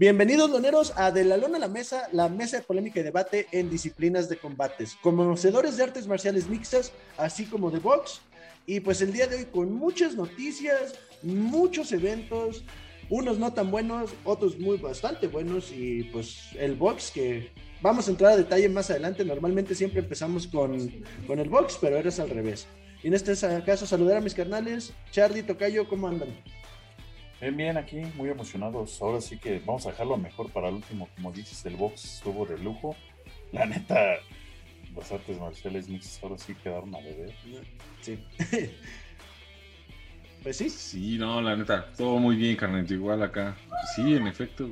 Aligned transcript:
Bienvenidos, 0.00 0.48
loneros, 0.48 0.94
a 0.96 1.10
De 1.10 1.24
la 1.24 1.36
Lona 1.36 1.58
a 1.58 1.60
la 1.60 1.68
Mesa, 1.68 2.08
la 2.12 2.30
mesa 2.30 2.56
de 2.56 2.62
polémica 2.62 3.00
y 3.00 3.02
debate 3.02 3.48
en 3.52 3.68
disciplinas 3.68 4.30
de 4.30 4.38
combates, 4.38 4.96
conocedores 5.02 5.76
de 5.76 5.82
artes 5.82 6.06
marciales 6.06 6.48
mixtas, 6.48 6.90
así 7.18 7.44
como 7.44 7.70
de 7.70 7.80
box. 7.80 8.22
Y 8.64 8.80
pues 8.80 9.02
el 9.02 9.12
día 9.12 9.26
de 9.26 9.36
hoy 9.36 9.44
con 9.44 9.70
muchas 9.74 10.14
noticias, 10.14 10.94
muchos 11.22 11.92
eventos, 11.92 12.64
unos 13.10 13.38
no 13.38 13.52
tan 13.52 13.70
buenos, 13.70 14.12
otros 14.24 14.58
muy 14.58 14.78
bastante 14.78 15.26
buenos 15.26 15.70
y 15.70 16.04
pues 16.04 16.44
el 16.58 16.76
box 16.76 17.10
que 17.10 17.50
vamos 17.82 18.08
a 18.08 18.12
entrar 18.12 18.32
a 18.32 18.36
detalle 18.38 18.70
más 18.70 18.88
adelante. 18.88 19.22
Normalmente 19.22 19.74
siempre 19.74 20.00
empezamos 20.00 20.46
con, 20.46 20.78
con 21.26 21.38
el 21.40 21.50
box, 21.50 21.76
pero 21.78 21.96
ahora 21.96 22.08
es 22.08 22.18
al 22.18 22.30
revés. 22.30 22.66
Y 23.02 23.08
en 23.08 23.12
este 23.12 23.34
caso 23.66 23.86
saludar 23.86 24.16
a 24.16 24.20
mis 24.22 24.32
carnales. 24.32 24.94
Charlie, 25.10 25.42
Tocayo, 25.42 25.86
¿cómo 25.86 26.08
andan? 26.08 26.30
Bien, 27.40 27.56
bien, 27.56 27.78
aquí 27.78 28.02
muy 28.16 28.28
emocionados. 28.28 29.00
Ahora 29.00 29.20
sí 29.20 29.38
que 29.38 29.62
vamos 29.64 29.86
a 29.86 29.90
dejarlo 29.90 30.18
mejor 30.18 30.50
para 30.50 30.68
el 30.68 30.74
último. 30.74 31.08
Como 31.16 31.32
dices, 31.32 31.64
el 31.64 31.76
box 31.76 32.16
estuvo 32.16 32.44
de 32.44 32.58
lujo. 32.58 32.94
La 33.52 33.64
neta, 33.64 34.16
las 34.94 35.10
artes 35.10 35.40
marciales 35.40 35.88
mixtas 35.88 36.22
ahora 36.22 36.36
sí 36.36 36.54
quedaron 36.54 36.94
a 36.94 36.98
beber. 36.98 37.34
Sí. 38.02 38.18
pues 40.42 40.56
sí. 40.56 40.68
Sí, 40.68 41.16
no, 41.18 41.40
la 41.40 41.56
neta, 41.56 41.90
todo 41.96 42.18
muy 42.18 42.36
bien, 42.36 42.56
carnal. 42.56 42.90
Igual 42.90 43.22
acá. 43.22 43.56
Sí, 43.96 44.14
en 44.14 44.26
efecto, 44.26 44.68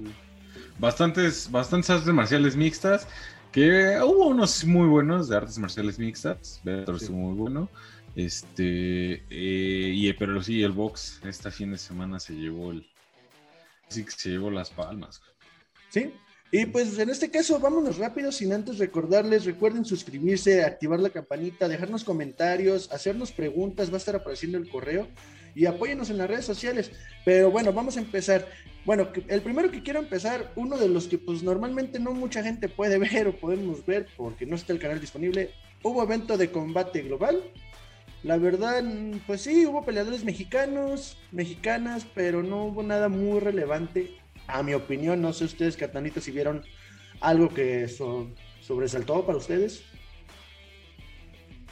Bastantes, 0.78 1.50
bastantes 1.50 1.88
artes 1.88 2.12
marciales 2.12 2.54
mixtas. 2.54 3.08
Que 3.50 3.98
hubo 4.02 4.26
unos 4.26 4.62
muy 4.66 4.86
buenos 4.86 5.30
de 5.30 5.36
artes 5.36 5.58
marciales 5.58 5.98
mixtas. 5.98 6.60
Bellator 6.62 6.96
estuvo 6.96 7.16
muy 7.16 7.34
bueno. 7.34 7.70
Este, 8.18 9.22
eh, 9.30 9.92
y, 9.94 10.12
pero 10.14 10.42
sí, 10.42 10.60
el 10.64 10.72
box 10.72 11.20
este 11.24 11.52
fin 11.52 11.70
de 11.70 11.78
semana 11.78 12.18
se 12.18 12.32
llevó 12.32 12.72
el. 12.72 12.84
Sí, 13.86 14.04
se 14.08 14.30
llevó 14.30 14.50
las 14.50 14.70
palmas. 14.70 15.22
Sí, 15.88 16.12
y 16.50 16.66
pues 16.66 16.98
en 16.98 17.10
este 17.10 17.30
caso, 17.30 17.60
vámonos 17.60 17.96
rápido, 17.96 18.32
sin 18.32 18.52
antes 18.52 18.78
recordarles, 18.78 19.44
recuerden 19.44 19.84
suscribirse, 19.84 20.64
activar 20.64 20.98
la 20.98 21.10
campanita, 21.10 21.68
dejarnos 21.68 22.02
comentarios, 22.02 22.90
hacernos 22.90 23.30
preguntas, 23.30 23.88
va 23.88 23.94
a 23.94 23.98
estar 23.98 24.16
apareciendo 24.16 24.58
el 24.58 24.68
correo 24.68 25.06
y 25.54 25.66
apóyenos 25.66 26.10
en 26.10 26.18
las 26.18 26.28
redes 26.28 26.44
sociales. 26.44 26.90
Pero 27.24 27.52
bueno, 27.52 27.72
vamos 27.72 27.98
a 27.98 28.00
empezar. 28.00 28.48
Bueno, 28.84 29.10
el 29.28 29.42
primero 29.42 29.70
que 29.70 29.84
quiero 29.84 30.00
empezar, 30.00 30.52
uno 30.56 30.76
de 30.76 30.88
los 30.88 31.06
que 31.06 31.18
pues 31.18 31.44
normalmente 31.44 32.00
no 32.00 32.10
mucha 32.14 32.42
gente 32.42 32.68
puede 32.68 32.98
ver 33.12 33.28
o 33.28 33.36
podemos 33.36 33.86
ver 33.86 34.08
porque 34.16 34.44
no 34.44 34.56
está 34.56 34.72
el 34.72 34.80
canal 34.80 35.00
disponible, 35.00 35.52
hubo 35.84 36.02
evento 36.02 36.36
de 36.36 36.50
combate 36.50 37.02
global 37.02 37.44
la 38.22 38.36
verdad, 38.36 38.82
pues 39.26 39.42
sí, 39.42 39.64
hubo 39.66 39.84
peleadores 39.84 40.24
mexicanos, 40.24 41.16
mexicanas, 41.30 42.06
pero 42.14 42.42
no 42.42 42.64
hubo 42.64 42.82
nada 42.82 43.08
muy 43.08 43.38
relevante, 43.38 44.10
a 44.48 44.62
mi 44.62 44.74
opinión. 44.74 45.22
No 45.22 45.32
sé 45.32 45.44
ustedes, 45.44 45.76
Catanito, 45.76 46.20
si 46.20 46.32
vieron 46.32 46.64
algo 47.20 47.48
que 47.48 47.86
sobresaltó 48.60 49.24
para 49.24 49.38
ustedes. 49.38 49.84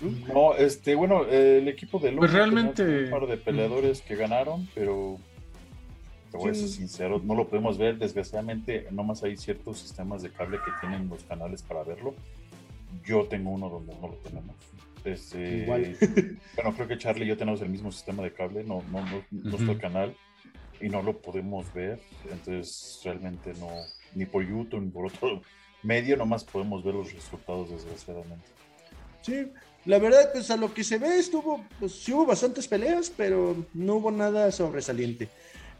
¿Mm? 0.00 0.32
No, 0.32 0.54
este, 0.54 0.94
bueno, 0.94 1.24
el 1.24 1.66
equipo 1.68 1.98
de 1.98 2.10
Luis 2.10 2.18
pues 2.20 2.32
realmente 2.32 3.04
un 3.04 3.10
par 3.10 3.26
de 3.26 3.38
peleadores 3.38 4.02
que 4.02 4.14
ganaron, 4.14 4.68
pero 4.74 5.18
te 6.30 6.36
voy 6.36 6.50
a 6.50 6.54
ser 6.54 6.68
sincero, 6.68 7.20
no 7.24 7.34
lo 7.34 7.48
podemos 7.48 7.76
ver. 7.76 7.98
Desgraciadamente, 7.98 8.86
nomás 8.92 9.24
hay 9.24 9.36
ciertos 9.36 9.78
sistemas 9.78 10.22
de 10.22 10.30
cable 10.30 10.58
que 10.64 10.70
tienen 10.80 11.08
los 11.08 11.24
canales 11.24 11.62
para 11.62 11.82
verlo. 11.82 12.14
Yo 13.04 13.24
tengo 13.24 13.50
uno 13.50 13.68
donde 13.68 13.94
no 14.00 14.08
lo 14.08 14.14
tenemos. 14.16 14.54
Este, 15.06 15.58
Igual. 15.58 15.96
bueno, 16.56 16.74
creo 16.74 16.88
que 16.88 16.98
Charlie 16.98 17.24
y 17.24 17.28
yo 17.28 17.36
tenemos 17.36 17.62
el 17.62 17.68
mismo 17.68 17.92
sistema 17.92 18.24
de 18.24 18.32
cable, 18.32 18.64
no, 18.64 18.82
no, 18.90 19.04
no, 19.30 19.56
está 19.56 19.72
el 19.72 19.78
canal 19.78 20.16
y 20.80 20.88
no 20.88 21.00
lo 21.02 21.18
podemos 21.18 21.72
ver. 21.72 22.00
Entonces, 22.30 23.00
realmente 23.04 23.52
no, 23.54 23.68
ni 24.14 24.26
por 24.26 24.46
YouTube 24.46 24.80
ni 24.80 24.90
por 24.90 25.06
otro 25.06 25.42
medio, 25.82 26.16
nomás 26.16 26.44
podemos 26.44 26.82
ver 26.82 26.94
los 26.94 27.12
resultados, 27.12 27.70
desgraciadamente. 27.70 28.46
Sí, 29.22 29.46
la 29.84 30.00
verdad, 30.00 30.30
pues 30.32 30.50
a 30.50 30.56
lo 30.56 30.74
que 30.74 30.82
se 30.82 30.98
ve, 30.98 31.18
estuvo, 31.18 31.64
pues 31.78 31.92
sí 31.92 32.12
hubo 32.12 32.26
bastantes 32.26 32.66
peleas, 32.66 33.12
pero 33.16 33.56
no 33.74 33.94
hubo 33.94 34.10
nada 34.10 34.50
sobresaliente. 34.50 35.28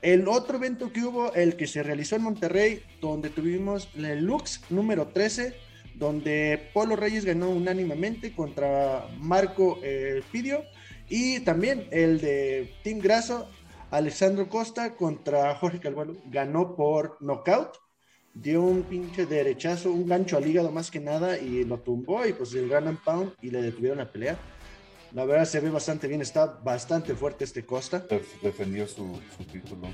El 0.03 0.29
otro 0.29 0.59
evento 0.59 0.93
que 0.93 1.03
hubo, 1.03 1.35
el 1.35 1.57
que 1.57 1.67
se 1.67 1.83
realizó 1.83 2.15
en 2.15 2.23
Monterrey, 2.23 2.83
donde 3.01 3.31
tuvimos 3.31 3.89
el 3.97 4.25
Lux 4.25 4.61
número 4.71 5.09
13, 5.09 5.57
donde 5.99 6.71
Polo 6.75 6.97
Reyes 6.97 7.25
ganó 7.25 7.51
unánimemente 7.51 8.35
contra 8.35 9.09
Marco 9.19 9.79
eh, 9.83 10.23
Pidio 10.31 10.63
y 11.09 11.41
también 11.41 11.89
el 11.91 12.21
de 12.21 12.75
Team 12.83 12.99
Graso, 12.99 13.49
Alessandro 13.91 14.49
Costa 14.49 14.95
contra 14.95 15.55
Jorge 15.55 15.81
Calvalo, 15.81 16.17
ganó 16.27 16.77
por 16.77 17.17
knockout, 17.21 17.79
dio 18.35 18.63
un 18.63 18.83
pinche 18.83 19.25
derechazo, 19.25 19.91
un 19.93 20.07
gancho 20.07 20.37
al 20.37 20.47
hígado 20.47 20.71
más 20.71 20.91
que 20.91 21.01
nada 21.01 21.39
y 21.39 21.65
lo 21.65 21.79
tumbó 21.79 22.27
y 22.27 22.33
pues 22.33 22.53
el 22.55 22.69
gran 22.69 22.89
and 22.89 23.03
pound 23.03 23.33
y 23.41 23.51
le 23.51 23.63
detuvieron 23.63 23.99
la 23.99 24.11
pelea. 24.11 24.39
La 25.13 25.25
verdad 25.25 25.47
se 25.47 25.61
ve 25.61 25.71
bastante 25.71 26.09
bien, 26.09 26.21
está 26.21 26.47
bastante 26.47 27.15
fuerte 27.15 27.45
este 27.45 27.65
Costa. 27.65 28.05
Defendió 28.43 28.87
su, 28.87 29.19
su 29.37 29.45
título. 29.45 29.89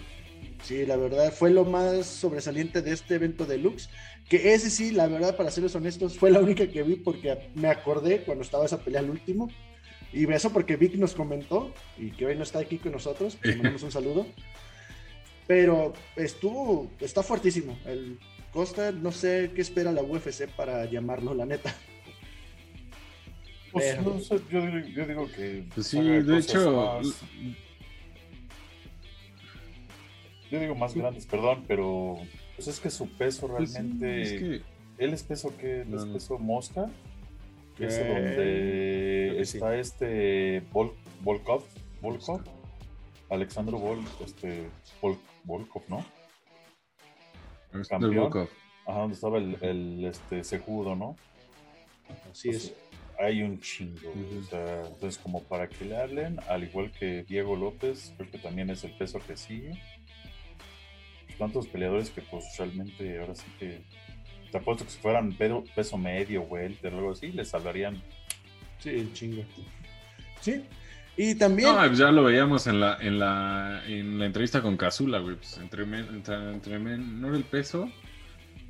Sí, 0.62 0.86
la 0.86 0.96
verdad 0.96 1.32
fue 1.32 1.50
lo 1.50 1.64
más 1.64 2.06
sobresaliente 2.06 2.82
de 2.82 2.92
este 2.92 3.16
evento 3.16 3.44
de 3.44 3.58
Lux. 3.58 3.90
Que 4.28 4.54
ese 4.54 4.70
sí, 4.70 4.92
la 4.92 5.08
verdad, 5.08 5.36
para 5.36 5.50
serles 5.50 5.74
honestos, 5.74 6.16
fue 6.16 6.30
la 6.30 6.40
única 6.40 6.66
que 6.68 6.82
vi 6.82 6.96
porque 6.96 7.50
me 7.54 7.68
acordé 7.68 8.22
cuando 8.22 8.42
estaba 8.42 8.64
esa 8.64 8.78
pelea 8.78 9.00
al 9.00 9.10
último. 9.10 9.50
Y 10.12 10.30
eso 10.30 10.52
porque 10.52 10.76
Vic 10.76 10.94
nos 10.94 11.14
comentó 11.14 11.72
y 11.98 12.10
que 12.10 12.26
hoy 12.26 12.36
no 12.36 12.42
está 12.42 12.60
aquí 12.60 12.78
con 12.78 12.92
nosotros. 12.92 13.38
Le 13.42 13.56
mandamos 13.56 13.82
un 13.82 13.90
saludo. 13.90 14.26
Pero 15.46 15.94
estuvo, 16.16 16.90
está 17.00 17.22
fuertísimo. 17.22 17.78
El 17.84 18.18
Costa, 18.52 18.92
no 18.92 19.10
sé 19.10 19.50
qué 19.54 19.62
espera 19.62 19.90
la 19.90 20.02
UFC 20.02 20.46
para 20.48 20.84
llamarlo, 20.84 21.34
la 21.34 21.46
neta. 21.46 21.74
Pues, 23.72 23.98
no 24.02 24.20
sé, 24.20 24.38
yo, 24.50 25.06
digo 25.06 25.28
que. 25.34 25.64
Pues 25.74 25.86
sí, 25.86 25.98
de 25.98 26.38
hecho. 26.38 27.00
Yo 30.52 30.60
digo 30.60 30.74
más 30.74 30.94
grandes, 30.94 31.24
perdón, 31.24 31.64
pero 31.66 32.18
pues 32.56 32.68
es 32.68 32.78
que 32.78 32.90
su 32.90 33.08
peso 33.08 33.48
pues 33.48 33.72
realmente. 33.72 34.60
Él 34.98 35.14
es 35.14 35.22
peso 35.22 35.56
que 35.56 35.80
es 35.80 36.04
peso 36.04 36.38
mosca, 36.38 36.90
que 37.74 37.86
es 37.86 37.98
donde 37.98 39.40
está 39.40 39.74
este 39.76 40.62
Volkov, 40.70 41.64
Volkov, 42.02 42.42
Alexandro 43.30 43.78
Vol, 43.78 44.00
este 44.22 44.68
Volkov, 45.44 45.84
¿no? 45.88 46.04
Campeón. 47.88 48.16
Volkov. 48.16 48.48
Ajá, 48.86 48.98
donde 48.98 49.14
estaba 49.14 49.38
el, 49.38 49.56
el 49.62 50.04
este 50.04 50.44
Sejudo, 50.44 50.94
¿no? 50.94 51.16
Así 52.30 52.50
es. 52.50 52.74
Hay 53.18 53.42
un 53.42 53.58
chingo. 53.58 54.10
o 54.38 54.42
sea, 54.50 54.86
entonces, 54.86 55.16
como 55.16 55.42
para 55.44 55.66
que 55.66 55.86
le 55.86 55.96
hablen, 55.96 56.40
al 56.46 56.64
igual 56.64 56.92
que 56.92 57.22
Diego 57.22 57.56
López, 57.56 58.12
creo 58.18 58.30
que 58.30 58.38
también 58.38 58.68
es 58.68 58.84
el 58.84 58.92
peso 58.98 59.18
que 59.26 59.38
sigue 59.38 59.80
tantos 61.42 61.66
peleadores 61.66 62.10
que 62.10 62.22
pues 62.22 62.44
realmente 62.56 63.18
ahora 63.18 63.34
sí 63.34 63.44
que 63.58 63.82
te 64.52 64.58
apuesto 64.58 64.84
que 64.84 64.90
si 64.92 64.98
fueran 65.00 65.32
peso 65.74 65.98
medio, 65.98 66.42
welter 66.42 66.94
o 66.94 66.98
algo 66.98 67.10
así, 67.12 67.32
les 67.32 67.52
hablarían. 67.52 68.00
Sí, 68.78 69.10
chingo. 69.12 69.42
Sí. 70.40 70.62
Y 71.16 71.34
también. 71.34 71.74
No, 71.74 71.78
pues, 71.78 71.98
ya 71.98 72.12
lo 72.12 72.22
veíamos 72.22 72.66
en 72.68 72.78
la, 72.78 72.96
en 73.00 73.18
la, 73.18 73.82
en 73.86 74.18
la 74.20 74.26
entrevista 74.26 74.62
con 74.62 74.76
Cazula, 74.76 75.18
güey. 75.18 75.36
Pues 75.36 75.58
entre, 75.58 75.82
entre, 75.82 76.34
entre 76.52 76.78
menor 76.78 77.34
el 77.34 77.44
peso, 77.44 77.90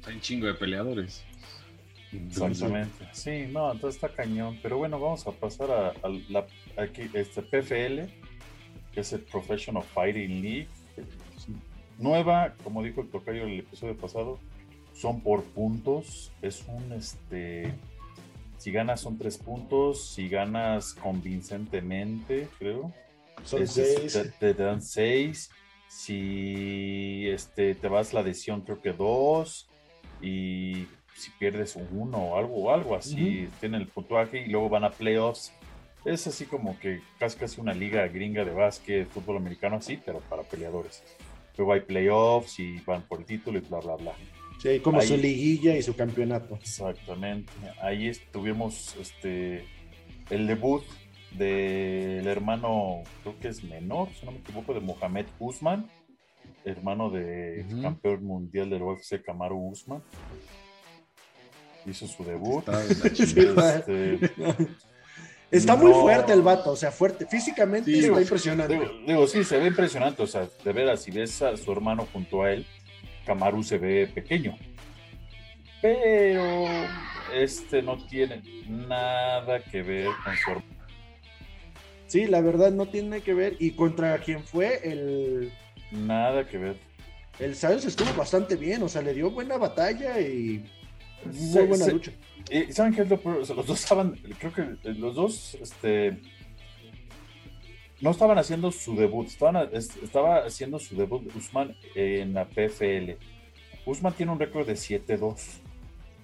hay 0.07 0.15
un 0.15 0.21
chingo 0.21 0.47
de 0.47 0.55
peleadores. 0.55 1.25
Exactamente. 2.13 3.09
Sí, 3.13 3.47
no, 3.51 3.73
entonces 3.73 4.03
está 4.03 4.15
cañón. 4.15 4.59
Pero 4.63 4.79
bueno, 4.79 4.99
vamos 4.99 5.27
a 5.27 5.33
pasar 5.33 5.71
a, 5.71 6.09
la 6.31 6.47
aquí, 6.77 7.03
este 7.13 7.43
PFL, 7.43 8.11
que 8.93 9.01
es 9.01 9.13
el 9.13 9.21
Professional 9.21 9.83
Fighting 9.83 10.41
League 10.41 10.69
nueva, 11.99 12.55
como 12.65 12.83
dijo 12.83 13.01
el 13.01 13.09
tocayo 13.09 13.43
en 13.43 13.51
el 13.51 13.61
episodio 13.61 13.97
pasado, 13.97 14.39
son 14.95 15.21
por 15.21 15.43
puntos. 15.43 16.33
Es 16.43 16.65
un 16.69 16.93
este. 16.93 17.73
Si 18.59 18.71
ganas 18.71 19.01
son 19.01 19.19
tres 19.19 19.39
puntos, 19.39 20.07
si 20.07 20.29
ganas 20.29 20.95
convincentemente, 20.95 22.49
creo. 22.59 22.93
Son 23.45 23.67
seis. 23.67 24.19
Te, 24.39 24.55
dan 24.55 24.81
seis. 24.83 25.51
Si 25.89 27.29
este, 27.29 27.75
te 27.75 27.89
vas 27.89 28.13
la 28.13 28.21
adhesión, 28.21 28.61
creo 28.61 28.81
que 28.81 28.93
dos. 28.93 29.69
Y 30.21 30.87
si 31.17 31.31
pierdes 31.39 31.77
uno 31.91 32.19
o 32.19 32.39
algo, 32.39 32.73
algo 32.73 32.95
así, 32.95 33.49
tienen 33.59 33.81
el 33.81 33.89
puntuaje 33.89 34.47
y 34.47 34.49
luego 34.49 34.69
van 34.69 34.85
a 34.85 34.91
playoffs. 34.91 35.53
Es 36.05 36.27
así 36.27 36.47
como 36.47 36.79
que 36.79 37.01
casi 37.19 37.39
casi 37.39 37.61
una 37.61 37.75
liga 37.75 38.07
gringa 38.09 38.45
de 38.45 38.53
básquet, 38.53 39.09
fútbol 39.09 39.37
americano 39.37 39.77
así, 39.77 40.01
pero 40.05 40.21
para 40.21 40.43
peleadores 40.43 41.03
luego 41.57 41.73
hay 41.73 41.81
playoffs 41.81 42.59
y 42.59 42.79
van 42.81 43.03
por 43.03 43.21
el 43.21 43.27
título 43.27 43.59
y 43.59 43.63
bla, 43.63 43.81
bla, 43.81 43.97
bla. 43.97 44.13
Sí, 44.63 44.79
como 44.81 45.01
su 45.03 45.17
liguilla 45.17 45.77
y 45.77 45.83
su 45.83 45.97
campeonato. 45.97 46.55
Exactamente. 46.57 47.53
Ahí 47.81 48.11
tuvimos 48.31 48.95
este 49.01 49.65
el 50.31 50.47
debut 50.47 50.85
del 51.33 52.27
hermano, 52.27 53.03
creo 53.23 53.39
que 53.41 53.49
es 53.49 53.65
menor, 53.65 54.09
si 54.19 54.25
no 54.25 54.33
me 54.33 54.39
equivoco, 54.39 54.73
de 54.75 54.81
Mohamed 54.81 55.27
Usman, 55.39 55.91
hermano 56.65 57.11
de 57.11 57.65
Ujú. 57.69 57.83
campeón 57.83 58.25
mundial 58.25 58.71
del 58.71 58.83
UFC, 58.83 59.23
Kamaru 59.23 59.71
Usman. 59.71 60.03
Hizo 61.85 62.07
su 62.07 62.23
debut. 62.25 62.65
Este, 63.05 64.19
Está 65.53 65.77
muy 65.77 65.93
fuerte 65.93 66.33
el 66.33 66.43
vato, 66.43 66.71
o 66.73 66.77
sea, 66.77 66.91
fuerte. 66.91 67.27
Físicamente 67.27 67.91
Sí, 67.93 67.99
está 67.99 68.11
güey. 68.13 68.23
impresionante. 68.25 68.73
digo, 68.73 68.91
digo, 69.07 69.27
sí, 69.27 69.45
se 69.45 69.59
ve 69.59 69.67
impresionante. 69.69 70.23
O 70.23 70.27
sea, 70.27 70.49
de 70.65 70.73
veras, 70.73 71.03
si 71.03 71.11
ves 71.11 71.41
a 71.43 71.57
su 71.57 71.71
hermano 71.71 72.09
junto 72.13 72.43
a 72.43 72.53
él, 72.53 72.67
Kamaru 73.27 73.63
se 73.63 73.79
ve 73.79 74.11
pequeño. 74.13 74.57
Pero 75.81 76.67
este 77.35 77.83
no 77.83 77.99
tiene 78.07 78.43
nada 78.69 79.61
que 79.61 79.83
ver 79.83 80.09
con 80.25 80.37
su 80.37 80.51
hermano. 80.51 80.73
Sí, 82.07 82.27
la 82.27 82.41
verdad 82.41 82.71
no 82.73 82.87
tiene 82.87 83.21
que 83.21 83.35
ver. 83.35 83.57
Y 83.59 83.73
contra 83.73 84.19
quien 84.19 84.45
fue 84.45 84.81
el, 84.85 85.53
Nada 85.91 86.47
que 86.47 86.59
ver. 86.59 86.77
el 87.39 87.55
Styles 87.57 87.85
estuvo 87.85 88.13
bastante 88.15 88.57
bien, 88.57 88.83
o 88.83 88.89
sea, 88.89 89.03
le 89.03 89.15
dio 89.15 89.31
buena 89.31 89.57
batalla 89.57 90.21
y 90.21 90.65
muy 91.25 91.35
Se- 91.35 91.63
buena 91.63 91.85
se- 91.85 91.93
lucha. 91.93 92.13
Y 92.51 92.73
¿saben 92.73 92.95
qué 92.95 93.03
es 93.03 93.09
lo 93.09 93.21
peor? 93.21 93.39
Los 93.39 93.67
dos 93.67 93.81
estaban, 93.83 94.19
creo 94.39 94.53
que 94.53 94.91
los 94.91 95.15
dos, 95.15 95.55
este, 95.61 96.21
no 98.01 98.11
estaban 98.11 98.39
haciendo 98.39 98.73
su 98.73 98.97
debut, 98.97 99.29
estaban, 99.29 99.69
estaba 99.73 100.45
haciendo 100.45 100.79
su 100.79 100.97
debut 100.97 101.35
Usman 101.37 101.77
en 101.95 102.35
la 102.35 102.49
PFL. 102.49 103.13
Usman 103.87 104.13
tiene 104.15 104.33
un 104.33 104.41
récord 104.41 104.67
de 104.67 104.75
7-2. 104.75 105.61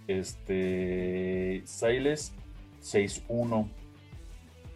Este, 0.09 1.63
Siles 1.65 2.33
6-1. 2.83 3.71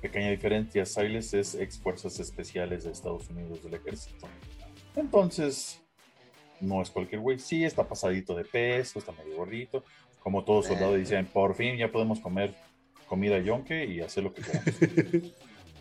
Pequeña 0.01 0.31
diferencia, 0.31 0.85
Siles 0.85 1.33
es 1.35 1.55
ex 1.55 1.79
fuerzas 1.79 2.19
especiales 2.21 2.85
de 2.85 2.93
Estados 2.93 3.29
Unidos 3.31 3.63
del 3.63 3.75
ejército. 3.75 4.29
Entonces, 4.95 5.83
no 6.61 6.83
es 6.83 6.91
cualquier 6.91 7.21
güey. 7.21 7.39
Sí, 7.39 7.65
está 7.65 7.87
pasadito 7.87 8.35
de 8.35 8.45
peso, 8.45 8.99
está 8.99 9.13
medio 9.13 9.37
gordito. 9.37 9.85
Como 10.23 10.45
todo 10.45 10.63
soldado 10.63 10.95
dicen, 10.95 11.27
por 11.27 11.55
fin 11.55 11.77
ya 11.77 11.91
podemos 11.91 12.21
comer 12.21 12.55
comida 13.07 13.39
yonke 13.39 13.85
y 13.85 14.01
hacer 14.01 14.25
lo 14.25 14.33
que 14.33 14.43
queramos. 14.43 14.75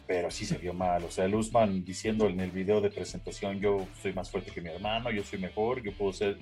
Pero 0.08 0.32
sí 0.32 0.46
se 0.46 0.58
vio 0.58 0.74
mal. 0.74 1.04
O 1.04 1.12
sea, 1.12 1.26
el 1.26 1.36
Usman 1.36 1.86
diciendo 1.86 2.28
en 2.28 2.40
el 2.40 2.52
video 2.52 2.82
de 2.82 2.90
presentación, 2.90 3.60
yo 3.60 3.88
soy 4.02 4.14
más 4.14 4.30
fuerte 4.30 4.52
que 4.52 4.60
mi 4.60 4.70
hermano, 4.70 5.12
yo 5.12 5.24
soy 5.24 5.40
mejor, 5.40 5.82
yo 5.82 5.94
puedo 5.94 6.12
ser... 6.12 6.38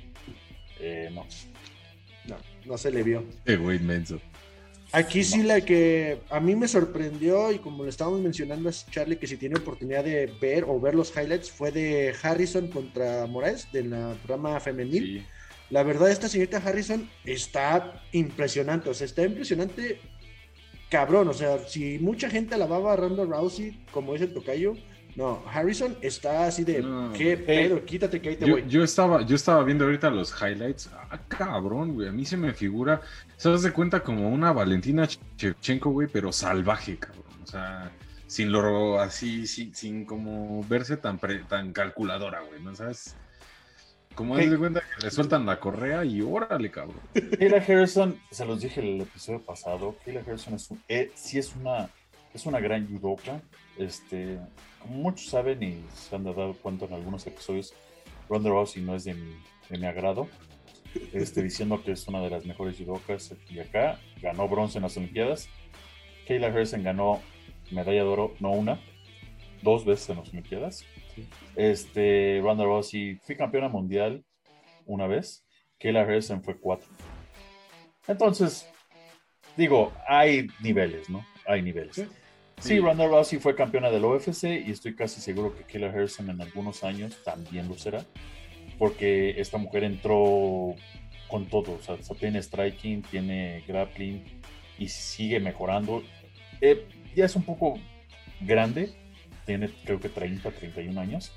Eh, 0.80 1.10
no. 1.14 1.26
No, 2.26 2.38
no 2.66 2.78
se 2.78 2.90
le 2.90 3.04
vio. 3.04 3.24
Qué 3.46 3.58
güey 3.58 3.78
inmenso. 3.78 4.20
Aquí 4.92 5.24
sí 5.24 5.44
la 5.44 5.62
que 5.62 6.20
a 6.32 6.40
mí 6.40 6.56
me 6.56 6.68
sorprendió 6.68 7.52
y 7.52 7.60
como 7.60 7.84
le 7.84 7.92
estábamos 7.92 8.22
mencionando 8.22 8.70
a 8.70 8.72
Charlie 8.72 9.18
que 9.18 9.28
si 9.28 9.38
tiene 9.38 9.60
oportunidad 9.60 10.04
de 10.04 10.26
ver 10.42 10.64
o 10.64 10.80
ver 10.80 10.96
los 10.96 11.16
highlights 11.16 11.52
fue 11.52 11.72
de 11.72 12.16
Harrison 12.20 12.68
contra 12.70 13.28
Moraes 13.28 13.72
de 13.72 13.84
la 13.84 14.18
rama 14.28 14.60
femenil. 14.60 15.20
Sí. 15.20 15.26
La 15.70 15.84
verdad 15.84 16.10
esta 16.10 16.28
señorita 16.28 16.58
Harrison 16.58 17.10
está 17.26 18.02
impresionante, 18.12 18.90
o 18.90 18.94
sea, 18.94 19.06
está 19.06 19.24
impresionante 19.24 20.00
cabrón, 20.90 21.28
o 21.28 21.34
sea, 21.34 21.60
si 21.68 22.00
mucha 22.00 22.30
gente 22.30 22.56
alababa 22.56 22.94
a 22.94 22.96
Ronda 22.96 23.24
Rousey 23.24 23.80
como 23.92 24.16
es 24.16 24.22
el 24.22 24.34
tocayo, 24.34 24.74
no, 25.16 25.44
Harrison 25.52 25.96
está 26.02 26.46
así 26.46 26.64
de 26.64 26.82
No. 26.82 27.12
qué 27.14 27.36
pedo, 27.38 27.84
quítate 27.86 28.22
que 28.22 28.30
ahí 28.30 28.36
te 28.38 28.46
Yo, 28.48 28.54
voy. 28.54 28.66
yo 28.68 28.84
estaba, 28.84 29.22
yo 29.24 29.36
estaba 29.36 29.64
viendo 29.64 29.84
ahorita 29.86 30.10
los 30.10 30.34
highlights. 30.42 30.90
Ah, 30.94 31.20
cabrón, 31.28 31.94
güey. 31.94 32.08
A 32.08 32.12
mí 32.12 32.26
se 32.26 32.38
me 32.38 32.54
figura. 32.54 33.02
Se 33.36 33.50
das 33.50 33.64
de 33.64 33.72
cuenta 33.72 34.02
como 34.02 34.30
una 34.30 34.54
Valentina 34.54 35.08
Shevchenko, 35.38 35.90
güey, 35.90 36.08
pero 36.08 36.32
salvaje, 36.32 36.98
cabrón. 36.98 37.24
O 37.44 37.48
sea, 37.48 37.92
sin 38.28 38.52
lo 38.52 39.00
así, 39.02 39.46
sin, 39.46 39.76
sin 39.76 40.06
como 40.06 40.64
verse 40.70 40.96
tan, 40.96 41.18
pre- 41.18 41.44
tan 41.50 41.74
calculadora, 41.74 42.42
güey. 42.42 42.62
¿No 42.62 42.74
sabes? 42.76 43.16
Como 44.16 44.36
das 44.36 44.50
de 44.50 44.58
cuenta 44.58 44.82
que 44.82 45.06
le 45.06 45.12
sueltan 45.12 45.46
la 45.46 45.60
correa 45.60 46.04
y 46.04 46.22
órale, 46.22 46.70
cabrón. 46.72 47.00
Kayla 47.14 47.58
Harrison, 47.58 48.20
se 48.32 48.46
los 48.46 48.62
dije 48.62 48.82
el 48.82 49.02
episodio 49.02 49.42
pasado, 49.42 49.96
Kayla 50.04 50.22
Harrison 50.22 50.56
es 50.56 50.70
un, 50.72 50.82
eh, 50.90 51.12
sí 51.16 51.40
es 51.40 51.56
una, 51.56 51.90
es 52.34 52.46
una 52.46 52.60
gran 52.60 52.88
judoka. 52.88 53.42
Este, 53.78 54.40
como 54.80 54.96
muchos 54.96 55.30
saben 55.30 55.64
y 55.64 55.84
se 55.96 56.16
han 56.16 56.26
dado 56.26 56.54
cuenta 56.54 56.86
en 56.86 56.94
algunos 56.94 57.26
episodios, 57.28 57.74
Ronda 58.28 58.50
Rousey 58.50 58.84
no 58.84 58.96
es 58.96 59.06
de 59.06 59.14
mi, 59.14 59.36
de 59.70 59.78
mi 59.78 59.86
agrado. 59.86 60.28
Este, 61.14 61.44
diciendo 61.44 61.84
que 61.84 61.92
es 61.92 62.08
una 62.08 62.20
de 62.20 62.32
las 62.32 62.46
mejores 62.46 62.78
judokas 62.78 63.34
y 63.50 63.60
acá 63.60 64.00
ganó 64.22 64.48
bronce 64.48 64.80
en 64.80 64.84
las 64.84 64.98
Olimpiadas. 64.98 65.48
Kayla 66.28 66.48
Harrison 66.48 66.84
ganó 66.84 67.22
medalla 67.72 68.04
de 68.04 68.08
oro, 68.08 68.36
no 68.40 68.52
una, 68.52 68.80
dos 69.62 69.86
veces 69.86 70.10
en 70.10 70.18
las 70.18 70.30
Olimpiadas. 70.30 70.86
Este, 71.56 72.40
Ronda 72.42 72.64
Rousey 72.64 73.16
fui 73.24 73.36
campeona 73.36 73.70
mundial 73.70 74.24
una 74.86 75.08
vez. 75.08 75.46
Kayla 75.80 76.02
Harrison 76.02 76.44
fue 76.44 76.60
cuatro. 76.60 76.90
Entonces, 78.08 78.70
digo, 79.56 79.94
hay 80.08 80.48
niveles, 80.62 81.10
¿no? 81.10 81.26
Hay 81.46 81.62
niveles. 81.62 81.96
Sí. 81.96 82.08
Sí. 82.60 82.80
Ronda 82.80 83.08
Rousey 83.08 83.40
fue 83.40 83.56
campeona 83.56 83.90
del 83.90 84.04
UFC 84.04 84.44
y 84.66 84.72
estoy 84.72 84.96
casi 84.96 85.22
seguro 85.22 85.56
que 85.56 85.64
Kayla 85.64 85.90
Harrison 85.90 86.30
en 86.30 86.42
algunos 86.42 86.84
años 86.84 87.18
también 87.24 87.70
lo 87.70 87.78
será, 87.78 88.06
porque 88.78 89.40
esta 89.40 89.58
mujer 89.58 89.86
entró 89.86 90.76
con 91.30 91.46
todo, 91.46 91.74
o 91.74 91.82
sea, 91.82 91.96
o 91.96 92.02
sea, 92.02 92.18
tiene 92.18 92.42
striking, 92.42 93.04
tiene 93.04 93.64
grappling 93.68 94.24
y 94.78 94.90
sigue 94.90 95.40
mejorando. 95.40 96.04
Eh, 96.60 96.86
ya 97.16 97.26
es 97.26 97.36
un 97.36 97.44
poco 97.44 97.80
grande, 98.42 98.92
tiene 99.50 99.72
creo 99.84 100.00
que 100.00 100.10
30, 100.10 100.52
31 100.52 101.02
años. 101.02 101.32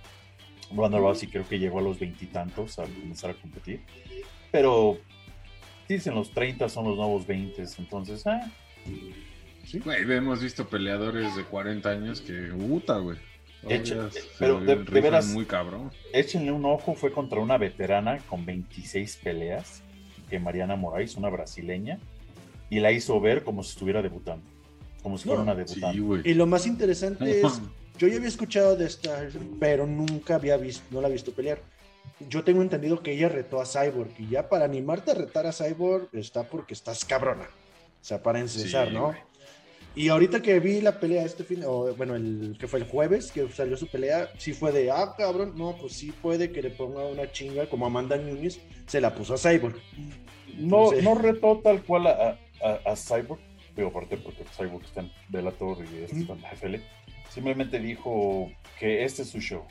Ronda 0.74 0.98
Rousey 0.98 1.28
creo 1.30 1.48
que 1.48 1.58
llegó 1.58 1.78
a 1.78 1.82
los 1.82 1.98
veintitantos 1.98 2.78
al 2.78 2.92
comenzar 2.92 3.30
a 3.30 3.34
competir, 3.34 3.80
pero 4.50 4.98
dicen 5.88 6.14
los 6.14 6.30
30 6.32 6.68
son 6.68 6.84
los 6.84 6.96
nuevos 6.96 7.26
20, 7.26 7.64
entonces, 7.78 8.26
ah, 8.26 8.50
Güey, 9.84 10.02
hemos 10.12 10.42
visto 10.42 10.66
peleadores 10.68 11.34
de 11.36 11.44
40 11.44 11.88
años 11.90 12.20
que, 12.20 12.32
puta, 12.58 12.98
güey. 12.98 13.16
Eche- 13.64 14.10
pero 14.38 14.60
de- 14.60 14.74
veras- 14.74 15.28
muy 15.28 15.44
cabrón. 15.46 15.90
échenle 16.12 16.52
un 16.52 16.64
ojo, 16.66 16.94
fue 16.94 17.12
contra 17.12 17.40
una 17.40 17.56
veterana 17.58 18.18
con 18.28 18.44
26 18.44 19.16
peleas, 19.22 19.82
que 20.28 20.38
Mariana 20.38 20.76
Moraes, 20.76 21.16
una 21.16 21.30
brasileña, 21.30 21.98
y 22.70 22.80
la 22.80 22.90
hizo 22.92 23.18
ver 23.20 23.44
como 23.44 23.62
si 23.62 23.70
estuviera 23.70 24.02
debutando, 24.02 24.44
como 25.02 25.16
si 25.16 25.24
fuera 25.24 25.38
No, 25.38 25.44
una 25.44 25.54
debutante. 25.54 25.96
Sí, 25.96 26.00
güey. 26.02 26.22
Y 26.24 26.34
lo 26.34 26.46
más 26.46 26.66
interesante 26.66 27.40
es, 27.40 27.60
yo 27.98 28.08
ya 28.08 28.16
había 28.16 28.28
escuchado 28.28 28.76
de 28.76 28.86
esta, 28.86 29.28
pero 29.60 29.86
nunca 29.86 30.34
había 30.36 30.56
visto, 30.56 30.84
no 30.90 31.00
la 31.00 31.08
he 31.08 31.12
visto 31.12 31.32
pelear. 31.32 31.60
Yo 32.28 32.42
tengo 32.44 32.62
entendido 32.62 33.02
que 33.02 33.12
ella 33.12 33.28
retó 33.28 33.60
a 33.60 33.66
Cyborg 33.66 34.10
y 34.18 34.28
ya 34.28 34.48
para 34.48 34.64
animarte 34.64 35.10
a 35.10 35.14
retar 35.14 35.46
a 35.46 35.52
Cyborg 35.52 36.08
está 36.12 36.44
porque 36.44 36.74
estás 36.74 37.04
cabrona. 37.04 37.44
O 37.44 38.04
sea, 38.04 38.22
para 38.22 38.40
encesar, 38.40 38.88
Sí, 38.88 38.94
¿no? 38.94 39.06
güey. 39.06 39.18
Y 39.94 40.08
ahorita 40.08 40.40
que 40.40 40.58
vi 40.58 40.80
la 40.80 40.98
pelea 40.98 41.22
este 41.24 41.44
fin, 41.44 41.62
o 41.66 41.94
bueno, 41.94 42.16
el 42.16 42.56
que 42.58 42.66
fue 42.66 42.78
el 42.80 42.86
jueves, 42.86 43.30
que 43.30 43.46
salió 43.50 43.76
su 43.76 43.88
pelea, 43.88 44.30
sí 44.38 44.54
fue 44.54 44.72
de, 44.72 44.90
ah, 44.90 45.14
cabrón, 45.18 45.52
no, 45.56 45.76
pues 45.78 45.92
sí 45.92 46.12
puede 46.22 46.50
que 46.50 46.62
le 46.62 46.70
ponga 46.70 47.04
una 47.04 47.30
chinga, 47.30 47.68
como 47.68 47.84
Amanda 47.86 48.16
Nunes 48.16 48.58
se 48.86 49.00
la 49.02 49.14
puso 49.14 49.34
a 49.34 49.38
Cyborg. 49.38 49.76
No, 50.56 50.84
Entonces- 50.84 51.04
no 51.04 51.14
retó 51.14 51.60
tal 51.62 51.82
cual 51.82 52.06
a, 52.06 52.38
a- 52.62 52.90
a 52.90 52.96
Cyborg, 52.96 53.40
digo, 53.76 53.88
aparte 53.88 54.16
porque 54.16 54.44
Cyborg 54.56 54.84
está 54.84 55.00
en 55.02 55.12
Bellator 55.28 55.78
y 55.84 56.04
este 56.04 56.20
está 56.20 56.32
en 56.32 56.40
la 56.42 56.50
FL, 56.52 56.80
simplemente 57.32 57.78
dijo 57.78 58.50
que 58.78 59.04
este 59.04 59.22
es 59.22 59.28
su 59.30 59.40
show, 59.40 59.62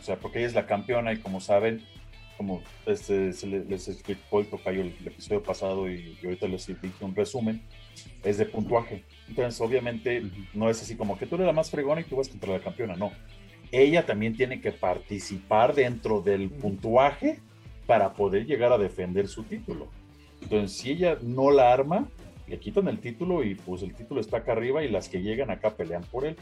o 0.00 0.02
sea, 0.02 0.16
porque 0.16 0.38
ella 0.38 0.48
es 0.48 0.54
la 0.54 0.66
campeona 0.66 1.12
y 1.12 1.18
como 1.18 1.40
saben, 1.40 1.82
como 2.36 2.60
este, 2.86 3.32
se 3.32 3.46
le- 3.46 3.64
les 3.64 3.86
explicó 3.88 4.40
el 4.40 4.46
tocayo 4.46 4.82
el, 4.82 4.92
el 5.00 5.06
episodio 5.06 5.42
pasado 5.42 5.88
y, 5.88 6.18
y 6.20 6.24
ahorita 6.26 6.48
les 6.48 6.66
dije 6.66 7.04
un 7.04 7.14
resumen, 7.14 7.62
es 8.24 8.38
de 8.38 8.46
puntuaje. 8.46 9.04
Entonces, 9.28 9.60
obviamente, 9.60 10.20
Ujú. 10.20 10.30
no 10.54 10.68
es 10.68 10.82
así 10.82 10.96
como 10.96 11.16
que 11.16 11.26
tú 11.26 11.36
eres 11.36 11.46
la 11.46 11.52
más 11.52 11.70
fregona 11.70 12.00
y 12.00 12.04
tú 12.04 12.16
vas 12.16 12.28
contra 12.28 12.52
la 12.52 12.58
campeona, 12.60 12.96
no. 12.96 13.12
Ella 13.70 14.04
también 14.04 14.36
tiene 14.36 14.60
que 14.60 14.72
participar 14.72 15.74
dentro 15.74 16.20
del 16.20 16.50
puntuaje 16.50 17.38
para 17.86 18.14
poder 18.14 18.46
llegar 18.46 18.72
a 18.72 18.78
defender 18.78 19.28
su 19.28 19.44
título. 19.44 19.88
Entonces, 20.42 20.76
si 20.76 20.90
ella 20.90 21.18
no 21.22 21.50
la 21.52 21.72
arma, 21.72 22.08
le 22.48 22.58
quitan 22.58 22.88
el 22.88 22.98
título 22.98 23.44
y 23.44 23.54
pues 23.54 23.82
el 23.82 23.94
título 23.94 24.20
está 24.20 24.38
acá 24.38 24.52
arriba 24.52 24.82
y 24.84 24.90
las 24.90 25.08
que 25.08 25.22
llegan 25.22 25.50
acá 25.50 25.70
pelean 25.76 26.02
por 26.02 26.26
él. 26.26 26.36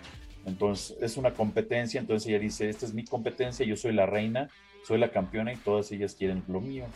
Entonces, 0.46 0.96
es 1.00 1.16
una 1.16 1.32
competencia, 1.34 2.00
entonces 2.00 2.28
ella 2.28 2.38
dice, 2.38 2.68
esta 2.68 2.86
es 2.86 2.94
mi 2.94 3.04
competencia, 3.04 3.64
yo 3.64 3.76
soy 3.76 3.92
la 3.92 4.06
reina, 4.06 4.48
soy 4.86 4.98
la 4.98 5.10
campeona 5.10 5.52
y 5.52 5.56
todas 5.56 5.90
ellas 5.92 6.14
quieren 6.14 6.42
lo 6.48 6.60
mío. 6.60 6.86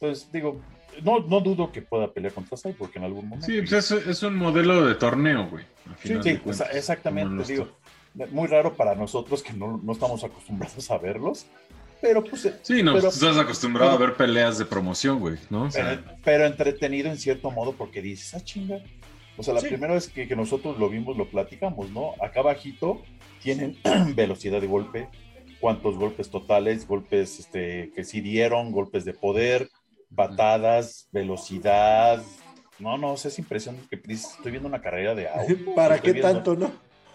Entonces, 0.00 0.30
digo, 0.32 0.60
no, 1.02 1.20
no 1.20 1.40
dudo 1.40 1.70
que 1.72 1.82
pueda 1.82 2.12
pelear 2.12 2.32
contra 2.32 2.56
Cyborg 2.56 2.90
en 2.96 3.04
algún 3.04 3.28
momento. 3.28 3.46
Sí, 3.46 3.60
pues 3.62 3.90
es, 3.90 4.06
es 4.06 4.22
un 4.22 4.36
modelo 4.36 4.84
de 4.86 4.94
torneo, 4.94 5.48
güey. 5.48 5.64
Sí, 6.02 6.14
sí, 6.22 6.30
exa- 6.44 6.68
exactamente, 6.72 7.44
digo, 7.52 7.64
to- 8.16 8.26
muy 8.32 8.48
raro 8.48 8.74
para 8.74 8.94
nosotros 8.94 9.42
que 9.42 9.52
no, 9.52 9.80
no 9.82 9.92
estamos 9.92 10.24
acostumbrados 10.24 10.90
a 10.90 10.98
verlos, 10.98 11.46
pero 12.00 12.22
pues 12.24 12.44
eh, 12.46 12.54
Sí, 12.62 12.82
no, 12.82 12.92
pero- 12.94 13.06
pues, 13.08 13.18
tú 13.18 13.26
estás 13.28 13.42
acostumbrado 13.42 13.92
pero- 13.92 14.04
a 14.04 14.06
ver 14.08 14.16
peleas 14.16 14.58
de 14.58 14.64
promoción, 14.64 15.20
güey, 15.20 15.36
¿no? 15.50 15.62
O 15.64 15.70
sea, 15.70 16.00
pero, 16.04 16.16
pero 16.24 16.46
entretenido 16.46 17.08
en 17.10 17.18
cierto 17.18 17.50
modo 17.50 17.72
porque 17.72 18.02
dices, 18.02 18.34
ah, 18.34 18.40
chinga. 18.40 18.80
O 19.38 19.42
sea, 19.42 19.54
la 19.54 19.60
Sí. 19.60 19.68
primera 19.68 19.94
vez 19.94 20.08
que, 20.08 20.26
que 20.28 20.36
nosotros 20.36 20.78
lo 20.78 20.88
vimos, 20.90 21.16
lo 21.16 21.30
platicamos, 21.30 21.90
¿no? 21.90 22.12
Acá 22.20 22.42
bajito 22.42 23.02
tienen 23.42 23.76
velocidad 24.16 24.60
de 24.60 24.66
golpe, 24.66 25.08
cuántos 25.60 25.96
golpes 25.96 26.28
totales, 26.30 26.86
golpes 26.86 27.38
este, 27.38 27.90
que 27.94 28.04
sí 28.04 28.20
dieron, 28.20 28.72
golpes 28.72 29.04
de 29.04 29.14
poder, 29.14 29.70
patadas, 30.14 31.08
velocidad. 31.12 32.22
No, 32.78 32.98
no, 32.98 33.14
es 33.14 33.38
impresionante 33.38 33.88
que 33.88 34.12
estoy 34.12 34.50
viendo 34.50 34.68
una 34.68 34.80
carrera 34.80 35.14
de 35.14 35.28
auto. 35.28 35.54
¿Para 35.74 36.00
qué 36.00 36.14
tanto, 36.14 36.54
no? 36.56 36.70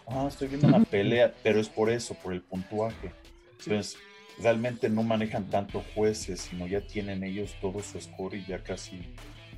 Ah, 0.07 0.25
estoy 0.27 0.47
viendo 0.47 0.67
una 0.67 0.79
pelea, 0.85 1.33
pero 1.43 1.59
es 1.59 1.69
por 1.69 1.89
eso, 1.89 2.15
por 2.15 2.33
el 2.33 2.41
puntuaje. 2.41 3.11
Entonces, 3.59 3.97
realmente 4.41 4.89
no 4.89 5.03
manejan 5.03 5.49
tanto 5.49 5.83
jueces, 5.93 6.41
sino 6.41 6.67
ya 6.67 6.81
tienen 6.81 7.23
ellos 7.23 7.55
todo 7.61 7.81
su 7.81 7.99
score 7.99 8.35
y 8.35 8.45
ya 8.45 8.63
casi 8.63 9.13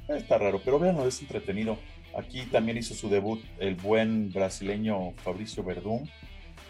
está 0.08 0.38
raro. 0.38 0.62
Pero 0.64 0.80
véanlo, 0.80 1.08
es 1.08 1.22
entretenido. 1.22 1.78
Aquí 2.16 2.44
también 2.46 2.78
hizo 2.78 2.94
su 2.94 3.10
debut 3.10 3.44
el 3.60 3.76
buen 3.76 4.32
brasileño 4.32 5.12
Fabricio 5.24 5.64
Verdún. 5.64 6.10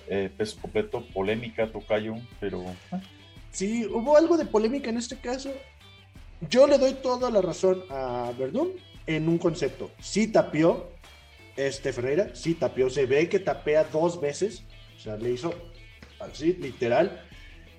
Eh, 0.07 0.29
peso 0.35 0.57
completo, 0.61 1.05
polémica, 1.13 1.71
tocayo, 1.71 2.15
pero. 2.39 2.63
Ah. 2.91 3.01
Sí, 3.51 3.85
hubo 3.85 4.17
algo 4.17 4.37
de 4.37 4.45
polémica 4.45 4.89
en 4.89 4.97
este 4.97 5.17
caso. 5.17 5.51
Yo 6.49 6.67
le 6.67 6.77
doy 6.77 6.95
toda 6.95 7.31
la 7.31 7.41
razón 7.41 7.83
a 7.89 8.31
Verdún 8.37 8.73
en 9.07 9.29
un 9.29 9.37
concepto. 9.37 9.91
Sí 9.99 10.27
tapió 10.27 10.89
este 11.55 11.93
Ferreira, 11.93 12.35
sí 12.35 12.55
tapió. 12.55 12.89
Se 12.89 13.05
ve 13.05 13.29
que 13.29 13.39
tapea 13.39 13.85
dos 13.85 14.19
veces. 14.19 14.63
O 14.97 14.99
sea, 14.99 15.15
le 15.15 15.31
hizo 15.31 15.53
así, 16.19 16.53
literal. 16.53 17.23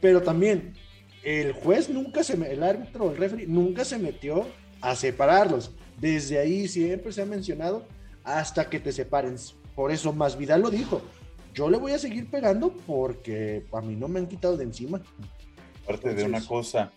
Pero 0.01 0.23
también, 0.23 0.75
el 1.23 1.53
juez 1.53 1.91
nunca 1.91 2.23
se, 2.23 2.35
el 2.35 2.63
árbitro, 2.63 3.11
el 3.11 3.17
referee, 3.17 3.47
nunca 3.47 3.85
se 3.85 3.99
metió 3.99 4.47
a 4.81 4.95
separarlos. 4.95 5.73
Desde 5.99 6.39
ahí 6.39 6.69
siempre 6.69 7.13
se 7.13 7.23
ha 7.23 7.27
mencionado 7.27 7.87
hasta 8.25 8.69
que 8.69 8.81
te 8.81 8.93
separen. 8.93 9.37
Por 9.75 9.91
eso 9.93 10.13
más 10.13 10.37
Vidal 10.37 10.63
lo 10.63 10.71
dijo. 10.71 11.03
Yo 11.55 11.71
le 11.71 11.79
voy 11.79 11.93
a 11.93 11.99
seguir 11.99 12.31
pegando 12.31 12.71
porque 12.87 13.65
a 13.73 13.81
mí 13.81 13.97
no 13.97 14.09
me 14.09 14.21
han 14.21 14.27
quitado 14.27 14.57
de 14.57 14.65
encima. 14.65 15.01
Aparte 15.85 16.15
de 16.15 16.25
una 16.25 16.45
cosa, 16.45 16.93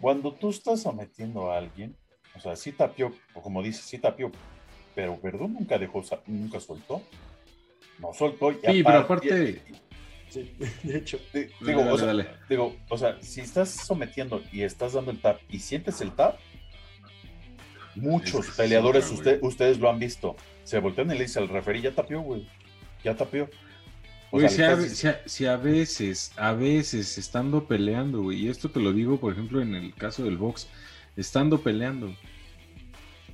cuando 0.00 0.32
tú 0.32 0.50
estás 0.50 0.82
sometiendo 0.82 1.50
a 1.50 1.58
alguien, 1.58 1.96
o 2.36 2.40
sea, 2.40 2.56
sí 2.56 2.72
tapió, 2.72 3.12
o 3.32 3.40
como 3.40 3.62
dices, 3.62 3.84
sí 3.84 3.98
tapió, 3.98 4.30
pero 4.94 5.18
Verdún 5.22 5.54
nunca 5.54 5.78
dejó, 5.78 6.02
nunca 6.26 6.60
soltó. 6.60 7.02
No 7.98 8.12
soltó. 8.12 8.50
Y 8.50 8.56
sí, 8.56 8.82
pero 8.82 8.98
aparte. 8.98 9.62
Sí, 10.28 10.54
de 10.82 10.98
hecho. 10.98 11.18
Digo, 11.60 11.80
o 11.90 11.96
sea, 11.96 12.12
digo, 12.48 12.76
o 12.90 12.98
sea, 12.98 13.20
si 13.22 13.40
estás 13.40 13.70
sometiendo 13.70 14.42
y 14.52 14.62
estás 14.62 14.94
dando 14.94 15.10
el 15.10 15.20
tap 15.20 15.40
y 15.48 15.60
sientes 15.60 16.00
el 16.00 16.12
tap, 16.12 16.38
muchos 17.96 18.50
peleadores, 18.50 19.10
ustedes 19.40 19.78
lo 19.78 19.90
han 19.90 19.98
visto, 19.98 20.36
se 20.64 20.78
voltean 20.78 21.10
y 21.10 21.14
le 21.14 21.24
dicen 21.24 21.44
al 21.44 21.48
referí, 21.48 21.80
ya 21.80 21.92
tapió, 21.92 22.20
güey, 22.20 22.48
ya 23.02 23.16
tapió. 23.16 23.48
Güey, 24.30 24.48
si, 24.48 24.62
a, 24.62 24.74
veces, 25.56 26.32
a 26.36 26.52
veces, 26.52 27.18
estando 27.18 27.68
peleando, 27.68 28.22
güey, 28.22 28.46
y 28.46 28.48
esto 28.48 28.68
te 28.68 28.80
lo 28.80 28.92
digo, 28.92 29.20
por 29.20 29.32
ejemplo, 29.32 29.62
en 29.62 29.74
el 29.76 29.94
caso 29.94 30.24
del 30.24 30.38
box, 30.38 30.68
estando 31.16 31.62
peleando, 31.62 32.12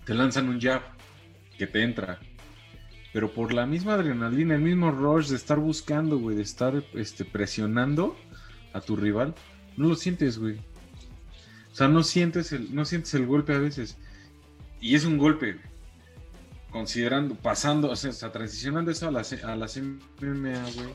te 0.05 0.13
lanzan 0.13 0.51
un 0.51 0.61
jab 0.61 0.83
que 1.57 1.67
te 1.67 1.83
entra, 1.83 2.19
pero 3.13 3.33
por 3.33 3.55
la 3.55 3.65
misma 3.65 3.95
adrenalina, 3.95 4.55
el 4.55 4.61
mismo 4.61 4.91
rush 4.91 5.29
de 5.29 5.37
estar 5.37 5.59
buscando, 5.59 6.19
güey, 6.19 6.37
de 6.37 6.43
estar 6.43 6.85
este, 6.95 7.25
presionando 7.25 8.17
a 8.73 8.81
tu 8.81 8.95
rival, 8.95 9.35
no 9.77 9.89
lo 9.89 9.97
sientes, 9.97 10.39
güey. 10.39 10.59
O 11.73 11.75
sea, 11.75 11.89
no 11.89 12.03
sientes 12.03 12.53
el, 12.53 12.75
no 12.75 12.85
sientes 12.85 13.15
el 13.15 13.27
golpe 13.27 13.55
a 13.55 13.59
veces. 13.59 13.97
Y 14.81 14.95
es 14.95 15.05
un 15.05 15.19
golpe, 15.19 15.57
considerando, 16.71 17.35
pasando, 17.35 17.91
o 17.91 17.97
sea, 17.97 18.33
transicionando 18.33 18.91
eso 18.91 19.09
a 19.09 19.11
la, 19.11 19.21
a 19.21 19.57
la 19.57 19.67
MMA, 19.67 20.63
güey, 20.75 20.95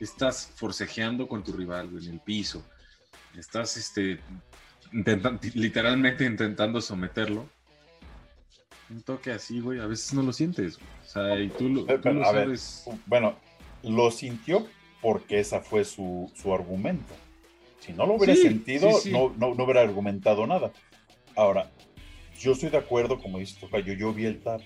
estás 0.00 0.50
forcejeando 0.56 1.28
con 1.28 1.44
tu 1.44 1.52
rival, 1.52 1.88
güey, 1.88 2.06
en 2.06 2.14
el 2.14 2.20
piso. 2.20 2.64
Estás, 3.36 3.76
este, 3.76 4.18
literalmente 5.54 6.24
intentando 6.24 6.80
someterlo. 6.80 7.48
Un 8.90 9.00
toque 9.02 9.30
así, 9.30 9.60
güey, 9.60 9.80
a 9.80 9.86
veces 9.86 10.12
no 10.12 10.22
lo 10.22 10.32
sientes. 10.32 10.76
O 10.76 11.08
sea, 11.08 11.38
y 11.38 11.48
tú, 11.48 11.68
lo, 11.68 11.86
sabes. 11.86 12.84
bueno, 13.06 13.36
lo 13.82 14.10
sintió 14.10 14.66
porque 15.00 15.40
esa 15.40 15.60
fue 15.60 15.84
su, 15.84 16.30
argumento. 16.52 17.14
Si 17.80 17.92
no 17.92 18.06
lo 18.06 18.14
hubiera 18.14 18.36
sentido, 18.36 18.90
No, 19.10 19.32
no, 19.36 19.54
no, 19.54 19.64
hubiera 19.64 19.80
argumentado 19.80 20.46
nada. 20.46 20.72
Ahora, 21.34 21.70
yo 22.42 22.52
estoy 22.52 22.70
de 22.70 22.78
acuerdo, 22.78 23.18
como 23.20 23.38
dice 23.38 23.58
Tocayo, 23.60 23.94
yo 23.94 24.12
vi 24.12 24.26
el 24.26 24.40
tap 24.40 24.60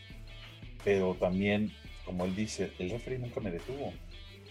pero 0.87 1.17
también, 1.19 1.73
como 2.05 2.25
él 2.27 2.37
dice, 2.37 2.71
el 2.79 2.91
referee 2.91 3.19
nunca 3.19 3.41
me 3.41 3.51
detuvo. 3.51 3.93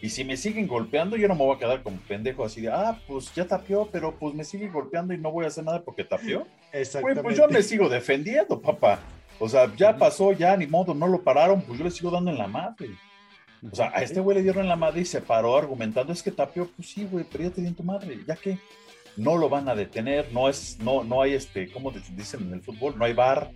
Y 0.02 0.10
si 0.10 0.26
me 0.26 0.36
siguen 0.36 0.68
golpeando, 0.68 1.16
yo 1.16 1.30
no 1.30 1.36
me 1.36 1.46
voy 1.46 1.56
a 1.56 1.60
quedar 1.60 1.82
como 1.82 1.96
pendejo 2.10 2.44
así 2.44 2.60
de, 2.60 2.68
ah, 2.68 3.00
pues 3.08 3.34
ya 3.34 3.48
tapió, 3.48 3.88
pero 3.90 4.20
pues 4.20 4.36
me 4.36 4.44
sigue 4.44 4.68
golpeando 4.68 5.14
y 5.14 5.18
no 5.18 5.32
voy 5.32 5.46
a 5.46 5.48
hacer 5.48 5.64
nada 5.64 5.82
porque 5.82 6.04
tapió. 6.04 6.46
Exactamente. 6.74 7.24
pues 7.24 7.38
yo 7.38 7.48
me 7.48 7.64
sigo 7.64 7.88
defendiendo, 7.88 8.62
papá. 8.62 9.00
O 9.40 9.48
sea, 9.48 9.74
ya 9.78 9.96
pasó, 9.96 10.34
ya 10.34 10.58
ni 10.58 10.68
modo, 10.68 10.94
no 10.94 11.08
lo 11.08 11.24
pararon, 11.24 11.62
pues 11.62 11.80
yo 11.80 11.86
le 11.86 11.92
sigo 11.92 12.12
dando 12.12 12.32
en 12.32 12.38
la 12.38 12.48
madre. 12.48 12.90
O 13.72 13.74
sea, 13.74 13.94
a 13.96 14.04
este 14.04 14.20
güey 14.20 14.36
le 14.36 14.44
dieron 14.44 14.64
en 14.64 14.70
la 14.70 14.76
madre 14.76 15.00
y 15.00 15.06
se 15.06 15.22
paró 15.22 15.56
argumentando, 15.56 16.12
es 16.12 16.22
que 16.22 16.32
tapió, 16.32 16.68
pues 16.68 16.90
sí, 16.90 17.08
güey, 17.10 17.26
pero 17.32 17.46
ya 17.46 17.52
te 17.52 17.62
di 17.62 17.68
en 17.68 17.76
tu 17.76 17.84
madre, 17.84 18.20
ya 18.28 18.36
que 18.36 18.60
no 19.18 19.38
lo 19.38 19.50
van 19.50 19.70
a 19.70 19.76
detener, 19.76 20.32
no 20.32 20.50
es, 20.50 20.78
no, 20.80 21.04
no 21.04 21.22
hay 21.22 21.34
este, 21.34 21.72
como 21.72 21.92
dicen 21.92 22.44
en 22.44 22.54
el 22.54 22.62
fútbol, 22.62 22.98
no 22.98 23.06
hay 23.06 23.14
bar, 23.14 23.52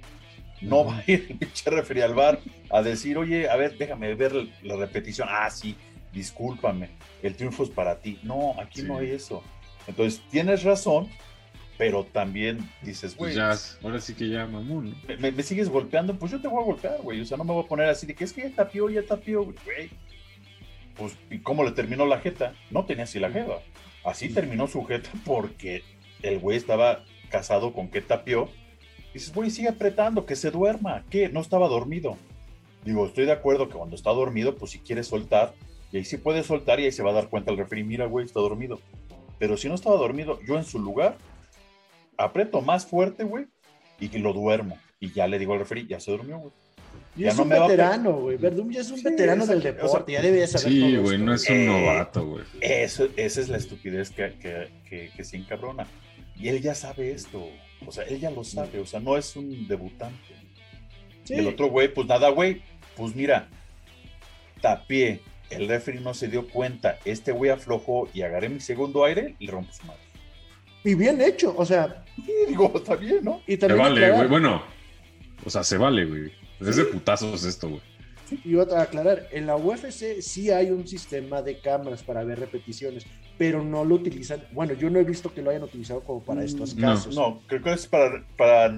no 0.61 0.85
va 0.85 0.99
a 0.99 1.03
ir 1.07 1.27
el 1.29 1.37
pinche 1.37 1.69
referee 1.69 2.03
al 2.03 2.13
bar 2.13 2.39
a 2.69 2.81
decir, 2.81 3.17
oye, 3.17 3.49
a 3.49 3.55
ver, 3.55 3.77
déjame 3.77 4.13
ver 4.15 4.33
la 4.63 4.75
repetición. 4.75 5.27
Ah, 5.29 5.49
sí, 5.49 5.75
discúlpame, 6.13 6.89
el 7.21 7.35
triunfo 7.35 7.63
es 7.63 7.69
para 7.69 7.99
ti. 7.99 8.19
No, 8.23 8.55
aquí 8.59 8.81
no 8.81 8.97
hay 8.97 9.11
eso. 9.11 9.43
Entonces, 9.87 10.21
tienes 10.29 10.63
razón, 10.63 11.09
pero 11.77 12.03
también 12.03 12.69
dices, 12.81 13.15
pues 13.15 13.35
güey. 13.35 13.47
ahora 13.83 14.01
sí 14.01 14.13
que 14.13 14.29
ya, 14.29 14.45
mamón. 14.45 14.95
Me, 15.19 15.43
sigues 15.43 15.69
golpeando, 15.69 16.17
pues 16.17 16.31
yo 16.31 16.41
te 16.41 16.47
voy 16.47 16.61
a 16.61 16.65
golpear, 16.65 17.01
güey. 17.01 17.21
O 17.21 17.25
sea, 17.25 17.37
no 17.37 17.43
me 17.43 17.53
voy 17.53 17.63
a 17.63 17.67
poner 17.67 17.89
así 17.89 18.05
de 18.05 18.15
que 18.15 18.23
es 18.23 18.33
que 18.33 18.41
ya 18.41 18.55
tapió, 18.55 18.89
ya 18.89 19.01
tapió, 19.01 19.43
güey. 19.43 19.89
Pues, 20.95 21.15
¿y 21.29 21.39
cómo 21.39 21.63
le 21.63 21.71
terminó 21.71 22.05
la 22.05 22.19
jeta? 22.19 22.53
No 22.69 22.85
tenía 22.85 23.05
así 23.05 23.19
la 23.19 23.31
jeta. 23.31 23.59
Así 24.03 24.29
terminó 24.29 24.67
su 24.67 24.83
jeta 24.85 25.09
porque 25.25 25.83
el 26.21 26.39
güey 26.39 26.57
estaba 26.57 27.03
casado 27.29 27.73
con 27.73 27.89
que 27.89 28.01
tapió 28.01 28.49
dices, 29.13 29.33
güey, 29.33 29.49
sigue 29.49 29.69
apretando, 29.69 30.25
que 30.25 30.35
se 30.35 30.51
duerma. 30.51 31.03
¿Qué? 31.09 31.29
No 31.29 31.41
estaba 31.41 31.67
dormido. 31.67 32.17
Digo, 32.85 33.05
estoy 33.05 33.25
de 33.25 33.31
acuerdo 33.31 33.67
que 33.67 33.77
cuando 33.77 33.95
está 33.95 34.11
dormido, 34.11 34.55
pues 34.55 34.71
si 34.71 34.79
quiere 34.79 35.03
soltar, 35.03 35.53
y 35.91 35.97
ahí 35.97 36.05
sí 36.05 36.17
puede 36.17 36.43
soltar 36.43 36.79
y 36.79 36.85
ahí 36.85 36.91
se 36.91 37.03
va 37.03 37.11
a 37.11 37.13
dar 37.13 37.29
cuenta 37.29 37.51
el 37.51 37.57
referee, 37.57 37.83
mira, 37.83 38.05
güey, 38.05 38.25
está 38.25 38.39
dormido. 38.39 38.79
Pero 39.37 39.57
si 39.57 39.67
no 39.67 39.75
estaba 39.75 39.97
dormido, 39.97 40.39
yo 40.45 40.57
en 40.57 40.63
su 40.63 40.79
lugar, 40.79 41.17
aprieto 42.17 42.61
más 42.61 42.85
fuerte, 42.85 43.23
güey, 43.23 43.47
y 43.99 44.07
lo 44.19 44.33
duermo. 44.33 44.77
Y 44.99 45.11
ya 45.11 45.27
le 45.27 45.39
digo 45.39 45.53
al 45.53 45.59
referee, 45.59 45.87
ya 45.87 45.99
se 45.99 46.11
durmió, 46.11 46.37
güey. 46.39 46.53
Y 47.19 47.27
es 47.27 47.37
un 47.37 47.49
veterano, 47.49 48.13
güey. 48.13 48.37
Verdum 48.37 48.71
ya 48.71 48.79
es 48.79 48.91
un 48.91 49.03
veterano 49.03 49.45
del 49.45 49.61
deporte, 49.61 50.13
ya 50.13 50.21
debía 50.21 50.47
saber 50.47 50.71
Sí, 50.71 50.95
güey, 50.95 51.17
no 51.17 51.33
es 51.33 51.49
un 51.49 51.55
eh, 51.57 51.65
novato, 51.65 52.25
güey. 52.25 52.45
Eso, 52.61 53.09
esa 53.17 53.41
es 53.41 53.49
la 53.49 53.57
estupidez 53.57 54.09
que, 54.11 54.33
que, 54.39 54.69
que, 54.87 55.11
que 55.15 55.23
se 55.25 55.35
encabrona. 55.35 55.85
Y 56.37 56.47
él 56.47 56.61
ya 56.61 56.73
sabe 56.73 57.11
esto. 57.11 57.45
O 57.85 57.91
sea, 57.91 58.05
él 58.05 58.21
ya 58.21 58.31
lo 58.31 58.45
sabe, 58.45 58.79
o 58.79 58.85
sea, 58.85 59.01
no 59.01 59.17
es 59.17 59.35
un 59.35 59.67
debutante. 59.67 60.17
Y 61.27 61.33
el 61.33 61.47
otro 61.47 61.67
güey, 61.67 61.93
pues 61.93 62.07
nada, 62.07 62.29
güey, 62.29 62.61
pues 62.95 63.15
mira, 63.15 63.49
tapié, 64.61 65.21
el 65.49 65.67
referee 65.67 65.99
no 65.99 66.13
se 66.13 66.27
dio 66.27 66.47
cuenta, 66.47 66.99
este 67.05 67.31
güey 67.31 67.51
aflojó 67.51 68.07
y 68.13 68.21
agarré 68.21 68.49
mi 68.49 68.61
segundo 68.61 69.03
aire 69.03 69.35
y 69.39 69.45
le 69.45 69.51
rompo 69.51 69.73
su 69.73 69.85
madre. 69.85 70.01
Y 70.83 70.95
bien 70.95 71.19
hecho, 71.21 71.53
o 71.57 71.65
sea. 71.65 72.03
digo, 72.47 72.71
está 72.73 72.95
bien, 72.95 73.23
¿no? 73.23 73.41
Y 73.45 73.57
se 73.57 73.67
vale, 73.67 74.11
güey, 74.11 74.27
bueno. 74.27 74.63
O 75.45 75.49
sea, 75.49 75.63
se 75.63 75.77
vale, 75.77 76.05
güey. 76.05 76.31
Es 76.59 76.75
de 76.75 76.85
putazos 76.85 77.43
esto, 77.43 77.69
güey. 77.69 77.81
Y 78.43 78.55
otra 78.55 78.83
aclarar, 78.83 79.27
en 79.31 79.47
la 79.47 79.55
UFC 79.55 80.21
sí 80.21 80.51
hay 80.51 80.69
un 80.69 80.87
sistema 80.87 81.41
de 81.41 81.59
cámaras 81.59 82.03
para 82.03 82.23
ver 82.23 82.39
repeticiones, 82.39 83.05
pero 83.37 83.63
no 83.63 83.83
lo 83.83 83.95
utilizan. 83.95 84.43
Bueno, 84.51 84.73
yo 84.73 84.89
no 84.89 84.99
he 84.99 85.03
visto 85.03 85.33
que 85.33 85.41
lo 85.41 85.49
hayan 85.49 85.63
utilizado 85.63 86.01
como 86.01 86.21
para 86.21 86.43
estos 86.43 86.75
casos. 86.75 87.15
No, 87.15 87.41
creo 87.47 87.63
que 87.63 87.73
es 87.73 87.87
para, 87.87 88.25
para 88.37 88.69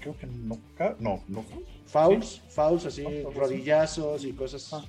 creo 0.00 0.16
que 0.18 0.26
no, 0.26 0.58
no, 0.98 1.22
no. 1.28 1.44
Fouls, 1.86 2.42
fouls 2.48 2.86
así, 2.86 3.04
rodillazos 3.34 4.24
y 4.24 4.32
cosas 4.32 4.72
ah. 4.72 4.84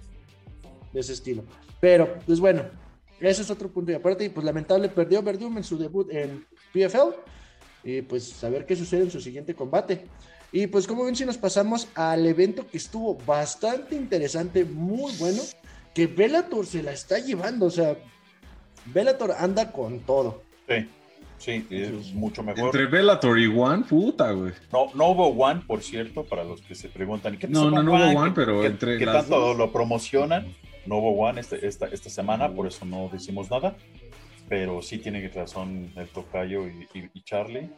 de 0.94 1.00
ese 1.00 1.14
estilo. 1.14 1.44
Pero, 1.80 2.18
pues 2.26 2.40
bueno, 2.40 2.64
ese 3.20 3.44
es 3.44 3.52
otro 3.52 3.70
punto 3.70 3.92
y 3.92 3.96
aparte, 3.96 4.26
y 4.26 4.30
pues 4.30 4.46
lamentable 4.46 4.90
perdió 4.90 5.22
Verdum 5.22 5.58
en 5.58 5.64
su 5.64 5.78
debut 5.78 6.10
en 6.12 6.46
PFL. 6.74 7.16
Y 7.84 8.02
pues 8.04 8.44
a 8.44 8.50
ver 8.50 8.66
qué 8.66 8.76
sucede 8.76 9.04
en 9.04 9.12
su 9.12 9.22
siguiente 9.22 9.54
combate. 9.56 10.06
Y 10.51 10.67
pues 10.67 10.86
como 10.86 11.05
ven 11.05 11.15
si 11.15 11.25
nos 11.25 11.38
pasamos 11.38 11.88
al 11.96 12.25
evento 12.25 12.67
que 12.67 12.77
estuvo 12.77 13.15
bastante 13.15 13.96
interesante, 13.96 14.65
muy 14.65 15.13
bueno, 15.17 15.41
que 15.93 16.08
Bellator 16.08 16.65
se 16.65 16.84
la 16.84 16.91
está 16.91 17.20
llevando, 17.20 17.67
o 17.67 17.72
sea, 17.72 17.96
Bellator 18.86 19.31
anda 19.38 19.72
con 19.72 20.01
todo. 20.01 20.43
Sí, 20.67 20.88
sí, 21.38 21.67
es 21.70 22.13
mucho 22.13 22.43
mejor. 22.43 22.65
Entre 22.65 22.86
Bellator 22.86 23.39
y 23.39 23.48
One, 23.48 23.84
puta, 23.84 24.31
güey. 24.31 24.51
No, 24.74 24.88
no 24.93 25.10
hubo 25.10 25.27
One, 25.27 25.62
por 25.65 25.81
cierto, 25.81 26.25
para 26.25 26.43
los 26.43 26.62
que 26.62 26.75
se 26.75 26.89
preguntan. 26.89 27.38
¿qué 27.38 27.48
no, 27.48 27.72
no, 27.72 27.81
no 27.81 27.93
hubo 27.93 28.20
One, 28.20 28.31
pero 28.36 28.63
entre 28.65 28.98
¿Qué 28.98 29.05
tanto 29.05 29.53
lo 29.53 29.72
promocionan? 29.72 30.53
No 30.86 30.98
hubo 30.98 31.12
One 31.12 31.39
este, 31.39 31.65
esta, 31.65 31.88
esta 31.88 32.10
semana, 32.10 32.53
por 32.53 32.67
eso 32.67 32.84
no 32.86 33.10
decimos 33.12 33.50
nada. 33.50 33.75
pero 34.50 34.81
sí 34.81 34.98
tiene 34.98 35.25
razón 35.29 35.93
el 35.96 36.10
tocayo 36.10 36.67
y, 36.67 36.89
y, 36.93 37.10
y 37.13 37.24
Charlie. 37.24 37.70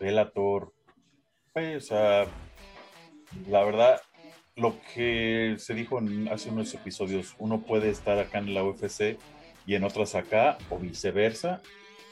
Bellator, 0.00 0.73
pues, 1.54 1.84
o 1.84 1.86
sea, 1.86 2.26
la 3.48 3.64
verdad, 3.64 4.00
lo 4.56 4.76
que 4.92 5.54
se 5.58 5.72
dijo 5.72 6.00
en, 6.00 6.28
hace 6.28 6.50
unos 6.50 6.74
episodios, 6.74 7.36
uno 7.38 7.62
puede 7.62 7.90
estar 7.90 8.18
acá 8.18 8.38
en 8.38 8.52
la 8.52 8.64
UFC 8.64 9.16
y 9.64 9.76
en 9.76 9.84
otras 9.84 10.16
acá, 10.16 10.58
o 10.68 10.78
viceversa, 10.78 11.62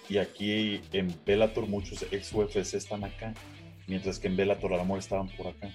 y 0.09 0.19
aquí 0.19 0.81
en 0.93 1.15
Bellator 1.27 1.67
muchos 1.67 2.07
ex 2.13 2.33
UFC 2.33 2.75
están 2.75 3.03
acá, 3.03 3.35
mientras 3.89 4.21
que 4.21 4.29
en 4.29 4.37
Bellator 4.37 4.75
amor 4.75 5.01
estaban 5.01 5.29
por 5.37 5.49
acá. 5.49 5.69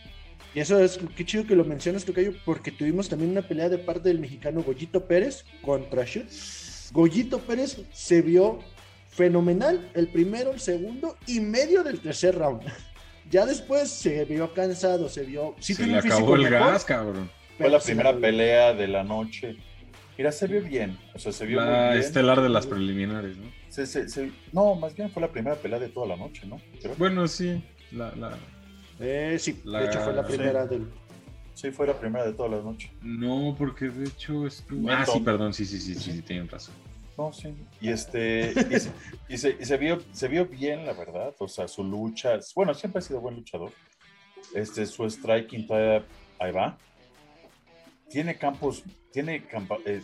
Y 0.55 0.61
eso 0.61 0.79
es, 0.79 0.97
qué 1.15 1.25
chido 1.25 1.45
que 1.45 1.55
lo 1.55 1.65
mencionas, 1.65 2.05
Tocayo, 2.05 2.31
porque 2.45 2.71
tuvimos 2.71 3.09
también 3.09 3.31
una 3.31 3.41
pelea 3.41 3.67
de 3.67 3.77
parte 3.77 4.07
del 4.07 4.19
mexicano 4.19 4.63
Goyito 4.63 5.05
Pérez 5.07 5.43
contra 5.61 6.05
Shoot. 6.05 6.27
Goyito 6.93 7.39
Pérez 7.39 7.81
se 7.91 8.21
vio 8.21 8.59
fenomenal 9.09 9.91
el 9.93 10.07
primero, 10.07 10.53
el 10.53 10.61
segundo 10.61 11.17
y 11.27 11.41
medio 11.41 11.83
del 11.83 11.99
tercer 11.99 12.35
round. 12.35 12.63
Ya 13.29 13.45
después 13.45 13.89
se 13.89 14.25
vio 14.25 14.53
cansado, 14.53 15.09
se 15.09 15.23
vio. 15.23 15.55
Sí 15.59 15.73
se 15.73 15.85
le 15.85 15.97
acabó 15.97 16.35
el 16.35 16.43
mejor, 16.43 16.59
gas, 16.59 16.85
cabrón. 16.85 17.29
Fue 17.57 17.69
la 17.69 17.79
primera 17.79 18.15
pelea 18.15 18.73
de 18.73 18.87
la 18.87 19.03
noche. 19.03 19.57
Mira, 20.17 20.31
se 20.31 20.47
vio 20.47 20.61
bien. 20.61 20.97
O 21.13 21.19
sea, 21.19 21.31
se 21.31 21.45
vio 21.45 21.59
la 21.59 21.65
muy 21.65 21.87
bien. 21.89 21.99
estelar 21.99 22.41
de 22.41 22.49
las 22.49 22.65
preliminares, 22.65 23.37
¿no? 23.37 23.51
Se, 23.69 23.85
se, 23.85 24.09
se... 24.09 24.31
no, 24.51 24.75
más 24.75 24.95
bien 24.95 25.11
fue 25.11 25.21
la 25.21 25.31
primera 25.31 25.55
pelea 25.55 25.77
de 25.77 25.89
toda 25.89 26.07
la 26.07 26.15
noche, 26.15 26.47
¿no? 26.47 26.59
Creo. 26.81 26.95
Bueno, 26.97 27.27
sí. 27.27 27.61
La, 27.91 28.15
la... 28.15 28.37
Eh, 28.99 29.37
sí, 29.39 29.61
la... 29.63 29.81
de 29.81 29.87
hecho 29.87 29.99
fue 29.99 30.13
la 30.13 30.25
primera 30.25 30.63
sí. 30.63 30.69
del. 30.69 30.87
Sí, 31.53 31.71
fue 31.71 31.87
la 31.87 31.99
primera 31.99 32.25
de 32.25 32.33
toda 32.33 32.49
la 32.49 32.61
noche. 32.61 32.91
No, 33.01 33.55
porque 33.57 33.89
de 33.89 34.07
hecho 34.07 34.47
estuvo. 34.47 34.89
Ah, 34.89 35.05
sí, 35.05 35.19
perdón, 35.19 35.53
sí, 35.53 35.65
sí, 35.65 35.79
sí, 35.79 35.95
sí, 35.95 36.11
sí, 36.11 36.21
tienen 36.21 36.47
razón. 36.47 36.73
No, 37.17 37.33
sí. 37.33 37.53
Y 37.81 37.89
este, 37.89 38.53
y, 38.69 38.79
se, 38.79 38.91
y, 39.27 39.37
se, 39.37 39.57
y 39.59 39.65
se, 39.65 39.77
vio, 39.77 39.99
se 40.11 40.27
vio 40.27 40.45
bien, 40.45 40.85
la 40.85 40.93
verdad. 40.93 41.33
O 41.39 41.47
sea, 41.47 41.67
su 41.67 41.83
lucha, 41.83 42.39
bueno, 42.55 42.73
siempre 42.73 42.99
ha 42.99 43.01
sido 43.01 43.19
buen 43.19 43.35
luchador. 43.35 43.71
Este, 44.53 44.85
su 44.85 45.09
striking 45.09 45.65
todavía, 45.65 46.05
ahí 46.39 46.51
va. 46.51 46.77
Tiene 48.09 48.37
campos, 48.37 48.83
tiene 49.11 49.45
campa, 49.45 49.77
eh, 49.85 50.01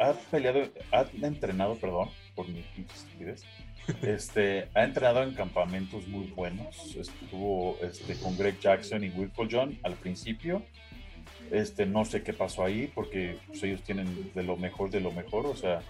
ha 0.00 0.12
peleado, 0.30 0.68
ha 0.90 1.06
entrenado, 1.22 1.76
perdón, 1.76 2.08
por 2.34 2.48
mi 2.48 2.64
estupidez. 2.92 3.44
Este, 4.02 4.68
ha 4.74 4.84
entrenado 4.84 5.22
en 5.22 5.34
campamentos 5.34 6.08
muy 6.08 6.28
buenos. 6.28 6.96
Estuvo 6.96 7.76
este, 7.82 8.16
con 8.16 8.36
Greg 8.36 8.58
Jackson 8.58 9.04
y 9.04 9.10
Wilco 9.10 9.46
John 9.48 9.78
al 9.82 9.94
principio. 9.94 10.62
Este, 11.50 11.84
no 11.84 12.06
sé 12.06 12.22
qué 12.22 12.32
pasó 12.32 12.64
ahí, 12.64 12.90
porque 12.94 13.38
pues, 13.46 13.62
ellos 13.62 13.82
tienen 13.82 14.32
de 14.34 14.42
lo 14.42 14.56
mejor 14.56 14.90
de 14.90 15.00
lo 15.00 15.12
mejor. 15.12 15.46
O 15.46 15.54
sea, 15.54 15.82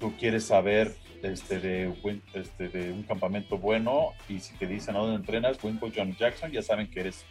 tú 0.00 0.12
quieres 0.18 0.44
saber 0.44 0.96
este, 1.22 1.60
de, 1.60 1.94
este, 2.34 2.68
de 2.70 2.90
un 2.90 3.02
campamento 3.02 3.58
bueno 3.58 4.14
y 4.28 4.40
si 4.40 4.54
te 4.54 4.66
dicen 4.66 4.96
a 4.96 5.00
dónde 5.00 5.16
entrenas, 5.16 5.62
Winkle 5.62 5.92
John 5.94 6.16
Jackson, 6.16 6.50
ya 6.50 6.62
saben 6.62 6.90
que 6.90 7.00
eres 7.00 7.24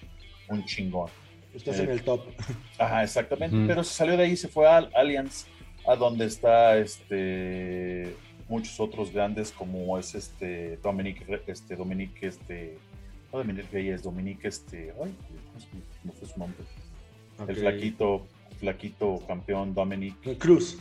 un 0.47 0.63
chingón. 0.63 1.09
Estás 1.53 1.79
eh, 1.79 1.83
en 1.83 1.89
el 1.89 2.03
top. 2.03 2.21
Ajá, 2.77 3.03
exactamente. 3.03 3.57
Mm. 3.57 3.67
Pero 3.67 3.83
se 3.83 3.93
salió 3.93 4.15
de 4.15 4.23
ahí, 4.23 4.37
se 4.37 4.47
fue 4.47 4.69
al 4.69 4.91
Alliance, 4.95 5.47
a 5.87 5.95
donde 5.95 6.25
está 6.25 6.77
este 6.77 8.15
muchos 8.47 8.79
otros 8.79 9.11
grandes 9.11 9.51
como 9.51 9.97
es 9.97 10.15
este 10.15 10.77
Dominic, 10.77 11.23
este 11.47 11.75
Dominic, 11.75 12.11
este, 12.21 12.77
no 13.31 13.39
Dominic 13.39 13.71
Reyes, 13.71 14.03
Dominic, 14.03 14.43
este, 14.43 14.91
ay, 15.03 15.15
no 16.03 16.11
fue 16.13 16.27
su 16.27 16.39
nombre. 16.39 16.63
Okay. 17.37 17.55
El 17.55 17.61
flaquito, 17.61 18.27
flaquito 18.59 19.23
campeón 19.27 19.73
Dominic 19.73 20.37
Cruz. 20.39 20.77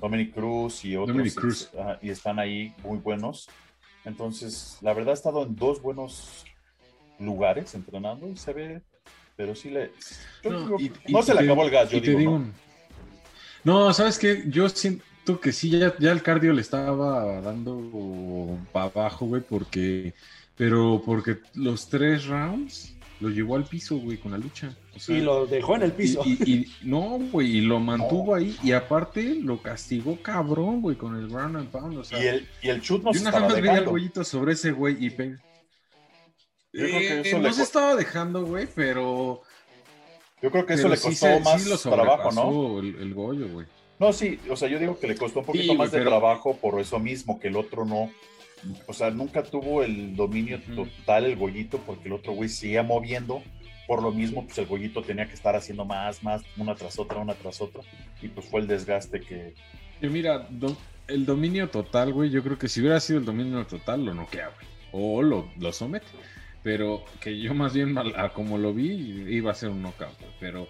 Dominic 0.00 0.34
Cruz 0.34 0.84
y 0.84 0.96
otros 0.96 1.16
Dominic 1.16 1.34
Cruz. 1.34 1.70
Uh, 1.72 1.94
y 2.00 2.10
están 2.10 2.38
ahí 2.38 2.74
muy 2.82 2.98
buenos. 2.98 3.48
Entonces, 4.04 4.78
la 4.80 4.94
verdad 4.94 5.10
ha 5.10 5.14
estado 5.14 5.42
en 5.42 5.56
dos 5.56 5.82
buenos 5.82 6.44
lugares 7.18 7.74
entrenando 7.74 8.28
y 8.28 8.36
se 8.36 8.52
ve, 8.52 8.82
pero 9.36 9.54
sí 9.54 9.70
le... 9.70 9.92
No, 10.44 10.60
digo, 10.60 10.76
y, 10.80 10.92
no 11.12 11.20
y 11.20 11.22
se 11.22 11.34
le 11.34 11.40
acabó 11.40 11.64
el 11.64 11.70
gas, 11.70 11.90
yo 11.90 12.00
digo, 12.00 12.18
digo, 12.18 12.38
¿no? 12.38 12.52
No, 13.64 13.92
¿sabes 13.92 14.18
qué? 14.18 14.44
Yo 14.46 14.68
siento 14.68 15.40
que 15.40 15.52
sí, 15.52 15.70
ya, 15.70 15.94
ya 15.98 16.12
el 16.12 16.22
cardio 16.22 16.52
le 16.52 16.62
estaba 16.62 17.40
dando 17.40 18.58
para 18.72 18.86
abajo, 18.86 19.26
güey, 19.26 19.42
porque... 19.42 20.14
Pero 20.56 21.00
porque 21.06 21.38
los 21.54 21.88
tres 21.88 22.26
rounds 22.26 22.97
lo 23.20 23.30
llevó 23.30 23.56
al 23.56 23.64
piso, 23.64 23.96
güey, 23.96 24.18
con 24.18 24.32
la 24.32 24.38
lucha. 24.38 24.74
O 24.94 24.98
sea, 24.98 25.16
y 25.16 25.20
lo 25.20 25.46
dejó 25.46 25.76
en 25.76 25.82
el 25.82 25.92
piso. 25.92 26.22
Y, 26.24 26.38
y, 26.44 26.54
y 26.54 26.72
no, 26.82 27.18
güey, 27.32 27.58
y 27.58 27.60
lo 27.60 27.80
mantuvo 27.80 28.32
no. 28.32 28.34
ahí. 28.34 28.56
Y 28.62 28.72
aparte 28.72 29.22
lo 29.42 29.60
castigó 29.60 30.20
cabrón, 30.22 30.80
güey, 30.80 30.96
con 30.96 31.16
el 31.16 31.28
ground 31.28 31.56
and 31.56 31.68
pound. 31.70 31.98
O 31.98 32.04
sea, 32.04 32.22
y 32.22 32.26
el, 32.26 32.48
y 32.62 32.68
el 32.68 32.80
chut 32.80 33.02
no 33.02 33.12
se 33.12 33.18
estaba 33.18 33.48
dejando. 33.48 33.62
veía 33.62 33.78
el 33.78 33.88
güeyito 33.88 34.24
sobre 34.24 34.52
ese 34.52 34.72
güey 34.72 35.04
y 35.04 35.10
pe... 35.10 35.36
eh, 36.72 37.22
eh, 37.24 37.38
no 37.40 37.52
se 37.52 37.62
estaba 37.62 37.96
dejando, 37.96 38.44
güey, 38.44 38.68
pero... 38.74 39.42
Yo 40.40 40.52
creo 40.52 40.64
que 40.64 40.74
eso 40.74 40.88
le 40.88 40.96
costó 40.96 41.26
sí 41.26 41.42
más 41.44 41.62
sí 41.62 41.68
lo 41.68 41.76
trabajo, 41.78 42.30
¿no? 42.30 42.78
El, 42.78 42.94
el 43.00 43.12
Goyo, 43.12 43.48
güey. 43.48 43.66
No, 43.98 44.12
sí, 44.12 44.38
o 44.48 44.54
sea, 44.54 44.68
yo 44.68 44.78
digo 44.78 44.96
que 44.96 45.08
le 45.08 45.16
costó 45.16 45.40
un 45.40 45.46
poquito 45.46 45.74
más 45.74 45.90
de 45.90 45.98
pero... 45.98 46.10
trabajo 46.10 46.56
por 46.56 46.80
eso 46.80 47.00
mismo, 47.00 47.40
que 47.40 47.48
el 47.48 47.56
otro 47.56 47.84
no. 47.84 48.12
O 48.86 48.92
sea, 48.92 49.10
nunca 49.10 49.42
tuvo 49.42 49.82
el 49.82 50.16
dominio 50.16 50.60
total 50.74 51.24
el 51.26 51.36
Goyito 51.36 51.78
porque 51.78 52.08
el 52.08 52.14
otro 52.14 52.32
güey 52.32 52.48
seguía 52.48 52.82
moviendo. 52.82 53.42
Por 53.86 54.02
lo 54.02 54.12
mismo, 54.12 54.44
pues 54.44 54.58
el 54.58 54.66
Goyito 54.66 55.02
tenía 55.02 55.26
que 55.26 55.34
estar 55.34 55.56
haciendo 55.56 55.84
más, 55.84 56.22
más, 56.22 56.42
una 56.58 56.74
tras 56.74 56.98
otra, 56.98 57.18
una 57.18 57.34
tras 57.34 57.60
otra. 57.60 57.82
Y 58.20 58.28
pues 58.28 58.46
fue 58.46 58.60
el 58.60 58.66
desgaste 58.66 59.20
que. 59.20 59.54
Y 60.02 60.06
mira, 60.08 60.46
do 60.50 60.76
el 61.06 61.24
dominio 61.24 61.70
total, 61.70 62.12
güey, 62.12 62.28
yo 62.28 62.42
creo 62.42 62.58
que 62.58 62.68
si 62.68 62.80
hubiera 62.80 63.00
sido 63.00 63.18
el 63.18 63.24
dominio 63.24 63.66
total, 63.66 64.04
lo 64.04 64.12
noquea, 64.12 64.50
güey. 64.50 64.66
O 64.92 65.22
lo, 65.22 65.48
lo 65.58 65.72
somete. 65.72 66.06
Pero 66.62 67.02
que 67.20 67.40
yo 67.40 67.54
más 67.54 67.72
bien, 67.72 67.96
a 67.96 68.28
como 68.30 68.58
lo 68.58 68.74
vi, 68.74 69.24
iba 69.28 69.50
a 69.50 69.54
ser 69.54 69.70
un 69.70 69.82
knockout, 69.82 70.18
güey. 70.20 70.32
Pero. 70.38 70.68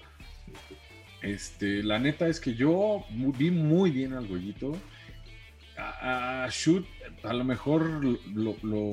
Este, 1.20 1.82
la 1.82 1.98
neta 1.98 2.28
es 2.28 2.38
que 2.38 2.54
yo 2.54 3.04
vi 3.10 3.50
muy 3.50 3.90
bien 3.90 4.12
al 4.12 4.28
Goyito 4.28 4.76
a, 5.78 6.44
a 6.44 6.48
Shoot 6.50 6.84
a 7.22 7.32
lo 7.32 7.44
mejor 7.44 8.04
lo, 8.04 8.56
lo, 8.62 8.92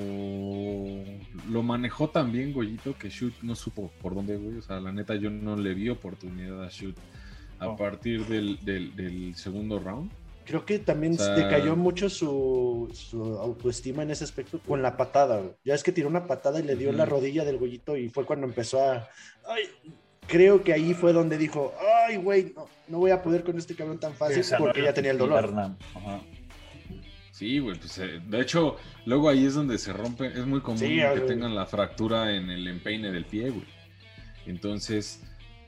lo, 1.50 1.64
manejó 1.64 2.10
tan 2.10 2.32
bien 2.32 2.54
Goyito 2.54 2.98
que 2.98 3.10
Shoot 3.10 3.34
no 3.42 3.56
supo 3.56 3.92
por 4.02 4.16
dónde, 4.16 4.38
güey. 4.38 4.58
O 4.58 4.62
sea, 4.62 4.80
la 4.80 4.92
neta 4.92 5.16
yo 5.16 5.30
no 5.30 5.56
le 5.56 5.74
vi 5.74 5.90
oportunidad 5.90 6.64
a 6.64 6.70
Shoot 6.70 6.96
a 7.60 7.70
oh. 7.70 7.78
partir 7.78 8.26
del, 8.26 8.60
del, 8.64 8.96
del, 8.96 9.36
segundo 9.36 9.80
round. 9.80 10.12
Creo 10.46 10.66
que 10.66 10.80
también 10.80 11.14
o 11.14 11.18
sea, 11.18 11.34
decayó 11.34 11.76
mucho 11.76 12.10
su, 12.10 12.90
su, 12.94 13.38
autoestima 13.40 14.04
en 14.04 14.12
ese 14.12 14.24
aspecto 14.24 14.60
con 14.60 14.82
la 14.82 14.96
patada. 14.96 15.40
Güey. 15.40 15.54
Ya 15.64 15.74
es 15.74 15.84
que 15.84 15.92
tiró 15.92 16.08
una 16.08 16.28
patada 16.28 16.60
y 16.60 16.64
le 16.64 16.76
dio 16.76 16.90
uh 16.90 16.94
-huh. 16.94 16.98
la 16.98 17.06
rodilla 17.06 17.44
del 17.44 17.58
Goyito 17.58 17.98
y 17.98 18.10
fue 18.10 18.26
cuando 18.26 18.46
empezó 18.46 18.84
a... 18.84 19.10
Ay, 19.48 19.64
creo 20.28 20.64
que 20.64 20.74
ahí 20.74 20.94
fue 20.94 21.14
donde 21.14 21.38
dijo, 21.38 21.74
ay, 22.08 22.18
güey, 22.18 22.54
no, 22.56 22.68
no, 22.88 23.00
voy 23.00 23.12
a 23.12 23.24
poder 23.24 23.44
con 23.44 23.58
este 23.58 23.76
cabrón 23.76 24.00
tan 24.00 24.14
fácil 24.14 24.44
porque 24.58 24.84
ya 24.84 24.94
tenía 24.94 25.12
el 25.12 25.18
dolor. 25.18 25.52
Ajá. 25.96 26.22
Sí, 27.36 27.60
güey, 27.60 27.78
pues 27.78 27.98
eh, 27.98 28.22
de 28.26 28.40
hecho, 28.40 28.78
luego 29.06 29.28
ahí 29.28 29.46
es 29.46 29.56
donde 29.56 29.78
se 29.78 29.92
rompe, 29.92 30.28
es 30.28 30.46
muy 30.46 30.62
común 30.62 30.80
sí, 30.80 31.02
que 31.16 31.20
tengan 31.28 31.54
la 31.54 31.66
fractura 31.66 32.34
en 32.34 32.50
el 32.50 32.66
empeine 32.66 33.12
del 33.12 33.26
pie, 33.26 33.50
güey. 33.50 33.66
Entonces, 34.46 35.22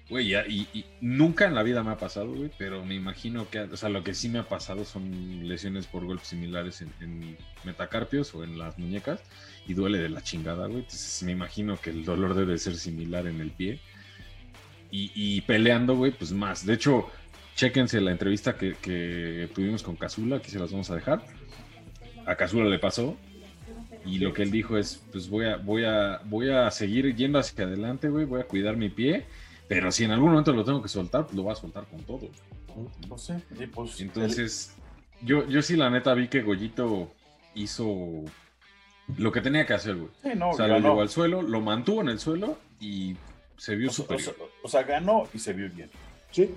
güey, 0.10 0.30
ya, 0.30 0.48
y, 0.48 0.70
y, 0.74 0.86
nunca 1.02 1.44
en 1.44 1.56
la 1.56 1.64
vida 1.64 1.84
me 1.84 1.92
ha 1.92 1.98
pasado, 1.98 2.32
güey, 2.32 2.50
pero 2.58 2.86
me 2.86 2.96
imagino 2.96 3.50
que, 3.50 3.60
o 3.60 3.76
sea, 3.76 3.90
lo 3.90 4.02
que 4.02 4.14
sí 4.14 4.30
me 4.30 4.40
ha 4.40 4.48
pasado 4.48 4.86
son 4.86 5.46
lesiones 5.46 5.88
por 5.88 6.06
golpes 6.06 6.30
similares 6.30 6.80
en, 6.80 6.94
en 7.02 7.38
metacarpios 7.66 8.34
o 8.34 8.46
en 8.46 8.58
las 8.58 8.80
muñecas 8.80 9.20
y 9.68 9.74
duele 9.74 9.98
de 9.98 10.08
la 10.08 10.22
chingada, 10.22 10.68
güey. 10.68 10.84
Entonces 10.84 11.22
me 11.24 11.34
imagino 11.34 11.76
que 11.76 11.90
el 11.90 12.06
dolor 12.06 12.34
debe 12.34 12.58
ser 12.60 12.78
similar 12.78 13.28
en 13.28 13.42
el 13.42 13.52
pie. 13.52 13.82
Y, 14.90 15.12
y 15.14 15.42
peleando, 15.42 15.98
güey, 15.98 16.14
pues 16.14 16.32
más. 16.32 16.66
De 16.66 16.76
hecho, 16.76 17.10
chéquense 17.58 18.00
la 18.00 18.12
entrevista 18.12 18.56
que, 18.56 18.76
que 18.82 19.50
tuvimos 19.54 19.84
con 19.84 19.98
Cazula, 19.98 20.38
aquí 20.38 20.50
se 20.50 20.60
las 20.60 20.72
vamos 20.72 20.90
a 20.92 20.96
dejar 20.96 21.26
a 22.28 22.36
Cazula 22.36 22.66
le 22.66 22.78
pasó 22.78 23.18
y 24.06 24.20
lo 24.20 24.34
que 24.34 24.44
él 24.44 24.52
dijo 24.52 24.78
es, 24.78 25.02
pues 25.12 25.30
voy 25.30 25.46
a, 25.46 25.58
voy 25.58 25.84
a, 25.86 26.22
voy 26.26 26.50
a 26.50 26.70
seguir 26.72 27.14
yendo 27.16 27.40
hacia 27.40 27.66
adelante, 27.66 28.10
güey, 28.10 28.26
voy 28.26 28.42
a 28.42 28.46
cuidar 28.46 28.78
mi 28.78 28.90
pie, 28.90 29.26
pero 29.68 29.92
si 29.92 30.04
en 30.04 30.12
algún 30.12 30.30
momento 30.30 30.54
lo 30.54 30.64
tengo 30.64 30.82
que 30.82 30.88
soltar, 30.88 31.26
pues 31.26 31.36
lo 31.36 31.44
voy 31.44 31.54
a 31.54 31.56
soltar 31.56 31.86
con 31.86 32.00
todo. 32.04 32.30
No 33.10 33.18
sé, 33.18 33.42
pues, 33.74 34.00
Entonces, 34.00 34.76
el... 35.22 35.28
yo, 35.28 35.48
yo 35.48 35.62
sí 35.62 35.76
la 35.76 35.90
neta 35.90 36.14
vi 36.14 36.28
que 36.28 36.42
Goyito 36.42 37.12
hizo 37.56 38.24
lo 39.18 39.32
que 39.32 39.42
tenía 39.42 39.66
que 39.66 39.74
hacer, 39.74 39.96
güey. 39.96 40.12
Sí, 40.22 40.30
no, 40.36 40.52
o 40.52 40.54
sea, 40.54 40.68
ganó. 40.68 40.80
lo 40.80 40.90
llevó 40.90 41.02
al 41.02 41.10
suelo, 41.10 41.42
lo 41.42 41.62
mantuvo 41.62 42.02
en 42.02 42.10
el 42.10 42.20
suelo 42.20 42.60
y 42.80 43.16
se 43.58 43.76
vio 43.76 43.90
o 43.90 43.94
superior. 43.94 44.36
O 44.64 44.70
sea, 44.70 44.84
ganó 44.84 45.28
y 45.34 45.40
se 45.40 45.54
vio 45.54 45.70
bien. 45.70 45.90
Sí, 46.32 46.52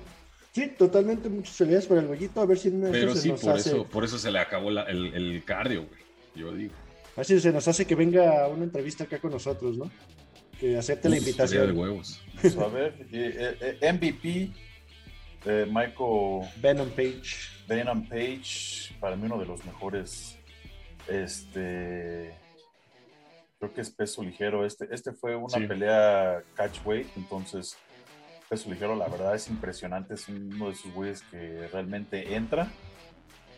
Sí, 0.52 0.66
totalmente 0.76 1.28
muchas 1.28 1.54
felicidades 1.56 1.86
por 1.86 1.98
el 1.98 2.06
gollito, 2.08 2.40
a 2.40 2.46
ver 2.46 2.58
si 2.58 2.70
no 2.70 2.90
Pero 2.90 3.14
sí, 3.14 3.30
por, 3.30 3.50
hace... 3.54 3.70
eso, 3.70 3.84
por 3.84 4.04
eso 4.04 4.18
se 4.18 4.32
le 4.32 4.38
acabó 4.40 4.70
la, 4.70 4.82
el, 4.84 5.14
el, 5.14 5.44
cardio, 5.44 5.86
güey. 5.86 6.00
Yo 6.34 6.52
digo. 6.52 6.74
A 7.14 7.20
ver 7.20 7.26
si 7.26 7.40
se 7.40 7.52
nos 7.52 7.66
hace 7.68 7.86
que 7.86 7.94
venga 7.94 8.48
una 8.48 8.64
entrevista 8.64 9.04
acá 9.04 9.18
con 9.18 9.30
nosotros, 9.30 9.76
¿no? 9.76 9.90
Que 10.58 10.76
acepte 10.76 11.08
Uf, 11.08 11.12
la 11.14 11.18
invitación. 11.18 11.66
De 11.68 11.72
huevos. 11.72 12.20
Pues 12.40 12.56
a 12.56 12.66
ver, 12.68 12.94
eh, 13.12 13.76
eh, 13.80 13.92
MVP 13.92 14.50
eh, 15.46 15.66
Michael 15.68 16.48
Venom 16.60 16.90
Page. 16.90 17.22
Venom 17.68 18.08
Page, 18.08 18.94
para 18.98 19.14
mí 19.16 19.26
uno 19.26 19.38
de 19.38 19.46
los 19.46 19.64
mejores. 19.64 20.36
Este. 21.08 22.34
Creo 23.58 23.72
que 23.74 23.80
es 23.82 23.90
peso 23.90 24.22
ligero. 24.22 24.64
Este, 24.66 24.88
este 24.90 25.12
fue 25.12 25.36
una 25.36 25.58
Sí. 25.58 25.66
pelea 25.66 26.42
catchweight, 26.54 27.08
entonces 27.16 27.76
peso 28.50 28.68
ligero, 28.68 28.96
la 28.96 29.06
verdad 29.06 29.36
es 29.36 29.48
impresionante. 29.48 30.14
Es 30.14 30.28
uno 30.28 30.66
de 30.66 30.72
esos 30.72 30.92
güeyes 30.92 31.22
que 31.30 31.68
realmente 31.72 32.34
entra. 32.34 32.68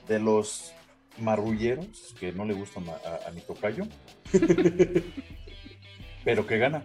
De 0.06 0.18
los 0.18 0.72
marrulleros 1.18 2.14
que 2.20 2.32
no 2.32 2.44
le 2.44 2.52
gustan 2.54 2.84
a, 2.88 2.92
a- 3.08 3.28
a 3.28 3.30
mi 3.30 3.40
tocayo, 3.40 3.84
pero 6.24 6.46
que 6.46 6.58
gana. 6.58 6.84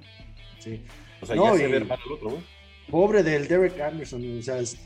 Sí. 0.60 0.84
O 1.22 1.26
sea, 1.26 1.36
No, 1.36 1.54
ya 1.56 1.58
se 1.62 1.68
ve 1.68 1.78
hermano 1.78 2.02
el 2.06 2.12
otro, 2.14 2.30
güey. 2.30 2.44
Pobre 2.90 3.24
del 3.24 3.48
Derek 3.48 3.80
Anderson. 3.82 4.40
O 4.40 4.42
sea, 4.42 4.60
es- 4.60 4.78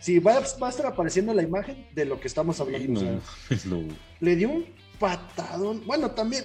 sí, 0.00 0.18
va, 0.18 0.40
va 0.62 0.66
a 0.66 0.70
estar 0.70 0.86
apareciendo 0.86 1.32
la 1.34 1.42
imagen 1.42 1.86
de 1.94 2.04
lo 2.04 2.20
que 2.20 2.28
estamos 2.28 2.56
Sí, 2.56 2.62
hablando. 2.62 3.00
o 3.00 3.02
no, 3.04 3.20
sea, 3.20 3.20
es 3.56 3.66
lo- 3.66 3.82
le 4.20 4.36
dio 4.36 4.50
un 4.50 4.66
patadón. 4.98 5.82
Bueno, 5.86 6.10
también. 6.12 6.44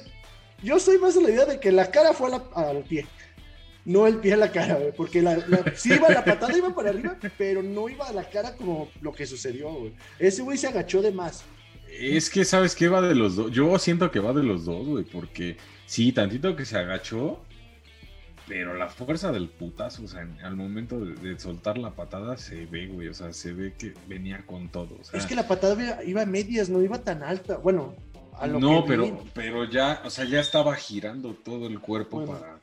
Yo 0.63 0.79
soy 0.79 0.97
más 0.97 1.13
de 1.15 1.21
la 1.21 1.29
idea 1.31 1.45
de 1.45 1.59
que 1.59 1.71
la 1.71 1.91
cara 1.91 2.13
fue 2.13 2.31
la- 2.31 2.45
al 2.55 2.83
pie. 2.83 3.05
No 3.85 4.07
el 4.07 4.17
pie 4.17 4.33
a 4.33 4.37
la 4.37 4.51
cara, 4.51 4.75
güey, 4.75 4.91
porque 4.95 5.21
la, 5.21 5.37
la- 5.37 5.63
sí 5.75 5.93
iba 5.93 6.09
la 6.09 6.25
patada, 6.25 6.57
iba 6.57 6.73
para 6.73 6.89
arriba, 6.89 7.17
pero 7.37 7.61
no 7.61 7.87
iba 7.87 8.07
a 8.07 8.13
la 8.13 8.27
cara 8.27 8.55
como 8.55 8.89
lo 9.01 9.13
que 9.13 9.25
sucedió, 9.27 9.71
güey. 9.71 9.93
Ese 10.17 10.41
güey 10.41 10.57
se 10.57 10.67
agachó 10.67 11.01
de 11.03 11.11
más. 11.11 11.43
Es 11.87 12.29
que, 12.31 12.43
¿sabes 12.45 12.75
qué? 12.75 12.87
Va 12.89 13.01
de 13.01 13.13
los 13.15 13.35
dos. 13.35 13.51
Yo 13.51 13.77
siento 13.77 14.09
que 14.09 14.19
va 14.19 14.33
de 14.33 14.41
los 14.43 14.65
dos, 14.65 14.85
güey, 14.87 15.03
porque 15.05 15.57
sí, 15.85 16.11
tantito 16.11 16.55
que 16.55 16.65
se 16.65 16.77
agachó, 16.79 17.39
pero 18.47 18.75
la 18.75 18.89
fuerza 18.89 19.31
del 19.31 19.49
putazo, 19.49 20.03
o 20.03 20.07
sea, 20.07 20.21
en- 20.21 20.39
al 20.43 20.55
momento 20.55 20.99
de, 20.99 21.15
de 21.15 21.39
soltar 21.39 21.77
la 21.77 21.91
patada 21.91 22.37
se 22.37 22.65
ve, 22.65 22.87
güey, 22.87 23.07
o 23.07 23.13
sea, 23.13 23.33
se 23.33 23.53
ve 23.53 23.73
que 23.77 23.93
venía 24.07 24.43
con 24.45 24.69
todo. 24.69 24.97
o 24.99 25.03
sea, 25.03 25.19
Es 25.19 25.25
que 25.25 25.35
la 25.35 25.47
patada 25.47 25.81
iba, 25.83 26.03
iba 26.03 26.21
a 26.23 26.25
medias, 26.25 26.69
no 26.69 26.81
iba 26.81 26.99
tan 27.03 27.23
alta. 27.23 27.57
Bueno, 27.57 27.95
a 28.37 28.45
lo 28.47 28.59
no, 28.59 28.83
que 28.83 28.89
pero, 28.89 29.03
vi, 29.05 29.13
pero 29.33 29.63
ya, 29.65 30.01
o 30.05 30.09
sea, 30.09 30.25
ya 30.25 30.39
estaba 30.41 30.75
girando 30.75 31.33
todo 31.33 31.67
el 31.67 31.79
cuerpo 31.79 32.17
Bueno, 32.17 32.33
para. 32.39 32.54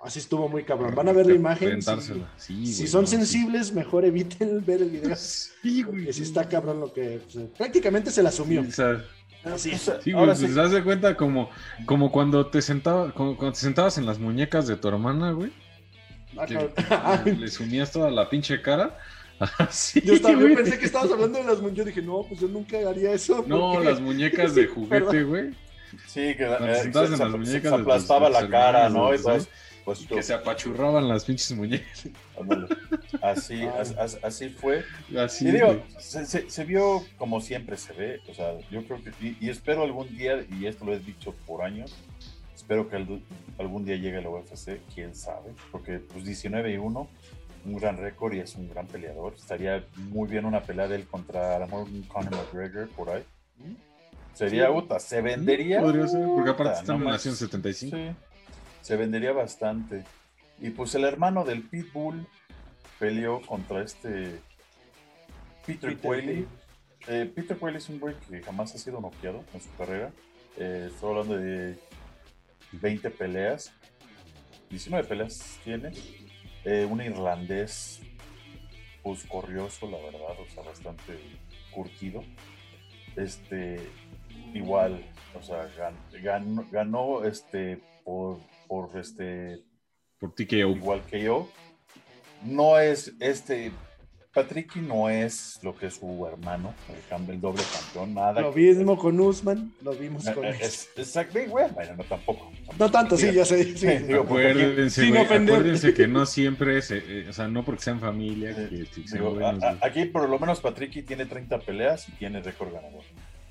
Así 0.00 0.18
estuvo 0.18 0.48
muy 0.48 0.64
cabrón. 0.64 0.94
Van 0.94 1.08
a 1.08 1.12
ver 1.12 1.26
la 1.26 1.34
imagen. 1.34 1.80
Si. 1.82 1.90
Sí, 2.36 2.66
si 2.66 2.74
güey, 2.82 2.86
son 2.88 3.00
no, 3.02 3.06
sí. 3.06 3.16
sensibles, 3.16 3.72
mejor 3.72 4.04
eviten 4.04 4.64
ver 4.66 4.82
el 4.82 4.90
video. 4.90 5.14
Sí, 5.16 5.82
güey. 5.82 5.98
Porque 5.98 6.12
sí 6.12 6.22
está 6.22 6.48
cabrón 6.48 6.80
lo 6.80 6.92
que. 6.92 7.20
o 7.26 7.30
sea, 7.30 7.42
prácticamente 7.56 8.10
se 8.10 8.22
la 8.22 8.28
asumió. 8.30 8.62
Sí, 8.62 8.68
o 8.68 8.72
sea, 8.72 9.04
Así 9.44 9.70
es. 9.70 9.90
Sí, 10.02 10.12
güey, 10.12 10.24
pues 10.26 10.38
sí. 10.38 10.46
te 10.46 10.52
das 10.54 10.72
de 10.72 10.82
cuenta 10.82 11.16
como, 11.16 11.48
como 11.86 12.10
cuando 12.10 12.46
te 12.48 12.60
sentaba, 12.60 13.12
como 13.14 13.36
cuando 13.36 13.54
te 13.54 13.60
sentabas 13.60 13.96
en 13.98 14.04
las 14.06 14.18
muñecas 14.18 14.66
de 14.66 14.76
tu 14.76 14.88
hermana, 14.88 15.30
güey. 15.32 15.52
Ah, 16.36 16.44
que 16.46 16.54
cabrón. 16.88 17.22
le- 17.24 17.36
le 17.46 17.48
sumías 17.48 17.90
toda 17.92 18.10
la 18.10 18.28
pinche 18.28 18.60
cara. 18.60 18.98
Así, 19.58 20.00
Yo, 20.00 20.14
estaba- 20.14 20.34
yo 20.34 20.40
güey. 20.40 20.56
pensé 20.56 20.78
que 20.78 20.86
estabas 20.86 21.12
hablando 21.12 21.38
de 21.38 21.44
las 21.44 21.60
muñecas. 21.60 21.76
Yo 21.78 21.84
dije, 21.84 22.02
no, 22.02 22.22
pues 22.28 22.40
yo 22.40 22.48
nunca 22.48 22.76
haría 22.88 23.12
eso. 23.12 23.44
No, 23.46 23.72
porque- 23.74 23.88
las 23.88 24.00
muñecas 24.00 24.54
de 24.56 24.66
juguete, 24.66 25.22
güey. 25.22 25.50
Sí, 26.06 26.34
que 26.36 26.44
eh, 26.44 26.74
sentabas 26.82 27.10
se, 27.10 27.16
se- 27.16 27.24
muñecas 27.24 27.46
se 27.48 27.58
de 27.58 27.60
tus- 27.70 27.80
aplastaba 27.80 28.28
la 28.28 28.48
cara, 28.48 28.88
¿no? 28.88 29.12
¿no? 29.12 29.12
Pues 29.96 30.06
Que 30.06 30.22
se 30.22 30.34
apachurraban 30.34 31.08
las 31.08 31.24
pinches 31.24 31.52
muñecas. 31.56 32.08
así, 33.22 33.62
as- 33.64 33.96
as- 33.96 34.18
así 34.22 34.48
fue. 34.50 34.84
Así, 35.18 35.48
y 35.48 35.52
digo, 35.52 35.82
se, 35.98 36.26
se- 36.26 36.50
se 36.50 36.64
vio 36.64 37.02
como 37.16 37.40
siempre 37.40 37.76
se 37.76 37.92
ve, 37.94 38.20
o 38.28 38.34
sea, 38.34 38.58
yo 38.70 38.84
creo 38.84 39.02
que, 39.02 39.10
y, 39.24 39.36
y 39.40 39.48
espero 39.50 39.82
algún 39.82 40.14
día, 40.16 40.44
y 40.50 40.66
esto 40.66 40.84
lo 40.84 40.92
he 40.92 40.98
dicho 40.98 41.34
por 41.46 41.62
años, 41.62 41.94
espero 42.54 42.88
que 42.88 42.96
algún- 42.96 43.24
algún 43.58 43.84
día 43.84 43.96
llegue 43.96 44.18
a 44.18 44.20
la 44.20 44.30
UFC, 44.30 44.80
quién 44.94 45.14
sabe, 45.14 45.52
porque 45.72 45.98
pues 46.00 46.24
19 46.24 46.72
y 46.72 46.76
1, 46.76 47.08
un 47.64 47.76
gran 47.76 47.96
récord 47.96 48.34
y 48.34 48.40
es 48.40 48.54
un 48.56 48.68
gran 48.68 48.86
peleador, 48.86 49.34
estaría 49.36 49.84
muy 49.96 50.28
bien 50.28 50.44
una 50.44 50.62
pelea 50.62 50.86
de 50.86 50.96
él 50.96 51.06
contra 51.06 51.56
a 51.56 51.58
lo 51.60 51.66
mejor 51.66 51.82
un 51.88 52.02
Conor 52.02 52.32
McGregor 52.36 52.88
por 52.90 53.10
ahí. 53.10 53.24
Sería, 54.34 54.66
Sí. 54.68 54.72
puta, 54.72 55.00
se 55.00 55.20
vendería. 55.20 55.80
Podría 55.80 56.06
ser, 56.06 56.24
porque 56.24 56.50
aparte 56.50 56.78
están 56.78 56.96
en 56.98 57.04
Nación 57.04 57.32
manches. 57.32 57.38
75. 57.38 57.96
Sí, 57.96 58.10
se 58.88 58.96
vendería 58.96 59.32
bastante. 59.32 60.02
Y 60.62 60.70
pues 60.70 60.94
el 60.94 61.04
hermano 61.04 61.44
del 61.44 61.62
Pitbull 61.62 62.26
peleó 62.98 63.42
contra 63.42 63.82
este 63.82 64.40
Peter, 65.66 65.90
Peter 65.94 65.98
Quayle. 65.98 66.46
Eh, 67.06 67.30
Peter 67.34 67.58
Quayle 67.58 67.76
es 67.76 67.88
un 67.90 68.00
güey 68.00 68.14
que 68.30 68.40
jamás 68.42 68.74
ha 68.74 68.78
sido 68.78 68.98
noqueado 69.02 69.44
en 69.52 69.60
su 69.60 69.70
carrera. 69.76 70.10
Eh, 70.56 70.88
estoy 70.90 71.10
hablando 71.10 71.36
de 71.36 71.78
20 72.72 73.10
peleas. 73.10 73.74
19 74.70 75.06
peleas 75.06 75.60
tiene. 75.62 75.92
Eh, 76.64 76.86
un 76.90 77.02
irlandés, 77.02 78.00
pues 79.02 79.22
corrioso, 79.24 79.86
la 79.90 79.98
verdad, 79.98 80.40
o 80.40 80.48
sea, 80.54 80.62
bastante 80.62 81.18
curtido. 81.74 82.24
Este, 83.16 83.80
igual, 84.54 85.04
o 85.38 85.42
sea, 85.42 85.68
gan- 85.76 86.22
ganó, 86.22 86.64
ganó 86.70 87.24
este, 87.24 87.80
por, 88.02 88.38
por 88.68 88.96
este, 88.96 89.64
Por 90.20 90.34
TKO. 90.34 90.76
igual 90.76 91.02
que 91.10 91.22
yo. 91.24 91.48
No 92.44 92.78
es 92.78 93.12
este. 93.20 93.72
Patricky 94.32 94.80
no 94.80 95.08
es 95.08 95.58
lo 95.64 95.74
que 95.74 95.86
es 95.86 95.94
su 95.94 96.26
hermano, 96.26 96.72
el, 97.10 97.30
el 97.30 97.40
doble 97.40 97.62
campeón, 97.72 98.14
nada. 98.14 98.40
Lo 98.40 98.54
que- 98.54 98.60
mismo 98.60 98.96
con 98.96 99.18
Usman, 99.18 99.72
lo 99.82 99.92
vimos 99.94 100.24
Eh, 100.28 100.34
con. 100.34 100.44
eh, 100.44 100.54
exacto, 100.60 101.40
güey, 101.48 101.68
bueno, 101.70 101.96
no 101.96 102.04
tampoco. 102.04 102.52
No 102.78 102.88
tanto, 102.90 103.16
sí, 103.16 103.32
ya 103.32 103.44
sé. 103.44 103.76
sí. 103.76 103.86
Digo, 104.06 104.22
Acuérdense, 104.22 105.00
sin 105.02 105.10
güey, 105.10 105.22
ofender. 105.24 105.54
acuérdense 105.56 105.92
que 105.94 106.06
no 106.06 106.24
siempre 106.26 106.78
es, 106.78 106.90
eh, 106.92 107.26
o 107.28 107.32
sea, 107.32 107.48
no 107.48 107.64
porque 107.64 107.82
sean 107.82 107.98
familia, 107.98 108.50
Eh, 108.50 108.68
que, 108.70 108.84
que 109.02 109.08
sean 109.08 109.22
digo, 109.24 109.34
buenos, 109.34 109.62
a- 109.64 109.70
a- 109.70 109.74
güey. 109.74 109.90
aquí 109.90 110.04
por 110.04 110.28
lo 110.28 110.38
menos 110.38 110.60
Patricky 110.60 111.02
tiene 111.02 111.26
30 111.26 111.58
peleas 111.58 112.08
y 112.08 112.12
tiene 112.12 112.40
récord 112.40 112.72
ganador. 112.72 113.02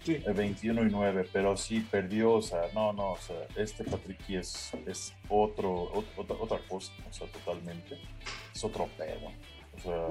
Sí. 0.08 0.24
Eh, 0.26 0.32
21 0.34 0.84
y 0.86 0.90
9, 0.90 1.28
pero 1.34 1.58
sí 1.58 1.86
perdió, 1.92 2.34
o 2.36 2.42
sea, 2.42 2.62
no, 2.74 2.94
no, 2.94 3.12
o 3.12 3.18
sea, 3.18 3.36
este 3.58 3.84
Patricky 3.84 4.38
es, 4.38 4.72
es 4.86 5.14
otro, 5.28 5.92
ot- 5.94 6.06
otra, 6.16 6.36
otra 6.40 6.60
cosa, 6.70 6.94
o 7.10 7.14
sea, 7.14 7.28
totalmente. 7.28 7.98
Es 8.56 8.64
otro 8.64 8.88
pedo. 8.98 9.28
O 9.78 9.82
sea, 9.82 10.08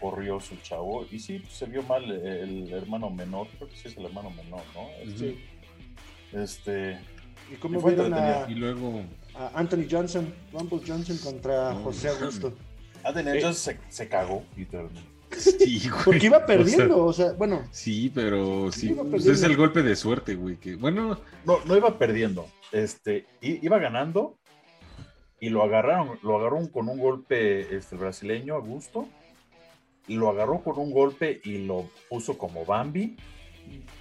corrió 0.00 0.38
su 0.38 0.54
chavo 0.58 1.06
y 1.10 1.18
sí, 1.18 1.40
pues, 1.40 1.52
se 1.54 1.66
vio 1.66 1.82
mal 1.82 2.08
el, 2.10 2.72
hermano 2.72 3.10
menor, 3.10 3.48
creo 3.56 3.68
que 3.68 3.76
sí 3.76 3.88
es 3.88 3.96
el 3.96 4.04
hermano 4.04 4.30
menor, 4.30 4.62
¿no? 4.74 4.88
Este, 5.02 5.18
Sí. 5.18 5.44
este 6.32 6.98
¿Y 7.52 7.56
cómo 7.56 7.78
Y 7.78 7.82
fue 7.82 7.94
vieron 7.94 8.14
a. 8.14 8.46
Y 8.48 8.54
luego, 8.54 9.02
a 9.34 9.50
Anthony 9.58 9.86
Johnson, 9.90 10.32
Rumble 10.52 10.80
Johnson 10.86 11.18
contra 11.18 11.72
No, 11.74 11.80
José 11.84 12.08
Augusto? 12.10 12.54
Anthony 13.02 13.28
Eh. 13.34 13.40
Johnson 13.42 13.54
se, 13.54 13.78
se 13.88 14.08
cagó, 14.08 14.44
literalmente. 14.56 15.13
Sí, 15.38 15.88
güey. 15.90 16.04
Porque 16.04 16.26
iba 16.26 16.38
O 16.38 16.40
sea, 16.40 16.46
perdiendo, 16.46 17.04
o 17.04 17.12
sea, 17.12 17.32
bueno, 17.32 17.62
sí, 17.70 18.10
pero 18.14 18.70
sí, 18.72 18.94
pues, 19.10 19.26
es 19.26 19.42
el 19.42 19.56
golpe 19.56 19.82
de 19.82 19.96
suerte, 19.96 20.34
güey. 20.34 20.56
Que, 20.56 20.76
bueno, 20.76 21.18
No, 21.44 21.58
no 21.64 21.76
iba 21.76 21.98
perdiendo, 21.98 22.46
este, 22.72 23.26
iba 23.40 23.78
ganando 23.78 24.38
y 25.40 25.50
lo 25.50 25.62
agarraron, 25.62 26.18
lo 26.22 26.38
agarraron 26.38 26.68
con 26.68 26.88
un 26.88 26.98
golpe 26.98 27.76
este, 27.76 27.96
brasileño 27.96 28.54
a 28.54 28.60
gusto, 28.60 29.08
y 30.06 30.16
lo 30.16 30.28
agarró 30.28 30.62
con 30.62 30.78
un 30.78 30.90
golpe 30.90 31.40
y 31.44 31.58
lo 31.58 31.88
puso 32.08 32.38
como 32.38 32.64
Bambi. 32.64 33.16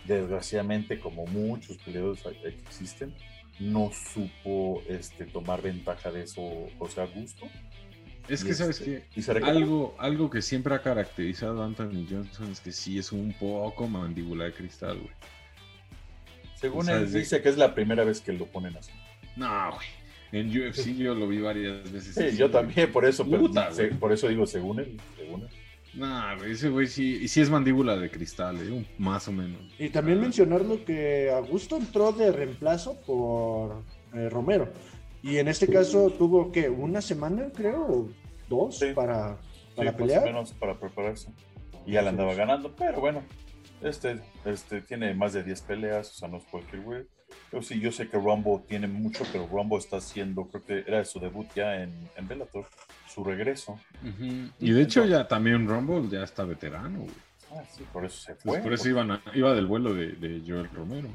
Desgraciadamente, 0.06 1.00
como 1.00 1.26
muchos 1.26 1.78
peleadores 1.78 2.22
que 2.22 2.50
existen, 2.50 3.14
no 3.60 3.92
supo 3.92 4.82
este, 4.90 5.26
tomar 5.26 5.62
ventaja 5.62 6.12
de 6.12 6.24
eso 6.24 6.42
José 6.78 7.02
Augusto. 7.02 7.46
Es 8.30 8.44
Y 8.44 8.48
que, 8.48 8.54
¿sabes 8.54 8.82
este, 8.82 9.34
recuperó. 9.34 9.46
Algo, 9.58 9.96
algo 10.00 10.30
que 10.30 10.42
siempre 10.42 10.74
ha 10.76 10.82
caracterizado 10.82 11.62
a 11.62 11.66
Anthony 11.66 12.06
Johnson 12.10 12.52
es 12.52 12.60
que 12.60 12.72
sí 12.72 12.98
es 12.98 13.12
un 13.12 13.34
poco 13.34 13.88
mandíbula 13.88 14.46
de 14.46 14.54
cristal, 14.54 14.98
güey. 15.00 15.12
Según 16.56 16.82
o 16.82 16.86
sea, 16.86 16.98
él 16.98 17.12
dice 17.12 17.42
que 17.42 17.50
es 17.50 17.58
la 17.58 17.74
primera 17.76 18.04
vez 18.04 18.22
que 18.22 18.32
lo 18.34 18.46
ponen 18.46 18.76
así. 18.78 18.92
No, 19.36 19.72
güey. 19.74 19.88
En 20.32 20.48
UFC 20.50 20.96
yo 20.96 21.14
lo 21.14 21.28
vi 21.28 21.40
varias 21.40 21.92
veces. 21.92 22.16
Sí, 22.16 22.24
así, 22.24 22.38
yo 22.38 22.50
güey. 22.50 22.64
también, 22.64 22.92
por 22.92 23.06
eso, 23.06 23.26
pero 23.26 23.40
Puta, 23.42 23.72
se- 23.72 23.88
güey. 23.88 24.00
por 24.00 24.12
eso 24.14 24.28
digo 24.30 24.48
según 24.48 24.80
él, 24.80 25.00
según 25.18 25.42
él. 25.42 25.50
Nah, 25.96 26.36
ese 26.46 26.70
güey 26.70 26.88
sí, 26.88 27.20
y 27.22 27.28
sí 27.28 27.40
es 27.42 27.52
mandíbula 27.52 27.96
de 27.98 28.10
cristal, 28.10 28.58
¿eh? 28.62 28.84
Más 28.98 29.28
o 29.28 29.32
menos. 29.32 29.62
y 29.78 29.90
también 29.90 30.20
mencionarlo 30.20 30.84
que 30.86 31.30
Augusto 31.30 31.78
entró 31.78 32.12
de 32.14 32.32
reemplazo 32.32 33.00
por 33.02 33.84
eh, 34.14 34.28
Romero. 34.30 34.72
Y 35.24 35.38
en 35.38 35.48
este 35.48 35.68
caso 35.68 36.10
tuvo 36.12 36.52
que 36.52 36.70
una 36.70 37.02
semana, 37.02 37.50
creo, 37.56 37.82
o 37.82 38.10
dos 38.50 38.78
Sí. 38.78 38.88
para, 38.94 39.38
Sí, 39.42 39.76
para 39.78 39.92
más 39.92 40.00
pelear. 40.02 40.22
o 40.24 40.26
menos 40.26 40.52
para 40.54 40.78
prepararse. 40.80 41.30
Y 41.86 41.94
ya 41.94 42.02
le 42.04 42.10
andaba 42.10 42.34
ganando, 42.36 42.76
pero 42.76 43.00
bueno, 43.00 43.24
este, 43.82 44.20
este 44.46 44.82
tiene 44.82 45.14
más 45.16 45.34
de 45.34 45.44
10 45.44 45.62
peleas, 45.62 46.12
o 46.12 46.14
sea, 46.14 46.28
no 46.28 46.38
es 46.38 46.44
cualquier 46.46 46.82
güey. 46.84 47.04
Yo 47.52 47.62
sí, 47.64 47.80
yo 47.80 47.92
sé 47.92 48.08
que 48.10 48.18
Rumble 48.18 48.60
tiene 48.68 48.88
mucho, 48.88 49.24
pero 49.32 49.48
Rumble 49.48 49.78
está 49.80 49.98
haciendo, 49.98 50.46
creo 50.50 50.64
que 50.64 50.84
era 50.88 51.04
su 51.04 51.20
debut 51.20 51.48
ya 51.56 51.82
en, 51.82 51.92
en 52.16 52.28
Bellator, 52.28 52.66
su 53.08 53.24
regreso. 53.24 53.80
Y 54.60 54.72
de 54.72 54.82
hecho 54.82 55.04
ya 55.06 55.28
también 55.28 55.68
Rumble 55.68 56.10
ya 56.10 56.24
está 56.24 56.44
veterano, 56.44 57.00
güey. 57.00 57.12
Ah, 57.52 57.64
sí, 57.72 57.84
por 57.92 58.06
eso 58.06 58.20
se 58.20 58.34
Pues 58.36 58.42
fue. 58.44 58.60
por 58.60 58.74
eso 58.74 58.84
porque- 58.84 58.90
iban 58.90 59.12
a- 59.12 59.22
iba 59.34 59.54
del 59.56 59.66
vuelo 59.68 59.94
de, 59.94 60.08
de 60.14 60.42
Joel 60.46 60.70
Romero. 60.74 61.08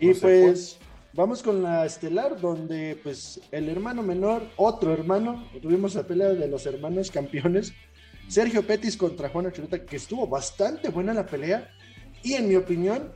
Y 0.00 0.08
No 0.08 0.14
pues 0.20 0.78
vamos 1.12 1.42
con 1.42 1.62
la 1.62 1.84
estelar, 1.86 2.40
donde 2.40 2.98
pues 3.02 3.40
el 3.50 3.68
hermano 3.68 4.02
menor, 4.02 4.42
otro 4.56 4.92
hermano, 4.92 5.48
tuvimos 5.60 5.94
la 5.94 6.06
pelea 6.06 6.28
de 6.28 6.48
los 6.48 6.66
hermanos 6.66 7.10
campeones, 7.10 7.72
Sergio 8.28 8.66
Petis 8.66 8.96
contra 8.96 9.28
Juan 9.28 9.46
Archuleta, 9.46 9.84
que 9.84 9.96
estuvo 9.96 10.26
bastante 10.26 10.90
buena 10.90 11.14
la 11.14 11.26
pelea. 11.26 11.70
Y 12.22 12.34
en 12.34 12.48
mi 12.48 12.56
opinión, 12.56 13.12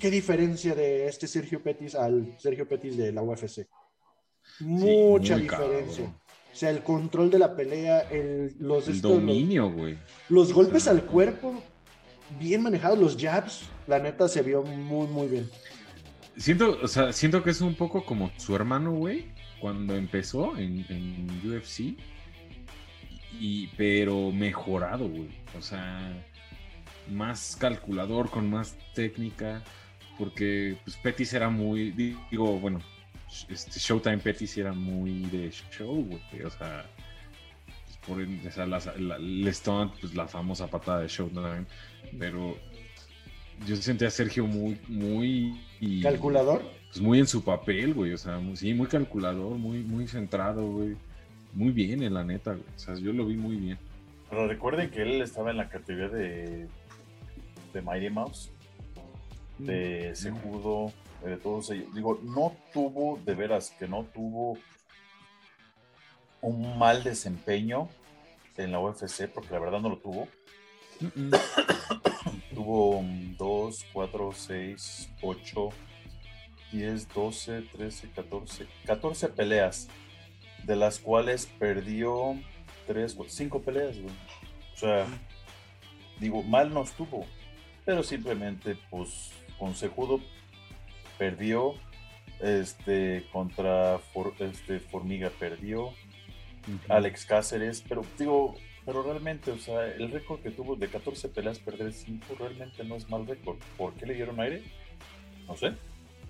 qué 0.00 0.10
diferencia 0.10 0.74
de 0.74 1.06
este 1.06 1.26
Sergio 1.26 1.62
Petis 1.62 1.94
al 1.94 2.34
Sergio 2.38 2.66
Petis 2.66 2.96
de 2.96 3.12
la 3.12 3.22
UFC. 3.22 3.66
Mucha 4.60 5.36
diferencia. 5.36 6.12
O 6.52 6.56
sea, 6.56 6.70
el 6.70 6.82
control 6.82 7.30
de 7.30 7.38
la 7.38 7.54
pelea, 7.54 8.00
el, 8.10 8.56
los, 8.58 8.88
el 8.88 9.00
dominio, 9.00 9.70
güey. 9.70 9.96
Los, 10.28 10.52
golpes 10.52 10.88
al 10.88 11.04
cuerpo, 11.04 11.54
bien 12.40 12.62
manejados, 12.62 12.98
los 12.98 13.16
jabs, 13.16 13.62
la 13.86 14.00
neta 14.00 14.26
se 14.26 14.42
vio 14.42 14.62
muy, 14.62 15.06
muy 15.06 15.28
bien. 15.28 15.48
Siento, 16.38 16.78
o 16.80 16.86
sea, 16.86 17.12
siento 17.12 17.42
que 17.42 17.50
es 17.50 17.60
un 17.60 17.74
poco 17.74 18.04
como 18.04 18.30
su 18.36 18.54
hermano, 18.54 18.92
güey, 18.92 19.26
cuando 19.60 19.96
empezó 19.96 20.56
en, 20.56 20.86
UFC. 21.44 21.96
Y, 23.40 23.66
pero 23.76 24.30
mejorado, 24.30 25.08
güey. 25.08 25.28
O 25.58 25.62
sea, 25.62 26.12
más 27.10 27.56
calculador, 27.56 28.30
con 28.30 28.48
más 28.48 28.76
técnica. 28.94 29.64
Porque 30.16 30.78
pues, 30.84 30.96
Pettis 30.96 31.32
era 31.32 31.50
muy, 31.50 31.90
digo, 31.90 32.58
bueno, 32.60 32.80
este 33.48 33.78
Showtime 33.80 34.18
Pettis 34.18 34.56
era 34.58 34.72
muy 34.72 35.22
de 35.26 35.50
show, 35.50 36.04
güey. 36.04 36.42
O 36.44 36.50
sea, 36.50 36.86
pues, 37.84 37.96
por 38.06 38.20
o 38.20 38.50
sea, 38.52 38.64
la, 38.66 38.78
la, 38.96 39.92
pues 40.00 40.14
la 40.14 40.28
famosa 40.28 40.68
patada 40.68 41.00
de 41.00 41.08
Showtime. 41.08 41.66
Pero 42.16 42.56
yo 43.66 43.76
sentía 43.76 44.08
a 44.08 44.10
Sergio 44.10 44.46
muy, 44.46 44.78
muy. 44.88 45.60
¿Calculador? 46.02 46.62
Pues 46.88 47.00
muy 47.00 47.18
en 47.18 47.26
su 47.26 47.44
papel, 47.44 47.94
güey. 47.94 48.12
O 48.12 48.18
sea, 48.18 48.38
muy, 48.38 48.56
sí, 48.56 48.74
muy 48.74 48.86
calculador, 48.86 49.56
muy, 49.56 49.78
muy 49.82 50.06
centrado, 50.06 50.66
güey. 50.66 50.96
Muy 51.52 51.70
bien, 51.72 52.02
en 52.02 52.14
la 52.14 52.24
neta, 52.24 52.52
güey. 52.52 52.64
O 52.76 52.78
sea, 52.78 52.94
yo 52.94 53.12
lo 53.12 53.26
vi 53.26 53.36
muy 53.36 53.56
bien. 53.56 53.78
Pero 54.30 54.46
recuerden 54.46 54.90
que 54.90 55.02
él 55.02 55.22
estaba 55.22 55.50
en 55.50 55.56
la 55.56 55.68
categoría 55.68 56.08
de, 56.08 56.68
de 57.72 57.82
Mighty 57.82 58.10
Mouse, 58.10 58.50
de 59.58 60.10
mm. 60.12 60.14
Sejudo, 60.14 60.92
de 61.24 61.36
todos 61.36 61.70
ellos. 61.70 61.94
Digo, 61.94 62.20
no 62.22 62.56
tuvo, 62.72 63.18
de 63.24 63.34
veras, 63.34 63.74
que 63.78 63.88
no 63.88 64.04
tuvo 64.14 64.58
un 66.40 66.78
mal 66.78 67.02
desempeño 67.02 67.88
en 68.56 68.72
la 68.72 68.80
UFC, 68.80 69.28
porque 69.28 69.52
la 69.52 69.60
verdad 69.60 69.80
no 69.80 69.88
lo 69.90 69.98
tuvo. 69.98 70.28
Tuvo 72.58 73.04
2, 73.38 73.86
4, 73.92 74.32
6, 74.32 75.10
8, 75.22 75.68
10, 76.72 77.08
12, 77.14 77.62
13, 77.62 78.10
14, 78.10 78.66
14 78.84 79.28
peleas, 79.28 79.88
de 80.64 80.74
las 80.74 80.98
cuales 80.98 81.46
perdió 81.46 82.36
3, 82.88 83.16
5 83.28 83.62
peleas, 83.62 83.98
O 84.74 84.76
sea, 84.76 85.06
digo, 86.18 86.42
mal 86.42 86.74
no 86.74 86.82
estuvo, 86.82 87.26
pero 87.84 88.02
simplemente, 88.02 88.76
pues, 88.90 89.30
con 89.56 89.76
Sejudo 89.76 90.18
perdió, 91.16 91.74
este, 92.40 93.24
contra 93.30 94.00
este, 94.40 94.80
Formiga 94.80 95.30
perdió, 95.38 95.92
Alex 96.88 97.24
Cáceres, 97.24 97.84
pero 97.88 98.02
digo, 98.18 98.56
pero 98.88 99.02
realmente, 99.02 99.50
o 99.50 99.58
sea, 99.58 99.84
el 99.84 100.10
récord 100.10 100.40
que 100.40 100.50
tuvo 100.50 100.74
de 100.74 100.88
14 100.88 101.28
peleas, 101.28 101.58
perder 101.58 101.92
5, 101.92 102.24
realmente 102.38 102.82
no 102.84 102.96
es 102.96 103.06
mal 103.10 103.26
récord. 103.26 103.58
¿Por 103.76 103.92
qué 103.92 104.06
le 104.06 104.14
dieron 104.14 104.40
aire? 104.40 104.62
No 105.46 105.54
sé. 105.58 105.74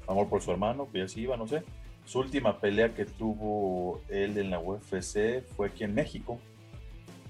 Amor 0.08 0.28
por 0.28 0.42
su 0.42 0.50
hermano, 0.50 0.90
que 0.90 0.98
ya 0.98 1.06
sí 1.06 1.20
iba, 1.20 1.36
no 1.36 1.46
sé. 1.46 1.62
Su 2.04 2.18
última 2.18 2.58
pelea 2.58 2.92
que 2.92 3.04
tuvo 3.04 4.02
él 4.08 4.36
en 4.38 4.50
la 4.50 4.58
UFC 4.58 5.44
fue 5.54 5.68
aquí 5.68 5.84
en 5.84 5.94
México, 5.94 6.40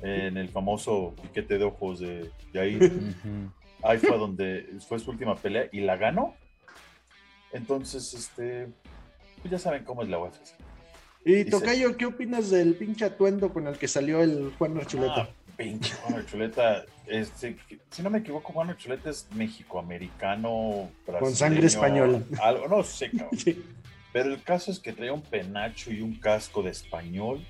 en 0.00 0.38
el 0.38 0.48
famoso 0.48 1.14
piquete 1.20 1.58
de 1.58 1.64
ojos 1.64 2.00
de, 2.00 2.30
de 2.54 2.60
ahí. 2.60 2.78
ahí 3.82 3.98
fue 3.98 4.16
donde 4.16 4.78
fue 4.88 4.98
su 4.98 5.10
última 5.10 5.36
pelea 5.36 5.68
y 5.70 5.80
la 5.80 5.98
ganó. 5.98 6.36
Entonces, 7.52 8.14
este, 8.14 8.68
pues 9.42 9.52
ya 9.52 9.58
saben 9.58 9.84
cómo 9.84 10.02
es 10.02 10.08
la 10.08 10.20
UFC. 10.20 10.54
Y 11.30 11.44
Tocayo, 11.44 11.94
¿qué 11.98 12.06
opinas 12.06 12.48
del 12.48 12.74
pinche 12.74 13.04
atuendo 13.04 13.52
con 13.52 13.66
el 13.66 13.76
que 13.76 13.86
salió 13.86 14.22
el 14.22 14.50
Juan 14.56 14.78
Archuleta? 14.78 15.20
Ah, 15.24 15.28
pinche 15.58 15.94
Juan 15.96 16.20
Archuleta, 16.20 16.86
este, 17.06 17.58
si 17.90 18.00
no 18.00 18.08
me 18.08 18.20
equivoco, 18.20 18.50
Juan 18.50 18.70
Archuleta 18.70 19.10
es 19.10 19.28
mexicoamericano. 19.34 20.88
Con 21.18 21.34
sangre 21.34 21.66
española. 21.66 22.22
Algo, 22.40 22.68
no 22.68 22.82
sé, 22.82 23.10
cabrón. 23.10 23.30
Pero 24.14 24.32
el 24.32 24.42
caso 24.42 24.70
es 24.70 24.80
que 24.80 24.94
traía 24.94 25.12
un 25.12 25.20
penacho 25.20 25.92
y 25.92 26.00
un 26.00 26.14
casco 26.14 26.62
de 26.62 26.70
español. 26.70 27.44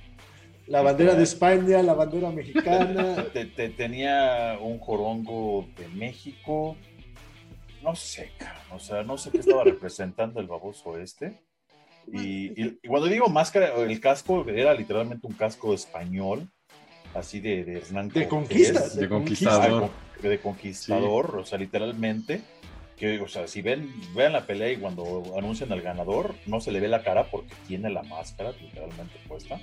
La 0.67 0.83
bandera 0.83 1.15
de 1.15 1.23
España, 1.23 1.81
la 1.81 1.95
bandera 1.95 2.33
mexicana. 2.33 3.27
tenía 3.77 4.59
un 4.61 4.81
jorongo 4.81 5.69
de 5.77 5.87
México. 5.91 6.77
No 7.85 7.95
sé, 7.95 8.33
cabrón. 8.39 8.63
O 8.73 8.81
sea, 8.81 9.05
no 9.05 9.17
sé 9.17 9.31
qué 9.31 9.39
estaba 9.39 9.63
representando 9.63 10.41
el 10.41 10.49
baboso 10.49 10.99
este. 10.99 11.39
Y, 12.13 12.79
cuando 12.87 13.09
digo 13.09 13.29
máscara, 13.29 13.75
el 13.77 14.01
casco 14.01 14.47
era 14.49 14.75
literalmente 14.75 15.27
un 15.27 15.35
casco 15.35 15.75
español, 15.75 16.49
así 17.15 17.41
de, 17.41 17.65
de 17.65 17.79
Hernán 17.79 18.09
De 18.09 18.29
conquista. 18.29 18.89
De, 18.89 19.09
conquistador. 19.09 19.91
De 20.23 20.39
conquistador, 20.41 21.37
o 21.37 21.45
sea, 21.45 21.59
literalmente. 21.59 22.43
Que, 22.97 23.21
o 23.21 23.29
sea, 23.29 23.47
si 23.47 23.63
ven, 23.63 23.93
vean 24.13 24.33
la 24.33 24.45
pelea 24.45 24.73
y 24.73 24.77
cuando 24.77 25.35
anuncian 25.39 25.71
al 25.71 25.83
ganador, 25.83 26.35
no 26.47 26.61
se 26.61 26.73
le 26.73 26.81
ve 26.81 26.89
la 26.89 27.05
cara 27.05 27.31
porque 27.31 27.55
tiene 27.69 27.91
la 27.91 28.03
máscara 28.03 28.51
literalmente 28.61 29.15
puesta, 29.29 29.61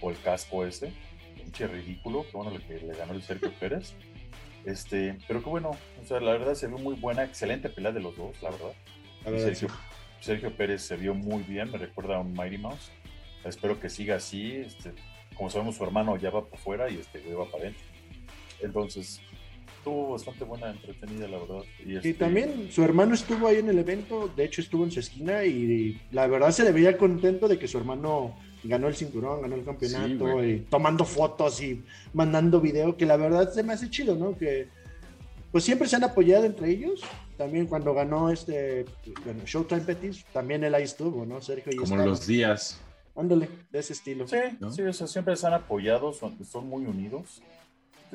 o 0.00 0.10
el 0.10 0.18
casco 0.20 0.64
ese, 0.64 0.92
pinche 1.36 1.68
ridículo, 1.68 2.26
que 2.28 2.36
bueno, 2.36 2.52
que 2.66 2.80
le 2.80 2.94
ganó 2.94 3.12
el 3.12 3.22
Sergio 3.22 3.52
Pérez. 3.60 3.94
Este, 4.64 5.16
pero 5.28 5.42
que 5.44 5.48
bueno, 5.48 5.70
o 5.70 6.06
sea, 6.06 6.18
la 6.18 6.32
verdad 6.32 6.54
se 6.54 6.66
vio 6.66 6.78
muy 6.78 6.96
buena, 6.96 7.22
excelente 7.22 7.68
pelea 7.68 7.92
de 7.92 8.00
los 8.00 8.16
dos, 8.16 8.40
la 8.42 8.50
verdad. 8.50 8.72
Sergio, 9.24 9.68
Sergio 10.22 10.56
Pérez 10.56 10.82
se 10.82 10.96
vio 10.96 11.14
muy 11.14 11.42
bien, 11.42 11.70
me 11.70 11.78
recuerda 11.78 12.16
a 12.16 12.20
un 12.20 12.32
Mighty 12.32 12.56
Mouse. 12.56 12.90
Espero 13.44 13.80
que 13.80 13.90
siga 13.90 14.16
así. 14.16 14.52
Este, 14.52 14.92
como 15.36 15.50
sabemos, 15.50 15.76
su 15.76 15.84
hermano 15.84 16.16
ya 16.16 16.30
va 16.30 16.44
para 16.44 16.56
afuera 16.60 16.88
y 16.88 16.98
este 16.98 17.20
va 17.34 17.44
para 17.50 17.64
adentro. 17.64 17.82
Entonces, 18.60 19.20
estuvo 19.78 20.12
bastante 20.12 20.44
buena, 20.44 20.70
entretenida, 20.70 21.26
la 21.26 21.38
verdad. 21.38 21.64
Y, 21.84 21.96
este, 21.96 22.14
también 22.14 22.70
su 22.70 22.84
hermano 22.84 23.14
estuvo 23.14 23.48
ahí 23.48 23.56
en 23.56 23.68
el 23.68 23.80
evento, 23.80 24.30
de 24.36 24.44
hecho 24.44 24.60
estuvo 24.60 24.84
en 24.84 24.92
su 24.92 25.00
esquina 25.00 25.44
y 25.44 26.00
la 26.12 26.28
verdad 26.28 26.52
se 26.52 26.62
le 26.62 26.70
veía 26.70 26.96
contento 26.96 27.48
de 27.48 27.58
que 27.58 27.66
su 27.66 27.78
hermano 27.78 28.36
ganó 28.62 28.86
el 28.86 28.94
cinturón, 28.94 29.42
ganó 29.42 29.56
el 29.56 29.64
campeonato, 29.64 30.44
y 30.44 30.60
tomando 30.70 31.04
fotos 31.04 31.60
y 31.60 31.82
mandando 32.14 32.60
video, 32.60 32.96
que 32.96 33.06
la 33.06 33.16
verdad 33.16 33.52
se 33.52 33.64
me 33.64 33.72
hace 33.72 33.90
chido, 33.90 34.14
¿no? 34.14 34.38
Que 34.38 34.68
pues 35.50 35.64
siempre 35.64 35.88
se 35.88 35.96
han 35.96 36.04
apoyado 36.04 36.44
entre 36.44 36.70
ellos. 36.70 37.02
También 37.42 37.66
cuando 37.66 37.92
ganó 37.92 38.30
este 38.30 38.84
bueno, 39.24 39.42
Showtime 39.44 39.80
Petis, 39.80 40.24
también 40.32 40.62
él 40.62 40.76
ahí 40.76 40.84
estuvo, 40.84 41.26
¿no? 41.26 41.40
Sergio 41.40 41.72
y 41.72 41.76
Como 41.76 41.96
los 41.96 42.24
días. 42.24 42.80
Ándale, 43.16 43.48
de 43.72 43.80
ese 43.80 43.94
estilo. 43.94 44.28
Sí, 44.28 44.36
sí, 44.70 44.82
o 44.82 44.92
sea, 44.92 45.08
siempre 45.08 45.34
se 45.34 45.48
han 45.48 45.54
apoyado, 45.54 46.12
son, 46.12 46.36
muy 46.68 46.86
unidos. 46.86 47.42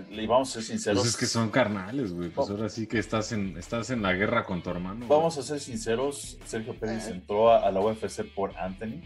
Y 0.09 0.25
vamos 0.25 0.51
a 0.51 0.53
ser 0.53 0.63
sinceros. 0.63 1.01
Pues 1.01 1.09
es 1.09 1.17
que 1.17 1.25
son 1.25 1.49
carnales, 1.49 2.13
güey. 2.13 2.29
Pues 2.29 2.49
ahora 2.49 2.69
sí 2.69 2.87
que 2.87 2.99
estás 2.99 3.33
en, 3.33 3.57
estás 3.57 3.89
en 3.89 4.01
la 4.01 4.13
guerra 4.13 4.45
con 4.45 4.63
tu 4.63 4.69
hermano. 4.69 5.05
Vamos 5.09 5.37
a 5.37 5.43
ser 5.43 5.59
sinceros. 5.59 6.37
Sergio 6.45 6.73
Pérez 6.79 7.09
entró 7.09 7.51
a, 7.51 7.69
la 7.69 7.81
UFC 7.81 8.23
por 8.33 8.57
Anthony. 8.57 9.01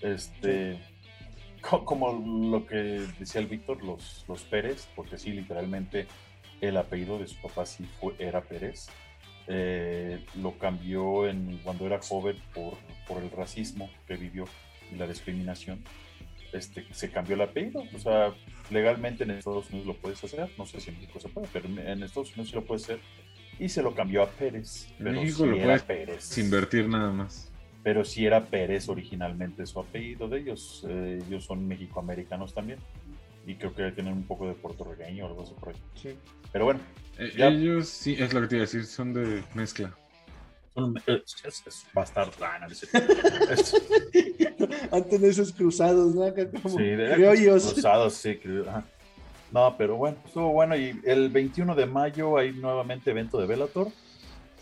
Este. 0.00 0.80
Como 1.60 2.12
lo 2.52 2.64
que 2.64 3.04
decía 3.18 3.40
el 3.40 3.48
Víctor, 3.48 3.82
los, 3.82 4.24
los 4.28 4.44
Pérez, 4.44 4.86
porque 4.94 5.18
sí, 5.18 5.32
literalmente 5.32 6.06
el 6.60 6.76
apellido 6.76 7.18
de 7.18 7.26
su 7.26 7.36
papá 7.42 7.66
sí 7.66 7.84
fue, 8.00 8.14
era 8.20 8.40
Pérez. 8.42 8.88
Eh, 9.50 10.24
lo 10.42 10.58
cambió 10.58 11.26
en, 11.26 11.58
cuando 11.64 11.86
era 11.86 11.98
joven 12.00 12.36
por, 12.52 12.74
por, 13.06 13.22
el 13.22 13.30
racismo 13.30 13.88
que 14.06 14.16
vivió 14.16 14.44
y 14.92 14.96
la 14.96 15.06
discriminación. 15.06 15.82
Este, 16.52 16.86
se 16.92 17.10
cambió 17.10 17.34
el 17.34 17.40
apellido. 17.40 17.82
O 17.94 17.98
sea, 17.98 18.34
legalmente 18.70 19.24
en 19.24 19.30
Estados 19.30 19.70
Unidos 19.70 19.86
lo 19.86 19.94
puedes 19.94 20.22
hacer. 20.22 20.50
No 20.58 20.66
sé 20.66 20.80
si 20.80 20.90
en 20.90 20.96
México 20.96 21.18
se 21.18 21.28
puede, 21.28 21.48
pero 21.52 21.66
en 21.66 22.02
Estados 22.02 22.28
Unidos 22.32 22.48
sí 22.48 22.54
lo 22.54 22.64
puede 22.64 22.82
hacer. 22.82 23.00
Y 23.58 23.70
se 23.70 23.82
lo 23.82 23.94
cambió 23.94 24.22
a 24.22 24.28
Pérez. 24.28 24.88
En 24.98 25.12
México 25.12 25.46
lo 25.46 25.56
puedes 25.56 25.82
Pérez. 25.82 26.38
invertir 26.38 26.88
nada 26.88 27.10
más. 27.10 27.50
Pero 27.82 28.04
sí 28.04 28.26
era 28.26 28.44
Pérez 28.44 28.88
originalmente 28.88 29.64
su 29.66 29.80
apellido 29.80 30.28
de 30.28 30.40
ellos. 30.40 30.86
Eh, 30.88 31.20
ellos 31.26 31.44
son 31.44 31.66
mexicoamericanos 31.66 32.52
también 32.52 32.78
y 33.48 33.56
creo 33.56 33.74
que 33.74 33.90
tienen 33.92 34.12
un 34.12 34.24
poco 34.24 34.46
de 34.46 34.52
puertorriqueño 34.52 35.24
o 35.24 35.28
algo 35.28 35.42
así 35.42 35.54
por 35.58 35.70
ahí. 35.70 35.76
Sí. 35.94 36.14
Pero 36.52 36.66
bueno. 36.66 36.80
Eh, 37.18 37.32
ellos 37.38 37.88
sí, 37.88 38.14
es 38.18 38.34
lo 38.34 38.42
que 38.42 38.46
te 38.46 38.56
iba 38.56 38.64
a 38.64 38.66
decir, 38.66 38.84
son 38.84 39.14
de 39.14 39.42
mezcla. 39.54 39.96
Son 40.74 40.94
es, 41.06 41.64
es, 41.66 41.86
bastardo. 41.94 42.32
Ah, 42.42 42.60
Antes 44.92 45.20
de 45.20 45.28
esos 45.30 45.50
cruzados, 45.52 46.14
¿no? 46.14 46.30
Como 46.62 46.76
sí, 46.76 46.84
criollos. 47.14 47.72
Cruzados, 47.72 48.12
sí. 48.12 48.38
No, 49.50 49.74
pero 49.78 49.96
bueno, 49.96 50.18
estuvo 50.26 50.52
bueno. 50.52 50.76
Y 50.76 51.00
el 51.04 51.30
21 51.30 51.74
de 51.74 51.86
mayo 51.86 52.36
hay 52.36 52.52
nuevamente 52.52 53.12
evento 53.12 53.40
de 53.40 53.46
Bellator. 53.46 53.88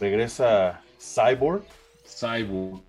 Regresa 0.01 0.81
Cyborg. 1.01 1.65
Cyborg. 2.07 2.83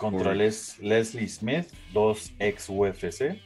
Contra 0.00 0.34
Les- 0.34 0.78
Leslie 0.80 1.28
Smith, 1.28 1.66
dos 1.92 2.32
ex 2.38 2.68
UFC. 2.68 3.38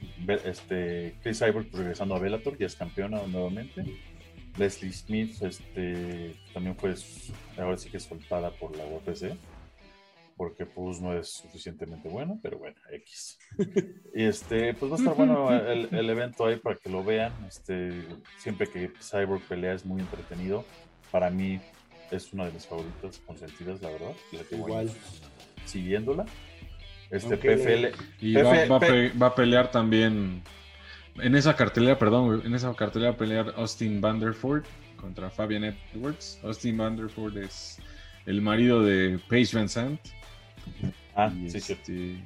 Este, 0.45 1.17
Chris 1.23 1.39
Cyborg 1.41 1.69
pues, 1.69 1.79
regresando 1.83 2.15
a 2.15 2.19
Bellator, 2.21 2.57
ya 2.57 2.67
es 2.67 2.77
campeona 2.77 3.21
nuevamente. 3.27 3.85
Leslie 4.57 4.93
Smith 4.93 5.43
este, 5.43 6.37
también 6.53 6.77
fue, 6.77 6.95
ahora 7.59 7.77
sí 7.77 7.91
que 7.91 7.99
soltada 7.99 8.53
por 8.53 8.77
la 8.77 8.85
UFC, 8.87 9.37
porque 10.37 10.65
pues 10.65 11.01
no 11.01 11.13
es 11.13 11.29
suficientemente 11.29 12.09
bueno, 12.09 12.39
pero 12.41 12.59
bueno, 12.59 12.77
X. 12.93 13.39
Y 14.15 14.23
este, 14.23 14.75
pues 14.75 14.93
va 14.93 14.97
a 14.97 14.99
estar 14.99 15.15
bueno 15.17 15.51
el, 15.53 15.89
el 15.93 16.09
evento 16.11 16.47
ahí 16.47 16.57
para 16.57 16.77
que 16.77 16.89
lo 16.89 17.03
vean. 17.03 17.33
Este, 17.49 17.91
siempre 18.39 18.69
que 18.69 18.93
Cyborg 19.01 19.43
pelea 19.43 19.75
es 19.75 19.85
muy 19.85 20.01
entretenido. 20.01 20.65
Para 21.11 21.31
mí 21.31 21.61
es 22.13 22.33
una 22.33 22.45
de 22.47 22.53
mis 22.53 22.67
favoritas 22.67 23.21
consentidas, 23.27 23.83
la 23.83 23.91
verdad. 23.91 24.13
La 24.33 24.43
que 24.45 24.55
voy 24.57 24.71
Igual. 24.71 24.91
Siguiéndola. 25.65 26.25
Este 27.11 27.37
PFL. 27.37 27.87
Y 28.21 28.35
va, 28.35 28.67
va 28.67 28.77
a 28.77 28.81
Pe- 28.81 28.87
pe- 29.11 29.19
va 29.19 29.27
a 29.29 29.35
pelear 29.35 29.71
también. 29.71 30.43
En 31.21 31.35
esa 31.37 31.55
cartelera, 31.55 31.97
perdón, 31.99 32.43
en 32.45 32.55
esa 32.55 32.75
cartelera 32.75 33.11
va 33.13 33.15
a 33.15 33.19
pelear 33.19 33.55
Austin 33.57 34.01
Vanderford 34.01 34.65
contra 34.97 35.31
Fabian 35.31 35.77
Edwards. 35.95 36.41
Austin 36.43 36.77
Vanderford 36.77 37.37
es 37.39 37.79
el 38.27 38.41
marido 38.43 38.83
de 38.83 39.21
Paige 39.29 39.57
Van 39.57 39.69
Sant. 39.69 40.01
Ah, 41.15 41.31
y, 41.41 41.49
sí, 41.51 41.61
sí. 41.61 41.73
este, 41.75 42.17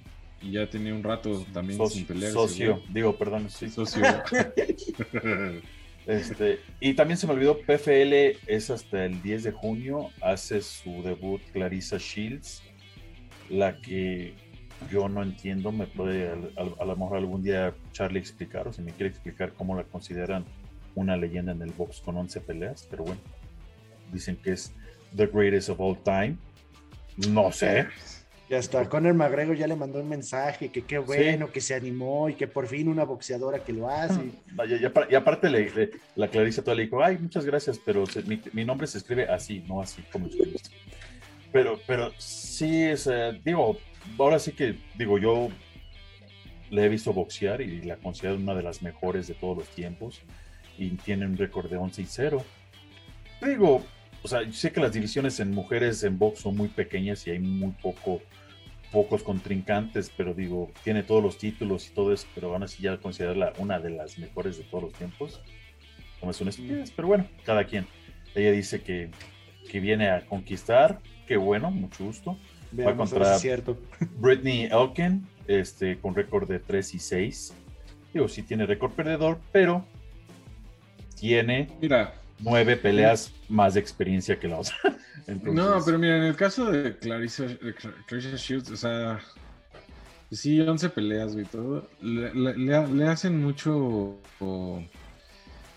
y 0.40 0.52
ya 0.52 0.70
tenía 0.70 0.94
un 0.94 1.02
rato 1.02 1.44
también 1.52 1.76
Socio, 1.76 1.96
sin 1.98 2.06
pelear. 2.06 2.32
socio. 2.32 2.82
digo, 2.88 3.14
perdón, 3.18 3.50
sí. 3.50 3.68
Socio. 3.68 4.02
Este, 6.06 6.60
y 6.80 6.94
también 6.94 7.18
se 7.18 7.26
me 7.26 7.34
olvidó, 7.34 7.58
PFL 7.58 8.38
es 8.46 8.70
hasta 8.70 9.04
el 9.04 9.20
10 9.20 9.42
de 9.42 9.52
junio, 9.52 10.08
hace 10.22 10.62
su 10.62 11.02
debut 11.02 11.42
Clarissa 11.52 11.98
Shields, 11.98 12.62
la 13.50 13.80
que 13.80 14.34
yo 14.90 15.08
no 15.08 15.22
entiendo, 15.22 15.72
me 15.72 15.86
puede 15.86 16.28
a, 16.30 16.84
lo 16.84 16.96
mejor 16.96 17.16
algún 17.18 17.42
día 17.42 17.74
Charlie 17.92 18.20
explicar, 18.20 18.68
o 18.68 18.72
si 18.72 18.80
me 18.82 18.92
quiere 18.92 19.10
explicar 19.10 19.52
cómo 19.52 19.76
la 19.76 19.84
consideran 19.84 20.44
una 20.94 21.16
leyenda 21.16 21.52
en 21.52 21.62
el 21.62 21.70
box 21.72 22.00
con 22.00 22.16
11 22.16 22.40
peleas, 22.42 22.86
pero 22.90 23.04
bueno, 23.04 23.20
dicen 24.12 24.36
que 24.36 24.52
es 24.52 24.72
the 25.16 25.26
greatest 25.26 25.68
of 25.70 25.80
all 25.80 25.96
time, 26.02 26.36
no 27.30 27.50
sé, 27.50 27.86
Y 28.50 28.54
hasta 28.54 28.88
Conor 28.88 29.12
McGregor 29.14 29.56
ya 29.56 29.66
le 29.66 29.76
mandó 29.76 30.00
un 30.00 30.08
mensaje 30.08 30.70
que 30.70 30.82
qué 30.82 30.96
bueno, 30.98 31.50
que 31.52 31.60
se 31.60 31.74
animó 31.74 32.28
y 32.30 32.34
que 32.34 32.46
por 32.48 32.66
fin 32.66 32.88
una 32.88 33.04
boxeadora 33.04 33.62
que 33.62 33.72
lo 33.74 33.88
hace. 33.90 34.20
Y, 34.68 34.84
apar- 34.84 35.06
y 35.10 35.14
aparte 35.14 35.50
le, 35.50 35.68
le- 35.70 35.90
la 36.16 36.28
Clarisa 36.28 36.62
toda 36.62 36.74
le 36.76 36.84
dijo, 36.84 37.02
ay, 37.04 37.18
muchas 37.18 37.44
gracias, 37.44 37.78
pero 37.84 38.06
se- 38.06 38.22
mi, 38.22 38.40
mi 38.52 38.64
nombre 38.64 38.86
se 38.86 38.98
escribe 38.98 39.28
así, 39.28 39.62
no 39.68 39.80
así 39.82 40.02
como 40.10 40.28
escribiste. 40.28 40.70
Pero, 41.52 41.80
pero 41.86 42.12
sí, 42.18 42.82
es, 42.82 43.06
eh, 43.06 43.40
digo, 43.44 43.78
ahora 44.18 44.38
sí 44.38 44.52
que, 44.52 44.76
digo, 44.96 45.18
yo 45.18 45.48
le 46.70 46.84
he 46.84 46.88
visto 46.88 47.12
boxear 47.12 47.60
y 47.60 47.82
la 47.82 47.96
considero 47.96 48.36
una 48.36 48.54
de 48.54 48.62
las 48.62 48.82
mejores 48.82 49.26
de 49.26 49.34
todos 49.34 49.56
los 49.56 49.68
tiempos 49.68 50.20
y 50.76 50.90
tiene 50.90 51.26
un 51.26 51.36
récord 51.36 51.70
de 51.70 51.76
11 51.76 52.02
y 52.02 52.06
0. 52.06 52.44
Digo, 53.40 53.84
o 54.22 54.28
sea, 54.28 54.42
yo 54.42 54.52
sé 54.52 54.72
que 54.72 54.80
las 54.80 54.92
divisiones 54.92 55.40
en 55.40 55.52
mujeres 55.52 56.02
en 56.04 56.18
box 56.18 56.40
son 56.40 56.56
muy 56.56 56.68
pequeñas 56.68 57.26
y 57.26 57.30
hay 57.30 57.38
muy 57.38 57.72
poco 57.82 58.20
pocos 58.90 59.22
contrincantes, 59.22 60.10
pero 60.16 60.32
digo, 60.32 60.70
tiene 60.82 61.02
todos 61.02 61.22
los 61.22 61.36
títulos 61.36 61.88
y 61.88 61.94
todo 61.94 62.12
eso, 62.12 62.26
pero 62.34 62.52
aún 62.52 62.62
así 62.62 62.82
ya 62.82 62.96
considerarla 62.96 63.52
una 63.58 63.78
de 63.78 63.90
las 63.90 64.18
mejores 64.18 64.56
de 64.56 64.64
todos 64.64 64.84
los 64.84 64.92
tiempos, 64.94 65.42
como 66.20 66.30
es 66.30 66.40
una 66.40 66.50
estupidez, 66.50 66.90
pero 66.90 67.08
bueno, 67.08 67.26
cada 67.44 67.64
quien. 67.64 67.86
Ella 68.34 68.50
dice 68.50 68.80
que, 68.80 69.10
que 69.70 69.80
viene 69.80 70.08
a 70.08 70.24
conquistar, 70.24 71.00
qué 71.28 71.36
bueno, 71.36 71.70
mucho 71.70 72.04
gusto. 72.04 72.36
Veamos 72.72 73.12
a 73.12 73.14
ver 73.16 73.22
contra- 73.22 73.28
si 73.30 73.34
es 73.36 73.42
cierto. 73.42 73.78
Britney 74.18 74.64
Elkin, 74.64 75.26
este, 75.46 75.98
con 75.98 76.14
récord 76.14 76.48
de 76.48 76.58
3 76.58 76.94
y 76.94 76.98
6. 76.98 77.54
Digo, 78.14 78.26
sí 78.28 78.42
tiene 78.42 78.66
récord 78.66 78.92
perdedor, 78.92 79.38
pero 79.52 79.84
tiene 81.14 81.68
Mira, 81.80 82.14
nueve 82.40 82.76
peleas 82.76 83.32
más 83.48 83.74
de 83.74 83.80
experiencia 83.80 84.38
que 84.38 84.48
la 84.48 84.58
otra. 84.60 84.74
Entonces, 85.26 85.54
no, 85.54 85.78
pero 85.84 85.98
mira, 85.98 86.16
en 86.16 86.24
el 86.24 86.36
caso 86.36 86.70
de 86.70 86.96
Clarissa, 86.96 87.44
Clarissa 88.06 88.36
Shields, 88.36 88.70
o 88.70 88.76
sea, 88.76 89.20
sí, 90.30 90.58
11 90.60 90.88
peleas, 90.88 91.34
güey, 91.34 91.44
todo. 91.44 91.88
Le, 92.00 92.32
le- 92.34 92.56
le- 92.56 92.86
le 92.88 93.06
hacen 93.06 93.42
mucho, 93.42 94.18
o, 94.40 94.82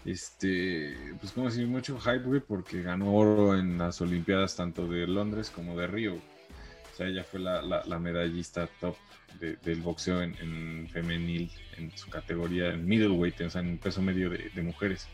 este, 0.06 0.96
pues, 1.20 1.32
¿cómo 1.32 1.48
decir? 1.48 1.68
Mucho 1.68 2.00
hype, 2.00 2.20
güey, 2.26 2.40
porque 2.42 2.82
ganó 2.82 3.14
oro 3.14 3.58
en 3.58 3.78
las 3.78 4.02
Olimpiadas 4.02 4.56
tanto 4.56 4.88
de 4.88 5.08
Londres 5.08 5.50
como 5.50 5.78
de 5.78 5.88
Río. 5.88 6.16
O 6.16 6.96
sea, 6.96 7.08
ella 7.08 7.24
fue 7.24 7.40
la, 7.40 7.62
la- 7.62 7.84
la 7.86 8.00
medallista 8.00 8.68
top 8.80 8.96
de- 9.40 9.56
del 9.58 9.82
boxeo 9.82 10.22
en, 10.22 10.36
en 10.42 10.90
femenil, 10.90 11.52
en 11.78 11.92
su 11.98 12.10
categoría, 12.10 12.70
en 12.70 12.86
middleweight, 12.86 13.42
o 13.42 13.50
sea, 13.50 13.62
en 13.62 13.78
peso 13.78 14.02
medio 14.02 14.30
de, 14.30 14.50
de 14.54 14.62
mujeres. 14.62 15.08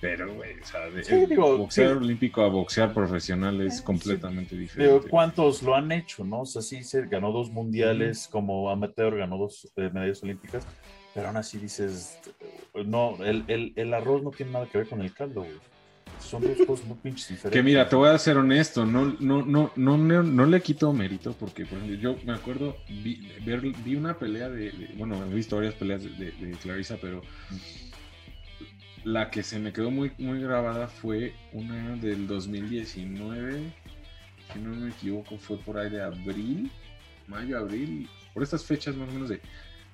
Pero, 0.00 0.34
güey, 0.34 0.58
o 0.58 0.64
sea, 0.66 0.80
de, 0.90 1.04
Sí, 1.04 1.14
el 1.14 1.28
digo, 1.28 1.56
boxear 1.58 1.90
sí. 1.92 1.96
olímpico 1.96 2.42
a 2.42 2.48
boxear 2.48 2.92
profesional 2.92 3.60
es 3.60 3.78
Sí. 3.78 3.84
completamente 3.84 4.56
Digo, 4.56 4.62
diferente. 4.62 5.08
¿cuántos 5.08 5.62
lo 5.62 5.76
han 5.76 5.92
hecho, 5.92 6.24
no? 6.24 6.40
O 6.40 6.46
sea, 6.46 6.60
sí, 6.60 6.82
se 6.82 7.06
ganó 7.06 7.30
dos 7.30 7.50
mundiales 7.52 8.26
como 8.28 8.68
amateur, 8.68 9.16
ganó 9.16 9.38
dos 9.38 9.72
eh, 9.76 9.90
medallas 9.94 10.20
olímpicas, 10.24 10.66
pero 11.14 11.28
aún 11.28 11.36
así 11.36 11.58
dices, 11.58 12.18
eh, 12.74 12.84
no, 12.84 13.22
el, 13.24 13.44
el- 13.48 13.72
el 13.76 13.94
arroz 13.94 14.22
no 14.22 14.30
tiene 14.30 14.52
nada 14.52 14.66
que 14.68 14.78
ver 14.78 14.88
con 14.88 15.00
el 15.02 15.12
caldo, 15.12 15.42
güey. 15.42 15.56
Son 16.18 16.40
dos 16.42 16.56
cosas 16.66 16.86
muy 16.86 16.96
pinches 16.98 17.28
diferentes. 17.28 17.52
Que 17.52 17.62
mira, 17.62 17.88
te 17.88 17.96
voy 17.96 18.08
a 18.08 18.18
ser 18.18 18.36
honesto, 18.38 18.86
no, 18.86 19.16
no, 19.20 19.42
no, 19.44 19.72
no, 19.76 19.96
no, 19.98 20.22
no 20.22 20.46
le 20.46 20.60
quito 20.62 20.92
mérito 20.92 21.32
porque, 21.32 21.66
por 21.66 21.78
ejemplo, 21.78 21.98
yo 21.98 22.16
me 22.24 22.32
acuerdo, 22.32 22.76
vi, 22.88 23.28
ver- 23.44 23.60
vi 23.60 23.96
una 23.96 24.18
pelea 24.18 24.48
de, 24.48 24.70
de- 24.70 24.94
bueno, 24.96 25.22
he 25.24 25.34
visto 25.34 25.56
varias 25.56 25.74
peleas 25.74 26.02
de, 26.04 26.10
de- 26.10 26.32
de 26.32 26.52
Clarissa, 26.58 26.96
pero 27.00 27.22
la 29.04 29.30
que 29.30 29.42
se 29.42 29.58
me 29.58 29.72
quedó 29.72 29.90
muy, 29.90 30.12
muy 30.18 30.40
grabada 30.40 30.86
fue 30.86 31.34
una 31.52 31.96
del 31.96 32.26
2019, 32.28 33.60
si 34.52 34.58
no 34.60 34.70
me 34.76 34.90
equivoco, 34.90 35.36
fue 35.38 35.56
por 35.58 35.76
ahí 35.78 35.90
de 35.90 36.02
abril, 36.02 36.70
mayo, 37.26 37.58
abril, 37.58 38.08
por 38.32 38.42
estas 38.44 38.64
fechas 38.64 38.94
más 38.94 39.08
o 39.08 39.12
menos 39.12 39.28
de, 39.28 39.40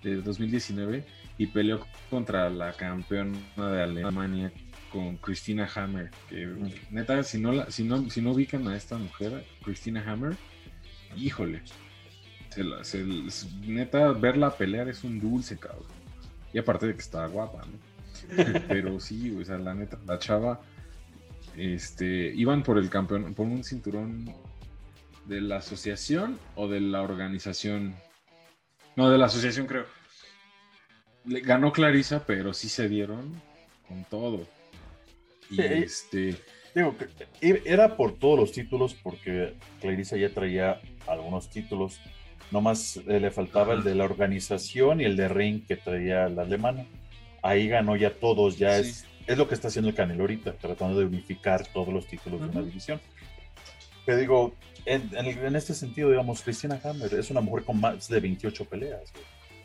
de 0.02 0.16
2019, 0.22 1.04
y 1.38 1.46
peleó 1.46 1.86
contra 2.10 2.48
la 2.50 2.72
campeona 2.72 3.38
de 3.56 3.82
Alemania 3.82 4.52
con 4.92 5.16
Christina 5.18 5.68
Hammer, 5.74 6.10
que 6.28 6.48
neta, 6.90 7.22
si 7.22 7.38
no, 7.38 7.52
la, 7.52 7.70
si, 7.70 7.84
no, 7.84 8.08
si 8.10 8.20
no 8.22 8.32
ubican 8.32 8.66
a 8.68 8.76
esta 8.76 8.96
mujer, 8.96 9.44
Christina 9.62 10.02
Hammer, 10.06 10.36
híjole, 11.16 11.62
se 12.50 12.64
la- 12.64 12.82
se- 12.84 13.04
s- 13.26 13.46
neta, 13.66 14.12
verla 14.12 14.56
pelear 14.56 14.88
es 14.88 15.04
un 15.04 15.20
dulce, 15.20 15.58
cabrón. 15.58 15.86
Y 16.52 16.58
aparte 16.58 16.86
de 16.86 16.94
que 16.94 17.00
está 17.00 17.26
guapa, 17.26 17.62
¿no? 17.66 17.78
Pero 18.68 18.98
sí, 18.98 19.30
o 19.38 19.44
sea, 19.44 19.58
la 19.58 19.74
neta, 19.74 19.98
la 20.06 20.18
chava, 20.18 20.60
este, 21.56 22.32
iban 22.34 22.62
por 22.62 22.78
el 22.78 22.88
campeón, 22.88 23.34
por 23.34 23.46
un 23.46 23.64
cinturón 23.64 24.32
de 25.26 25.40
la 25.40 25.56
asociación 25.58 26.38
o 26.54 26.68
de 26.68 26.80
la 26.80 27.02
organización. 27.02 27.94
No, 28.98 29.08
de 29.10 29.16
la 29.16 29.26
asociación 29.26 29.68
creo. 29.68 29.84
Le 31.24 31.38
ganó 31.40 31.70
Clarisa, 31.72 32.24
pero 32.26 32.52
sí 32.52 32.68
se 32.68 32.88
dieron 32.88 33.40
con 33.86 34.02
todo. 34.02 34.44
Y 35.50 35.54
Sí. 35.54 35.62
este, 35.62 36.36
Digo, 36.74 36.96
era 37.40 37.96
por 37.96 38.18
todos 38.18 38.38
los 38.40 38.50
títulos, 38.52 38.94
porque 39.00 39.54
Clarissa 39.80 40.16
ya 40.16 40.30
traía 40.30 40.80
algunos 41.06 41.48
títulos. 41.48 42.00
Nomás 42.50 42.96
eh, 43.06 43.20
le 43.20 43.30
faltaba 43.30 43.72
el 43.74 43.84
de 43.84 43.94
la 43.94 44.04
organización 44.04 45.00
y 45.00 45.04
el 45.04 45.16
de 45.16 45.28
ring 45.28 45.64
que 45.64 45.76
traía 45.76 46.28
la 46.28 46.42
alemana. 46.42 46.84
Ahí 47.42 47.68
ganó 47.68 47.94
ya 47.94 48.12
todos, 48.12 48.58
ya 48.58 48.82
Sí. 48.82 48.90
es, 48.90 49.06
es 49.28 49.38
lo 49.38 49.46
que 49.46 49.54
está 49.54 49.68
haciendo 49.68 49.90
el 49.90 49.94
Canelo 49.94 50.22
ahorita, 50.24 50.54
tratando 50.54 50.98
de 50.98 51.06
unificar 51.06 51.64
todos 51.68 51.94
los 51.94 52.06
títulos 52.08 52.40
de 52.40 52.46
una 52.48 52.62
división. 52.62 53.00
Pero 54.04 54.18
digo, 54.18 54.54
en, 54.88 55.10
en 55.16 55.26
en 55.46 55.56
este 55.56 55.74
sentido, 55.74 56.10
digamos, 56.10 56.42
Christina 56.42 56.80
Hammer 56.82 57.14
es 57.14 57.30
una 57.30 57.40
mujer 57.40 57.64
con 57.64 57.80
más 57.80 58.08
de 58.08 58.20
28 58.20 58.64
peleas. 58.64 59.12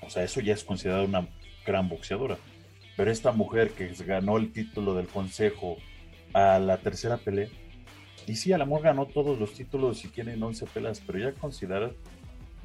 O 0.02 0.10
sea, 0.10 0.24
eso 0.24 0.42
ya 0.42 0.54
es 0.54 0.64
considerada 0.64 1.04
una 1.04 1.28
gran 1.66 1.90
boxeadora. 1.90 2.38
Pero 2.96 3.12
esta 3.12 3.32
mujer 3.32 3.72
que 3.72 3.92
ganó 4.06 4.38
el 4.38 4.52
título 4.52 4.94
del 4.94 5.08
consejo 5.08 5.78
a 6.34 6.60
la 6.60 6.78
tercera 6.78 7.18
pelea, 7.18 7.48
y 8.28 8.36
sí, 8.36 8.54
a 8.54 8.58
la 8.58 8.66
mejor 8.66 8.84
ganó 8.84 9.06
todos 9.06 9.38
los 9.40 9.54
títulos 9.54 10.04
y 10.06 10.08
tiene 10.08 10.42
11 10.42 10.66
peleas, 10.68 11.02
pero 11.06 11.20
ya 11.20 11.34
considera, 11.34 11.92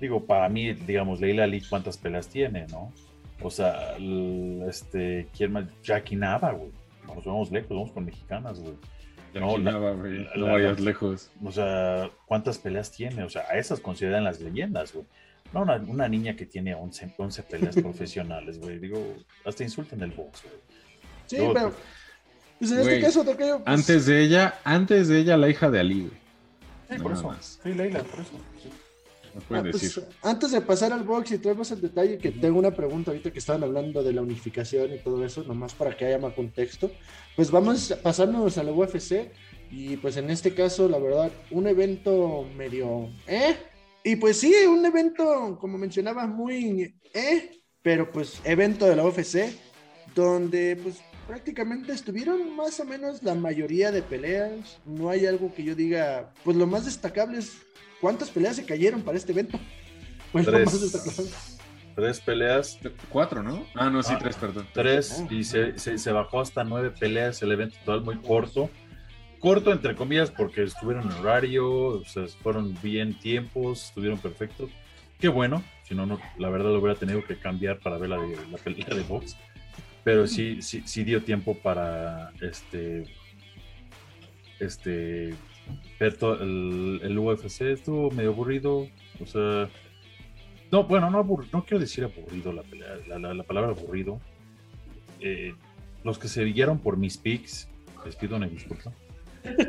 digo, 0.01 0.25
para 0.25 0.49
mí, 0.49 0.73
digamos, 0.73 1.21
Leila 1.21 1.45
Ali, 1.45 1.61
¿cuántas 1.63 1.97
peleas 1.97 2.29
tiene, 2.29 2.67
no? 2.69 2.93
O 3.43 3.51
sea, 3.51 3.97
este, 4.69 5.29
¿quién 5.37 5.53
más? 5.53 5.65
Jackie 5.83 6.17
Nava, 6.17 6.53
güey. 6.53 6.71
Nos 7.07 7.25
vamos 7.25 7.51
lejos, 7.51 7.71
vamos 7.71 7.93
con 7.93 8.05
mexicanas, 8.05 8.61
güey. 8.61 8.75
No, 9.35 9.59
la- 9.59 9.73
no 9.73 10.47
la- 10.47 10.53
vayas 10.53 10.81
lejos. 10.81 11.31
O 11.45 11.53
sea, 11.53 12.11
¿cuántas 12.27 12.59
peleas 12.59 12.91
tiene? 12.91 13.23
O 13.25 13.31
sea, 13.31 13.43
a 13.51 13.59
esas 13.59 13.81
consideran 13.81 14.25
las 14.25 14.41
leyendas, 14.41 14.93
güey. 14.93 15.05
No, 15.53 15.63
una, 15.63 15.77
una 15.77 16.09
niña 16.09 16.37
que 16.37 16.45
tiene 16.47 16.75
11, 16.75 17.15
11 17.17 17.43
peleas 17.45 17.75
profesionales, 17.83 18.59
güey. 18.59 18.79
Digo, 18.79 19.17
hasta 19.45 19.63
insultan 19.65 20.01
el 20.03 20.11
box, 20.11 20.43
güey. 20.43 20.55
Sí, 21.27 21.37
pero. 21.55 21.73
Pues 22.59 22.73
en 22.73 22.81
este 22.81 23.01
caso, 23.01 23.25
Tocayo, 23.25 23.63
pues, 23.65 23.69
Antes 23.69 24.07
de 24.07 24.21
ella, 24.23 24.59
antes 24.65 25.07
de 25.09 25.19
ella, 25.21 25.37
la 25.37 25.49
hija 25.49 25.71
de 25.71 25.79
Ali, 25.81 26.01
güey. 26.01 26.13
Sí, 26.91 26.97
No 26.97 27.03
por 27.03 27.13
eso. 27.13 27.29
más. 27.29 27.61
Sí, 27.63 27.73
Leila, 27.73 28.03
por 28.03 28.21
eso. 28.21 28.31
sí. 28.63 28.69
Ah, 29.51 29.63
pues, 29.71 30.01
antes 30.23 30.51
de 30.53 30.61
pasar 30.61 30.93
al 30.93 31.05
box 31.05 31.33
y 31.33 31.39
traemos 31.39 31.71
el 31.71 31.81
detalle, 31.81 32.19
que 32.19 32.31
tengo 32.31 32.59
una 32.59 32.75
pregunta 32.75 33.11
ahorita 33.11 33.33
que 33.33 33.39
estaban 33.39 33.63
hablando 33.63 34.03
de 34.03 34.13
la 34.13 34.23
unificación 34.23 34.93
y 34.95 34.99
todo 34.99 35.25
eso, 35.25 35.43
nomás 35.45 35.75
para 35.75 35.97
que 35.97 36.07
haya 36.07 36.19
más 36.19 36.35
contexto. 36.35 36.91
Pues 37.37 37.51
vamos 37.51 37.91
a 37.93 38.03
pasarnos 38.03 38.59
a 38.59 38.63
la 38.63 38.73
UFC 38.73 39.31
y 39.71 39.97
pues 39.99 40.17
en 40.17 40.31
este 40.31 40.55
caso, 40.55 40.89
la 40.89 40.99
verdad, 40.99 41.31
un 41.51 41.67
evento 41.67 42.47
medio, 42.57 43.11
¿eh? 43.27 43.57
Y 44.05 44.17
pues 44.17 44.39
sí, 44.39 44.55
un 44.67 44.85
evento, 44.85 45.59
como 45.61 45.77
mencionaba, 45.77 46.27
muy, 46.27 46.95
¿eh? 47.13 47.51
Pero 47.83 48.11
pues 48.11 48.41
evento 48.45 48.87
de 48.87 48.97
la 48.97 49.05
UFC, 49.05 49.53
donde 50.15 50.77
pues 50.77 50.97
prácticamente 51.27 51.93
estuvieron 51.93 52.57
más 52.57 52.81
o 52.81 52.85
menos 52.87 53.23
la 53.23 53.35
mayoría 53.35 53.93
de 53.93 54.03
peleas. 54.03 54.79
No 54.87 55.11
hay 55.11 55.27
algo 55.27 55.53
que 55.55 55.63
yo 55.63 55.75
diga, 55.75 56.33
pues 56.43 56.57
lo 56.57 56.67
más 56.67 56.87
destacable 56.87 57.39
es 57.39 57.53
cuántas 58.01 58.31
peleas 58.31 58.57
se 58.57 58.65
cayeron 58.65 59.03
para 59.03 59.17
este 59.17 59.33
evento. 59.33 59.59
Pues. 60.33 60.47
Tres, 60.47 61.59
tres 61.95 62.21
peleas, 62.21 62.79
Cuatro, 63.09 63.43
¿no? 63.43 63.67
Ah, 63.75 63.91
no, 63.91 64.03
sí, 64.03 64.13
Ah. 64.15 64.19
tres, 64.21 64.37
perdón. 64.37 64.67
tres, 64.73 65.21
Ah. 65.25 65.27
y 65.31 65.43
se, 65.45 65.79
se, 65.79 65.99
se 65.99 66.13
bajó 66.13 66.41
hasta 66.41 66.65
nueve 66.65 66.91
peleas, 66.91 67.43
el 67.43 67.53
evento 67.53 67.77
total 67.85 68.05
muy 68.05 68.17
corto. 68.19 68.71
Corto, 69.41 69.73
entre 69.73 69.95
comillas, 69.95 70.31
porque 70.33 70.65
estuvieron 70.65 71.05
en 71.11 71.17
horario, 71.19 71.69
o 71.71 72.05
sea, 72.05 72.27
fueron 72.43 72.77
bien 72.83 73.17
tiempos, 73.19 73.87
estuvieron 73.87 74.19
perfectos. 74.19 74.69
Qué 75.21 75.29
bueno, 75.29 75.63
si 75.85 75.95
no, 75.95 76.07
no, 76.07 76.21
la 76.39 76.49
verdad 76.51 76.71
lo 76.71 76.79
hubiera 76.81 76.99
tenido 76.99 77.25
que 77.25 77.37
cambiar 77.39 77.79
para 77.79 77.99
ver 77.99 78.11
la, 78.11 78.19
de, 78.19 78.37
la 78.51 78.59
pelea 78.59 78.89
de 78.89 79.03
box. 79.03 79.37
Pero 80.05 80.27
sí, 80.27 80.61
sí, 80.63 80.83
sí 80.87 81.05
dio 81.05 81.23
tiempo 81.23 81.57
para 81.57 82.33
este, 82.41 83.05
este, 84.61 85.35
ver 85.99 86.17
todo 86.17 86.41
el, 86.43 87.01
el 87.03 87.19
UFC. 87.19 87.63
Estuvo 87.63 88.11
medio 88.11 88.31
aburrido, 88.31 88.87
o 89.21 89.27
sea, 89.27 89.69
no, 90.71 90.85
bueno, 90.85 91.11
no, 91.11 91.25
abur- 91.25 91.47
no 91.53 91.65
quiero 91.65 91.81
decir 91.81 92.05
aburrido 92.05 92.53
la, 92.53 92.63
pelea, 92.63 92.97
la, 93.09 93.19
la- 93.19 93.35
la 93.35 93.43
palabra 93.43 93.71
aburrido. 93.71 94.21
Eh, 95.21 95.55
los 96.05 96.19
que 96.19 96.29
se 96.29 96.45
guiaron 96.45 96.79
por 96.79 96.97
mis 96.97 97.17
picks, 97.17 97.69
les 98.05 98.15
pido 98.17 98.37
una 98.37 98.47
disculpa, 98.47 98.93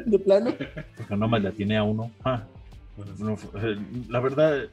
De 0.06 0.20
plano. 0.20 0.54
porque 0.96 1.16
nomás 1.18 1.42
la 1.42 1.52
tiene 1.52 1.78
a 1.78 1.84
uno. 1.84 2.12
Ah, 2.24 2.46
no, 3.18 3.34
eh, 3.34 3.78
la 4.10 4.20
verdad, 4.20 4.66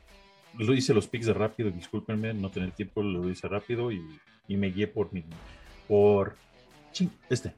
lo 0.58 0.74
hice 0.74 0.92
los 0.92 1.06
picks 1.06 1.26
de 1.26 1.32
rápido, 1.34 1.70
discúlpenme, 1.70 2.34
no 2.34 2.50
tener 2.50 2.72
tiempo, 2.72 3.02
lo 3.02 3.28
hice 3.30 3.48
rápido 3.48 3.90
y, 3.92 4.02
y 4.48 4.56
me 4.56 4.70
guié 4.70 4.86
por 4.88 5.12
mi, 5.12 5.24
por, 5.88 6.34
ching, 6.92 7.10
este. 7.30 7.54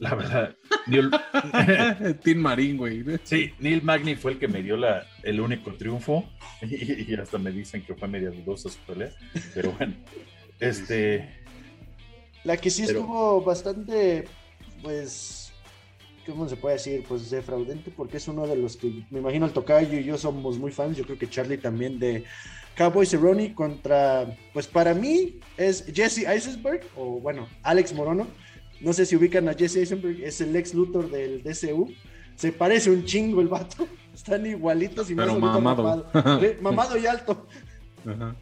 La 0.00 0.14
verdad, 0.14 0.54
Neil, 0.86 1.10
Team 2.22 2.38
Marín, 2.38 2.76
güey. 2.76 3.04
sí, 3.24 3.52
Neil 3.58 3.82
Magny 3.82 4.14
fue 4.16 4.32
el 4.32 4.38
que 4.38 4.48
me 4.48 4.62
dio 4.62 4.76
la, 4.76 5.06
el 5.22 5.40
único 5.40 5.72
triunfo 5.74 6.28
y, 6.62 7.12
y 7.12 7.14
hasta 7.14 7.38
me 7.38 7.50
dicen 7.52 7.82
que 7.82 7.94
fue 7.94 8.08
media 8.08 8.30
dudosa 8.30 8.68
su 8.68 8.78
pelea, 8.80 9.10
pero 9.54 9.72
bueno, 9.72 9.94
este, 10.60 11.28
La 12.44 12.56
que 12.56 12.70
sí 12.70 12.84
Pero- 12.86 13.00
estuvo 13.00 13.42
bastante, 13.42 14.24
pues, 14.82 15.52
¿cómo 16.26 16.48
se 16.48 16.56
puede 16.56 16.76
decir? 16.76 17.04
Pues 17.08 17.30
defraudente, 17.30 17.90
porque 17.90 18.16
es 18.18 18.28
uno 18.28 18.46
de 18.46 18.56
los 18.56 18.76
que 18.76 19.02
me 19.10 19.18
imagino 19.20 19.46
el 19.46 19.52
Tocayo 19.52 19.98
y 19.98 20.04
yo 20.04 20.16
somos 20.18 20.58
muy 20.58 20.72
fans. 20.72 20.96
Yo 20.96 21.04
creo 21.04 21.18
que 21.18 21.28
Charlie 21.28 21.58
también 21.58 21.98
de 21.98 22.24
Cowboy 22.76 23.06
Cerrone 23.06 23.54
contra, 23.54 24.26
pues 24.52 24.66
para 24.66 24.92
mí 24.94 25.40
es 25.56 25.84
Jesse 25.94 26.24
Eisenberg, 26.26 26.82
o 26.96 27.20
bueno, 27.20 27.48
Alex 27.62 27.92
Morono. 27.92 28.26
No 28.80 28.92
sé 28.92 29.06
si 29.06 29.16
ubican 29.16 29.48
a 29.48 29.54
Jesse 29.54 29.76
Eisenberg, 29.76 30.22
es 30.22 30.40
el 30.40 30.54
ex 30.54 30.74
Luthor 30.74 31.10
del 31.10 31.42
DCU. 31.42 31.92
Se 32.36 32.52
parece 32.52 32.90
un 32.90 33.04
chingo 33.04 33.40
el 33.40 33.48
vato. 33.48 33.86
Están 34.14 34.46
igualitos 34.46 35.10
y 35.10 35.14
más 35.14 35.26
Pero 35.26 35.40
mamado. 36.62 36.96
y 36.98 37.06
alto. 37.06 37.46
Ajá. 38.06 38.34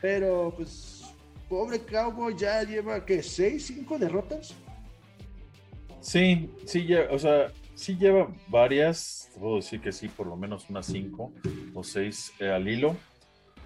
Pero 0.00 0.52
pues, 0.56 1.02
pobre 1.48 1.80
Cowboy 1.80 2.34
ya 2.36 2.62
lleva, 2.62 3.04
¿qué? 3.04 3.22
¿Seis, 3.22 3.66
cinco 3.66 3.98
derrotas? 3.98 4.54
Sí, 6.00 6.50
sí, 6.64 6.86
lle- 6.86 7.08
o 7.10 7.18
sea, 7.18 7.52
sí 7.74 7.96
lleva 7.96 8.28
varias, 8.48 9.30
puedo 9.38 9.56
decir 9.56 9.80
que 9.80 9.92
sí, 9.92 10.08
por 10.08 10.26
lo 10.26 10.36
menos 10.36 10.68
unas 10.70 10.86
cinco 10.86 11.32
o 11.74 11.84
seis 11.84 12.32
eh, 12.40 12.48
al 12.48 12.66
hilo. 12.68 12.96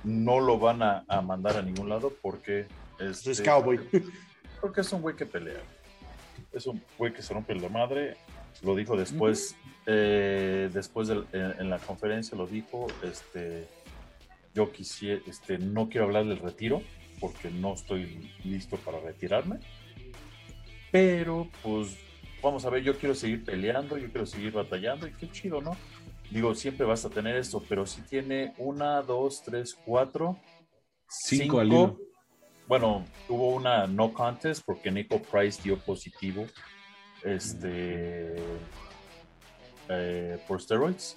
No 0.02 0.40
lo 0.40 0.58
van 0.58 0.82
a, 0.82 1.04
a 1.08 1.20
mandar 1.22 1.56
a 1.56 1.62
ningún 1.62 1.88
lado 1.88 2.12
porque 2.20 2.66
Pues 2.98 3.18
este, 3.18 3.30
es 3.32 3.40
Cowboy. 3.42 3.78
Porque 4.60 4.80
es 4.80 4.92
un 4.92 5.00
güey 5.02 5.14
que 5.16 5.24
pelea. 5.26 5.62
Es 6.54 6.66
un 6.66 6.82
güey 6.98 7.12
que 7.12 7.22
se 7.22 7.34
rompe 7.34 7.54
la 7.54 7.68
madre. 7.68 8.16
Lo 8.62 8.74
dijo 8.74 8.96
después, 8.96 9.56
eh, 9.86 10.70
después 10.72 11.08
en, 11.08 11.24
en 11.32 11.70
la 11.70 11.78
conferencia 11.78 12.36
lo 12.36 12.46
dijo. 12.46 12.86
Este, 13.02 13.66
yo 14.54 14.70
quisiera, 14.70 15.20
este, 15.26 15.58
no 15.58 15.88
quiero 15.88 16.06
hablar 16.06 16.26
del 16.26 16.38
retiro 16.38 16.82
porque 17.20 17.50
no 17.50 17.74
estoy 17.74 18.30
listo 18.44 18.76
para 18.76 19.00
retirarme. 19.00 19.58
Pero, 20.92 21.48
pues, 21.62 21.96
vamos 22.42 22.64
a 22.64 22.70
ver, 22.70 22.82
yo 22.82 22.96
quiero 22.96 23.14
seguir 23.14 23.44
peleando, 23.44 23.98
yo 23.98 24.08
quiero 24.10 24.26
seguir 24.26 24.52
batallando 24.52 25.08
y 25.08 25.12
qué 25.12 25.30
chido, 25.30 25.60
¿no? 25.60 25.76
Digo, 26.30 26.54
siempre 26.54 26.86
vas 26.86 27.04
a 27.04 27.10
tener 27.10 27.36
esto, 27.36 27.62
pero 27.68 27.86
si 27.86 28.02
tiene 28.02 28.54
una, 28.58 29.02
dos, 29.02 29.42
tres, 29.42 29.76
cuatro, 29.84 30.38
Cinco 31.08 31.60
al 31.60 31.68
hilo. 31.68 31.98
Bueno, 32.66 33.04
hubo 33.28 33.50
una 33.50 33.86
no 33.86 34.12
contest 34.12 34.62
porque 34.64 34.90
Nico 34.90 35.20
Price 35.20 35.60
dio 35.62 35.78
positivo 35.78 36.46
este, 37.22 38.36
eh, 39.90 40.38
por 40.48 40.62
steroids. 40.62 41.14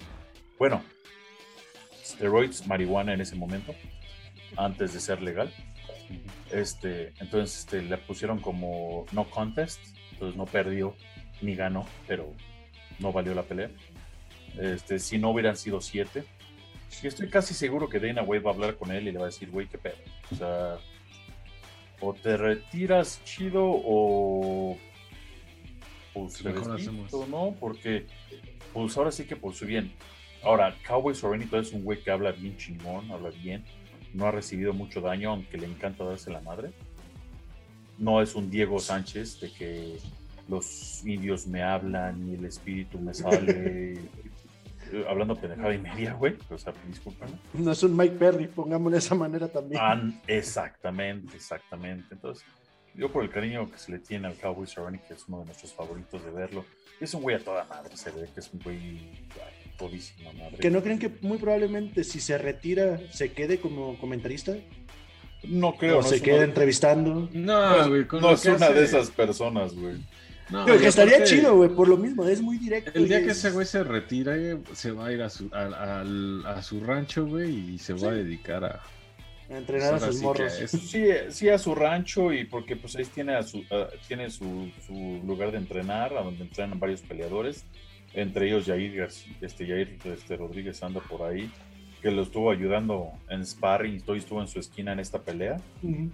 Bueno, 0.58 0.82
steroids, 2.04 2.66
marihuana 2.66 3.14
en 3.14 3.22
ese 3.22 3.34
momento, 3.34 3.74
antes 4.56 4.92
de 4.92 5.00
ser 5.00 5.22
legal. 5.22 5.50
Este, 6.50 7.14
entonces 7.18 7.60
este, 7.60 7.82
le 7.82 7.96
pusieron 7.96 8.40
como 8.40 9.06
no 9.12 9.30
contest, 9.30 9.80
entonces 10.12 10.36
no 10.36 10.44
perdió 10.44 10.94
ni 11.40 11.54
ganó, 11.54 11.86
pero 12.06 12.30
no 12.98 13.10
valió 13.10 13.34
la 13.34 13.42
pelea. 13.42 13.70
Este, 14.58 14.98
si 14.98 15.16
no 15.16 15.30
hubieran 15.30 15.56
sido 15.56 15.80
siete, 15.80 16.24
estoy 17.02 17.30
casi 17.30 17.54
seguro 17.54 17.88
que 17.88 18.00
Dana 18.00 18.22
White 18.22 18.44
va 18.44 18.50
a 18.50 18.54
hablar 18.54 18.76
con 18.76 18.90
él 18.90 19.08
y 19.08 19.12
le 19.12 19.18
va 19.18 19.24
a 19.24 19.28
decir, 19.30 19.50
güey, 19.50 19.66
qué 19.66 19.78
pedo. 19.78 19.96
O 20.30 20.34
sea, 20.34 20.78
o 22.00 22.14
te 22.14 22.36
retiras 22.36 23.22
chido 23.24 23.64
o 23.64 24.76
pues 26.14 26.42
despido, 26.42 26.72
hacemos. 26.72 27.28
¿no? 27.28 27.54
Porque 27.58 28.06
pues 28.72 28.96
ahora 28.96 29.12
sí 29.12 29.24
que 29.24 29.36
por 29.36 29.54
su 29.54 29.66
bien. 29.66 29.92
Ahora, 30.42 30.76
Cowboy 30.86 31.14
Sorenito 31.14 31.58
es 31.58 31.72
un 31.72 31.82
güey 31.82 32.02
que 32.02 32.10
habla 32.10 32.30
bien 32.32 32.56
chingón, 32.56 33.10
habla 33.10 33.30
bien, 33.30 33.64
no 34.14 34.26
ha 34.26 34.30
recibido 34.30 34.72
mucho 34.72 35.00
daño, 35.00 35.30
aunque 35.30 35.58
le 35.58 35.66
encanta 35.66 36.04
darse 36.04 36.30
la 36.30 36.40
madre. 36.40 36.70
No 37.98 38.22
es 38.22 38.34
un 38.36 38.48
Diego 38.48 38.78
Sánchez 38.78 39.40
de 39.40 39.52
que 39.52 39.96
los 40.48 41.04
indios 41.04 41.46
me 41.46 41.62
hablan 41.62 42.28
y 42.28 42.34
el 42.34 42.44
espíritu 42.44 42.98
me 42.98 43.12
sale. 43.14 43.98
Hablando 45.08 45.36
pendejada 45.36 45.74
y 45.74 45.78
media, 45.78 46.12
güey. 46.14 46.36
O 46.50 46.58
sea, 46.58 46.72
discúlpame. 46.86 47.32
No 47.54 47.72
es 47.72 47.82
un 47.82 47.96
Mike 47.96 48.16
Perry, 48.16 48.46
pongámoslo 48.46 48.90
de 48.92 48.98
esa 48.98 49.14
manera 49.14 49.48
también. 49.48 49.80
Ah, 49.82 50.00
exactamente, 50.26 51.36
exactamente. 51.36 52.06
Entonces, 52.14 52.44
yo 52.94 53.10
por 53.12 53.22
el 53.22 53.30
cariño 53.30 53.70
que 53.70 53.78
se 53.78 53.92
le 53.92 53.98
tiene 53.98 54.26
al 54.28 54.34
Cowboy 54.34 54.66
Cerrone, 54.66 55.00
que 55.06 55.14
es 55.14 55.24
uno 55.28 55.40
de 55.40 55.46
nuestros 55.46 55.72
favoritos 55.72 56.24
de 56.24 56.30
verlo, 56.30 56.64
es 57.00 57.14
un 57.14 57.22
güey 57.22 57.36
a 57.36 57.38
toda 57.44 57.64
madre, 57.64 57.96
se 57.96 58.10
ve 58.10 58.28
que 58.34 58.40
es 58.40 58.50
un 58.52 58.60
güey 58.60 58.76
ay, 58.78 59.72
todísima 59.78 60.32
madre. 60.32 60.58
Que 60.58 60.70
no 60.70 60.82
creen 60.82 60.98
que 60.98 61.10
muy 61.20 61.38
probablemente 61.38 62.02
si 62.02 62.20
se 62.20 62.36
retira 62.38 62.98
se 63.12 63.32
quede 63.32 63.60
como 63.60 63.96
comentarista 63.98 64.56
No 65.44 65.76
creo, 65.76 65.98
o 65.98 66.02
no 66.02 66.08
se 66.08 66.20
quede 66.20 66.36
una- 66.38 66.44
entrevistando. 66.46 67.28
No, 67.32 67.88
güey. 67.88 68.04
con 68.06 68.20
no 68.20 68.30
lo 68.30 68.34
es 68.34 68.42
que 68.42 68.48
una 68.50 68.66
hace- 68.66 68.74
de 68.74 68.84
esas 68.84 69.10
personas, 69.10 69.74
güey. 69.74 69.96
No, 70.50 70.64
Pero 70.64 70.78
que 70.80 70.86
estaría 70.88 71.24
chido, 71.24 71.56
güey, 71.56 71.68
por 71.70 71.88
lo 71.88 71.96
mismo, 71.96 72.24
es 72.24 72.40
muy 72.40 72.56
directo. 72.58 72.90
El 72.94 73.06
día 73.08 73.18
que 73.22 73.30
es- 73.32 73.38
ese 73.38 73.50
güey 73.50 73.66
se 73.66 73.84
retire, 73.84 74.58
se 74.72 74.90
va 74.92 75.06
a 75.08 75.12
ir 75.12 75.20
a 75.22 75.28
su, 75.28 75.50
a, 75.52 76.62
su 76.62 76.80
rancho, 76.80 77.26
güey, 77.26 77.74
y 77.74 77.78
se 77.78 77.92
va 77.92 78.10
a 78.10 78.14
dedicar 78.14 78.64
a. 78.64 78.80
a 79.50 79.58
entrenar 79.58 79.94
a 79.94 80.00
sus 80.00 80.22
morros. 80.22 80.58
es- 80.60 80.70
Sí, 80.70 81.04
sí 81.30 81.48
a 81.50 81.58
su 81.58 81.74
rancho 81.74 82.32
y 82.32 82.44
porque 82.44 82.76
pues 82.76 82.96
ahí 82.96 83.04
tiene, 83.04 83.34
a 83.34 83.42
su, 83.42 83.62
tiene 84.06 84.30
su, 84.30 84.70
su 84.86 85.20
lugar 85.26 85.52
de 85.52 85.58
entrenar, 85.58 86.14
a 86.16 86.22
donde 86.22 86.44
entrenan 86.44 86.78
varios 86.80 87.02
peleadores, 87.02 87.64
entre 88.14 88.46
ellos 88.48 88.64
Jair, 88.66 88.94
García- 88.96 89.36
este, 89.42 89.66
Jair 89.66 89.98
este, 90.04 90.36
Rodríguez 90.36 90.82
anda 90.82 91.00
por 91.00 91.22
ahí, 91.28 91.50
que 92.00 92.10
lo 92.10 92.22
estuvo 92.22 92.50
ayudando 92.50 93.10
en 93.28 93.44
sparring 93.44 93.96
y 93.96 94.00
todo 94.00 94.16
y 94.16 94.20
estuvo 94.20 94.40
en 94.40 94.48
su 94.48 94.60
esquina 94.60 94.92
en 94.92 95.00
esta 95.00 95.20
pelea. 95.20 95.56
Ujú. 95.82 96.08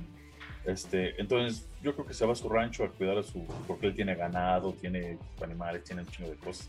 Este, 0.67 1.21
entonces 1.21 1.67
yo 1.83 1.95
creo 1.95 2.07
que 2.07 2.15
se 2.15 2.25
va 2.25 2.33
a 2.33 2.37
su 2.37 2.49
rancho 2.49 2.85
a 2.85 2.89
cuidar 2.91 3.19
a 3.19 3.23
su, 3.23 3.45
porque 3.67 3.89
él 3.89 3.95
tiene 3.95 4.15
ganado, 4.15 4.73
tiene 4.81 5.19
animales, 5.43 5.85
tiene 5.85 6.03
un 6.03 6.09
chingo 6.09 6.31
de 6.31 6.37
cosas. 6.37 6.67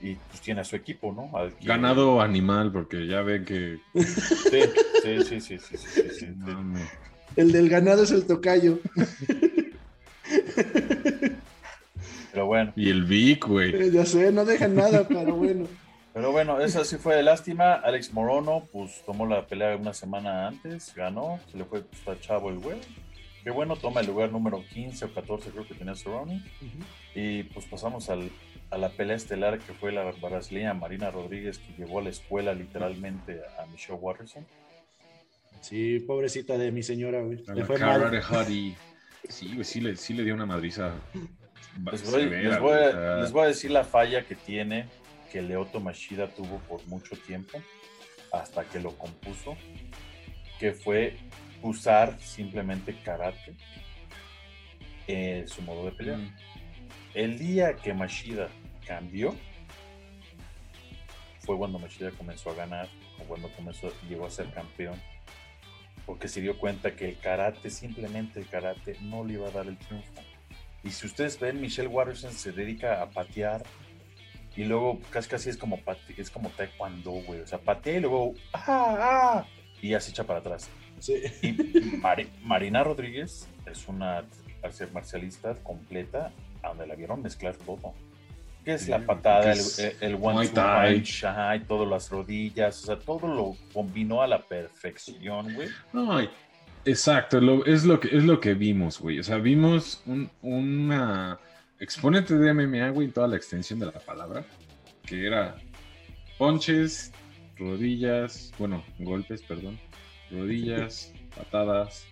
Y 0.00 0.14
pues 0.16 0.40
tiene 0.40 0.62
a 0.62 0.64
su 0.64 0.74
equipo, 0.74 1.12
¿no? 1.12 1.36
Al 1.38 1.52
que- 1.52 1.66
Ganado 1.66 2.20
animal, 2.20 2.72
porque 2.72 3.06
ya 3.06 3.22
ven 3.22 3.44
que. 3.44 3.78
Sí, 3.94 4.60
sí, 5.02 5.22
sí, 5.28 5.40
sí, 5.40 5.58
sí, 5.58 5.76
sí, 5.76 5.76
sí, 5.76 6.02
sí. 6.18 6.26
Mame. 6.38 6.80
El 7.36 7.52
del 7.52 7.68
ganado 7.68 8.02
es 8.02 8.10
el 8.10 8.26
tocayo. 8.26 8.78
Pero 12.32 12.46
bueno, 12.46 12.72
Y 12.76 12.88
el 12.90 13.04
Vic, 13.04 13.46
güey. 13.46 13.74
Eh, 13.74 13.90
ya 13.92 14.06
sé, 14.06 14.32
no 14.32 14.44
dejan 14.44 14.74
nada, 14.74 15.06
pero 15.06 15.34
bueno. 15.34 15.66
Pero 16.14 16.30
bueno, 16.30 16.60
esa 16.60 16.84
sí 16.84 16.96
fue 16.96 17.16
de 17.16 17.22
lástima. 17.22 17.74
Alex 17.74 18.12
Morono, 18.12 18.68
pues 18.70 19.02
tomó 19.06 19.26
la 19.26 19.46
pelea 19.46 19.76
una 19.76 19.94
semana 19.94 20.46
antes, 20.48 20.94
ganó, 20.94 21.40
se 21.50 21.56
le 21.56 21.64
fue 21.64 21.82
pues, 22.04 22.20
chavo 22.20 22.50
el 22.50 22.58
güey. 22.58 22.80
Qué 23.42 23.50
bueno, 23.50 23.76
toma 23.76 24.02
el 24.02 24.06
lugar 24.06 24.30
número 24.30 24.62
15 24.72 25.06
o 25.06 25.14
14, 25.14 25.50
creo 25.50 25.66
que 25.66 25.74
tenía 25.74 25.96
Cerrone. 25.96 26.44
Y 27.14 27.42
pues 27.44 27.66
pasamos 27.66 28.08
al, 28.08 28.30
a 28.70 28.78
la 28.78 28.90
pelea 28.90 29.16
estelar 29.16 29.58
que 29.58 29.72
fue 29.72 29.90
la 29.90 30.12
brasileña 30.12 30.74
Marina 30.74 31.10
Rodríguez, 31.10 31.58
que 31.58 31.72
llevó 31.72 31.98
a 31.98 32.02
la 32.02 32.10
escuela 32.10 32.54
literalmente 32.54 33.40
a 33.58 33.66
Michelle 33.66 33.98
Watterson. 33.98 34.46
Sí, 35.60 36.00
pobrecita 36.00 36.56
de 36.56 36.70
mi 36.70 36.82
señora, 36.82 37.20
güey. 37.22 37.44
Le 37.54 37.64
fue 37.64 37.78
mal. 37.78 38.22
Sí, 39.28 39.54
güey, 39.54 39.64
sí 39.64 39.80
le, 39.80 39.96
sí 39.96 40.14
le 40.14 40.24
dio 40.24 40.34
una 40.34 40.46
madriza. 40.46 40.92
Les 41.90 42.10
voy, 42.10 42.28
les, 42.28 42.60
voy 42.60 42.72
a, 42.72 43.16
les 43.16 43.32
voy, 43.32 43.44
a, 43.44 43.46
decir 43.46 43.70
la 43.70 43.84
falla 43.84 44.26
que 44.26 44.34
tiene, 44.34 44.88
que 45.32 45.40
Leoto 45.40 45.80
Mashida 45.80 46.28
tuvo 46.28 46.58
por 46.68 46.86
mucho 46.86 47.16
tiempo, 47.16 47.62
hasta 48.30 48.64
que 48.64 48.78
lo 48.78 48.96
compuso, 48.98 49.56
que 50.58 50.72
fue 50.72 51.16
usar 51.62 52.20
simplemente 52.20 52.94
karate 53.02 53.54
en 55.06 55.48
su 55.48 55.62
modo 55.62 55.86
de 55.86 55.92
pelear. 55.92 56.18
Mm. 56.18 56.34
El 57.14 57.38
día 57.38 57.74
que 57.74 57.94
Mashida 57.94 58.48
cambió, 58.86 59.34
fue 61.40 61.56
cuando 61.56 61.78
Mashida 61.78 62.10
comenzó 62.10 62.50
a 62.50 62.54
ganar, 62.54 62.88
o 63.18 63.24
cuando 63.24 63.48
comenzó, 63.52 63.90
llegó 64.08 64.26
a 64.26 64.30
ser 64.30 64.52
campeón 64.52 65.00
porque 66.06 66.28
se 66.28 66.40
dio 66.40 66.58
cuenta 66.58 66.94
que 66.96 67.08
el 67.08 67.18
karate, 67.18 67.70
simplemente 67.70 68.40
el 68.40 68.48
karate, 68.48 68.96
no 69.02 69.24
le 69.24 69.34
iba 69.34 69.48
a 69.48 69.50
dar 69.50 69.66
el 69.66 69.78
triunfo. 69.78 70.12
Y 70.82 70.90
si 70.90 71.06
ustedes 71.06 71.38
ven, 71.38 71.60
Michelle 71.60 71.88
Watterson 71.88 72.32
se 72.32 72.52
dedica 72.52 73.00
a 73.02 73.10
patear 73.10 73.62
y 74.56 74.64
luego 74.64 75.00
casi 75.10 75.28
casi 75.28 75.50
es 75.50 75.56
como, 75.56 75.78
es 76.16 76.30
como 76.30 76.50
taekwondo, 76.50 77.10
güey. 77.10 77.40
O 77.40 77.46
sea, 77.46 77.58
patea 77.58 77.98
y 77.98 78.00
luego, 78.00 78.34
¡ah, 78.52 78.96
ah! 78.98 79.46
Y 79.80 79.90
ya 79.90 80.00
se 80.00 80.10
echa 80.10 80.24
para 80.24 80.40
atrás. 80.40 80.68
Sí. 80.98 81.22
Y 81.42 81.96
Marina 82.42 82.84
Rodríguez 82.84 83.48
es 83.66 83.88
una 83.88 84.24
marcialista 84.92 85.54
completa, 85.56 86.32
donde 86.62 86.86
la 86.86 86.94
vieron 86.94 87.22
mezclar 87.22 87.56
todo 87.56 87.94
que 88.64 88.74
es 88.74 88.88
la 88.88 89.04
patada, 89.04 89.52
el, 89.52 89.58
el, 90.00 90.14
one 90.20 90.46
two 90.48 90.62
punch, 90.62 91.24
y 91.56 91.60
todas 91.64 91.88
las 91.88 92.10
rodillas, 92.10 92.82
o 92.82 92.86
sea, 92.86 92.98
todo 92.98 93.26
lo 93.26 93.56
combinó 93.72 94.22
a 94.22 94.26
la 94.26 94.40
perfección, 94.40 95.52
güey. 95.54 95.68
No, 95.92 96.20
exacto, 96.84 97.38
es, 97.66 97.84
lo 97.84 97.98
que, 97.98 98.16
es 98.16 98.24
lo 98.24 98.38
que 98.38 98.54
vimos, 98.54 99.00
güey. 99.00 99.18
O 99.18 99.24
sea, 99.24 99.38
vimos 99.38 100.02
un, 100.06 100.30
una 100.42 101.38
exponente 101.82 102.36
de 102.36 102.54
MMA, 102.54 102.90
güey, 102.90 103.08
en 103.08 103.12
toda 103.12 103.28
la 103.28 103.36
extensión 103.36 103.78
de 103.78 103.86
la 103.86 103.92
palabra, 103.92 104.44
que 105.04 105.26
era 105.26 105.56
ponches, 106.38 107.12
rodillas, 107.58 108.52
bueno, 108.58 108.84
golpes, 108.98 109.42
perdón, 109.42 109.78
rodillas, 110.30 111.12
patadas. 111.36 112.06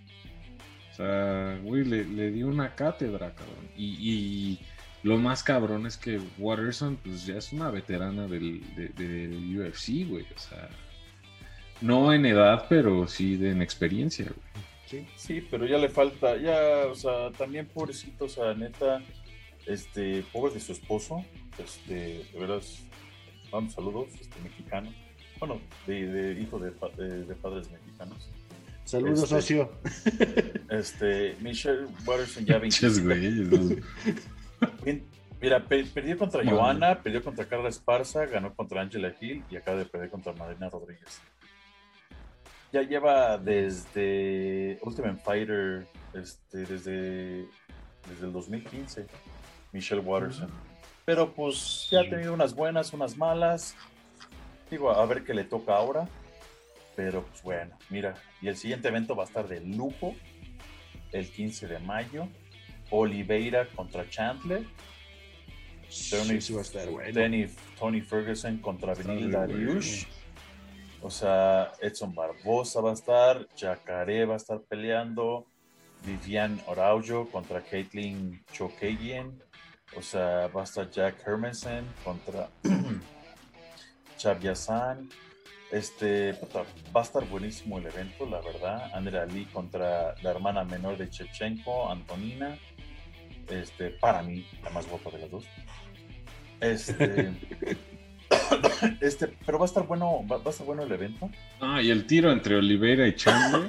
O 0.93 0.95
sea, 0.97 1.59
güey, 1.63 1.85
le, 1.85 2.05
le 2.05 2.31
dio 2.31 2.49
una 2.49 2.75
cátedra, 2.75 3.35
cabrón. 3.35 3.71
y 3.77 4.59
lo 5.03 5.17
más 5.17 5.43
cabrón 5.43 5.87
es 5.87 5.97
que 5.97 6.21
Watterson, 6.39 6.97
pues 6.97 7.25
ya 7.25 7.37
es 7.37 7.53
una 7.53 7.71
veterana 7.71 8.27
del, 8.27 8.61
UFC, 9.59 10.07
güey. 10.07 10.27
O 10.35 10.39
sea, 10.39 10.69
no 11.81 12.13
en 12.13 12.27
edad, 12.27 12.67
pero 12.69 13.07
sí 13.07 13.39
en 13.41 13.63
experiencia, 13.63 14.27
güey. 14.27 14.65
Sí, 14.87 15.07
sí, 15.17 15.47
pero 15.49 15.67
ya 15.67 15.79
le 15.79 15.89
falta, 15.89 16.37
ya, 16.37 16.87
o 16.91 16.95
sea, 16.97 17.31
también 17.31 17.67
pobrecito, 17.67 18.25
o 18.25 18.29
sea, 18.29 18.55
neta, 18.55 19.01
este, 19.67 20.25
pobre 20.33 20.55
de 20.55 20.61
su 20.61 20.73
esposo, 20.73 21.25
este, 21.59 22.25
de 22.33 22.39
veras, 22.39 22.83
vamos, 23.51 23.73
saludos, 23.73 24.09
este, 24.21 24.41
mexicano, 24.41 24.93
bueno, 25.39 25.61
de, 25.87 26.39
hijo 26.41 26.59
de, 26.59 26.71
padres 26.71 27.71
mexicanos. 27.71 28.31
Saludos, 28.85 29.23
este, 29.23 29.29
socio. 29.29 29.71
Este, 30.71 31.37
Michelle 31.41 31.87
Watterson 32.07 32.45
ya 32.45 32.59
27. 32.59 33.83
Mira, 35.41 35.65
perdió 35.65 36.19
contra 36.19 36.49
Joana, 36.49 37.03
perdió 37.03 37.25
contra 37.25 37.47
Carla 37.47 37.71
Esparza, 37.71 38.27
ganó 38.27 38.55
contra 38.55 38.83
Angela 38.83 39.15
Hill 39.21 39.43
y 39.51 39.57
acaba 39.57 39.79
de 39.79 39.87
perder 39.87 40.11
contra 40.11 40.33
Marina 40.35 40.69
Rodríguez. 40.69 41.21
Ya 42.73 42.83
lleva 42.83 43.39
desde 43.39 44.79
Ultimate 44.83 45.21
Fighter, 45.25 45.87
este, 46.13 46.59
desde, 46.59 47.49
desde 48.09 48.27
el 48.27 48.33
2015, 48.33 49.07
Michelle 49.73 50.01
Watterson. 50.01 50.51
Pero 51.05 51.33
pues 51.33 51.89
ya 51.91 52.01
ha 52.01 52.09
tenido 52.09 52.35
unas 52.35 52.55
buenas, 52.55 52.93
unas 52.93 53.17
malas. 53.17 53.75
Digo, 54.71 54.91
a 54.91 55.05
ver 55.07 55.25
qué 55.25 55.35
le 55.35 55.45
toca 55.45 55.75
ahora. 55.75 56.09
Pero 56.97 57.25
pues 57.25 57.43
bueno, 57.43 57.77
mira, 57.89 58.15
y 58.43 58.49
el 58.49 58.57
siguiente 58.57 58.89
evento 58.89 59.17
va 59.17 59.25
a 59.25 59.27
estar 59.27 59.49
de 59.49 59.61
lujo 59.61 60.15
el 61.13 61.31
15 61.31 61.67
de 61.67 61.79
mayo 61.79 62.29
Oliveira 62.91 63.67
contra 63.69 64.09
Chandler. 64.09 64.65
Tony, 67.79 68.01
Ferguson 68.03 68.59
contra 68.59 68.95
Benil 68.95 69.31
Dariush. 69.31 70.05
O 71.03 71.11
sea, 71.11 71.73
Edson 71.81 72.15
Barbosa 72.15 72.81
va 72.81 72.91
a 72.91 72.95
estar, 72.95 73.49
Jacare 73.57 74.27
va 74.27 74.35
a 74.35 74.37
estar 74.37 74.61
peleando, 74.61 75.47
Vivian 76.05 76.61
Araujo 76.69 77.29
contra 77.31 77.63
Caitlin 77.63 78.45
Chokagian. 78.53 79.43
O 79.97 80.03
sea, 80.03 80.47
va 80.49 80.63
a 80.63 80.65
estar 80.65 80.91
Jack 80.91 81.27
Hermanson 81.27 81.85
contra 82.05 82.49
Chaviasan. 84.17 85.09
Este, 85.73 86.33
va 86.95 87.01
a 87.01 87.03
estar 87.03 87.25
buenísimo 87.29 87.79
el 87.79 87.87
evento, 87.87 88.27
la 88.27 88.41
verdad. 88.41 88.91
Andrea 88.93 89.25
Lee 89.25 89.47
contra 89.53 90.15
la 90.23 90.31
hermana 90.31 90.65
menor 90.65 90.97
de 90.97 91.09
Chechenko, 91.09 91.91
Antonina 91.91 92.59
este, 93.51 93.91
para 93.91 94.23
mí, 94.23 94.47
la 94.63 94.71
más 94.71 94.89
guapa 94.89 95.11
de 95.11 95.19
las 95.19 95.31
dos. 95.31 95.45
Este, 96.61 97.33
este, 99.01 99.29
pero 99.45 99.59
va 99.59 99.65
a 99.65 99.67
estar 99.67 99.87
bueno, 99.87 100.27
va, 100.27 100.37
a 100.45 100.51
estar 100.51 100.67
bueno 100.67 100.83
el 100.83 100.93
evento. 100.93 101.31
Ah, 101.61 101.83
y 101.83 101.91
el 101.91 102.07
tiro 102.07 102.31
entre 102.33 102.57
Oliveira 102.57 103.07
y 103.07 103.15
Chandler. 103.15 103.69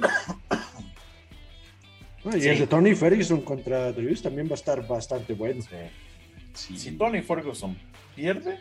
y 2.40 2.46
el 2.46 2.58
de 2.60 2.66
Tony 2.66 2.94
Ferguson 2.94 3.40
contra 3.42 3.92
Drew 3.92 4.14
también 4.16 4.46
va 4.46 4.52
a 4.52 4.54
estar 4.54 4.86
bastante 4.86 5.34
bueno. 5.34 5.62
Si 6.54 6.92
Tony 6.92 7.22
Ferguson 7.22 7.76
pierde, 8.14 8.58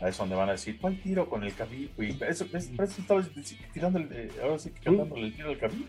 a 0.00 0.08
es 0.08 0.16
donde 0.16 0.34
van 0.34 0.48
a 0.48 0.52
decir, 0.52 0.78
¿cuál 0.80 0.98
tiro 1.00 1.28
con 1.28 1.44
el 1.44 1.54
cabello? 1.54 1.88
Eso, 1.98 2.46
eso, 2.52 2.70
estaba 2.80 3.22
tirando 3.72 3.98
el, 3.98 4.30
ahora 4.42 4.58
sí 4.58 4.70
que 4.70 4.80
cantándole 4.80 5.26
el 5.26 5.34
tiro 5.34 5.50
al 5.50 5.58
cabello. 5.58 5.84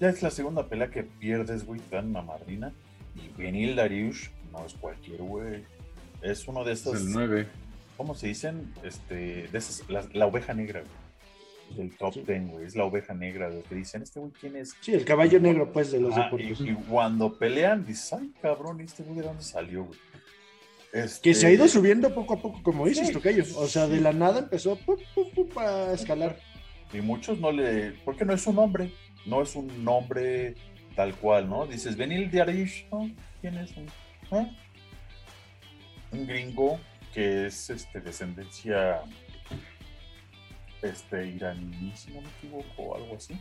Ya 0.00 0.08
es 0.08 0.22
la 0.22 0.30
segunda 0.30 0.66
pelea 0.66 0.90
que 0.90 1.04
pierdes, 1.04 1.64
güey, 1.64 1.80
una 1.92 2.22
madrina. 2.22 2.72
Y 3.14 3.28
Benil 3.40 3.76
Dariush 3.76 4.28
no 4.50 4.64
es 4.66 4.74
cualquier 4.74 5.22
güey. 5.22 5.64
Es 6.22 6.48
uno 6.48 6.64
de 6.64 6.72
estos. 6.72 7.00
el 7.00 7.12
9. 7.12 7.46
¿Cómo 7.96 8.14
se 8.14 8.28
dicen? 8.28 8.72
Este, 8.82 9.46
de 9.48 9.58
esas, 9.58 9.84
la, 9.88 10.26
oveja 10.26 10.54
negra, 10.54 10.80
güey. 10.80 10.92
Del 11.76 11.96
top 11.96 12.14
10, 12.14 12.50
güey. 12.50 12.66
Es 12.66 12.76
la 12.76 12.84
oveja 12.84 13.14
negra. 13.14 13.50
De 13.50 13.62
que 13.62 13.74
dicen, 13.74 14.02
¿este 14.02 14.20
güey 14.20 14.32
quién 14.40 14.56
es? 14.56 14.74
Sí, 14.80 14.92
el 14.92 15.04
caballo 15.04 15.40
negro, 15.40 15.72
pues, 15.72 15.92
de 15.92 16.00
los 16.00 16.16
ah, 16.16 16.24
deportes. 16.24 16.60
Y, 16.60 16.74
cuando 16.88 17.38
pelean, 17.38 17.84
dices, 17.84 18.12
ay, 18.12 18.32
cabrón, 18.40 18.80
¿este 18.80 19.02
güey 19.02 19.16
de 19.20 19.22
dónde 19.22 19.42
salió, 19.42 19.84
güey? 19.84 19.98
Este... 20.92 21.30
Que 21.30 21.34
se 21.34 21.46
ha 21.46 21.50
ido 21.50 21.68
subiendo 21.68 22.12
poco 22.14 22.34
a 22.34 22.42
poco, 22.42 22.62
como 22.62 22.86
dices, 22.86 23.08
sí, 23.08 23.12
Tocayo. 23.12 23.44
O 23.56 23.66
sea, 23.68 23.86
de 23.86 24.00
la 24.00 24.12
nada 24.12 24.40
empezó 24.40 24.78
a 25.56 25.92
escalar. 25.92 26.38
Y 26.92 27.00
muchos 27.00 27.38
no 27.38 27.52
le. 27.52 27.92
¿Por 28.04 28.16
qué 28.16 28.24
no 28.24 28.32
es 28.32 28.46
un 28.46 28.58
hombre? 28.58 28.90
no 29.26 29.42
es 29.42 29.54
un 29.56 29.84
nombre 29.84 30.54
tal 30.94 31.14
cual, 31.14 31.48
¿no? 31.48 31.66
Dices, 31.66 31.96
Benil 31.96 32.30
Diarish, 32.30 32.86
¿no? 32.90 33.10
¿Quién 33.40 33.58
es? 33.58 33.72
Un, 33.76 33.86
¿eh? 34.38 34.56
un 36.12 36.26
gringo 36.26 36.80
que 37.14 37.46
es 37.46 37.70
este, 37.70 38.00
descendencia 38.00 39.02
este, 40.82 41.26
iraní, 41.26 41.92
si 41.94 42.12
no 42.12 42.20
me 42.20 42.28
equivoco, 42.28 42.82
o 42.82 42.96
algo 42.96 43.16
así. 43.16 43.34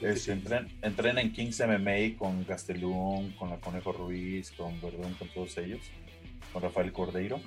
Este, 0.00 0.32
entrena, 0.32 1.20
en 1.20 1.32
Kings 1.32 1.60
MMA 1.60 2.18
con 2.18 2.44
Gastelum, 2.46 3.32
con 3.36 3.50
la 3.50 3.56
Conejo 3.56 3.92
Ruiz, 3.92 4.50
con 4.52 4.80
Verdón, 4.80 5.14
con 5.14 5.28
todos 5.28 5.58
ellos, 5.58 5.80
con 6.52 6.62
Rafael 6.62 6.92
Cordeiro. 6.92 7.40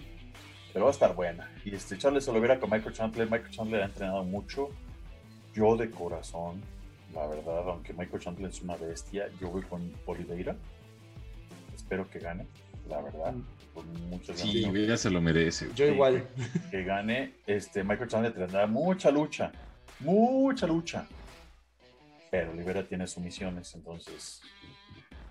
Pero 0.71 0.85
va 0.85 0.91
a 0.91 0.93
estar 0.93 1.15
buena. 1.15 1.51
Y 1.65 1.75
este 1.75 1.97
Charles 1.97 2.27
Oliveira 2.27 2.59
con 2.59 2.69
Michael 2.69 2.93
Chandler. 2.93 3.29
Michael 3.29 3.51
Chandler 3.51 3.81
ha 3.81 3.85
entrenado 3.85 4.23
mucho. 4.23 4.69
Yo 5.53 5.77
de 5.77 5.89
corazón 5.91 6.61
la 7.13 7.27
verdad, 7.27 7.69
aunque 7.69 7.93
Michael 7.93 8.21
Chandler 8.21 8.49
es 8.49 8.61
una 8.61 8.75
bestia, 8.75 9.29
yo 9.39 9.49
voy 9.49 9.61
con 9.63 9.93
Oliveira. 10.05 10.55
Espero 11.75 12.09
que 12.09 12.19
gane, 12.19 12.47
la 12.89 13.01
verdad. 13.01 13.35
Muchas 14.09 14.39
sí, 14.39 14.63
ya 14.87 14.97
se 14.97 15.09
lo 15.09 15.21
merece. 15.21 15.67
Yo 15.75 15.85
igual. 15.87 16.25
Que, 16.71 16.83
gane. 16.83 17.33
Este, 17.47 17.83
Michael 17.83 18.09
Chandler 18.09 18.33
tendrá 18.33 18.67
mucha 18.67 19.09
lucha, 19.11 19.51
mucha 19.99 20.67
lucha. 20.67 21.07
Pero 22.31 22.51
Oliveira 22.51 22.83
tiene 22.87 23.07
sumisiones, 23.07 23.73
entonces. 23.75 24.41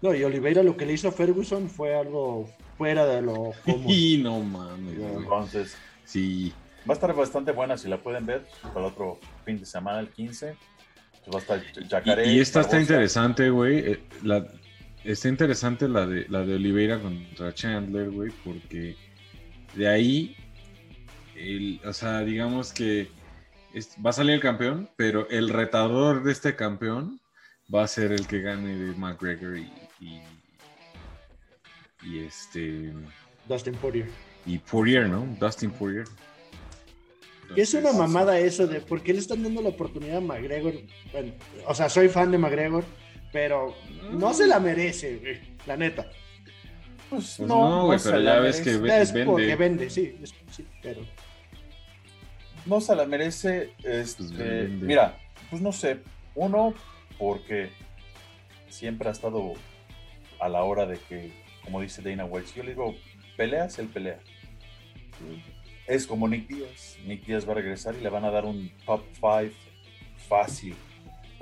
No, 0.01 0.14
y 0.14 0.24
Oliveira 0.24 0.62
lo 0.62 0.76
que 0.76 0.86
le 0.86 0.95
hizo 0.95 1.09
a 1.09 1.12
Ferguson 1.12 1.68
fue 1.68 1.95
algo 1.95 2.49
fuera 2.78 3.07
de 3.07 3.22
lo 3.22 3.53
común. 3.64 3.84
Y 3.86 4.18
no 4.18 4.40
mames. 4.40 4.99
Entonces, 4.99 5.76
Sí. 6.05 6.53
Va 6.88 6.95
a 6.95 6.97
estar 6.97 7.14
bastante 7.14 7.53
buena 7.53 7.76
si 7.78 7.88
la 7.88 7.97
pueden 7.99 8.26
ver 8.26 8.45
para 8.74 8.80
el 8.80 8.86
otro 8.86 9.20
fin 9.45 9.59
de 9.59 9.64
semana, 9.64 10.01
el 10.01 10.09
15. 10.11 10.57
Pues 11.24 11.34
va 11.34 11.55
a 11.55 11.59
estar. 12.03 12.18
Y, 12.26 12.30
y 12.32 12.40
esta 12.40 12.61
está 12.62 12.80
interesante, 12.80 13.49
güey. 13.51 13.78
eh, 13.93 14.03
La, 14.24 14.45
está 15.05 15.28
interesante 15.28 15.88
la 15.88 16.07
de, 16.07 16.26
la 16.28 16.44
de 16.44 16.55
Oliveira 16.55 17.00
contra 17.00 17.53
Chandler, 17.55 18.11
güey, 18.11 18.30
porque 18.44 18.96
de 19.74 19.88
ahí, 19.88 20.36
el, 21.36 21.80
o 21.84 21.92
sea, 21.92 22.20
digamos 22.20 22.72
que 22.72 23.09
es- 23.74 23.96
va 24.05 24.11
a 24.11 24.14
salir 24.14 24.34
el 24.34 24.40
campeón, 24.40 24.88
pero 24.96 25.28
el 25.30 25.48
retador 25.48 26.22
de 26.22 26.32
este 26.32 26.55
campeón 26.57 27.20
va 27.74 27.84
a 27.84 27.88
ser 27.88 28.12
el 28.12 28.26
que 28.26 28.40
gane 28.42 28.76
de 28.76 28.94
McGregor 28.96 29.57
y, 29.59 29.70
y, 30.00 30.20
y 32.05 32.18
este 32.20 32.92
Dustin 33.48 33.74
Poirier. 33.74 34.09
y 34.46 34.59
Poirier, 34.59 35.09
¿no? 35.09 35.26
Dustin 35.40 35.70
Poirier. 35.70 36.05
Es 37.57 37.74
una 37.74 37.92
mamada 37.92 38.38
eso 38.38 38.66
de 38.66 38.80
por 38.80 39.03
qué 39.03 39.12
le 39.12 39.18
están 39.18 39.42
dando 39.42 39.61
la 39.61 39.68
oportunidad 39.70 40.18
a 40.18 40.20
McGregor. 40.20 40.72
Bueno, 41.12 41.32
o 41.66 41.74
sea, 41.74 41.88
soy 41.90 42.09
fan 42.09 42.30
de 42.30 42.38
McGregor, 42.38 42.84
pero 43.33 43.74
no 44.12 44.33
se 44.35 44.47
la 44.47 44.61
merece, 44.61 45.16
güey, 45.16 45.41
la 45.66 45.76
neta. 45.76 46.11
Pues, 47.11 47.35
Pues 47.37 47.49
no, 47.49 47.87
güey, 47.87 47.99
pero 48.03 48.18
la 48.18 48.35
ya 48.35 48.41
ves 48.41 48.59
merece. 48.61 48.70
que 48.70 48.76
Ve- 48.78 49.03
es 49.03 49.12
vende. 49.12 49.30
porque 49.30 49.57
vende, 49.57 49.91
sí, 49.91 50.16
es- 50.22 50.35
sí, 50.51 50.66
pero 50.83 51.01
No 52.64 52.80
se 52.80 52.95
la 52.95 53.05
merece. 53.07 53.72
Este, 53.83 54.22
Pues 54.22 54.39
vende. 54.39 54.87
mira, 54.87 55.18
pues 55.51 55.61
no 55.61 55.72
sé. 55.72 55.99
Uno, 56.37 56.74
porque 57.18 57.70
siempre 58.68 59.09
ha 59.09 59.12
estado 59.12 59.55
a 60.39 60.49
la 60.49 60.62
hora 60.62 60.87
de 60.87 60.97
que, 60.99 61.33
como 61.64 61.80
dice 61.80 62.03
Dana 62.03 62.24
White, 62.24 62.49
si 62.49 62.55
yo 62.59 62.62
le 62.62 62.70
digo, 62.70 62.95
peleas, 63.37 63.78
él 63.80 63.89
pelea. 63.89 64.20
Es 65.89 66.07
como 66.07 66.28
Nick 66.28 66.47
Díaz. 66.47 66.97
Nick 67.05 67.26
Díaz 67.26 67.47
va 67.49 67.53
a 67.53 67.57
regresar 67.57 67.95
y 67.99 68.01
le 68.01 68.09
van 68.09 68.24
a 68.24 68.30
dar 68.30 68.45
un 68.45 68.70
top 68.87 69.03
5 69.14 69.53
fácil. 70.28 70.76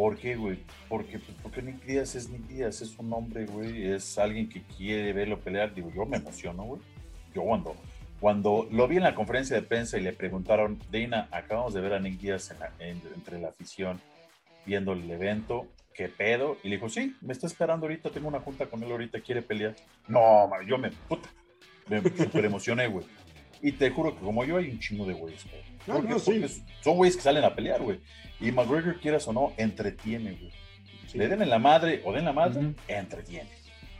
¿Por 0.01 0.16
qué, 0.16 0.34
güey? 0.34 0.59
Porque, 0.88 1.18
pues, 1.18 1.62
Nick 1.62 1.84
Díaz 1.84 2.14
es 2.14 2.30
Nick 2.30 2.46
Díaz, 2.46 2.80
es 2.80 2.98
un 2.98 3.12
hombre, 3.12 3.44
güey, 3.44 3.86
es 3.86 4.16
alguien 4.16 4.48
que 4.48 4.62
quiere 4.62 5.12
verlo 5.12 5.38
pelear. 5.38 5.74
Digo, 5.74 5.92
yo 5.94 6.07
me 6.07 6.16
emociono, 6.16 6.62
güey. 6.62 6.80
Yo 7.34 7.42
cuando, 7.42 7.76
cuando 8.18 8.66
lo 8.70 8.88
vi 8.88 8.96
en 8.96 9.03
la 9.03 9.14
conferencia 9.14 9.57
de 9.57 9.61
prensa 9.61 9.98
y 9.98 10.01
le 10.01 10.14
preguntaron, 10.14 10.78
Dana, 10.90 11.28
acabamos 11.30 11.74
de 11.74 11.82
ver 11.82 11.92
a 11.92 12.01
Nick 12.01 12.18
Díaz 12.18 12.51
entre 12.78 13.38
la 13.38 13.48
afición 13.48 14.01
viendo 14.64 14.94
el 14.94 15.11
evento, 15.11 15.68
¿qué 15.92 16.09
pedo? 16.09 16.57
Y 16.62 16.70
le 16.70 16.76
dijo, 16.76 16.88
sí, 16.88 17.14
me 17.20 17.34
está 17.34 17.46
esperando 17.46 17.84
ahorita, 17.84 18.09
tengo 18.09 18.28
una 18.28 18.40
junta 18.40 18.64
con 18.64 18.82
él 18.82 18.90
ahorita, 18.90 19.20
quiere 19.20 19.42
pelear. 19.42 19.76
No, 20.09 20.48
man, 20.48 20.66
yo 20.66 20.78
me, 20.78 20.92
puta, 20.92 21.28
me 21.90 22.01
super 22.01 22.42
emocioné, 22.42 22.86
güey. 22.86 23.05
Y 23.61 23.72
te 23.72 23.90
juro 23.90 24.14
que 24.14 24.24
como 24.24 24.46
yo 24.46 24.57
hay 24.57 24.70
un 24.70 24.78
chingo 24.78 25.05
de 25.05 25.12
güeyes, 25.12 25.44
güey. 25.44 25.69
No, 25.91 25.97
Porque- 25.97 26.09
no, 26.14 26.18
sí. 26.18 26.30
porque 26.41 26.49
son 26.82 26.97
güeyes 26.97 27.16
que 27.16 27.22
salen 27.22 27.45
a 27.45 27.55
pelear, 27.55 27.82
güey. 27.82 28.01
Y 28.41 28.53
McGregor, 28.53 28.99
quieras 29.01 29.26
o 29.28 29.32
no, 29.32 29.53
entretiene, 29.57 30.32
güey. 30.32 30.51
sí. 31.07 31.18
Le 31.18 31.28
den 31.28 31.43
en 31.43 31.51
la 31.51 31.59
madre 31.59 32.03
o 32.05 32.12
den 32.12 32.24
la 32.24 32.32
madre, 32.32 32.72
entretiene. 32.88 33.49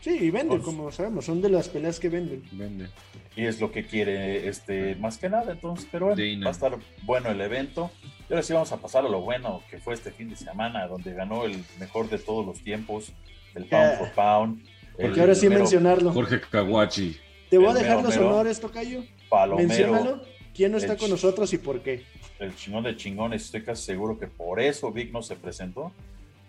Sí, 0.01 0.17
y 0.19 0.31
vende, 0.31 0.55
Pues- 0.57 0.63
como 0.63 0.91
sabemos, 0.93 1.25
son 1.27 1.43
de 1.43 1.51
las 1.51 1.69
peleas 1.69 2.01
que 2.01 2.09
venden. 2.09 2.43
Vende. 2.53 2.89
Y 3.37 3.45
es 3.45 3.61
lo 3.61 3.71
que 3.71 3.85
quiere, 3.85 4.49
este, 4.49 4.95
más 4.97 5.19
que 5.19 5.29
nada. 5.29 5.53
Entonces, 5.53 5.87
pero 5.93 6.07
bueno, 6.07 6.45
va 6.45 6.49
a 6.49 6.53
estar 6.53 6.79
bueno 7.03 7.29
el 7.31 7.41
evento. 7.41 7.91
Y 8.29 8.33
ahora 8.33 8.43
sí 8.43 8.53
vamos 8.55 8.73
a 8.73 8.79
pasar 8.79 9.05
a 9.05 9.09
lo 9.09 9.21
bueno 9.21 9.63
que 9.71 9.79
fue 9.79 9.93
este 9.95 10.11
fin 10.11 10.31
de 10.31 10.37
semana, 10.37 10.87
donde 10.87 11.13
ganó 11.13 11.45
el 11.45 11.63
mejor 11.79 12.09
de 12.09 12.19
todos 12.19 12.47
los 12.47 12.61
tiempos, 12.63 13.13
el 13.55 13.67
Pound 13.67 13.91
Ya. 13.93 13.99
for 13.99 14.13
Pound. 14.13 14.63
Porque 14.93 15.09
el 15.15 15.21
ahora 15.21 15.35
sí 15.35 15.49
mencionarlo. 15.49 16.13
Jorge 16.13 16.41
Kawachi. 16.41 17.17
Te 17.51 17.59
voy 17.59 17.69
a 17.69 17.75
dejar 17.75 17.97
mero, 17.97 18.09
los 18.09 18.17
honores, 18.17 18.61
Tocayo. 18.61 19.03
Palomero, 19.29 19.69
Menciónalo. 19.69 20.23
¿Quién 20.61 20.73
no 20.73 20.77
está 20.77 20.93
El 20.93 20.99
con 20.99 21.09
nosotros 21.09 21.51
y 21.55 21.59
por 21.59 21.81
qué? 21.81 22.03
el 22.39 22.55
chingón 22.55 22.85
de 22.85 22.95
chingones. 22.95 23.47
Estoy 23.47 23.63
casi 23.63 23.83
seguro 23.83 24.19
que 24.19 24.27
por 24.27 24.61
eso 24.61 24.93
Vic 24.93 25.11
no 25.11 25.23
se 25.23 25.35
presentó, 25.37 25.91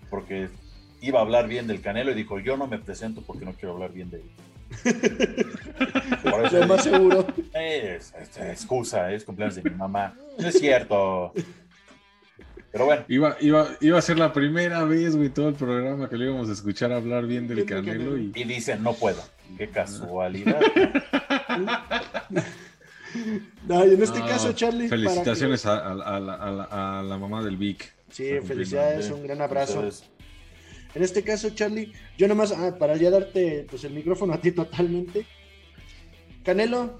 porque 0.09 0.49
iba 0.99 1.19
a 1.19 1.21
hablar 1.21 1.47
bien 1.47 1.65
del 1.65 1.79
Canelo 1.79 2.11
y 2.11 2.15
dijo, 2.15 2.37
yo 2.37 2.57
no 2.57 2.67
me 2.67 2.77
presento 2.77 3.21
porque 3.25 3.45
no 3.45 3.53
quiero 3.53 3.71
hablar 3.75 3.93
bien 3.93 4.09
de 4.09 4.17
él. 4.17 4.23
Por 6.29 6.45
eso 6.45 6.59
Lo 6.59 6.67
más 6.67 6.83
seguro. 6.83 7.25
Es, 7.53 8.13
es- 8.19 8.37
es 8.37 8.37
excusa, 8.37 9.13
es 9.13 9.23
cumpleaños 9.23 9.55
de 9.55 9.63
mi 9.69 9.77
mamá. 9.77 10.13
No 10.37 10.45
es 10.49 10.59
cierto. 10.59 11.31
Pero 12.73 12.83
bueno, 12.85 13.05
Iba, 13.07 13.37
iba, 13.39 13.69
iba 13.79 13.97
a 13.97 14.01
ser 14.01 14.19
la 14.19 14.33
primera 14.33 14.83
vez, 14.83 15.15
güey, 15.15 15.29
todo 15.29 15.47
el 15.47 15.55
programa 15.55 16.09
que 16.09 16.17
le 16.17 16.25
íbamos 16.25 16.49
a 16.49 16.51
escuchar 16.51 16.91
hablar 16.91 17.25
bien 17.27 17.47
del 17.47 17.63
Bien 17.63 17.67
del 17.67 17.85
Canelo 17.85 18.17
y 18.17 18.33
y 18.35 18.43
dicen, 18.43 18.83
no 18.83 18.91
puedo. 18.93 19.21
Qué 19.57 19.69
casualidad. 19.69 20.59
No, 23.67 23.85
y 23.85 23.93
en 23.93 24.01
este 24.03 24.19
No, 24.19 24.27
caso, 24.27 24.53
Charlie. 24.53 24.87
para 24.87 25.01
que- 25.01 25.07
felicitaciones 25.07 25.65
a, 25.65 25.77
a- 25.77 25.91
a 25.91 26.19
la, 26.19 26.33
a 26.35 26.51
la- 26.51 26.99
a 26.99 27.03
la 27.03 27.17
mamá 27.17 27.43
del 27.43 27.57
Vic. 27.57 27.93
Sí, 28.11 28.29
felicidades, 28.45 29.09
un 29.11 29.23
gran 29.23 29.41
abrazo. 29.41 29.87
En 30.93 31.03
este 31.03 31.23
caso, 31.23 31.49
Charlie, 31.51 31.93
yo 32.17 32.27
nomás, 32.27 32.51
ah, 32.51 32.75
para 32.77 32.97
ya 32.97 33.09
darte 33.09 33.65
pues, 33.69 33.83
el 33.85 33.93
micrófono 33.93 34.33
a 34.33 34.41
ti 34.41 34.51
totalmente. 34.51 35.25
Canelo, 36.43 36.99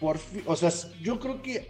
por 0.00 0.18
fin, 0.18 0.42
o 0.46 0.54
sea, 0.54 0.70
yo 1.00 1.18
creo 1.18 1.42
que 1.42 1.68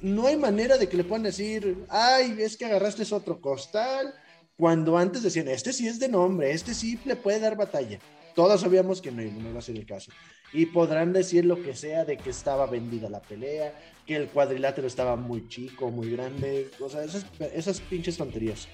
no 0.00 0.26
hay 0.26 0.36
manera 0.36 0.76
de 0.76 0.88
que 0.88 0.96
le 0.96 1.04
puedan 1.04 1.22
decir, 1.24 1.84
ay, 1.88 2.36
es 2.38 2.56
que 2.56 2.66
agarraste 2.66 3.02
ese 3.02 3.14
otro 3.14 3.40
costal, 3.40 4.14
cuando 4.56 4.96
antes 4.98 5.22
decían, 5.22 5.48
este 5.48 5.72
sí 5.72 5.88
es 5.88 5.98
de 5.98 6.08
nombre, 6.08 6.52
este 6.52 6.74
sí 6.74 6.98
le 7.04 7.16
puede 7.16 7.40
dar 7.40 7.56
batalla. 7.56 7.98
Todos 8.38 8.60
sabíamos 8.60 9.02
que 9.02 9.10
no, 9.10 9.20
iba 9.20 9.58
a 9.58 9.60
ser 9.60 9.74
el 9.74 9.84
caso. 9.84 10.12
Y 10.52 10.66
podrán 10.66 11.12
decir 11.12 11.44
lo 11.44 11.60
que 11.60 11.74
sea 11.74 12.04
de 12.04 12.16
que 12.16 12.30
estaba 12.30 12.66
vendida 12.66 13.10
la 13.10 13.20
pelea, 13.20 13.74
que 14.06 14.14
el 14.14 14.28
cuadrilátero 14.28 14.86
estaba 14.86 15.16
muy 15.16 15.48
chico, 15.48 15.90
muy 15.90 16.08
grande, 16.12 16.70
o 16.78 16.86
esas, 16.86 17.26
esas 17.52 17.80
pinches 17.80 18.16
tonterías. 18.16 18.68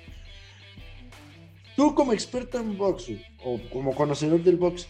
Tú 1.77 1.95
como 1.95 2.13
experto 2.13 2.59
en 2.59 2.77
box 2.77 3.07
güey, 3.07 3.25
o 3.43 3.59
como 3.73 3.95
conocedor 3.95 4.43
del 4.43 4.57
box, 4.57 4.87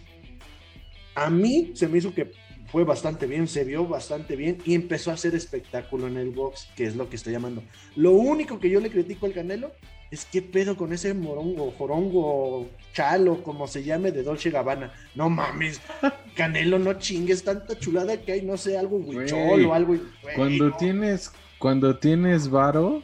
a 1.14 1.30
mí 1.30 1.70
se 1.76 1.86
me 1.86 1.98
hizo 1.98 2.12
que 2.12 2.32
fue 2.66 2.82
bastante 2.82 3.28
bien, 3.28 3.46
se 3.46 3.62
vio 3.62 3.86
bastante 3.86 4.34
bien 4.34 4.58
y 4.64 4.74
empezó 4.74 5.12
a 5.12 5.14
hacer 5.14 5.36
espectáculo 5.36 6.08
en 6.08 6.16
el 6.16 6.30
box, 6.30 6.68
que 6.74 6.82
es 6.82 6.96
lo 6.96 7.08
que 7.08 7.14
estoy 7.14 7.32
llamando. 7.32 7.62
Lo 7.94 8.10
único 8.10 8.58
que 8.58 8.70
yo 8.70 8.80
le 8.80 8.90
critico 8.90 9.26
al 9.26 9.34
Canelo 9.34 9.70
es 10.10 10.24
qué 10.26 10.42
pedo 10.42 10.76
con 10.76 10.92
ese 10.92 11.12
morongo, 11.14 11.72
jorongo, 11.76 12.68
chalo, 12.92 13.42
como 13.42 13.66
se 13.66 13.82
llame, 13.82 14.12
de 14.12 14.22
Dolce 14.22 14.50
Gabbana. 14.50 14.92
No 15.14 15.28
mames, 15.30 15.80
Canelo, 16.36 16.78
no 16.78 16.94
chingues, 16.94 17.42
tanta 17.42 17.78
chulada 17.78 18.20
que 18.20 18.32
hay, 18.32 18.42
no 18.42 18.56
sé, 18.56 18.78
algo 18.78 18.96
huichol 18.98 19.64
o 19.66 19.74
algo. 19.74 19.96
Cuando 20.36 20.68
no. 20.70 20.76
tienes, 20.76 21.32
cuando 21.58 21.96
tienes 21.98 22.48
varo, 22.48 23.02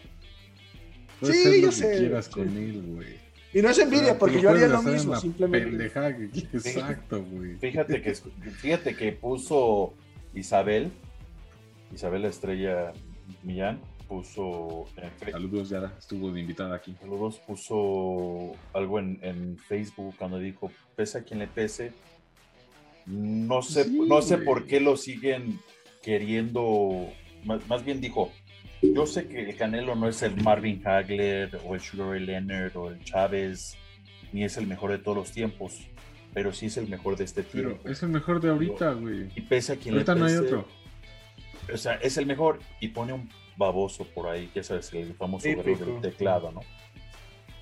puedes 1.20 1.36
Sí, 1.36 1.48
hacer 1.48 1.54
yo 1.60 1.66
lo 1.66 1.68
que 1.70 1.76
sé, 1.76 1.98
quieras 1.98 2.24
sí. 2.26 2.30
con 2.32 2.48
él, 2.56 2.82
güey. 2.94 3.20
Y 3.52 3.62
no 3.62 3.68
es 3.70 3.78
envidia, 3.80 4.12
Ah, 4.12 4.16
porque 4.18 4.36
te 4.36 4.42
yo 4.42 4.50
haría 4.50 4.68
lo 4.68 4.80
mismo, 4.82 5.16
simplemente. 5.16 5.90
que. 5.90 6.40
Exacto, 6.52 7.24
güey. 7.24 7.56
fíjate 7.58 8.00
que, 8.00 8.14
fíjate 8.14 8.94
que 8.94 9.10
puso 9.12 9.94
Isabel, 10.34 10.92
Isabel 11.92 12.24
Estrella 12.26 12.92
Millán, 13.42 13.80
puso 14.10 14.86
en 14.96 15.30
Saludos, 15.32 15.68
ya 15.70 15.94
estuvo 15.96 16.32
de 16.32 16.40
invitada 16.40 16.74
aquí. 16.74 16.96
Saludos, 17.00 17.40
puso 17.46 18.52
algo 18.74 18.98
en, 18.98 19.20
en 19.22 19.56
Facebook 19.56 20.16
cuando 20.18 20.38
dijo, 20.40 20.70
pese 20.96 21.18
a 21.18 21.22
quien 21.22 21.38
le 21.38 21.46
pese. 21.46 21.92
No 23.06 23.62
sé, 23.62 23.84
Sí, 23.84 24.00
no 24.08 24.20
sé 24.20 24.38
por 24.38 24.66
qué 24.66 24.80
lo 24.80 24.96
siguen 24.96 25.60
queriendo. 26.02 27.08
Más, 27.44 27.66
más 27.68 27.84
bien 27.84 28.00
dijo, 28.00 28.32
yo 28.82 29.06
sé 29.06 29.28
que 29.28 29.48
el 29.48 29.56
Canelo 29.56 29.94
no 29.94 30.08
es 30.08 30.22
el 30.22 30.36
Marvin 30.42 30.82
Hagler 30.86 31.60
o 31.64 31.74
el 31.76 31.80
Sugar 31.80 32.08
Ray 32.08 32.26
Leonard 32.26 32.76
o 32.76 32.90
el 32.90 33.02
Chávez, 33.04 33.76
ni 34.32 34.42
es 34.42 34.56
el 34.56 34.66
mejor 34.66 34.90
de 34.90 34.98
todos 34.98 35.16
los 35.16 35.30
tiempos, 35.32 35.86
pero 36.34 36.52
sí 36.52 36.66
es 36.66 36.76
el 36.76 36.88
mejor 36.88 37.16
de 37.16 37.24
este 37.24 37.42
Pero 37.44 37.70
tiempo. 37.70 37.88
es 37.88 38.02
el 38.02 38.08
mejor 38.10 38.40
de 38.40 38.50
ahorita, 38.50 38.92
güey. 38.94 39.28
Y 39.36 39.40
pese 39.42 39.72
a 39.74 39.76
quien 39.76 39.94
Ahorita 39.94 40.14
le 40.14 40.20
no 40.20 40.26
hay 40.26 40.32
pese, 40.34 40.44
otro. 40.46 40.68
o 41.72 41.76
sea, 41.76 41.94
es 41.94 42.16
el 42.18 42.26
mejor 42.26 42.58
y 42.80 42.88
pone 42.88 43.12
un 43.12 43.28
baboso 43.60 44.04
por 44.12 44.28
ahí, 44.28 44.50
ya 44.54 44.64
sabes, 44.64 44.92
el 44.94 45.14
famoso 45.14 45.46
del 45.46 46.00
teclado, 46.00 46.50
¿no? 46.50 46.60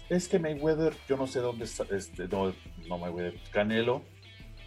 Es 0.09 0.27
que 0.29 0.39
Mayweather, 0.39 0.95
yo 1.07 1.19
no 1.19 1.27
sé 1.27 1.41
dónde 1.41 1.67
está, 1.67 1.85
este, 1.95 2.27
no, 2.29 2.55
no 2.89 2.97
Mayweather, 2.99 3.35
Canelo, 3.53 4.03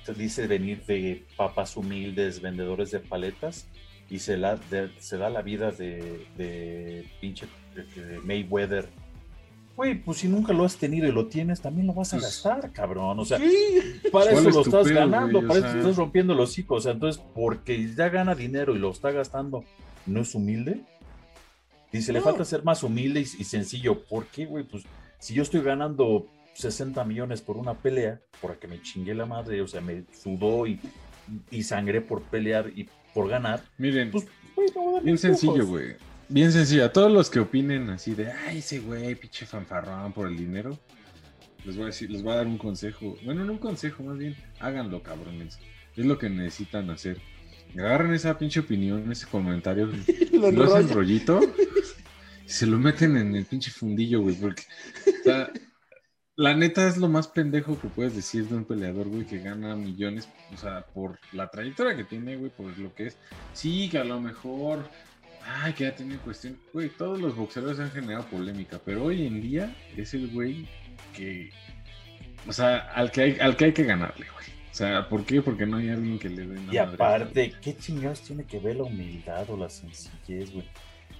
se 0.06 0.14
dice 0.14 0.46
venir 0.46 0.86
de 0.86 1.26
papas 1.36 1.76
humildes, 1.78 2.42
vendedores 2.42 2.92
de 2.92 3.00
paletas, 3.00 3.68
y 4.10 4.20
se, 4.20 4.38
la, 4.38 4.58
de- 4.58 4.92
se 5.00 5.18
da 5.18 5.30
la 5.32 5.42
vida 5.42 5.72
de, 5.72 6.28
de 6.38 7.06
pinche 7.22 7.48
de- 7.74 8.06
de 8.06 8.20
Mayweather. 8.20 8.90
Güey, 9.78 9.96
pues 10.04 10.18
si 10.20 10.28
nunca 10.28 10.52
lo 10.54 10.66
has 10.66 10.76
tenido 10.76 11.08
y 11.08 11.12
lo 11.14 11.28
tienes, 11.28 11.62
también 11.62 11.88
lo 11.88 11.94
vas 11.94 12.14
a 12.14 12.18
Pues- 12.18 12.26
gastar, 12.44 12.72
cabrón. 12.74 13.18
O 13.20 13.26
sea, 13.26 13.38
Sí, 13.40 13.48
para 14.12 14.26
¿Cuál 14.26 14.28
eso 14.38 14.50
es 14.50 14.56
lo 14.56 14.62
estás 14.64 14.84
pedo, 14.88 14.96
ganando, 15.00 15.38
güey? 15.40 15.48
Para 15.48 15.60
eso 15.60 15.70
sea- 15.70 15.80
estás 15.80 15.96
rompiendo 15.96 16.36
los 16.36 16.50
hocico. 16.50 16.76
O 16.76 16.82
sea, 16.82 16.92
entonces, 16.92 17.24
porque 17.34 17.90
ya 17.96 18.10
gana 18.10 18.36
dinero 18.36 18.76
y 18.76 18.80
lo 18.80 18.92
está 18.92 19.12
gastando, 19.12 19.64
¿no 20.06 20.22
es 20.22 20.36
humilde? 20.36 20.82
Dice, 21.92 22.14
le 22.14 22.20
No. 22.20 22.26
falta 22.26 22.46
ser 22.46 22.64
más 22.64 22.84
humilde 22.84 23.20
y, 23.22 23.24
y 23.24 23.44
sencillo. 23.44 24.04
¿Por 24.04 24.28
qué, 24.28 24.46
güey? 24.46 24.64
Pues 24.64 24.84
si 25.20 25.34
yo 25.34 25.44
estoy 25.44 25.62
ganando 25.62 26.28
60 26.54 27.04
millones 27.06 27.42
por 27.42 27.58
una 27.58 27.74
pelea, 27.74 28.20
porque 28.42 28.68
me 28.68 28.82
chingué 28.82 29.14
la 29.14 29.26
madre, 29.26 29.62
o 29.62 29.68
sea, 29.68 29.82
me 29.82 30.04
sudó 30.14 30.68
y, 30.68 30.80
y 31.50 31.64
sangré 31.64 32.02
por 32.02 32.22
pelear 32.24 32.72
y 32.76 32.88
por 33.14 33.28
ganar, 33.30 33.62
Miren, 33.78 34.12
pues, 34.12 34.26
Bien 35.04 35.18
sencillo, 35.18 35.66
güey. 35.66 35.96
Bien 36.30 36.52
sencillo. 36.52 36.86
A 36.86 36.94
todos 36.94 37.12
los 37.12 37.30
que 37.30 37.40
opinen 37.40 37.90
así 37.90 38.14
de, 38.14 38.32
ay, 38.32 38.60
ese 38.60 38.80
güey, 38.80 39.16
pinche 39.16 39.46
fanfarrón 39.46 40.14
por 40.14 40.28
el 40.28 40.38
dinero, 40.38 40.78
les 41.66 41.76
voy 41.76 41.84
a 41.84 41.88
decir, 41.88 42.10
les 42.10 42.24
voy 42.24 42.34
a 42.34 42.38
dar 42.38 42.48
un 42.48 42.58
consejo. 42.58 43.18
Bueno, 43.26 43.44
no 43.44 43.54
un 43.54 43.58
consejo, 43.60 44.04
más 44.04 44.18
bien, 44.18 44.36
háganlo, 44.60 45.04
cabrones. 45.04 45.60
Es 45.98 46.06
lo 46.06 46.18
que 46.18 46.30
necesitan 46.30 46.90
hacer. 46.90 47.18
Agarran 47.78 48.14
esa 48.14 48.38
pinche 48.38 48.60
opinión, 48.62 49.12
ese 49.12 49.28
comentario, 49.28 49.90
lo, 50.34 50.52
lo 50.52 50.76
hacen 50.76 50.90
rollito 50.90 51.40
se 52.52 52.66
lo 52.66 52.78
meten 52.78 53.18
en 53.18 53.36
el 53.36 53.46
pinche 53.46 53.72
fundillo, 53.72 54.22
güey, 54.22 54.36
porque 54.36 54.64
o 55.22 55.24
sea, 55.24 55.52
la 56.36 56.54
neta 56.54 56.88
es 56.88 56.98
lo 56.98 57.08
más 57.08 57.28
pendejo 57.28 57.80
que 57.80 57.88
puedes 57.88 58.16
decir 58.16 58.48
de 58.48 58.56
un 58.56 58.66
peleador, 58.66 59.08
güey, 59.08 59.26
que 59.26 59.40
gana 59.40 59.76
millones, 59.76 60.28
o 60.54 60.58
sea, 60.58 60.86
por 60.86 61.18
la 61.32 61.50
trayectoria 61.50 61.96
que 61.96 62.04
tiene, 62.04 62.36
güey, 62.36 62.52
por 62.52 62.78
lo 62.78 62.94
que 62.94 63.08
es. 63.08 63.18
Sí, 63.54 63.90
que 63.90 64.00
a 64.00 64.04
lo 64.04 64.20
mejor, 64.20 64.90
ay, 65.46 65.74
que 65.74 65.86
ya 65.86 65.96
tiene 65.96 66.18
cuestión, 66.18 66.58
güey, 66.74 66.90
todos 66.90 67.22
los 67.22 67.36
boxeadores 67.36 67.80
han 67.80 67.92
generado 67.92 68.26
polémica, 68.26 68.80
pero 68.84 69.06
hoy 69.06 69.26
en 69.26 69.42
día 69.42 69.76
es 69.96 70.14
el 70.14 70.30
güey 70.30 70.68
que, 71.16 71.52
o 72.48 72.54
sea, 72.54 72.80
al 72.94 73.12
que 73.12 73.22
hay, 73.22 73.40
al 73.40 73.56
que, 73.56 73.66
hay 73.66 73.74
que 73.74 73.84
ganarle, 73.84 74.26
güey. 74.34 74.46
O 74.72 74.74
sea, 74.74 75.08
¿por 75.08 75.26
qué? 75.26 75.42
Porque 75.42 75.66
no 75.66 75.78
hay 75.78 75.90
alguien 75.90 76.18
que 76.18 76.30
le 76.30 76.48
dé 76.48 76.60
Y 76.72 76.78
aparte, 76.78 77.54
¿qué 77.62 77.76
chingados 77.76 78.22
tiene 78.22 78.46
que 78.46 78.58
ver 78.60 78.78
la 78.78 78.84
humildad 78.84 79.50
o 79.50 79.58
la 79.58 79.70
sencillez, 79.70 80.52
güey? 80.52 80.66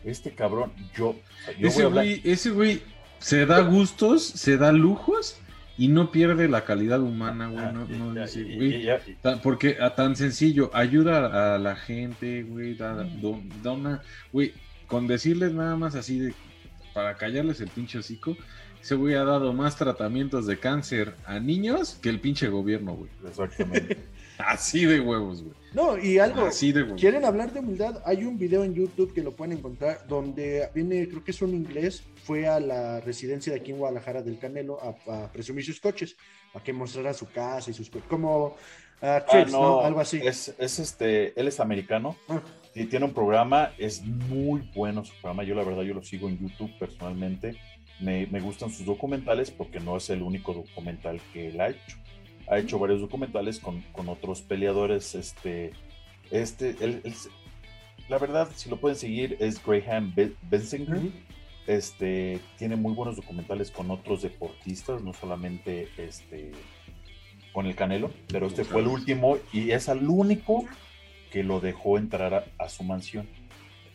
Este 0.04 0.32
cabrón, 0.32 0.72
yo. 0.96 1.16
yo 1.60 1.68
ese, 1.68 1.86
güey, 1.86 2.22
ese 2.24 2.50
güey 2.52 2.82
se 3.20 3.46
da 3.46 3.62
gustos, 3.62 4.24
se 4.24 4.58
da 4.58 4.72
lujos 4.72 5.38
y 5.78 5.88
no 5.88 6.12
pierde 6.12 6.48
la 6.48 6.66
calidad 6.66 7.02
humana, 7.02 7.48
güey. 7.48 7.66
No, 7.74 7.86
no 7.86 8.22
dice, 8.22 8.44
güey. 8.44 8.88
Porque 9.44 9.78
a 9.80 9.96
tan 9.96 10.16
sencillo, 10.16 10.72
ayuda 10.74 11.56
a 11.56 11.60
la 11.60 11.76
gente, 11.76 12.44
güey, 12.44 12.76
da, 12.76 13.08
dona, 13.62 14.02
güey, 14.32 14.54
con 14.88 15.08
decirles 15.08 15.54
nada 15.54 15.76
más 15.76 15.96
así 15.96 16.20
de 16.20 16.34
para 16.94 17.16
callarles 17.16 17.62
el 17.62 17.70
pinche 17.70 18.00
hocico, 18.00 18.36
ese 18.82 18.96
güey 18.96 19.16
ha 19.16 19.24
dado 19.24 19.54
más 19.54 19.78
tratamientos 19.78 20.48
de 20.48 20.58
cáncer 20.58 21.16
a 21.26 21.40
niños 21.40 22.00
que 22.02 22.10
el 22.10 22.20
pinche 22.20 22.48
gobierno, 22.50 22.96
güey. 22.96 23.10
Exactamente. 23.26 23.98
Así 24.48 24.86
de 24.86 25.00
huevos, 25.00 25.44
güey. 25.44 25.56
No, 25.74 25.98
y 25.98 26.20
algo. 26.20 26.46
Así 26.46 26.72
de 26.72 26.84
huevos. 26.84 27.00
¿Quieren 27.00 27.26
hablar 27.26 27.54
de 27.54 27.60
humildad? 27.60 28.02
Hay 28.06 28.24
un 28.24 28.38
video 28.38 28.64
en 28.64 28.74
YouTube 28.74 29.14
que 29.14 29.24
lo 29.24 29.36
pueden 29.36 29.58
encontrar 29.58 30.06
donde 30.08 30.70
viene, 30.74 31.08
creo 31.08 31.24
que 31.24 31.32
es 31.32 31.42
un 31.42 31.54
inglés, 31.54 32.04
fue 32.24 32.48
a 32.48 32.60
la 32.60 33.00
residencia 33.02 33.54
de 33.54 33.60
aquí 33.60 33.72
en 33.72 33.78
Guadalajara 33.78 34.22
del 34.22 34.38
Canelo 34.38 34.80
a, 34.82 35.32
presumir 35.32 35.66
sus 35.66 35.80
coches, 35.80 36.16
a 36.54 36.62
que 36.62 36.74
mostrara 36.74 37.14
su 37.14 37.28
casa 37.30 37.72
y 37.72 37.74
sus 37.74 37.90
coches. 37.90 38.08
Como 38.10 38.48
uh, 39.02 39.52
no, 39.52 39.82
Algo 39.82 40.00
así. 40.00 40.20
Es, 40.24 40.54
es, 40.58 40.80
este, 40.80 41.40
él 41.40 41.48
es 41.48 41.60
americano. 41.60 42.16
Ah. 42.28 42.42
Y 42.74 42.86
tiene 42.86 43.06
un 43.06 43.14
programa, 43.14 43.74
es 43.78 44.02
muy 44.02 44.62
bueno 44.74 45.04
su 45.04 45.14
programa. 45.16 45.44
Yo, 45.44 45.56
la 45.56 45.64
verdad, 45.64 45.84
yo 45.84 45.94
lo 45.94 46.04
sigo 46.04 46.30
en 46.30 46.40
YouTube 46.40 46.72
personalmente 46.80 47.58
me, 48.02 48.40
gustan 48.40 48.72
sus 48.72 48.86
documentales 48.86 49.52
porque 49.52 49.80
no 49.80 49.98
es 49.98 50.10
el 50.10 50.22
único 50.22 50.54
documental 50.54 51.22
que 51.34 51.50
él 51.50 51.62
ha 51.62 51.70
hecho. 51.70 51.98
Ha 52.52 52.60
hecho 52.60 52.78
varios 52.78 53.00
documentales 53.00 53.60
con, 53.60 53.84
otros 54.08 54.42
peleadores. 54.42 55.16
Este, 55.16 55.72
este, 56.30 56.76
la 58.10 58.18
verdad, 58.18 58.50
si 58.54 58.70
lo 58.70 58.76
pueden 58.76 58.98
seguir, 58.98 59.38
es 59.40 59.64
Graham 59.66 60.14
Bensinger. 60.50 61.12
Este, 61.66 62.42
tiene 62.58 62.76
muy 62.76 62.94
buenos 62.94 63.16
documentales 63.16 63.72
con 63.72 63.90
otros 63.90 64.22
deportistas, 64.22 65.02
no 65.02 65.14
solamente 65.14 65.88
este, 65.98 66.52
con 67.54 67.68
el 67.68 67.76
Canelo, 67.76 68.12
pero 68.28 68.48
este 68.48 68.66
fue 68.66 68.82
el 68.82 68.88
último 68.88 69.38
y 69.54 69.72
es 69.72 69.88
el 69.88 70.10
único 70.10 70.66
que 71.32 71.44
lo 71.44 71.62
dejó 71.62 71.98
entrar 71.98 72.52
a, 72.58 72.70
su 72.70 72.84
mansión. 72.84 73.30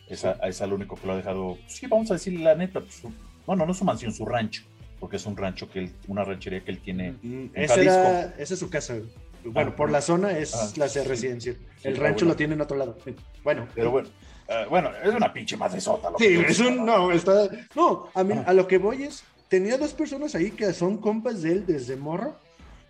Es, 0.07 0.25
es 0.25 0.61
el 0.61 0.73
único 0.73 0.95
que 0.95 1.05
lo 1.05 1.13
ha 1.13 1.17
dejado, 1.17 1.59
sí, 1.67 1.85
vamos 1.85 2.09
a 2.09 2.15
decir 2.15 2.39
la 2.39 2.55
neta, 2.55 2.79
pues, 2.79 3.03
bueno, 3.45 3.67
no 3.67 3.73
su 3.75 3.85
mansión, 3.85 4.11
su 4.11 4.25
rancho, 4.25 4.63
porque 4.99 5.17
es 5.17 5.25
un 5.25 5.37
rancho 5.37 5.69
que 5.69 5.79
él, 5.79 5.91
una 6.07 6.23
ranchería 6.23 6.63
que 6.63 6.71
él 6.71 6.79
tiene 6.79 7.15
en 7.23 7.51
esa 7.53 8.33
es 8.37 8.59
su 8.59 8.69
casa. 8.69 8.95
Bueno, 9.43 9.75
por 9.75 9.91
la 9.91 10.01
zona 10.01 10.37
es 10.37 10.53
ah, 10.55 10.71
la 10.75 10.87
residencia. 10.87 11.55
el 11.83 11.95
rancho 11.97 12.25
lo 12.25 12.35
tiene 12.35 12.55
en 12.55 12.61
otro 12.61 12.77
lado. 12.77 12.97
Bueno. 13.43 13.67
Pero 13.73 13.91
bueno. 13.91 14.09
Eh, 14.49 14.65
bueno, 14.69 14.91
es 15.03 15.13
una 15.13 15.31
pinche 15.31 15.57
madresota. 15.57 16.09
Lo 16.09 16.17
sí, 16.17 16.25
es 16.47 16.59
un, 16.59 16.85
no, 16.85 17.11
está, 17.11 17.49
no, 17.75 18.07
a 18.13 18.23
mí, 18.23 18.33
a 18.45 18.53
lo 18.53 18.65
que 18.65 18.77
voy 18.77 19.03
es, 19.03 19.23
tenía 19.49 19.77
dos 19.77 19.93
personas 19.93 20.35
ahí 20.35 20.51
que 20.51 20.71
son 20.71 20.97
compas 20.97 21.41
de 21.41 21.51
él 21.51 21.65
desde 21.65 21.97
morro, 21.97 22.37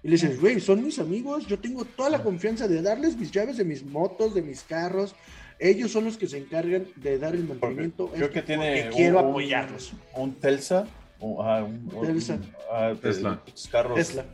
y 0.03 0.09
le 0.09 0.13
dices, 0.13 0.39
güey, 0.39 0.59
son 0.59 0.83
mis 0.83 0.99
amigos, 0.99 1.47
yo 1.47 1.57
tengo 1.57 1.83
toda 1.83 2.11
la 2.11 2.21
confianza 2.21 2.67
de 2.67 2.83
darles 2.83 3.17
mis 3.17 3.31
llaves 3.31 3.57
de 3.57 3.65
mis 3.65 3.83
motos, 3.83 4.35
de 4.35 4.43
mis 4.43 4.61
carros, 4.61 5.15
ellos 5.59 5.91
son 5.91 6.05
los 6.05 6.17
que 6.17 6.27
se 6.27 6.37
encargan 6.37 6.85
de 6.95 7.17
dar 7.17 7.33
el 7.33 7.43
mantenimiento. 7.43 8.09
Creo 8.09 8.29
que 8.29 8.41
tiene. 8.43 8.89
quiero 8.93 9.19
apoyarlos. 9.19 9.93
Un 10.13 10.35
Telsa. 10.35 10.85
Un, 11.19 11.89
Telsa. 12.01 12.39
Ah, 12.71 12.93
Tesla. 13.01 13.41
Carros, 13.71 13.95
Tesla. 13.95 14.25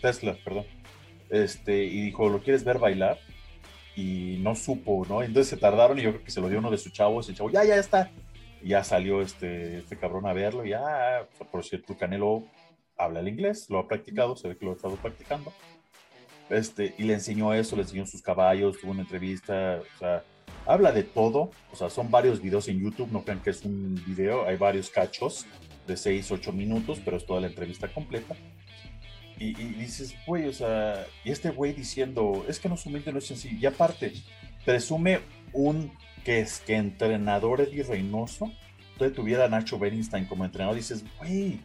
Tesla, 0.00 0.36
perdón. 0.44 0.64
Este, 1.30 1.84
y 1.84 2.02
dijo, 2.02 2.28
¿lo 2.28 2.40
quieres 2.40 2.64
ver 2.64 2.78
bailar? 2.78 3.18
Y 3.96 4.38
no 4.40 4.54
supo, 4.54 5.04
¿no? 5.08 5.22
Entonces 5.22 5.48
se 5.48 5.56
tardaron 5.56 5.98
y 5.98 6.02
yo 6.02 6.10
creo 6.10 6.24
que 6.24 6.30
se 6.30 6.40
lo 6.40 6.48
dio 6.48 6.58
uno 6.58 6.70
de 6.70 6.78
sus 6.78 6.92
chavos. 6.92 7.26
Y 7.28 7.32
el 7.32 7.36
chavo, 7.36 7.50
ya, 7.50 7.64
ya 7.64 7.76
está. 7.76 8.10
Y 8.62 8.70
ya 8.70 8.84
salió 8.84 9.22
este, 9.22 9.78
este 9.78 9.96
cabrón 9.96 10.26
a 10.26 10.32
verlo. 10.32 10.64
Y 10.64 10.70
ya, 10.70 11.26
por 11.50 11.64
cierto, 11.64 11.96
Canelo 11.96 12.44
habla 12.96 13.20
el 13.20 13.28
inglés, 13.28 13.70
lo 13.70 13.78
ha 13.78 13.88
practicado, 13.88 14.36
se 14.36 14.48
ve 14.48 14.56
que 14.56 14.64
lo 14.64 14.72
ha 14.72 14.74
estado 14.74 14.96
practicando. 14.96 15.52
Este, 16.50 16.94
y 16.98 17.04
le 17.04 17.14
enseñó 17.14 17.52
eso, 17.52 17.76
le 17.76 17.82
enseñó 17.82 18.06
sus 18.06 18.22
caballos, 18.22 18.78
tuvo 18.80 18.92
una 18.92 19.02
entrevista, 19.02 19.80
o 19.80 19.98
sea, 19.98 20.24
habla 20.66 20.92
de 20.92 21.02
todo, 21.02 21.50
o 21.70 21.76
sea, 21.76 21.90
son 21.90 22.10
varios 22.10 22.40
videos 22.40 22.68
en 22.68 22.80
YouTube, 22.80 23.10
no 23.12 23.22
crean 23.22 23.40
que 23.40 23.50
es 23.50 23.64
un 23.64 24.02
video, 24.06 24.46
hay 24.46 24.56
varios 24.56 24.88
cachos 24.88 25.46
de 25.88 25.96
6, 25.96 26.30
8 26.30 26.52
minutos, 26.52 27.00
pero 27.04 27.16
es 27.16 27.26
toda 27.26 27.40
la 27.40 27.48
entrevista 27.48 27.88
completa. 27.88 28.36
Y, 29.40 29.52
dices, 29.54 30.14
güey, 30.26 30.46
o 30.46 30.52
sea, 30.52 31.06
y 31.24 31.30
este 31.30 31.50
güey 31.50 31.72
diciendo, 31.72 32.44
es 32.48 32.58
que 32.58 32.68
no 32.68 32.74
es 32.74 32.86
humilde, 32.86 33.12
no 33.12 33.18
es 33.18 33.26
sencillo. 33.26 33.56
Y 33.60 33.66
aparte, 33.66 34.12
presume 34.64 35.20
un 35.52 35.92
que 36.24 36.40
es 36.40 36.60
que 36.60 36.74
entrenador 36.74 37.60
Eddie 37.60 37.84
Reynoso, 37.84 38.52
entonces 38.92 39.16
tuviera 39.16 39.44
a 39.44 39.48
Nacho 39.48 39.78
Bernstein 39.78 40.26
como 40.26 40.44
entrenador, 40.44 40.76
dices, 40.76 41.04
güey, 41.18 41.60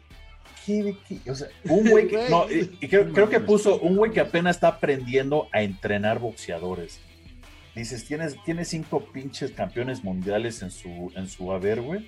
¿qué, 0.66 0.96
qué? 1.08 1.32
O 1.32 1.36
sea, 1.36 1.48
un 1.66 1.90
güey 1.90 2.08
que, 2.08 2.30
no, 2.30 2.46
y, 2.50 2.88
creo, 2.88 3.12
creo 3.12 3.30
que 3.30 3.40
puso 3.40 3.80
un 3.80 3.98
güey 3.98 4.12
que 4.12 4.20
apenas 4.20 4.58
está 4.58 4.68
aprendiendo 4.68 5.48
a 5.52 5.64
entrenar 5.64 6.20
boxeadores 6.20 7.00
dices, 7.76 8.06
tienes, 8.06 8.36
tiene 8.44 8.66
cinco 8.66 9.06
pinches 9.12 9.52
campeones 9.52 10.04
mundiales 10.04 10.62
en 10.62 10.72
su, 10.72 11.12
en 11.16 11.28
su 11.28 11.52
haber, 11.52 11.82
güey. 11.82 12.08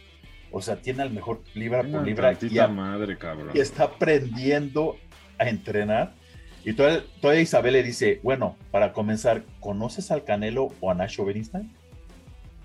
O 0.58 0.62
sea, 0.62 0.78
tiene 0.78 1.02
al 1.02 1.12
mejor 1.12 1.42
libra 1.54 1.84
por 1.84 2.08
libra. 2.08 2.32
Y, 2.40 2.72
madre, 2.72 3.18
cabrón. 3.18 3.50
y 3.54 3.60
está 3.60 3.84
aprendiendo 3.84 4.96
a 5.38 5.50
entrenar. 5.50 6.14
Y 6.64 6.72
todavía, 6.72 7.42
Isabel 7.42 7.74
le 7.74 7.84
dice, 7.84 8.22
bueno, 8.24 8.56
para 8.72 8.94
comenzar, 8.94 9.44
¿conoces 9.60 10.12
al 10.12 10.24
Canelo 10.24 10.72
o 10.80 10.90
a 10.90 10.94
Nacho 10.94 11.26
Bernstein? 11.26 11.76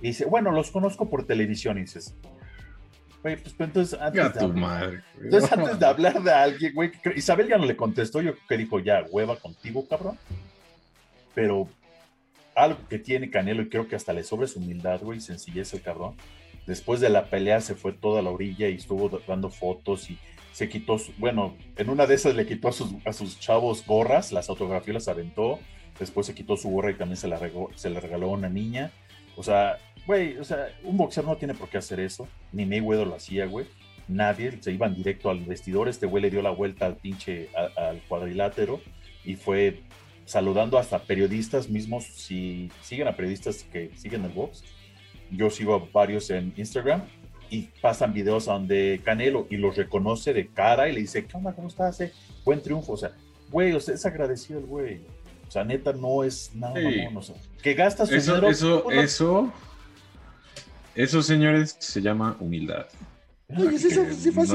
Y 0.01 0.07
dice, 0.07 0.25
bueno, 0.25 0.53
los 0.53 0.71
conozco 0.71 1.11
por 1.11 1.27
televisión. 1.27 1.79
Y 1.79 1.81
dices, 1.81 2.15
güey, 3.25 3.35
pues, 3.35 3.55
pues 3.55 3.69
entonces 3.69 4.01
antes, 4.01 4.35
de, 4.35 4.47
madre, 4.47 5.01
entonces 5.21 5.51
antes 5.51 5.81
de 5.81 5.87
hablar 5.87 6.23
de 6.23 6.31
alguien, 6.31 6.73
güey, 6.73 6.93
Isabel 7.17 7.49
ya 7.49 7.59
no 7.59 7.67
le 7.67 7.75
contestó, 7.75 8.23
yo 8.23 8.35
creo 8.35 8.47
que 8.51 8.57
dijo, 8.57 8.79
ya, 8.79 9.05
hueva 9.11 9.35
contigo, 9.35 9.85
cabrón. 9.89 10.17
Pero 11.35 11.69
algo 12.55 12.79
que 12.89 13.01
tiene 13.01 13.31
Canelo 13.31 13.63
y 13.63 13.69
creo 13.69 13.89
que 13.89 13.97
hasta 13.97 14.13
le 14.13 14.23
sobra 14.23 14.47
su 14.47 14.61
humildad, 14.61 15.01
güey, 15.01 15.21
sencillez 15.21 15.75
el 15.75 15.83
cabrón. 15.83 16.15
Después 16.67 17.01
de 17.01 17.11
la 17.11 17.27
pelea 17.27 17.61
se 17.61 17.75
fue 17.75 17.93
toda 17.93 18.23
la 18.23 18.31
orilla 18.31 18.69
y 18.69 18.75
estuvo 18.75 19.09
dando 19.27 19.51
fotos 19.51 20.11
y 20.11 20.19
se 20.53 20.69
quitó, 20.69 20.97
bueno, 21.19 21.57
en 21.77 21.91
una 21.91 22.07
de 22.07 22.15
esas 22.15 22.35
le 22.35 22.47
quitó 22.47 22.69
a 22.69 22.73
sus, 22.73 22.95
a 23.05 23.13
sus 23.13 23.39
chavos 23.39 23.85
gorras, 23.87 24.33
las 24.33 24.49
autografías 24.49 24.95
las 24.95 25.09
aventó, 25.09 25.59
después 25.99 26.27
se 26.27 26.35
quitó 26.35 26.57
su 26.57 26.69
gorra 26.69 26.91
y 26.91 26.95
también 26.95 27.17
se 27.17 27.29
la, 27.29 27.41
se 27.75 27.89
regaló 27.89 28.27
a 28.27 28.33
una 28.33 28.49
niña. 28.49 28.93
O 29.37 29.43
sea, 29.43 29.79
güey, 30.07 30.37
o 30.39 30.45
sea, 30.45 30.69
un 30.83 30.97
boxeador 30.97 31.31
no 31.31 31.37
tiene 31.37 31.55
por 31.55 31.69
qué 31.69 31.79
hacer 31.79 32.01
eso, 32.01 32.29
ni 32.53 32.67
Mayweather 32.67 33.07
lo 33.07 33.15
hacía, 33.15 33.47
güey. 33.47 33.67
Nadie, 34.09 34.59
se 34.61 34.73
iban 34.73 34.95
directo 34.95 35.31
al 35.31 35.45
vestidor, 35.45 35.89
este 35.89 36.07
güey 36.07 36.23
le 36.23 36.31
dio 36.31 36.43
la 36.43 36.51
vuelta 36.51 36.87
al 36.87 36.97
pinche, 36.97 37.49
al 37.55 38.03
cuadrilátero 38.09 38.81
y 39.25 39.37
fue 39.37 39.83
saludando 40.25 40.79
hasta 40.79 40.99
periodistas 41.01 41.69
mismos, 41.69 42.05
si 42.05 42.71
siguen 42.83 43.09
a 43.09 43.17
periodistas 43.17 43.65
que 43.65 43.91
siguen 43.97 44.25
el 44.25 44.31
box. 44.31 44.65
Yo 45.31 45.51
sigo 45.51 45.75
a 45.75 45.89
varios 45.93 46.31
en 46.31 46.53
Instagram 46.57 47.03
y 47.51 47.69
pasan 47.81 48.13
videos 48.13 48.47
donde 48.47 49.01
Canelo 49.05 49.47
y 49.51 49.57
los 49.57 49.77
reconoce 49.77 50.33
de 50.33 50.49
cara 50.49 50.89
y 50.89 50.93
le 50.93 51.01
dice, 51.01 51.27
¿qué 51.27 51.37
onda? 51.37 51.53
¿Cómo 51.53 51.69
estás? 51.69 52.01
Eh? 52.01 52.13
Buen 52.45 52.63
triunfo. 52.63 52.93
O 52.93 52.97
sea, 52.97 53.13
güey, 53.51 53.73
o 53.73 53.81
sea, 53.81 53.95
es 53.95 54.07
agradecido 54.07 54.61
el 54.61 54.67
güey. 54.67 55.01
O 55.49 55.51
sea, 55.51 55.65
neta, 55.65 55.93
no 55.93 56.23
es 56.23 56.53
nada, 56.55 56.75
no, 57.13 57.21
que 57.61 57.75
gasta 57.75 58.07
su 58.07 58.15
eso, 58.15 58.37
Eso, 58.47 58.91
eso, 58.93 59.53
eso, 60.95 61.23
señores, 61.23 61.77
se 61.81 62.01
llama 62.01 62.37
humildad. 62.39 62.87
No 63.49 63.65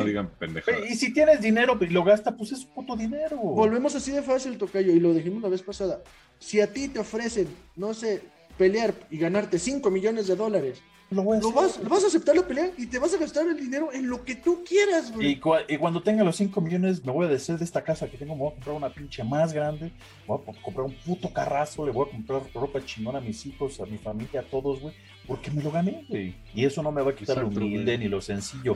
digan 0.05 0.29
pendejadas. 0.39 0.89
Y 0.89 0.95
si 0.95 1.13
tienes 1.13 1.41
dinero 1.41 1.77
y 1.81 1.87
lo 1.87 2.03
gasta, 2.03 2.35
pues 2.35 2.53
es 2.53 2.63
puto 2.63 2.95
dinero. 2.95 3.37
Volvemos 3.37 3.93
así 3.95 4.11
de 4.11 4.21
fácil, 4.21 4.57
Tocayo, 4.57 4.93
y 4.93 4.99
lo 4.99 5.13
dijimos 5.13 5.43
la 5.43 5.49
vez 5.49 5.61
pasada. 5.61 6.01
Si 6.39 6.61
a 6.61 6.71
ti 6.71 6.87
te 6.87 6.99
ofrecen, 6.99 7.47
no 7.75 7.93
sé, 7.93 8.21
pelear 8.57 8.93
y 9.09 9.17
ganarte 9.17 9.59
5 9.59 9.89
millones 9.91 10.27
de 10.27 10.35
dólares, 10.35 10.81
Lo 11.11 11.23
voy 11.23 11.37
a 11.37 11.41
lo 11.41 11.49
hacer. 11.49 11.61
vas, 11.61 11.79
lo 11.83 11.89
vas 11.89 12.03
a 12.03 12.07
aceptar 12.07 12.35
la 12.35 12.47
pelea 12.47 12.71
y 12.77 12.87
te 12.87 12.97
vas 12.99 13.13
a 13.13 13.17
gastar 13.17 13.45
el 13.47 13.57
dinero 13.57 13.91
en 13.93 14.09
lo 14.09 14.23
que 14.23 14.35
tú 14.35 14.63
quieras, 14.67 15.11
güey. 15.13 15.31
Y, 15.33 15.39
cua- 15.39 15.63
y 15.67 15.77
cuando 15.77 16.01
tenga 16.01 16.23
los 16.23 16.35
5 16.37 16.59
millones, 16.61 17.03
me 17.05 17.11
voy 17.11 17.25
a 17.25 17.29
deshacer 17.29 17.57
de 17.59 17.65
esta 17.65 17.83
casa 17.83 18.07
que 18.09 18.17
tengo. 18.17 18.33
Me 18.35 18.41
voy 18.41 18.51
a 18.51 18.53
comprar 18.55 18.75
una 18.75 18.89
pinche 18.93 19.23
más 19.23 19.53
grande. 19.53 19.85
Me 19.85 19.91
voy 20.35 20.39
a 20.47 20.61
comprar 20.61 20.85
un 20.85 20.95
puto 21.05 21.31
carrazo. 21.31 21.85
Le 21.85 21.91
voy 21.91 22.07
a 22.07 22.11
comprar 22.11 22.41
ropa 22.53 22.83
chingona 22.83 23.19
a 23.19 23.21
mis 23.21 23.45
hijos, 23.45 23.79
a 23.81 23.85
mi 23.85 23.97
familia, 23.97 24.39
a 24.41 24.43
todos, 24.43 24.79
güey. 24.81 24.93
Porque 25.27 25.51
me 25.51 25.61
lo 25.61 25.71
gané, 25.71 26.05
güey. 26.09 26.33
Y 26.53 26.65
eso 26.65 26.81
no 26.81 26.91
me 26.91 27.01
va 27.01 27.11
a 27.11 27.15
quitar 27.15 27.37
Exacto, 27.37 27.59
lo 27.59 27.65
humilde 27.65 27.83
güey. 27.83 27.97
ni 27.97 28.07
lo 28.07 28.21
sencillo. 28.21 28.75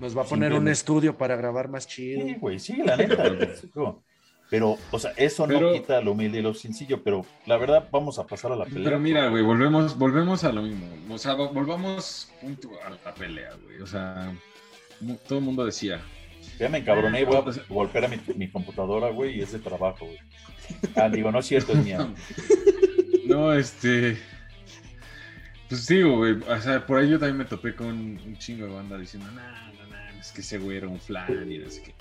Nos 0.00 0.16
va 0.16 0.22
a 0.22 0.24
poner 0.24 0.52
un 0.52 0.68
estudio 0.68 1.16
para 1.18 1.34
grabar 1.36 1.68
más 1.68 1.86
chido. 1.88 2.22
Sí, 2.24 2.34
güey, 2.40 2.58
sí, 2.60 2.76
la 2.84 2.96
neta. 2.96 3.24
pero, 4.50 4.76
o 4.90 4.98
sea, 4.98 5.12
eso 5.16 5.46
no 5.46 5.72
quita 5.72 6.00
lo 6.00 6.12
humilde 6.12 6.38
y 6.38 6.42
lo 6.42 6.54
sencillo. 6.54 7.02
Pero 7.02 7.24
la 7.46 7.56
verdad, 7.56 7.88
vamos 7.92 8.18
a 8.18 8.26
pasar 8.26 8.52
a 8.52 8.56
la 8.56 8.64
pelea. 8.64 8.84
Pero 8.84 8.98
mira, 8.98 9.28
güey, 9.28 9.42
volvemos, 9.42 9.98
volvemos 9.98 10.44
a 10.44 10.52
lo 10.52 10.62
mismo. 10.62 10.86
O 11.10 11.18
sea, 11.18 11.36
vo- 11.36 11.52
volvamos 11.52 12.30
punto 12.40 12.70
a 12.84 12.90
la 12.90 13.14
pelea, 13.14 13.50
güey. 13.64 13.80
O 13.80 13.86
sea, 13.86 14.32
todo 15.28 15.38
el 15.38 15.44
mundo 15.44 15.64
decía. 15.64 16.00
Ya 16.58 16.68
me 16.68 16.78
encabroné 16.78 17.20
y 17.20 17.24
voy 17.24 17.36
a 17.36 17.44
golpear 17.68 18.06
a 18.06 18.08
mi, 18.08 18.16
mi 18.36 18.48
computadora, 18.50 19.10
güey, 19.10 19.38
y 19.38 19.42
es 19.42 19.52
de 19.52 19.58
trabajo, 19.58 20.06
güey. 20.06 20.18
Ah, 20.96 21.08
digo, 21.08 21.30
no 21.30 21.38
es 21.40 21.46
cierto, 21.46 21.72
es 21.72 21.84
mía. 21.84 22.08
No, 23.26 23.52
este. 23.52 24.16
Pues 25.68 25.86
digo, 25.86 26.16
güey. 26.16 26.32
O 26.48 26.60
sea, 26.62 26.86
por 26.86 26.98
ahí 26.98 27.10
yo 27.10 27.18
también 27.18 27.36
me 27.36 27.44
topé 27.44 27.74
con 27.74 27.88
un 27.88 28.36
chingo 28.38 28.66
de 28.66 28.72
banda 28.72 28.96
diciendo, 28.96 29.30
no, 29.32 29.42
no, 29.42 29.86
no, 30.14 30.20
es 30.20 30.32
que 30.32 30.40
ese 30.40 30.56
güey 30.58 30.78
era 30.78 30.88
un 30.88 30.98
flan 30.98 31.52
y 31.52 31.58
no 31.58 31.68
sé 31.70 31.82
qué. 31.82 31.94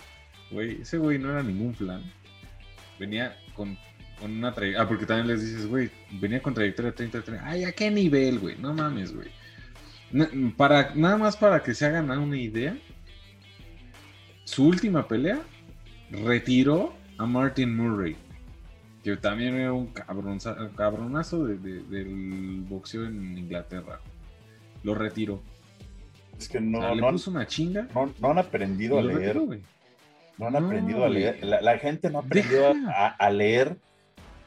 Güey, 0.51 0.81
ese 0.81 0.97
güey 0.97 1.19
no 1.19 1.29
era 1.31 1.43
ningún 1.43 1.75
flan. 1.75 2.01
Venía 2.99 3.37
con, 3.55 3.77
con 4.19 4.31
una 4.31 4.53
trayectoria. 4.53 4.83
Ah, 4.85 4.87
porque 4.87 5.05
también 5.05 5.27
les 5.27 5.41
dices, 5.43 5.67
güey, 5.67 5.89
venía 6.11 6.41
con 6.41 6.53
trayectoria 6.53 6.93
33. 6.93 7.41
Ay, 7.43 7.63
¿a 7.63 7.71
qué 7.71 7.89
nivel, 7.91 8.39
güey? 8.39 8.57
No 8.57 8.73
mames, 8.73 9.13
güey. 9.13 9.29
Na- 10.11 10.29
Para, 10.55 10.93
nada 10.95 11.17
más 11.17 11.35
para 11.37 11.61
que 11.61 11.73
se 11.73 11.85
hagan 11.85 12.09
una 12.11 12.37
idea, 12.37 12.77
su 14.45 14.65
última 14.67 15.07
pelea 15.07 15.39
retiró 16.09 16.93
a 17.17 17.25
Martin 17.25 17.75
Murray 17.75 18.15
que 19.03 19.15
también 19.17 19.55
era 19.55 19.71
un 19.73 19.87
cabronza- 19.93 20.69
cabronazo 20.75 21.45
de- 21.45 21.57
de- 21.57 21.83
del 21.83 22.61
boxeo 22.67 23.05
en 23.05 23.37
Inglaterra. 23.37 23.99
Lo 24.83 24.95
retiró. 24.95 25.41
Es 26.37 26.49
que 26.49 26.57
O 26.57 26.61
no, 26.61 26.79
sea, 26.81 26.93
le 26.95 27.01
no, 27.01 27.11
puso 27.11 27.31
una 27.31 27.47
chinga. 27.47 27.87
no, 27.95 28.13
no 28.19 28.31
han 28.31 28.37
aprendido 28.39 28.99
a 28.99 29.01
leer. 29.01 29.37
retiró. 29.37 29.61
No 30.37 30.47
han 30.47 30.53
No, 30.53 30.59
aprendido 30.59 31.03
a 31.03 31.09
leer. 31.09 31.43
La, 31.43 31.61
la 31.61 31.77
gente 31.79 32.09
no 32.09 32.19
ha 32.19 32.21
aprendido 32.21 32.73
a, 32.89 33.07
a 33.07 33.29
leer. 33.29 33.77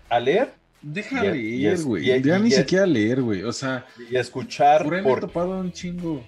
A 0.09 0.21
leer 0.21 0.53
Deja 0.83 1.27
Y- 1.27 1.59
leer, 1.61 1.83
güey. 1.83 2.05
Ya 2.07 2.17
y- 2.17 2.41
ni 2.41 2.49
y- 2.49 2.53
siquiera 2.53 2.87
leer, 2.87 3.21
güey. 3.21 3.43
O 3.43 3.53
sea, 3.53 3.85
y 4.11 4.17
a 4.17 4.21
escuchar. 4.21 4.83
por 4.85 5.03
Por, 5.03 5.21
topado 5.21 5.59
un 5.61 5.73
chingo. 5.73 6.25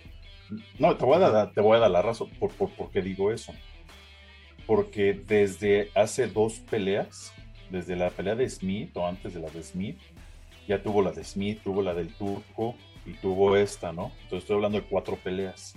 no, 0.78 0.94
te 0.96 1.04
voy, 1.06 1.16
a 1.22 1.30
dar, 1.30 1.52
te 1.52 1.60
voy 1.62 1.76
a 1.76 1.80
dar 1.80 1.90
la 1.90 2.02
razón 2.02 2.28
por, 2.38 2.50
por, 2.50 2.68
por 2.70 2.90
qué 2.90 3.00
digo 3.00 3.32
eso. 3.32 3.54
Porque 4.66 5.14
desde 5.26 5.90
hace 5.94 6.26
dos 6.26 6.60
peleas, 6.70 7.32
desde 7.70 7.96
la 7.96 8.10
pelea 8.10 8.34
de 8.34 8.48
Smith 8.48 8.96
o 8.96 9.06
antes 9.06 9.32
de 9.34 9.40
la 9.40 9.48
de 9.48 9.62
Smith, 9.62 9.98
ya 10.68 10.82
tuvo 10.82 11.02
la 11.02 11.12
de 11.12 11.24
Smith, 11.24 11.60
tuvo 11.64 11.82
la 11.82 11.94
del 11.94 12.12
Turco 12.14 12.76
y 13.06 13.12
tuvo 13.14 13.56
esta, 13.56 13.92
¿no? 13.92 14.12
Entonces 14.22 14.40
estoy 14.40 14.56
hablando 14.56 14.78
de 14.80 14.84
cuatro 14.86 15.16
peleas. 15.16 15.74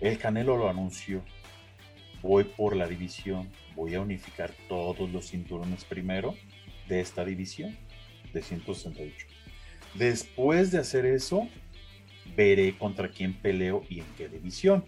El 0.00 0.18
Canelo 0.18 0.56
lo 0.56 0.68
anunció. 0.68 1.22
Voy 2.22 2.44
por 2.44 2.76
la 2.76 2.86
división, 2.86 3.48
voy 3.74 3.94
a 3.94 4.00
unificar 4.00 4.52
todos 4.68 5.10
los 5.10 5.28
cinturones 5.28 5.84
primero 5.84 6.34
de 6.88 7.00
esta 7.00 7.24
división 7.24 7.76
de 8.32 8.42
168. 8.42 9.26
Después 9.94 10.70
de 10.70 10.78
hacer 10.78 11.04
eso, 11.04 11.48
veré 12.36 12.76
contra 12.78 13.08
quién 13.08 13.34
peleo 13.34 13.82
y 13.88 14.00
en 14.00 14.06
qué 14.16 14.28
división. 14.28 14.84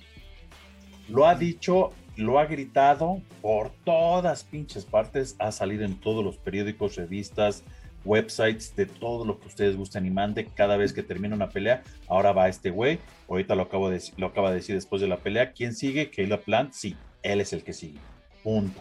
Lo 1.08 1.26
ha 1.26 1.34
dicho, 1.34 1.92
lo 2.16 2.38
ha 2.38 2.46
gritado 2.46 3.20
por 3.42 3.70
todas 3.84 4.44
pinches 4.44 4.84
partes, 4.84 5.36
ha 5.38 5.52
salido 5.52 5.84
en 5.84 6.00
todos 6.00 6.24
los 6.24 6.38
periódicos, 6.38 6.96
revistas, 6.96 7.64
websites, 8.04 8.74
de 8.76 8.86
todo 8.86 9.24
lo 9.24 9.38
que 9.40 9.48
ustedes 9.48 9.76
gusten 9.76 10.06
y 10.06 10.10
mande. 10.10 10.46
Cada 10.46 10.76
vez 10.76 10.92
que 10.92 11.02
termina 11.02 11.34
una 11.34 11.48
pelea, 11.48 11.82
ahora 12.08 12.32
va 12.32 12.48
este 12.48 12.70
güey. 12.70 12.98
Ahorita 13.28 13.54
lo, 13.54 13.62
acabo 13.62 13.90
de, 13.90 14.00
lo 14.16 14.26
acaba 14.26 14.50
de 14.50 14.56
decir 14.56 14.74
después 14.74 15.02
de 15.02 15.08
la 15.08 15.18
pelea. 15.18 15.52
¿Quién 15.52 15.74
sigue? 15.74 16.10
Caleb 16.10 16.42
Plant. 16.42 16.72
Sí, 16.72 16.96
él 17.24 17.40
es 17.40 17.52
el 17.52 17.64
que 17.64 17.72
sigue. 17.72 17.98
Punto. 18.42 18.80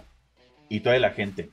Y 0.70 0.82
toda 0.82 1.00
la 1.00 1.10
gente. 1.12 1.50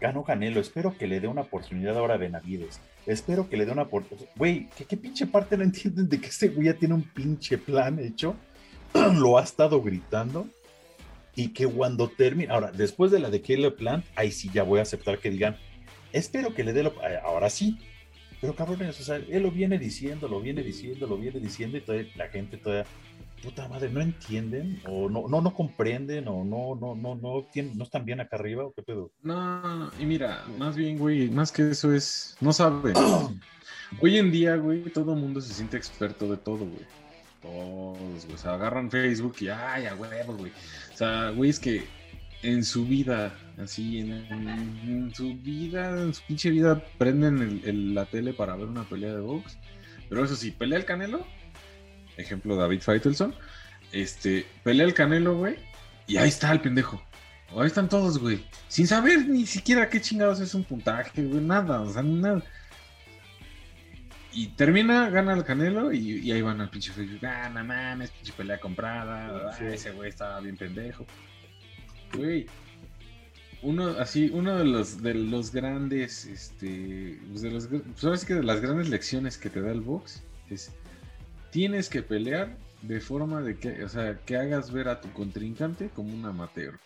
Gano 0.00 0.24
Canelo. 0.24 0.60
Espero 0.60 0.96
que 0.98 1.06
le 1.06 1.20
dé 1.20 1.28
una 1.28 1.42
oportunidad 1.42 1.96
ahora 1.96 2.14
a 2.14 2.16
Benavides. 2.16 2.80
Espero 3.06 3.48
que 3.48 3.56
le 3.56 3.66
dé 3.66 3.72
una 3.72 3.82
oportunidad. 3.82 4.28
Güey, 4.36 4.68
¿qué, 4.76 4.84
¿qué 4.84 4.96
pinche 4.96 5.26
parte 5.26 5.56
no 5.56 5.62
entienden 5.62 6.08
de 6.08 6.20
que 6.20 6.26
este 6.26 6.48
güey 6.48 6.72
tiene 6.74 6.94
un 6.94 7.02
pinche 7.04 7.58
plan 7.58 7.98
hecho? 8.00 8.34
lo 9.14 9.38
ha 9.38 9.44
estado 9.44 9.80
gritando. 9.80 10.48
Y 11.34 11.48
que 11.48 11.66
cuando 11.66 12.08
termine. 12.08 12.52
Ahora, 12.52 12.72
después 12.72 13.10
de 13.10 13.20
la 13.20 13.30
de 13.30 13.40
Caleb 13.40 13.76
Plant, 13.76 14.04
ahí 14.16 14.32
sí 14.32 14.50
ya 14.52 14.64
voy 14.64 14.80
a 14.80 14.82
aceptar 14.82 15.18
que 15.18 15.30
digan. 15.30 15.56
Espero 16.12 16.54
que 16.54 16.64
le 16.64 16.72
dé 16.72 16.82
lo. 16.82 16.90
eh, 17.08 17.18
Ahora 17.22 17.48
sí. 17.48 17.78
Pero 18.40 18.56
cabrones, 18.56 19.08
él 19.08 19.42
lo 19.44 19.52
viene 19.52 19.78
diciendo, 19.78 20.26
lo 20.26 20.40
viene 20.40 20.64
diciendo, 20.64 21.06
lo 21.06 21.16
viene 21.16 21.38
diciendo 21.38 21.78
y 21.78 21.80
todavía 21.80 22.10
la 22.16 22.26
gente 22.26 22.56
todavía, 22.56 22.86
puta 23.42 23.68
madre, 23.68 23.90
no 23.90 24.00
entienden 24.00 24.80
o 24.86 25.08
no, 25.10 25.26
no, 25.28 25.40
no 25.40 25.54
comprenden 25.54 26.28
o 26.28 26.44
no, 26.44 26.76
no, 26.80 26.94
no, 26.94 27.14
no, 27.16 27.46
tienen, 27.52 27.76
no 27.76 27.84
están 27.84 28.04
bien 28.04 28.20
acá 28.20 28.36
arriba 28.36 28.64
o 28.64 28.72
qué 28.72 28.82
pedo. 28.82 29.10
No, 29.22 29.90
y 29.98 30.06
mira, 30.06 30.44
más 30.58 30.76
bien, 30.76 30.98
güey, 30.98 31.28
más 31.28 31.50
que 31.52 31.70
eso 31.70 31.92
es. 31.92 32.36
No 32.40 32.52
saben. 32.52 32.94
Hoy 34.00 34.16
en 34.18 34.30
día, 34.30 34.56
güey, 34.56 34.84
todo 34.84 35.12
el 35.14 35.20
mundo 35.20 35.40
se 35.40 35.52
siente 35.52 35.76
experto 35.76 36.30
de 36.30 36.36
todo, 36.38 36.58
güey. 36.58 36.86
Todos, 37.42 38.24
güey. 38.24 38.34
O 38.34 38.38
sea, 38.38 38.54
agarran 38.54 38.90
Facebook 38.90 39.34
y, 39.40 39.48
ay, 39.48 39.86
a 39.86 39.94
huevo, 39.94 40.34
güey. 40.36 40.52
O 40.92 40.96
sea, 40.96 41.30
güey, 41.30 41.50
es 41.50 41.58
que 41.58 41.84
en 42.42 42.64
su 42.64 42.86
vida, 42.86 43.34
así, 43.58 43.98
en, 44.00 44.12
en 44.12 45.12
su 45.14 45.34
vida, 45.36 46.00
en 46.02 46.14
su 46.14 46.22
pinche 46.24 46.50
vida, 46.50 46.82
prenden 46.98 47.38
el- 47.38 47.62
el- 47.64 47.94
la 47.94 48.06
tele 48.06 48.32
para 48.32 48.56
ver 48.56 48.66
una 48.66 48.84
pelea 48.84 49.12
de 49.14 49.20
box. 49.20 49.58
Pero 50.08 50.24
eso 50.24 50.36
sí, 50.36 50.50
pelea 50.52 50.78
el 50.78 50.84
Canelo. 50.84 51.24
Ejemplo, 52.16 52.56
David 52.56 52.80
Faitelson. 52.80 53.34
Este, 53.92 54.46
pelea 54.64 54.86
el 54.86 54.94
Canelo, 54.94 55.36
güey. 55.36 55.56
Y 56.06 56.16
ahí 56.16 56.28
está 56.28 56.52
el 56.52 56.60
pendejo. 56.60 57.02
Ahí 57.56 57.66
están 57.66 57.88
todos, 57.88 58.18
güey. 58.18 58.44
Sin 58.68 58.86
saber 58.86 59.28
ni 59.28 59.46
siquiera 59.46 59.88
qué 59.88 60.00
chingados 60.00 60.40
es 60.40 60.54
un 60.54 60.64
puntaje, 60.64 61.22
güey. 61.22 61.42
Nada, 61.42 61.80
o 61.82 61.92
sea, 61.92 62.02
nada. 62.02 62.42
Y 64.32 64.48
termina, 64.48 65.10
gana 65.10 65.34
el 65.34 65.44
Canelo 65.44 65.92
y, 65.92 66.20
y 66.20 66.32
ahí 66.32 66.40
van 66.40 66.60
al 66.60 66.70
pinche 66.70 66.90
Facebook. 66.92 67.20
Ah, 67.26 67.50
no 67.50 67.62
mames, 67.62 68.10
pinche 68.10 68.32
pelea 68.32 68.58
comprada. 68.58 69.50
ah, 69.52 69.64
ese 69.66 69.90
güey 69.90 70.08
estaba 70.08 70.40
bien 70.40 70.56
pendejo. 70.56 71.06
Güey. 72.14 72.46
Uno, 73.60 73.90
así, 73.98 74.30
uno 74.32 74.56
de 74.56 74.64
los, 74.64 75.02
de 75.02 75.14
los 75.14 75.52
grandes, 75.52 76.24
este, 76.24 77.20
pues 77.28 77.42
de 77.42 77.50
los, 77.52 77.68
pues 77.68 78.02
ahora 78.02 78.16
sí 78.16 78.26
que 78.26 78.34
de 78.34 78.42
las 78.42 78.60
grandes 78.60 78.88
lecciones 78.88 79.38
que 79.38 79.50
te 79.50 79.60
da 79.60 79.70
el 79.70 79.82
box 79.82 80.24
es, 80.50 80.72
tienes 81.52 81.88
que 81.88 82.02
pelear 82.02 82.56
de 82.80 82.98
forma 82.98 83.42
de 83.42 83.56
que, 83.58 83.84
o 83.84 83.88
sea, 83.88 84.18
que 84.26 84.36
hagas 84.36 84.72
ver 84.72 84.88
a 84.88 85.00
tu 85.00 85.12
contrincante 85.12 85.90
como 85.94 86.12
un 86.12 86.24
amateur. 86.24 86.80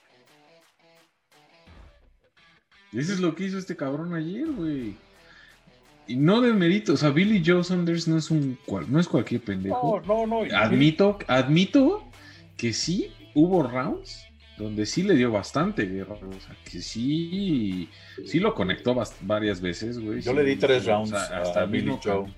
Y 2.92 2.98
eso 2.98 3.12
es 3.12 3.20
lo 3.20 3.34
que 3.34 3.44
hizo 3.44 3.58
este 3.58 3.76
cabrón 3.76 4.14
ayer, 4.14 4.46
güey. 4.46 4.94
Y 6.08 6.16
no 6.16 6.40
de 6.40 6.52
mérito, 6.52 6.92
o 6.92 6.96
sea, 6.96 7.10
Billy 7.10 7.42
Joe 7.44 7.64
Saunders 7.64 8.06
no 8.06 8.18
es 8.18 8.30
un 8.30 8.58
cual- 8.66 8.86
no 8.90 9.00
es 9.00 9.08
cualquier 9.08 9.40
pendejo. 9.40 10.02
No, 10.06 10.26
no, 10.26 10.44
no. 10.44 10.56
Admito, 10.56 11.18
admito 11.26 12.04
que 12.56 12.72
sí 12.72 13.10
hubo 13.34 13.62
rounds 13.62 14.24
donde 14.56 14.86
sí 14.86 15.02
le 15.02 15.14
dio 15.14 15.30
bastante 15.30 15.84
guerra, 15.84 16.14
o 16.14 16.40
sea, 16.40 16.56
que 16.64 16.80
sí, 16.80 17.88
sí 18.24 18.38
lo 18.40 18.54
conectó 18.54 18.96
varias 19.22 19.60
veces, 19.60 19.98
güey. 19.98 20.22
Yo 20.22 20.30
sí, 20.30 20.36
le 20.36 20.44
di 20.44 20.56
tres 20.56 20.82
o 20.82 20.84
sea, 20.84 20.94
rounds 20.94 21.12
hasta 21.12 21.60
a 21.62 21.66
Billy 21.66 21.84
mismo 21.84 22.00
Joe. 22.02 22.32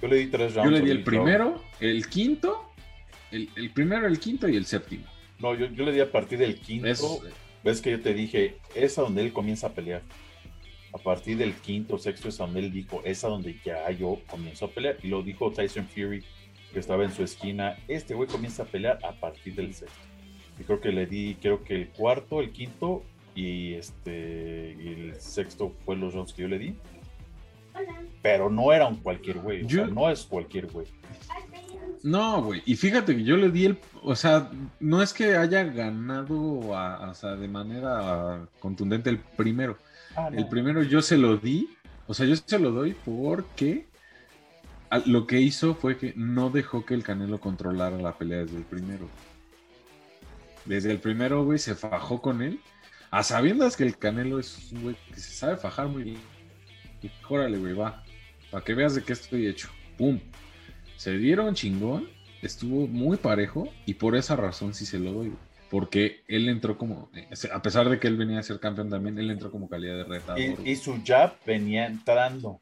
Yo 0.00 0.08
le 0.08 0.16
di 0.16 0.26
tres 0.26 0.54
rounds. 0.54 0.70
Yo 0.70 0.76
le 0.78 0.80
di 0.84 0.90
el 0.90 1.04
primero, 1.04 1.62
el 1.80 2.06
quinto, 2.08 2.72
el, 3.30 3.48
el 3.56 3.70
primero, 3.70 4.06
el 4.06 4.18
quinto 4.18 4.48
y 4.48 4.56
el 4.56 4.64
séptimo. 4.66 5.04
No, 5.38 5.54
yo, 5.54 5.66
yo 5.66 5.84
le 5.84 5.92
di 5.92 6.00
a 6.00 6.10
partir 6.10 6.38
del 6.38 6.56
quinto. 6.60 6.86
Es- 6.88 7.00
Ves 7.62 7.82
que 7.82 7.90
yo 7.90 8.00
te 8.00 8.14
dije, 8.14 8.56
es 8.74 8.96
a 8.98 9.02
donde 9.02 9.20
él 9.22 9.32
comienza 9.34 9.66
a 9.66 9.72
pelear. 9.74 10.00
A 10.94 10.98
partir 10.98 11.36
del 11.36 11.52
quinto, 11.54 11.98
sexto 11.98 12.28
es 12.30 12.40
a 12.40 12.44
donde 12.46 12.60
él 12.60 12.72
dijo, 12.72 13.02
es 13.04 13.22
a 13.22 13.28
donde 13.28 13.58
ya 13.64 13.90
yo 13.90 14.18
comienzo 14.28 14.64
a 14.64 14.70
pelear. 14.70 14.96
Y 15.02 15.08
lo 15.08 15.22
dijo 15.22 15.52
Tyson 15.52 15.86
Fury, 15.86 16.24
que 16.72 16.78
estaba 16.78 17.04
en 17.04 17.12
su 17.12 17.22
esquina. 17.22 17.76
Este 17.86 18.14
güey 18.14 18.28
comienza 18.28 18.62
a 18.62 18.66
pelear 18.66 18.98
a 19.04 19.12
partir 19.12 19.54
del 19.54 19.74
sexto. 19.74 19.98
Y 20.58 20.64
creo 20.64 20.80
que 20.80 20.90
le 20.90 21.04
di, 21.06 21.36
creo 21.40 21.62
que 21.62 21.74
el 21.74 21.88
cuarto, 21.90 22.40
el 22.40 22.50
quinto 22.50 23.04
y 23.34 23.74
este 23.74 24.76
y 24.82 24.88
el 24.88 25.14
sexto 25.20 25.74
fue 25.84 25.96
los 25.96 26.14
rounds 26.14 26.32
que 26.32 26.42
yo 26.42 26.48
le 26.48 26.58
di. 26.58 26.74
Pero 28.22 28.50
no 28.50 28.72
era 28.72 28.86
un 28.86 28.96
cualquier 28.96 29.38
güey. 29.38 29.64
O 29.64 29.68
Yo- 29.68 29.84
sea, 29.86 29.94
no 29.94 30.10
es 30.10 30.22
cualquier 30.24 30.66
güey. 30.66 30.86
No, 32.02 32.42
güey. 32.42 32.62
Y 32.64 32.76
fíjate 32.76 33.14
que 33.16 33.24
yo 33.24 33.36
le 33.36 33.50
di 33.50 33.66
el. 33.66 33.78
O 34.02 34.16
sea, 34.16 34.50
no 34.80 35.02
es 35.02 35.12
que 35.12 35.36
haya 35.36 35.64
ganado 35.64 36.74
a- 36.76 37.10
o 37.10 37.14
sea, 37.14 37.36
de 37.36 37.48
manera 37.48 38.46
contundente 38.58 39.10
el 39.10 39.18
primero. 39.18 39.76
Ah, 40.16 40.28
no. 40.30 40.38
El 40.38 40.48
primero 40.48 40.82
yo 40.82 41.02
se 41.02 41.18
lo 41.18 41.36
di. 41.36 41.68
O 42.06 42.14
sea, 42.14 42.26
yo 42.26 42.36
se 42.36 42.58
lo 42.58 42.70
doy 42.72 42.96
porque 43.04 43.86
lo 45.06 45.26
que 45.26 45.40
hizo 45.40 45.74
fue 45.74 45.96
que 45.98 46.12
no 46.16 46.50
dejó 46.50 46.84
que 46.84 46.94
el 46.94 47.04
Canelo 47.04 47.38
controlara 47.38 47.96
la 47.98 48.16
pelea 48.16 48.38
desde 48.40 48.56
el 48.56 48.64
primero. 48.64 49.08
Desde 50.64 50.90
el 50.90 50.98
primero, 50.98 51.44
güey, 51.44 51.58
se 51.58 51.74
fajó 51.74 52.20
con 52.20 52.42
él. 52.42 52.60
A 53.10 53.22
sabiendas 53.22 53.76
que 53.76 53.84
el 53.84 53.96
Canelo 53.98 54.38
es 54.38 54.72
un 54.72 54.82
güey 54.82 54.96
que 55.12 55.20
se 55.20 55.32
sabe 55.34 55.56
fajar 55.56 55.88
muy 55.88 56.02
bien. 56.04 56.18
Y 57.02 57.10
órale, 57.28 57.58
güey, 57.58 57.74
va. 57.74 58.02
Para 58.50 58.64
que 58.64 58.74
veas 58.74 58.94
de 58.94 59.02
qué 59.02 59.12
estoy 59.12 59.46
hecho. 59.46 59.68
¡Pum! 59.96 60.20
Se 60.96 61.16
dieron 61.16 61.54
chingón. 61.54 62.08
Estuvo 62.42 62.86
muy 62.86 63.16
parejo. 63.16 63.68
Y 63.86 63.94
por 63.94 64.16
esa 64.16 64.36
razón 64.36 64.74
sí 64.74 64.86
se 64.86 64.98
lo 64.98 65.12
doy. 65.12 65.32
Porque 65.70 66.24
él 66.26 66.48
entró 66.48 66.76
como. 66.76 67.10
A 67.52 67.62
pesar 67.62 67.88
de 67.88 68.00
que 68.00 68.08
él 68.08 68.16
venía 68.16 68.40
a 68.40 68.42
ser 68.42 68.58
campeón 68.58 68.90
también, 68.90 69.18
él 69.18 69.30
entró 69.30 69.50
como 69.50 69.68
calidad 69.68 69.96
de 69.96 70.04
retador. 70.04 70.40
Y, 70.40 70.70
y 70.70 70.76
su 70.76 71.00
jab 71.04 71.34
venía 71.46 71.86
entrando. 71.86 72.60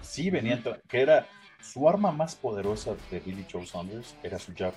Sí, 0.00 0.30
venía 0.30 0.54
entrando. 0.54 0.82
Que 0.88 1.00
era 1.00 1.26
su 1.60 1.88
arma 1.88 2.12
más 2.12 2.34
poderosa 2.34 2.94
de 3.10 3.20
Billy 3.20 3.44
Joe 3.50 3.66
Saunders. 3.66 4.16
Era 4.22 4.38
su 4.38 4.54
jab. 4.56 4.72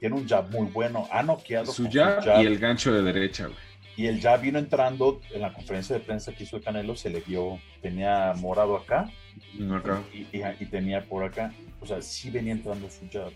Tiene 0.00 0.16
un 0.16 0.28
jab 0.28 0.50
muy 0.50 0.66
bueno. 0.66 1.08
Ha 1.10 1.22
noqueado. 1.22 1.72
Su 1.72 1.88
jab, 1.90 2.42
y 2.42 2.46
el 2.46 2.58
gancho 2.58 2.92
de 2.92 3.02
derecha, 3.02 3.46
güey. 3.46 3.69
Y 3.96 4.06
él 4.06 4.20
ya 4.20 4.36
vino 4.36 4.58
entrando 4.58 5.20
en 5.32 5.42
la 5.42 5.52
conferencia 5.52 5.94
de 5.94 6.00
prensa 6.00 6.32
que 6.32 6.44
hizo 6.44 6.56
el 6.56 6.62
Canelo, 6.62 6.96
se 6.96 7.10
le 7.10 7.20
vio, 7.20 7.60
tenía 7.82 8.32
morado 8.36 8.76
acá, 8.76 9.10
acá. 9.74 10.02
Y, 10.12 10.66
tenía 10.66 11.04
por 11.04 11.24
acá, 11.24 11.52
o 11.80 11.86
sea, 11.86 12.00
sí 12.00 12.30
venía 12.30 12.52
entrando 12.52 12.88
su 12.88 13.08
jab. 13.10 13.32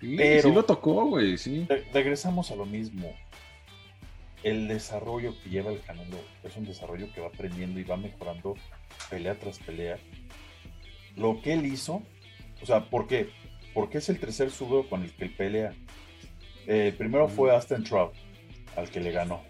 Sí, 0.00 0.16
pero 0.16 0.48
sí 0.48 0.54
lo 0.54 0.64
tocó, 0.64 1.06
güey, 1.06 1.38
sí. 1.38 1.66
regresamos 1.92 2.50
a 2.50 2.56
lo 2.56 2.66
mismo. 2.66 3.12
El 4.42 4.66
desarrollo 4.66 5.34
que 5.42 5.50
lleva 5.50 5.70
el 5.70 5.80
Canelo 5.80 6.18
es 6.42 6.56
un 6.56 6.64
desarrollo 6.64 7.12
que 7.12 7.20
va 7.20 7.28
aprendiendo 7.28 7.78
y 7.78 7.84
va 7.84 7.96
mejorando 7.96 8.56
pelea 9.08 9.38
tras 9.38 9.58
pelea. 9.60 9.98
Lo 11.16 11.40
que 11.40 11.52
él 11.52 11.64
hizo, 11.66 12.02
o 12.60 12.66
sea, 12.66 12.90
¿por 12.90 13.06
qué? 13.06 13.30
Porque 13.72 13.98
es 13.98 14.08
el 14.08 14.18
tercer 14.18 14.50
sudo 14.50 14.88
con 14.88 15.02
el 15.02 15.12
que 15.12 15.24
él 15.24 15.34
pelea. 15.34 15.74
el 16.66 16.92
primero 16.94 17.28
fue 17.28 17.54
Aston 17.54 17.84
Trout 17.84 18.12
al 18.76 18.90
que 18.90 19.00
le 19.00 19.12
ganó 19.12 19.42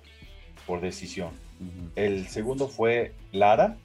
por 0.67 0.81
decisión. 0.81 1.31
El 1.95 2.29
segundo 2.29 2.69
fue 2.69 3.13
Lara, 3.31 3.77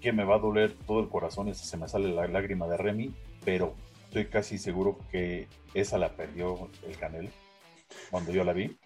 que 0.00 0.12
me 0.12 0.24
va 0.24 0.36
a 0.36 0.38
doler 0.38 0.74
todo 0.86 1.00
el 1.00 1.08
corazón 1.08 1.48
y 1.48 1.54
se 1.54 1.76
me 1.76 1.88
sale 1.88 2.10
la 2.10 2.26
lágrima 2.26 2.66
de 2.66 2.76
Remy, 2.76 3.14
pero 3.44 3.74
estoy 4.06 4.26
casi 4.26 4.58
seguro 4.58 4.98
que 5.10 5.46
esa 5.74 5.98
la 5.98 6.10
perdió 6.10 6.68
el 6.86 6.96
Canelo 6.96 7.28
cuando 8.10 8.32
yo 8.32 8.44
la 8.44 8.52
vi. 8.52 8.76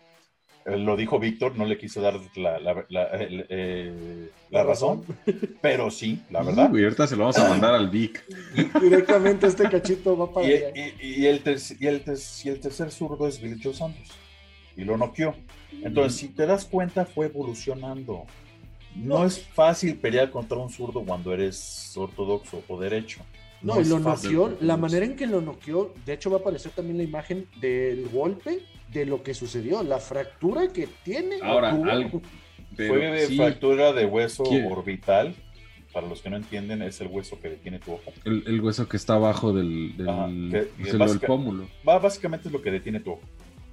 Eh, 0.66 0.78
lo 0.78 0.96
dijo 0.96 1.18
Víctor, 1.18 1.56
no 1.56 1.66
le 1.66 1.76
quiso 1.78 2.00
dar 2.00 2.18
la, 2.36 2.58
la, 2.58 2.86
eh, 2.90 4.30
razón, 4.50 5.04
pero 5.60 5.90
sí, 5.90 6.22
la 6.30 6.42
verdad. 6.42 6.70
Y 6.74 6.82
ahorita 6.82 7.06
se 7.06 7.16
lo 7.16 7.20
vamos 7.20 7.38
a 7.38 7.48
mandar 7.48 7.74
al 7.74 7.90
Vic. 7.90 8.24
Directamente 8.80 9.46
este 9.46 9.68
cachito 9.68 10.16
va 10.16 10.32
para 10.32 10.46
y, 10.46 10.50
y, 11.00 11.26
el, 11.26 11.42
y, 11.78 11.86
el, 11.86 12.60
tercer 12.60 12.90
zurdo 12.90 13.28
es 13.28 13.40
Billy 13.40 13.60
Joe 13.62 13.74
Santos 13.74 14.23
y 14.76 14.84
lo 14.84 14.96
noqueó. 14.96 15.34
Entonces, 15.82 16.18
si 16.18 16.28
te 16.28 16.46
das 16.46 16.64
cuenta, 16.64 17.04
fue 17.04 17.26
evolucionando. 17.26 18.24
No 18.94 19.24
es 19.24 19.44
fácil 19.44 19.96
pelear 19.96 20.30
contra 20.30 20.56
un 20.58 20.70
zurdo 20.70 21.04
cuando 21.04 21.32
eres 21.32 21.92
ortodoxo 21.96 22.62
o 22.68 22.80
derecho. 22.80 23.20
No, 23.60 23.80
y 23.80 23.84
lo 23.86 23.98
noqueó, 23.98 24.56
la 24.60 24.76
manera 24.76 25.06
en 25.06 25.16
que 25.16 25.26
lo 25.26 25.40
noqueó, 25.40 25.94
de 26.04 26.12
hecho 26.12 26.30
va 26.30 26.36
a 26.36 26.40
aparecer 26.40 26.72
también 26.72 26.98
la 26.98 27.02
imagen 27.02 27.46
del 27.60 28.08
golpe 28.10 28.60
de 28.92 29.06
lo 29.06 29.22
que 29.22 29.32
sucedió, 29.32 29.82
la 29.82 29.98
fractura 29.98 30.68
que 30.68 30.86
tiene. 31.02 31.38
Ahora, 31.42 31.70
algo, 31.70 32.20
fue 32.76 33.26
fractura 33.36 33.92
de 33.92 34.04
hueso 34.04 34.42
orbital. 34.42 35.34
Para 35.94 36.08
los 36.08 36.20
que 36.22 36.28
no 36.28 36.36
entienden, 36.36 36.82
es 36.82 37.00
el 37.00 37.06
hueso 37.06 37.38
que 37.40 37.50
detiene 37.50 37.78
tu 37.78 37.92
ojo. 37.92 38.12
El, 38.24 38.60
hueso 38.60 38.88
que 38.88 38.96
está 38.96 39.14
abajo 39.14 39.52
del, 39.52 39.96
del, 39.96 41.20
pómulo. 41.24 41.68
Va, 41.88 42.00
básicamente 42.00 42.48
es 42.48 42.52
lo 42.52 42.60
que 42.60 42.72
detiene 42.72 42.98
tu 42.98 43.12
ojo. 43.12 43.22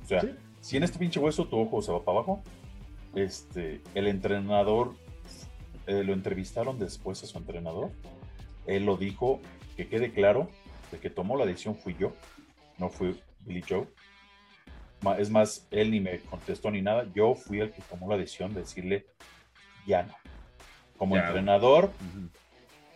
O 0.04 0.08
sea, 0.08 0.22
si 0.62 0.78
en 0.78 0.84
este 0.84 1.00
pinche 1.00 1.20
hueso 1.20 1.46
tu 1.46 1.60
ojo 1.60 1.82
se 1.82 1.92
va 1.92 2.04
para 2.06 2.20
abajo, 2.20 2.44
este, 3.16 3.82
el 3.96 4.08
entrenador, 4.08 4.96
eh, 5.88 6.04
lo 6.04 6.14
entrevistaron 6.14 6.80
después 6.80 7.22
a 7.24 7.28
su 7.28 7.38
entrenador, 7.38 7.92
él 8.68 8.86
lo 8.86 8.96
dijo, 8.96 9.42
que 9.76 9.88
quede 9.88 10.12
claro, 10.12 10.50
de 10.92 11.00
que 11.00 11.10
tomó 11.10 11.36
la 11.36 11.46
decisión 11.46 11.76
fui 11.76 11.96
yo, 12.00 12.14
no 12.78 12.90
fue 12.90 13.16
Billy 13.42 13.64
Joe. 13.68 13.88
Es 15.18 15.32
más, 15.32 15.68
él 15.72 15.90
ni 15.90 16.00
me 16.00 16.20
contestó 16.20 16.70
ni 16.70 16.82
nada, 16.82 17.08
yo 17.16 17.34
fui 17.34 17.60
el 17.60 17.72
que 17.72 17.82
tomó 17.82 18.08
la 18.08 18.18
decisión 18.18 18.54
de 18.54 18.62
decirle, 18.62 19.08
ya 19.88 20.04
no. 20.04 20.14
Como 20.96 21.18
entrenador, 21.18 21.92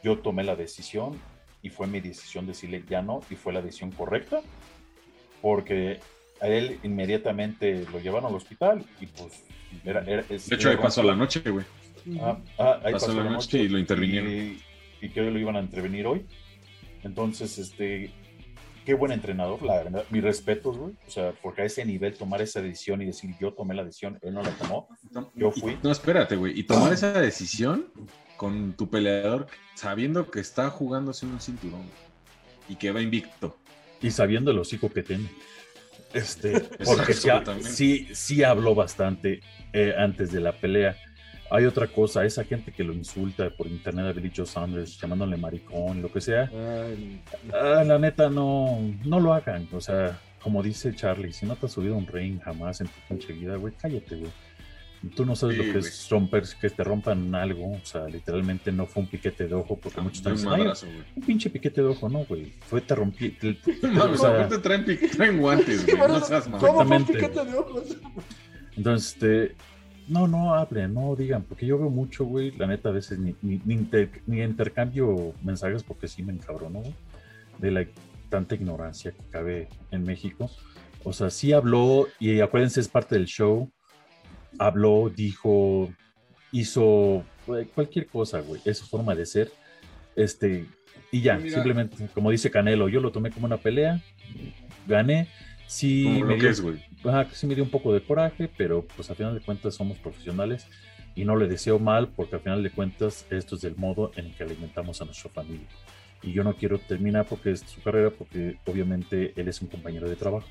yo 0.04 0.20
tomé 0.20 0.44
la 0.44 0.56
decisión 0.56 1.20
y 1.64 1.72
fue 1.72 1.88
mi 1.88 2.00
decisión 2.00 2.46
decirle 2.46 2.84
ya 2.88 3.02
no 3.02 3.22
y 3.32 3.36
fue 3.36 3.52
la 3.52 3.64
decisión 3.64 3.90
correcta 3.90 4.42
porque 5.42 6.00
a 6.46 6.48
él 6.48 6.80
inmediatamente 6.84 7.86
lo 7.92 8.00
llevaron 8.00 8.30
al 8.30 8.36
hospital 8.36 8.86
y 9.02 9.08
pues 9.08 9.44
era, 9.84 10.02
de 10.02 10.24
hecho 10.52 10.70
ahí 10.70 10.78
pasó 10.78 11.04
la 11.04 11.16
noche 11.16 11.42
güey. 11.42 11.66
Ah, 12.20 12.38
ah, 12.60 12.80
ahí 12.84 12.94
pasó, 12.94 13.14
la 13.14 13.24
noche, 13.24 13.64
y 13.64 13.68
lo 13.68 13.80
intervinieron. 13.80 14.30
y, 15.02 15.10
que 15.10 15.22
hoy 15.22 15.32
lo 15.32 15.40
iban 15.40 15.56
a 15.56 15.60
intervenir 15.60 16.06
hoy. 16.06 16.26
Entonces 17.04 17.58
este 17.58 18.12
qué 18.86 18.94
buen 18.94 19.12
entrenador 19.12 19.64
la 19.64 19.78
verdad. 19.78 20.06
Mis 20.12 20.24
respetos 20.24 20.78
güey. 20.78 20.94
O 21.08 21.12
sea 21.12 21.34
porque 21.42 21.64
a 21.64 21.66
ese 21.66 21.84
nivel 21.84 22.14
tomar 22.14 22.42
esa 22.42 22.62
decisión 22.62 23.02
y 23.02 23.06
decir 23.06 23.32
yo 23.40 23.54
tomé 23.54 23.74
la 23.74 23.84
decisión 23.84 24.20
él 24.22 24.34
no 24.34 24.44
la 24.44 24.52
tomó 24.52 24.88
yo 25.34 25.52
fui. 25.52 25.78
No 25.84 25.92
espérate 25.92 26.36
güey. 26.36 26.58
Y 26.60 26.64
tomar 26.64 26.94
esa 26.94 27.14
decisión 27.14 27.88
con 28.38 28.74
tu 28.74 28.90
peleador 28.90 29.48
sabiendo 29.74 30.30
que 30.30 30.40
está 30.40 30.70
jugándose 30.70 31.26
un 31.26 31.40
cinturón 31.40 31.84
y 32.70 32.76
que 32.76 32.92
va 32.92 33.02
invicto. 33.02 33.58
Y 34.02 34.12
sabiendo 34.12 34.52
el 34.52 34.60
hocico 34.60 34.90
que 34.90 35.02
tiene 35.02 35.30
este, 36.16 36.60
porque 36.86 37.14
sí, 37.14 38.08
sí, 38.14 38.44
habló 38.44 38.74
bastante 38.74 39.42
eh, 39.74 39.94
antes 39.98 40.32
de 40.32 40.40
la 40.40 40.54
pelea. 40.54 40.96
Hay 41.52 41.66
otra 41.66 41.88
cosa, 41.88 42.26
esa 42.26 42.44
gente 42.44 42.72
que 42.72 42.84
lo 42.84 42.94
insulta 42.94 43.50
por 43.52 43.68
internet 43.68 44.08
a 44.08 44.12
Billy 44.14 44.32
Joe 44.36 44.48
Sanders, 44.48 45.00
llamándole 45.00 45.38
maricón, 45.38 46.02
lo 46.02 46.12
que 46.12 46.20
sea. 46.20 46.50
Ah, 47.54 47.84
la 47.84 48.00
neta, 48.00 48.30
no, 48.30 48.80
no 49.04 49.20
lo 49.20 49.34
hagan. 49.34 49.68
O 49.72 49.80
sea, 49.80 50.20
como 50.42 50.64
dice 50.64 50.96
Charlie, 50.96 51.34
si 51.34 51.46
no 51.46 51.56
te 51.56 51.68
has 51.68 51.74
subido 51.74 51.96
un 51.96 52.08
ring 52.08 52.40
jamás 52.42 52.82
en 52.82 52.88
tu 52.88 53.00
pinche 53.08 53.34
vida, 53.34 53.58
güey, 53.58 53.74
cállate, 53.80 54.16
güey. 54.16 54.32
Tú 55.14 55.26
no 55.26 55.36
sabes 55.36 55.58
lo 55.58 55.64
que 55.64 55.80
es 55.80 56.10
romper, 56.10 56.44
que 56.60 56.70
te 56.70 56.84
rompan 56.84 57.36
algo. 57.36 57.74
O 57.74 57.86
sea, 57.86 58.08
literalmente 58.08 58.72
no 58.72 58.86
fue 58.86 59.04
un 59.04 59.10
piquete 59.10 59.48
de 59.48 59.54
ojo, 59.54 59.78
porque 59.78 60.02
muchos 60.02 60.26
están 60.26 60.62
un, 60.62 60.68
un 61.16 61.24
pinche 61.24 61.50
piquete 61.50 61.82
de 61.82 61.88
ojo, 61.88 62.10
no, 62.10 62.26
güey. 62.26 62.54
Fue 62.62 62.82
te 62.82 62.96
rompí. 62.96 63.38
no, 63.84 64.06
o 64.06 64.18
sea, 64.18 64.48
te 64.48 64.58
traen, 64.60 64.86
traen 65.12 65.40
guantes, 65.40 65.86
güey. 65.86 65.98
no 65.98 66.20
seas 66.22 66.48
¿Cómo 66.48 66.86
fue 66.86 66.98
un 66.98 67.06
piquete 67.06 67.46
de 67.46 67.58
ojos? 67.58 67.98
Entonces, 68.76 69.14
este. 69.14 69.56
No, 70.08 70.28
no 70.28 70.54
hablen, 70.54 70.94
no 70.94 71.16
digan, 71.16 71.42
porque 71.42 71.66
yo 71.66 71.80
veo 71.80 71.90
mucho, 71.90 72.26
güey, 72.26 72.52
la 72.52 72.68
neta, 72.68 72.90
a 72.90 72.92
veces 72.92 73.18
ni, 73.18 73.36
ni, 73.42 73.60
ni, 73.66 74.44
intercambio 74.44 75.34
mensajes 75.42 75.82
porque 75.82 76.08
sí 76.08 76.22
me 76.22 76.32
encabrono, 76.32 76.82
güey, 76.82 76.94
de 77.58 77.72
la 77.72 77.86
tanta 78.30 78.54
ignorancia 78.54 79.14
que 79.14 79.24
cabe 79.32 79.68
en 79.90 80.04
México. 80.04 80.52
O 81.04 81.12
sea, 81.12 81.32
sí 81.32 81.54
habló, 81.54 82.08
y 82.20 82.40
acuérdense, 82.40 82.82
es 82.82 82.88
parte 82.88 83.16
del 83.16 83.26
show, 83.26 83.72
habló, 84.60 85.12
dijo, 85.16 85.92
hizo 86.52 87.24
cualquier 87.74 88.08
cosa, 88.08 88.40
güey. 88.42 88.62
Es 88.66 88.80
su 88.80 88.86
forma 88.86 89.16
de 89.16 89.26
ser. 89.26 89.52
Este, 90.16 90.66
y 91.12 91.22
ya, 91.22 91.40
simplemente, 91.40 92.08
como 92.14 92.32
dice 92.32 92.52
Canelo, 92.52 92.90
yo 92.90 93.02
lo 93.02 93.12
tomé 93.12 93.32
como 93.32 93.46
una 93.46 93.58
pelea, 93.58 94.02
gané. 94.88 95.28
Sí, 95.68 96.22
me 96.24 96.36
dio, 96.36 96.54
sí 96.54 97.48
me 97.48 97.56
dio 97.56 97.64
un 97.64 97.72
poco 97.72 97.94
de 97.94 98.02
coraje, 98.02 98.50
pero 98.56 98.86
pues 98.96 99.10
a 99.10 99.16
final 99.16 99.34
de 99.34 99.42
cuentas 99.42 99.74
somos 99.74 99.98
profesionales 99.98 100.68
y 101.16 101.26
no 101.26 101.36
le 101.36 101.48
deseo 101.48 101.80
mal 101.80 102.10
porque 102.10 102.36
al 102.36 102.42
final 102.42 102.62
de 102.62 102.70
cuentas 102.70 103.26
esto 103.32 103.56
es 103.56 103.62
del 103.62 103.76
modo 103.76 104.12
en 104.16 104.28
el 104.28 104.36
que 104.36 104.44
alimentamos 104.44 105.02
a 105.02 105.06
nuestra 105.06 105.32
familia. 105.32 105.68
Y 106.22 106.34
yo 106.34 106.44
no 106.44 106.56
quiero 106.56 106.78
terminar 106.78 107.26
porque 107.28 107.52
es 107.52 107.62
su 107.62 107.82
carrera, 107.82 108.12
porque 108.12 108.58
obviamente 108.66 109.34
él 109.36 109.48
es 109.48 109.62
un 109.62 109.70
compañero 109.70 110.08
de 110.08 110.16
trabajo 110.16 110.48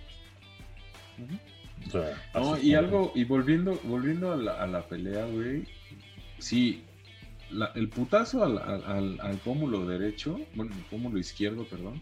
no, 2.34 2.58
y 2.58 2.74
algo, 2.74 3.12
y 3.14 3.24
volviendo, 3.24 3.78
volviendo 3.84 4.32
a 4.32 4.66
la, 4.66 4.86
pelea, 4.86 5.26
güey, 5.26 5.64
sí, 6.38 6.82
el 7.74 7.88
putazo 7.88 8.44
al, 8.44 9.40
pómulo 9.44 9.86
derecho, 9.86 10.38
bueno, 10.54 10.72
el 10.74 10.82
pómulo 10.84 11.18
izquierdo, 11.18 11.64
perdón, 11.64 12.00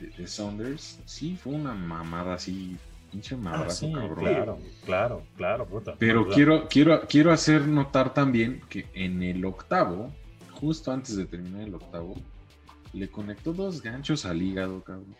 de, 0.00 0.26
Saunders, 0.26 1.00
sí 1.04 1.36
fue 1.36 1.54
una 1.54 1.74
mamada 1.74 2.34
así, 2.34 2.76
pinche 3.10 3.34
ah, 3.34 3.38
mamada, 3.38 3.74
cabrón. 3.80 4.14
Claro, 4.16 4.58
claro, 4.84 5.22
claro, 5.36 5.66
puta. 5.66 5.94
Pero 5.98 6.28
quiero, 6.28 6.68
quiero, 6.68 7.02
quiero 7.08 7.32
hacer 7.32 7.66
notar 7.66 8.14
también 8.14 8.60
que 8.68 8.86
en 8.94 9.22
el 9.22 9.44
octavo, 9.44 10.12
justo 10.52 10.92
antes 10.92 11.16
de 11.16 11.26
terminar 11.26 11.62
el 11.62 11.74
octavo, 11.74 12.14
le 12.92 13.08
conectó 13.08 13.52
dos 13.52 13.82
ganchos 13.82 14.24
al 14.24 14.42
hígado, 14.42 14.82
cabrón. 14.82 15.16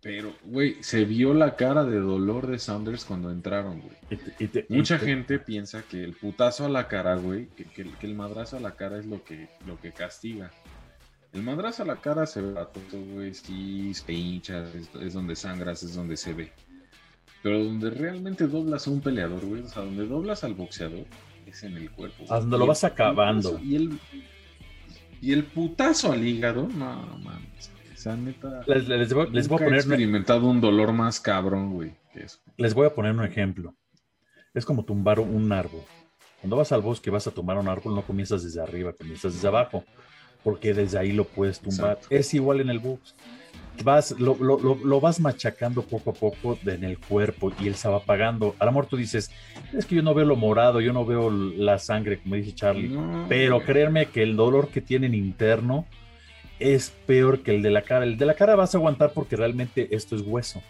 Pero, 0.00 0.32
güey, 0.44 0.76
se 0.80 1.04
vio 1.04 1.34
la 1.34 1.56
cara 1.56 1.84
de 1.84 1.98
dolor 1.98 2.46
de 2.46 2.58
Saunders 2.60 3.04
cuando 3.04 3.30
entraron, 3.32 3.80
güey. 3.80 3.96
Mucha 4.68 4.98
te- 4.98 5.06
gente 5.06 5.38
piensa 5.40 5.82
que 5.82 6.04
el 6.04 6.12
putazo 6.14 6.66
a 6.66 6.68
la 6.68 6.86
cara, 6.86 7.16
güey, 7.16 7.46
que, 7.56 7.64
que- 7.64 7.90
que 7.90 8.06
el 8.06 8.14
madrazo 8.14 8.56
a 8.56 8.60
la 8.60 8.76
cara 8.76 8.98
es 8.98 9.06
lo 9.06 9.24
que, 9.24 9.48
lo 9.66 9.80
que 9.80 9.90
castiga. 9.92 10.50
El 11.32 11.42
madrazo 11.42 11.82
a 11.82 11.86
la 11.86 11.96
cara 11.96 12.26
se 12.26 12.40
ve 12.40 12.58
a 12.58 12.66
todo, 12.66 13.00
güey, 13.12 13.34
sí, 13.34 13.92
se 13.92 14.12
hincha, 14.12 14.64
es, 14.72 14.88
es 15.00 15.12
donde 15.14 15.34
sangras, 15.34 15.82
es 15.82 15.94
donde 15.94 16.16
se 16.16 16.32
ve. 16.32 16.52
Pero 17.42 17.62
donde 17.64 17.90
realmente 17.90 18.46
doblas 18.46 18.86
a 18.86 18.90
un 18.90 19.00
peleador, 19.00 19.44
güey, 19.44 19.62
o 19.62 19.68
sea, 19.68 19.82
donde 19.82 20.06
doblas 20.06 20.44
al 20.44 20.54
boxeador, 20.54 21.06
es 21.44 21.62
en 21.64 21.76
el 21.76 21.90
cuerpo. 21.90 22.18
güey. 22.24 22.30
A 22.30 22.40
donde 22.40 22.56
lo 22.56 22.66
vas 22.66 22.84
acabando. 22.84 23.58
Y 23.62 23.74
el, 23.76 23.98
y 25.20 25.32
el 25.32 25.42
putazo 25.44 26.12
al 26.12 26.24
hígado, 26.26 26.68
no, 26.68 27.18
mames. 27.18 27.70
O 27.98 28.00
sea, 28.00 28.16
neta. 28.16 28.62
Les, 28.66 28.86
les 28.88 29.12
voy, 29.12 29.28
les 29.32 29.48
voy 29.48 29.56
a 29.56 29.60
nunca 29.60 29.64
he 29.64 29.66
poner, 29.66 29.80
experimentado 29.80 30.46
un 30.46 30.60
dolor 30.60 30.92
más 30.92 31.18
cabrón, 31.20 31.72
güey, 31.72 31.96
que 32.12 32.22
eso. 32.24 32.38
les 32.56 32.72
voy 32.74 32.86
a 32.86 32.94
poner 32.94 33.12
un 33.12 33.24
ejemplo. 33.24 33.74
Es 34.54 34.64
como 34.64 34.84
tumbar 34.84 35.18
un 35.20 35.50
árbol. 35.52 35.82
Cuando 36.40 36.56
vas 36.56 36.70
al 36.72 36.82
bosque 36.82 37.10
vas 37.10 37.26
a 37.26 37.30
tumbar 37.32 37.58
un 37.58 37.68
árbol, 37.68 37.94
no 37.94 38.02
comienzas 38.02 38.44
desde 38.44 38.60
arriba, 38.60 38.92
comienzas 38.92 39.34
desde 39.34 39.48
abajo, 39.48 39.84
porque 40.44 40.72
desde 40.74 40.98
ahí 40.98 41.12
lo 41.12 41.24
puedes 41.24 41.58
tumbar. 41.60 41.94
Exacto. 41.94 42.08
Es 42.14 42.32
igual 42.34 42.60
en 42.60 42.70
el 42.70 42.78
box. 42.78 43.14
Vas, 43.84 44.12
lo, 44.18 44.36
lo- 44.40 44.58
lo- 44.58 44.74
lo 44.84 45.00
vas 45.00 45.20
machacando 45.20 45.82
poco 45.82 46.10
a 46.10 46.12
poco 46.14 46.58
en 46.66 46.82
el 46.82 46.98
cuerpo 46.98 47.52
y 47.60 47.68
él 47.68 47.74
se 47.76 47.88
va 47.88 47.98
apagando. 47.98 48.56
A 48.58 48.64
lo 48.64 48.72
mejor 48.72 48.86
tú 48.86 48.96
dices, 48.96 49.30
es 49.72 49.86
que 49.86 49.94
yo 49.96 50.02
no 50.02 50.14
veo 50.14 50.24
lo 50.24 50.34
morado, 50.36 50.80
yo 50.80 50.92
no 50.92 51.04
veo 51.04 51.30
la 51.30 51.78
sangre, 51.78 52.18
como 52.20 52.34
dice 52.36 52.54
Charlie. 52.54 52.88
No, 52.88 53.26
Pero 53.28 53.60
créanme 53.64 54.06
que 54.06 54.22
el 54.24 54.34
dolor 54.36 54.68
que 54.68 54.80
tienen 54.80 55.14
interno 55.14 55.86
es 56.60 56.90
peor 57.06 57.42
que 57.42 57.54
el 57.54 57.62
de 57.62 57.70
la 57.70 57.82
cara. 57.82 58.04
El 58.04 58.16
de 58.18 58.26
la 58.26 58.34
cara 58.34 58.54
vas 58.56 58.74
a 58.74 58.78
aguantar 58.78 59.12
porque 59.12 59.36
realmente 59.36 59.94
esto 59.94 60.16
es 60.16 60.22
hueso. 60.22 60.62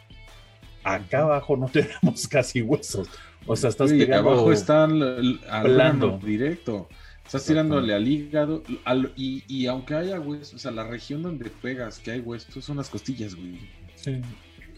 Acá 0.85 1.23
abajo 1.23 1.57
no 1.57 1.67
tenemos 1.73 2.27
casi 2.29 2.63
huesos. 2.63 3.09
O 3.47 3.57
sea, 3.57 3.71
estás 3.71 3.91
Sí, 3.91 3.99
pegando... 3.99 4.31
abajo 4.31 4.53
está 4.53 4.85
el, 4.85 5.03
el- 5.03 5.41
al 5.51 5.73
blando. 5.75 6.07
órgano 6.15 6.27
directo. 6.27 6.89
Estás 7.25 7.45
tirándole 7.45 7.93
al 7.95 8.07
hígado. 8.09 8.63
al- 8.85 9.13
y, 9.17 9.45
y 9.49 9.67
aunque 9.67 9.95
haya 9.95 10.19
huesos, 10.21 10.55
o 10.55 10.59
sea, 10.59 10.71
la 10.71 10.85
región 10.85 11.23
donde 11.23 11.51
pegas 11.51 11.99
que 11.99 12.11
hay 12.13 12.21
huesos 12.21 12.65
son 12.65 12.79
las 12.79 12.89
costillas, 12.89 13.35
güey. 13.35 13.59
Sí. 13.97 14.21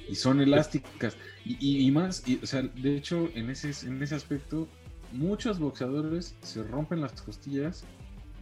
Y 0.09 0.15
son 0.17 0.41
elásticas. 0.41 1.17
Y, 1.45 1.57
y- 1.61 1.87
y 1.87 1.91
más, 1.93 2.27
y, 2.27 2.41
o 2.43 2.47
sea, 2.47 2.63
de 2.63 2.97
hecho, 2.97 3.29
en 3.35 3.51
ese, 3.51 3.71
en 3.87 4.03
ese 4.03 4.17
aspecto, 4.17 4.67
muchos 5.13 5.59
boxeadores 5.61 6.35
se 6.43 6.63
rompen 6.65 7.01
las 7.01 7.13
costillas 7.23 7.85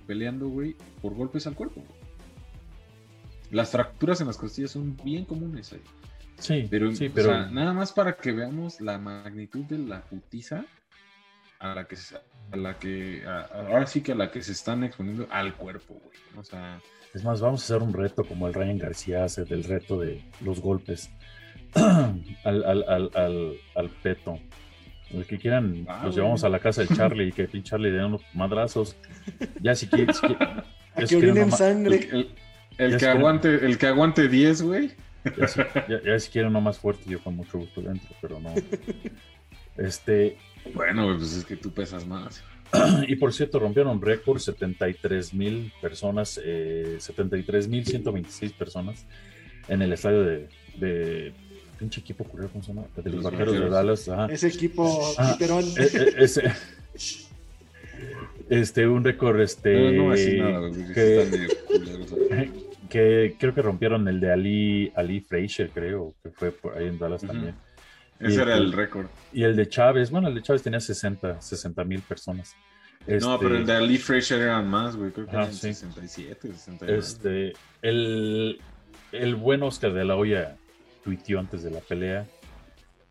peleando, 0.07 0.49
güey, 0.49 0.75
por 1.03 1.15
golpes 1.15 1.47
al 1.47 1.55
cuerpo. 1.55 1.83
güey. 1.87 1.98
Las 3.51 3.71
fracturas 3.71 4.21
en 4.21 4.27
las 4.27 4.37
costillas 4.37 4.71
son 4.73 4.97
bien 5.05 5.25
comunes 5.25 5.73
ahí. 5.73 5.83
Sí, 6.39 6.67
Pero, 6.71 6.95
sí, 6.95 7.07
o 7.15 7.21
sea, 7.21 7.47
nada 7.47 7.73
más 7.73 7.93
para 7.93 8.17
que 8.17 8.31
veamos 8.33 8.81
la 8.81 8.99
magnitud 8.99 9.65
de 9.65 9.79
la 9.79 10.03
putiza 10.03 10.65
a 11.59 11.75
la 11.75 11.85
que 11.87 11.97
se, 11.97 12.17
a 12.17 12.57
la 12.57 12.79
que 12.79 13.25
a- 13.27 13.41
a- 13.41 13.69
ahora 13.69 13.87
sí 13.89 14.03
que 14.03 14.13
a 14.13 14.15
la 14.15 14.31
que 14.31 14.41
se 14.43 14.53
están 14.53 14.85
exponiendo 14.85 15.27
al 15.31 15.55
cuerpo, 15.55 15.95
güey. 15.95 16.17
O 16.37 16.45
sea, 16.45 16.81
es 17.13 17.25
más, 17.25 17.41
vamos 17.41 17.63
a 17.63 17.65
hacer 17.75 17.83
un 17.83 17.93
reto 17.93 18.23
como 18.25 18.47
el 18.47 18.55
Ryan 18.55 18.79
García 18.79 19.25
hace 19.25 19.45
del 19.45 19.65
reto 19.65 19.99
de 19.99 20.23
los 20.41 20.61
golpes 20.61 21.11
al, 21.75 22.65
al, 22.65 22.85
al, 22.89 23.11
al, 23.15 23.53
al 23.75 23.91
peto. 24.03 24.39
El 25.11 25.27
que 25.27 25.39
quieran, 25.39 25.87
Ah, 25.89 25.95
los 26.05 26.13
güey. 26.13 26.17
llevamos 26.17 26.45
a 26.45 26.49
la 26.51 26.59
casa 26.61 26.83
del 26.85 26.95
Charlie 26.97 27.29
y 27.29 27.33
que 27.33 27.49
pinche 27.49 27.71
Charlie 27.71 27.91
le 27.91 27.97
den 27.97 28.07
unos 28.07 28.23
madrazos. 28.35 28.95
Ya 29.61 29.75
si 29.75 29.87
quieren. 29.89 30.15
Si 30.15 30.21
que 30.97 31.07
quieren 31.07 31.31
orinen 31.31 31.45
el, 31.45 31.53
sangre. 31.53 32.09
el- 32.13 32.35
el 32.79 32.97
que 32.97 33.07
aguante, 33.07 33.55
el 33.67 33.77
que 33.79 33.87
aguante 33.87 34.29
10, 34.29 34.63
güey. 34.63 34.91
Ya 35.37 35.47
si, 35.49 35.61
ya- 35.89 36.03
ya 36.05 36.19
si 36.19 36.31
quieren 36.31 36.51
uno 36.51 36.61
más 36.61 36.79
fuerte, 36.79 37.03
yo 37.11 37.21
con 37.21 37.37
mucho 37.37 37.59
gusto 37.59 37.81
dentro, 37.83 38.09
pero 38.23 38.41
no. 38.41 38.55
Este, 39.77 40.37
Bueno, 40.75 41.05
güey, 41.07 41.19
pues 41.19 41.37
es 41.37 41.45
que 41.45 41.57
tú 41.57 41.71
pesas 41.71 42.07
más. 42.07 42.43
y 43.07 43.17
por 43.17 43.33
cierto, 43.33 43.59
rompieron 43.59 44.01
récord 44.01 44.39
73 44.39 45.35
mil 45.35 45.73
personas, 45.81 46.41
eh, 46.45 46.97
73 46.99 47.69
mil 47.69 47.85
126 47.87 48.53
personas 48.53 49.07
en 49.69 49.83
el 49.83 49.93
estadio 49.93 50.23
de, 50.25 50.49
de 50.79 51.33
pinche 51.79 52.01
equipo 52.01 52.25
culero, 52.25 52.49
¿cómo 52.51 52.63
se 52.65 52.73
llama? 52.73 52.87
De 52.97 53.11
los 53.11 53.23
Los 53.23 53.25
vaqueros 53.33 53.55
de. 53.61 53.69
Dallas. 53.71 54.09
ajá. 54.09 54.27
Ese 54.33 54.49
equipo 54.49 55.15
Ah, 55.19 55.37
eh, 55.41 55.47
eh, 55.95 56.15
ese- 56.19 56.53
este, 58.51 58.87
un 58.89 59.05
récord, 59.05 59.41
este, 59.41 59.93
no 59.93 60.11
decir 60.11 60.43
nada, 60.43 60.71
que- 60.95 62.68
que 62.89 63.37
creo 63.39 63.55
que 63.55 63.63
rompieron 63.63 64.07
el 64.09 64.21
de 64.21 64.33
Ali, 64.33 64.93
Ali 64.97 65.21
Frazier, 65.21 65.71
creo, 65.71 66.15
que 66.23 66.31
fue 66.31 66.51
por 66.53 66.77
ahí 66.77 66.87
en 66.89 66.99
Dallas 66.99 67.23
también. 67.23 67.55
Ese 68.21 68.39
Y 68.39 68.43
era 68.43 68.57
el- 68.57 68.73
récord. 68.73 69.07
Y 69.33 69.45
el 69.45 69.55
de 69.55 69.69
Chávez, 69.69 70.11
bueno, 70.11 70.29
el 70.29 70.35
de 70.35 70.43
Chávez 70.43 70.63
tenía 70.63 70.81
60, 70.81 71.41
60 71.41 71.85
mil 71.85 72.01
personas. 72.03 72.55
No, 73.07 73.15
Este, 73.15 73.29
pero 73.41 73.57
el 73.57 73.65
de 73.65 73.73
Ali 73.73 73.97
Fraser 73.99 74.41
eran 74.41 74.69
más, 74.69 74.97
güey. 74.97 75.13
Creo 75.13 75.27
que 75.27 75.31
Ajá, 75.31 75.43
eran 75.43 75.55
sí. 75.55 75.73
67, 75.73 76.49
69. 76.49 76.99
Este, 76.99 77.53
el, 77.81 78.61
el 79.13 79.35
buen 79.37 79.63
Oscar 79.63 79.93
de 79.93 80.05
la 80.05 80.17
Hoya 80.17 80.57
tuiteó 81.05 81.39
antes 81.39 81.63
de 81.63 81.71
la 81.71 81.81
pelea. 81.81 82.27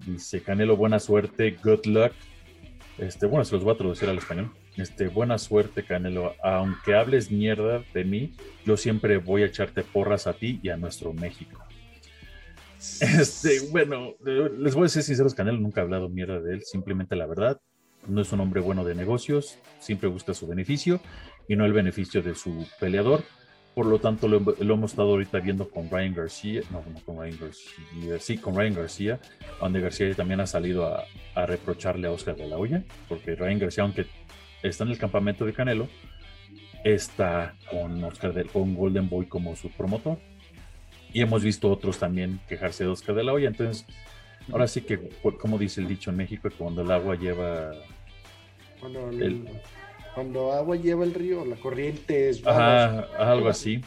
Dice, 0.06 0.42
Canelo, 0.42 0.76
buena 0.78 1.00
suerte, 1.00 1.58
good 1.64 1.86
luck. 1.86 2.12
Este, 2.98 3.26
bueno, 3.26 3.46
se 3.46 3.56
los 3.56 3.64
voy 3.64 3.74
a 3.74 3.78
traducir 3.78 4.10
al 4.10 4.18
español. 4.18 4.52
Este, 4.78 5.08
buena 5.08 5.40
suerte, 5.40 5.84
Canelo. 5.84 6.36
Aunque 6.44 6.94
hables 6.94 7.32
mierda 7.32 7.84
de 7.94 8.04
mí, 8.04 8.34
yo 8.64 8.78
siempre 8.78 9.18
voy 9.18 9.42
a 9.42 9.48
echarte 9.48 9.84
porras 9.84 10.28
a 10.28 10.34
ti 10.34 10.60
y 10.62 10.70
a 10.70 10.78
nuestro 10.78 11.14
México. 11.14 11.60
Este, 13.02 13.60
bueno, 13.72 14.14
eh, 14.26 14.52
les 14.56 14.76
voy 14.76 14.86
a 14.86 14.90
ser 14.90 15.02
sinceros, 15.02 15.34
Canelo 15.34 15.58
nunca 15.58 15.82
ha 15.82 15.84
hablado 15.84 16.10
mierda 16.10 16.40
de 16.40 16.54
él, 16.54 16.64
simplemente 16.64 17.16
la 17.16 17.26
verdad. 17.26 17.60
No 18.08 18.22
es 18.22 18.32
un 18.32 18.40
hombre 18.40 18.62
bueno 18.62 18.86
de 18.86 18.94
negocios, 18.94 19.58
siempre 19.80 20.08
busca 20.08 20.36
su 20.36 20.46
beneficio 20.46 21.02
y 21.48 21.56
no 21.56 21.66
el 21.66 21.74
beneficio 21.74 22.22
de 22.22 22.36
su 22.36 22.68
peleador. 22.80 23.24
Por 23.74 23.88
lo 23.88 24.00
tanto, 24.00 24.28
lo, 24.28 24.38
hemos 24.60 24.92
estado 24.92 25.10
ahorita 25.10 25.40
viendo 25.40 25.70
con 25.70 25.90
Ryan 25.90 26.14
García, 26.14 26.62
no, 26.70 26.84
no 26.88 27.00
con 27.04 27.18
Ryan 27.18 27.40
García, 27.42 28.20
sí, 28.20 28.38
con 28.38 28.56
Ryan 28.56 28.76
García, 28.76 29.20
donde 29.60 29.82
García 29.82 30.14
también 30.14 30.40
ha 30.40 30.48
salido 30.48 30.86
a, 30.86 31.04
a 31.34 31.46
reprocharle 31.48 32.08
a 32.08 32.12
Oscar 32.12 32.36
de 32.36 32.48
la 32.48 32.58
Hoya, 32.58 32.84
porque 33.10 33.36
Ryan 33.36 33.60
García, 33.60 33.84
aunque 33.84 34.06
está 34.64 34.84
en 34.84 34.92
el 34.92 34.98
campamento 34.98 35.46
de 35.46 35.54
Canelo, 35.54 35.88
está 36.84 37.56
con, 37.70 38.04
Oscar 38.04 38.34
de- 38.34 38.46
con 38.46 38.76
Golden 38.76 39.10
Boy 39.10 39.26
como 39.26 39.56
su 39.56 39.70
promotor. 39.70 40.18
Y 41.14 41.22
hemos 41.22 41.44
visto 41.44 41.70
otros 41.72 41.98
también 42.00 42.40
quejarse 42.48 42.84
de 42.84 42.90
Oscar 42.90 43.16
de 43.16 43.24
la 43.24 43.34
Hoya. 43.34 43.48
Entonces, 43.48 43.86
ahora 44.52 44.68
sí 44.68 44.82
que, 44.82 45.00
como 45.40 45.58
dice 45.58 45.82
el 45.82 45.88
dicho 45.88 46.10
en 46.12 46.18
México, 46.18 46.50
cuando 46.58 46.82
el 46.82 46.92
agua 46.92 47.16
lleva 47.16 47.72
Cuando, 48.80 49.10
el- 49.10 49.48
cuando 50.14 50.52
agua 50.54 50.76
lleva 50.76 51.04
el 51.04 51.14
río, 51.14 51.46
la 51.46 51.56
corriente 51.56 52.30
es. 52.30 52.46
Ajá, 52.46 53.08
algo 53.18 53.50
así. 53.50 53.82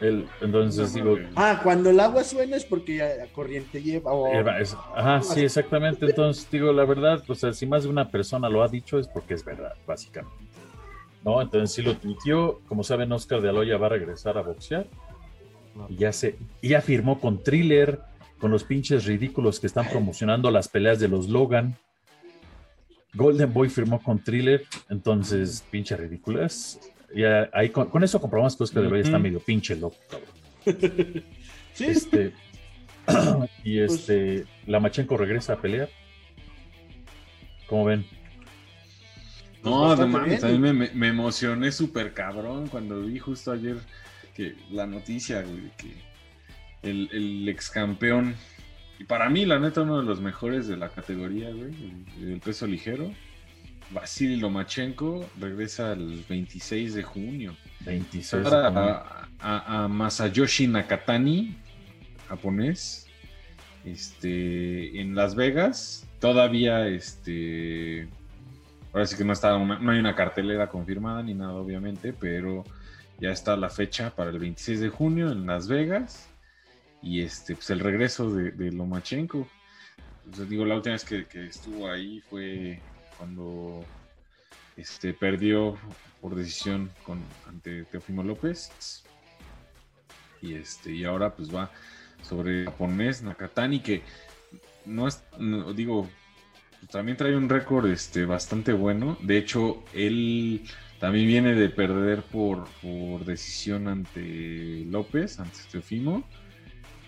El, 0.00 0.26
entonces 0.40 0.94
No, 0.96 1.14
digo. 1.14 1.28
Ah, 1.36 1.60
cuando 1.62 1.90
el 1.90 2.00
agua 2.00 2.24
suena 2.24 2.56
es 2.56 2.64
porque 2.64 2.96
ya 2.96 3.14
la 3.16 3.26
corriente 3.28 3.80
lleva. 3.80 4.12
o- 4.12 4.26
Eva, 4.34 4.58
es- 4.60 4.76
ajá, 4.94 5.22
sí, 5.22 5.40
exactamente. 5.40 6.06
Entonces 6.06 6.48
digo, 6.50 6.72
la 6.72 6.84
verdad, 6.84 7.22
o 7.28 7.34
sea, 7.34 7.52
si 7.52 7.64
más 7.66 7.84
de 7.84 7.90
una 7.90 8.10
persona 8.10 8.48
lo 8.48 8.62
ha 8.62 8.68
dicho 8.68 8.98
es 8.98 9.06
porque 9.06 9.34
es 9.34 9.44
verdad, 9.44 9.74
básicamente. 9.86 10.36
¿No? 11.24 11.40
Entonces 11.40 11.72
sí 11.74 11.80
lo 11.82 11.96
tuiteó. 11.96 12.60
Como 12.68 12.82
saben, 12.84 13.10
Oscar 13.12 13.40
de 13.40 13.48
Aloya 13.48 13.78
va 13.78 13.86
a 13.86 13.90
regresar 13.90 14.36
a 14.36 14.42
boxear. 14.42 14.86
Y 15.88 15.96
ya 15.96 16.12
se, 16.12 16.36
y 16.60 16.68
ya 16.70 16.80
firmó 16.82 17.18
con 17.20 17.42
Thriller, 17.42 18.00
con 18.38 18.50
los 18.50 18.62
pinches 18.64 19.06
ridículos 19.06 19.58
que 19.58 19.66
están 19.66 19.88
promocionando 19.88 20.50
las 20.50 20.68
peleas 20.68 20.98
de 21.00 21.08
los 21.08 21.28
Logan. 21.28 21.76
Golden 23.14 23.52
Boy 23.54 23.68
firmó 23.70 24.02
con 24.02 24.18
Thriller, 24.22 24.64
entonces, 24.90 25.64
pinche 25.70 25.96
ridículas. 25.96 26.78
Ya 27.14 27.48
ahí 27.52 27.70
con, 27.70 27.88
con 27.88 28.02
eso 28.04 28.20
comprobamos 28.20 28.56
que 28.56 28.64
Oscar 28.64 28.82
de 28.82 28.88
Aloya 28.88 29.02
está 29.04 29.18
medio 29.18 29.40
pinche 29.40 29.76
loco, 29.76 29.96
cabrón. 30.10 30.28
Sí, 31.72 31.84
Este, 31.86 32.32
y 33.64 33.78
este, 33.80 34.44
la 34.66 34.78
Machenko 34.80 35.16
regresa 35.16 35.54
a 35.54 35.60
pelear. 35.60 35.88
¿Cómo 37.66 37.84
ven? 37.84 38.06
No, 39.62 39.70
no 39.70 39.80
bastante 39.88 40.12
mames, 40.18 40.40
también 40.40 40.60
me, 40.60 40.72
me- 40.72 40.90
me 40.94 41.08
emocioné 41.08 41.72
súper 41.72 42.12
cabrón 42.12 42.68
cuando 42.68 43.00
vi 43.02 43.18
justo 43.18 43.50
ayer 43.52 43.76
que 44.34 44.54
la 44.70 44.86
noticia, 44.86 45.42
güey, 45.42 45.60
de 45.62 45.70
que 45.76 46.90
el, 46.90 47.08
el 47.12 47.48
ex 47.48 47.70
campeón, 47.70 48.34
y 48.98 49.04
para 49.04 49.30
mí, 49.30 49.46
la 49.46 49.58
neta, 49.58 49.80
uno 49.82 49.98
de 49.98 50.04
los 50.04 50.20
mejores 50.20 50.68
de 50.68 50.76
la 50.76 50.90
categoría, 50.90 51.50
güey, 51.50 51.72
el, 52.20 52.32
el 52.34 52.40
peso 52.40 52.66
ligero, 52.66 53.10
Vasily 53.94 54.36
Lomachenko, 54.36 55.24
regresa 55.40 55.92
el 55.92 56.24
26 56.28 56.94
de 56.94 57.02
junio. 57.02 57.56
26. 57.86 58.44
Ahora 58.46 58.70
¿no? 58.70 58.80
a, 58.80 59.28
a- 59.40 59.84
a 59.84 59.88
Masayoshi 59.88 60.66
Nakatani, 60.66 61.56
japonés, 62.28 63.06
este, 63.84 65.00
en 65.00 65.14
Las 65.14 65.34
Vegas, 65.34 66.06
todavía, 66.20 66.88
este, 66.88 68.08
ahora 68.92 69.06
sí 69.06 69.16
que 69.16 69.24
no 69.24 69.32
está, 69.32 69.56
una- 69.56 69.78
no 69.78 69.92
hay 69.92 69.98
una 69.98 70.14
cartelera 70.14 70.68
confirmada 70.68 71.22
ni 71.22 71.34
nada, 71.34 71.52
obviamente, 71.52 72.12
pero 72.12 72.64
ya 73.20 73.30
está 73.30 73.56
la 73.56 73.70
fecha 73.70 74.10
para 74.14 74.30
el 74.30 74.38
26 74.38 74.80
de 74.80 74.88
junio 74.88 75.30
en 75.30 75.46
Las 75.46 75.68
Vegas. 75.68 76.28
y 77.06 77.20
este, 77.20 77.54
pues 77.54 77.68
el 77.68 77.80
regreso 77.80 78.30
de, 78.34 78.50
de 78.52 78.72
Lomachenko. 78.72 79.46
digo, 80.48 80.64
la 80.64 80.76
última 80.76 80.94
vez 80.94 81.04
que, 81.04 81.26
estuvo 81.46 81.90
ahí 81.90 82.22
fue 82.30 82.80
cuando 83.18 83.84
este, 84.76 85.14
perdió 85.14 85.76
por 86.20 86.34
decisión 86.34 86.90
con, 87.04 87.20
ante 87.48 87.84
Teofimo 87.84 88.22
López. 88.22 89.04
Y, 90.40 90.54
este, 90.54 90.92
y 90.92 91.04
ahora 91.04 91.34
pues 91.34 91.54
va 91.54 91.70
sobre 92.22 92.60
el 92.60 92.64
japonés 92.66 93.22
Nakatani, 93.22 93.80
que 93.80 94.02
no 94.84 95.08
es, 95.08 95.22
digo, 95.74 96.08
pues, 96.80 96.90
también 96.90 97.16
trae 97.16 97.36
un 97.36 97.48
récord 97.48 97.86
este, 97.86 98.26
bastante 98.26 98.72
bueno. 98.72 99.16
De 99.22 99.38
hecho, 99.38 99.84
él 99.94 100.62
también 101.00 101.26
viene 101.26 101.54
de 101.54 101.68
perder 101.70 102.22
por, 102.22 102.66
por 102.82 103.24
decisión 103.24 103.88
ante 103.88 104.84
López, 104.86 105.40
ante 105.40 105.58
Teofimo 105.70 106.24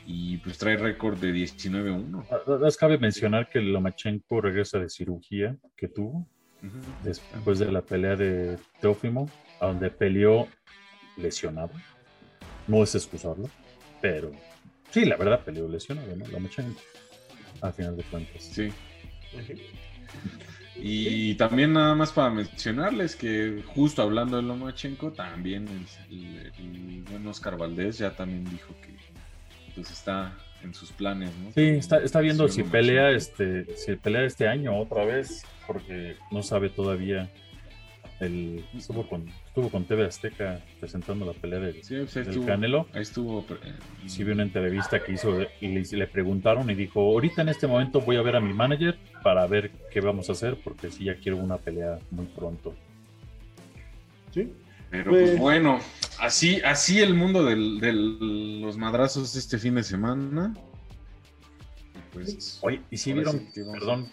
y 0.06 0.36
pues 0.38 0.56
trae 0.56 0.76
récord 0.76 1.18
de 1.18 1.32
19-1. 1.32 2.24
Ah, 2.30 2.68
cabe 2.78 2.96
mencionar 2.96 3.50
que 3.50 3.60
Lomachenko 3.60 4.40
regresa 4.40 4.78
de 4.78 4.88
cirugía 4.88 5.56
que 5.76 5.88
tuvo 5.88 6.26
después 7.02 7.58
de 7.58 7.70
la 7.70 7.82
pelea 7.82 8.16
de 8.16 8.58
Teófimo, 8.80 9.28
donde 9.60 9.90
peleó 9.90 10.48
lesionado. 11.16 11.70
No 12.66 12.82
es 12.82 12.94
excusarlo, 12.94 13.48
pero 14.00 14.32
sí, 14.90 15.04
la 15.04 15.16
verdad 15.16 15.44
peleó 15.44 15.68
lesionado, 15.68 16.14
¿no? 16.16 16.26
Lomachenko, 16.26 16.80
a 17.60 17.72
final 17.72 17.96
de 17.96 18.02
cuentas. 18.04 18.42
Sí. 18.42 18.68
Y 20.76 21.34
también 21.36 21.72
nada 21.72 21.94
más 21.94 22.12
para 22.12 22.30
mencionarles 22.30 23.16
que 23.16 23.62
justo 23.66 24.02
hablando 24.02 24.36
de 24.36 24.42
Lomachenko, 24.42 25.12
también 25.12 25.66
el, 26.10 26.52
el 26.58 27.02
buen 27.02 27.26
Oscar 27.26 27.56
Valdés 27.56 27.98
ya 27.98 28.14
también 28.14 28.44
dijo 28.44 28.74
que 28.80 28.96
pues 29.76 29.90
está 29.90 30.32
en 30.64 30.74
sus 30.74 30.90
planes, 30.90 31.30
¿no? 31.36 31.52
Sí, 31.52 31.68
está, 31.68 31.98
está 31.98 32.20
viendo 32.20 32.48
si 32.48 32.64
pelea 32.64 33.10
este, 33.10 33.76
si 33.76 33.94
pelea 33.94 34.24
este 34.24 34.48
año 34.48 34.76
otra 34.76 35.04
vez, 35.04 35.44
porque 35.66 36.16
no 36.32 36.42
sabe 36.42 36.70
todavía. 36.70 37.30
El, 38.18 38.64
estuvo 38.74 39.06
con 39.06 39.28
estuvo 39.46 39.68
con 39.68 39.84
TV 39.84 40.06
Azteca 40.06 40.62
presentando 40.80 41.26
la 41.26 41.34
pelea 41.34 41.58
de, 41.58 41.74
pues, 41.74 42.14
del 42.14 42.46
Canelo. 42.46 42.86
Ahí 42.94 43.02
estuvo. 43.02 43.44
Eh, 43.50 43.74
sí 44.06 44.24
vi 44.24 44.32
una 44.32 44.42
entrevista 44.42 45.04
que 45.04 45.12
hizo 45.12 45.38
y 45.60 45.68
le, 45.68 46.06
preguntaron 46.06 46.70
y 46.70 46.74
dijo, 46.74 47.00
ahorita 47.00 47.42
en 47.42 47.50
este 47.50 47.66
momento 47.66 48.00
voy 48.00 48.16
a 48.16 48.22
ver 48.22 48.36
a 48.36 48.40
mi 48.40 48.54
manager 48.54 48.96
para 49.22 49.46
ver 49.46 49.70
qué 49.90 50.00
vamos 50.00 50.30
a 50.30 50.32
hacer 50.32 50.56
porque 50.64 50.90
sí 50.90 51.04
ya 51.04 51.16
quiero 51.16 51.36
una 51.36 51.58
pelea 51.58 51.98
muy 52.10 52.24
pronto. 52.24 52.74
Sí, 54.32 54.50
pero 54.96 55.10
pues, 55.10 55.30
pues, 55.30 55.38
bueno, 55.38 55.78
así, 56.18 56.60
así 56.64 57.00
el 57.00 57.14
mundo 57.14 57.44
de 57.44 57.56
los 57.56 58.76
madrazos 58.78 59.36
este 59.36 59.58
fin 59.58 59.74
de 59.74 59.82
semana. 59.82 60.54
Pues, 62.12 62.58
Oye, 62.62 62.80
y 62.90 62.96
si 62.96 63.12
vieron, 63.12 63.46
perdón, 63.54 64.10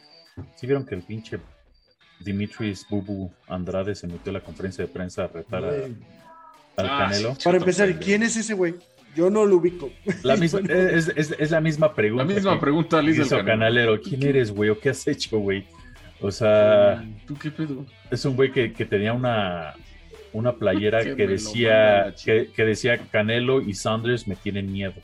si 0.58 0.68
vieron 0.68 0.86
que 0.86 0.96
el 0.96 1.04
pinche 1.04 1.40
Dimitris 2.20 2.86
Bubu 2.90 3.32
Andrade 3.48 3.96
se 3.96 4.08
metió 4.08 4.32
a 4.32 4.34
la 4.34 4.42
conferencia 4.42 4.86
de 4.86 4.92
prensa 4.92 5.24
a 5.24 5.28
retar 5.28 5.64
al 5.64 5.96
ah, 6.78 6.98
Canelo. 7.00 7.38
Para 7.42 7.58
empezar, 7.58 7.98
¿quién 8.00 8.24
es 8.24 8.36
ese 8.36 8.54
güey? 8.54 8.76
Yo 9.16 9.30
no 9.30 9.46
lo 9.46 9.58
ubico. 9.58 9.90
La 10.24 10.36
misma, 10.36 10.60
es, 10.68 11.08
es, 11.16 11.52
la 11.52 11.62
misma 11.62 11.94
pregunta. 11.94 12.26
La 12.26 12.34
misma 12.34 12.60
pregunta, 12.60 13.00
Liz 13.00 13.30
Canalero. 13.30 14.02
¿Quién 14.02 14.24
eres, 14.24 14.52
güey? 14.52 14.72
¿O 14.72 14.80
qué 14.80 14.90
has 14.90 15.08
hecho, 15.08 15.38
güey? 15.38 15.66
O 16.20 16.32
sea, 16.32 17.06
¿tú 17.28 17.36
qué 17.36 17.52
pedo? 17.52 17.86
Es 18.10 18.26
un 18.26 18.36
güey 18.36 18.52
que, 18.52 18.74
que 18.74 18.86
tenía 18.86 19.14
una, 19.14 19.76
una 20.34 20.54
playera 20.54 21.04
que 21.16 21.28
decía, 21.28 22.14
que, 22.24 22.50
decía 22.58 22.98
Canelo 23.12 23.62
y 23.62 23.74
Sanders 23.74 24.28
me 24.28 24.36
tienen 24.36 24.72
miedo. 24.72 24.96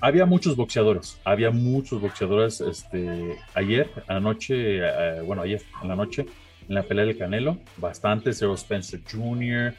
Había 0.00 0.24
muchos 0.24 0.56
boxeadores, 0.56 1.20
había 1.24 1.50
muchos 1.50 2.00
boxeadores 2.00 2.62
este, 2.62 3.36
ayer, 3.54 3.90
anoche, 4.08 4.78
eh, 4.78 5.20
bueno, 5.20 5.42
ayer 5.42 5.60
en 5.82 5.88
la 5.88 5.96
noche, 5.96 6.24
en 6.66 6.74
la 6.74 6.82
pelea 6.82 7.04
del 7.04 7.18
Canelo, 7.18 7.58
bastantes, 7.76 8.40
Errol 8.40 8.54
Spencer 8.54 9.00
Jr., 9.10 9.74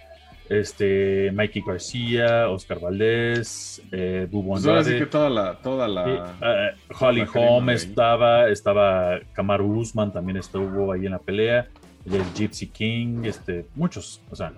este, 0.52 1.32
Mikey 1.32 1.64
García, 1.66 2.50
Oscar 2.50 2.80
Valdés, 2.82 3.82
eh, 3.92 4.28
Bubo 4.30 4.52
pues 4.52 4.66
Andrade. 4.66 5.00
que 5.00 5.06
toda 5.06 5.30
la, 5.30 5.56
toda 5.56 5.88
la, 5.88 6.36
eh, 6.42 6.72
Holly 7.00 7.26
Holm 7.34 7.70
estaba, 7.70 8.50
estaba 8.50 9.20
Kamaru 9.34 9.80
Usman 9.80 10.12
también 10.12 10.38
estuvo 10.38 10.92
ahí 10.92 11.06
en 11.06 11.14
la 11.14 11.20
pelea 11.20 11.70
el 12.06 12.24
Gypsy 12.34 12.68
King, 12.68 13.24
este, 13.26 13.66
muchos, 13.76 14.22
o 14.30 14.36
sea, 14.36 14.54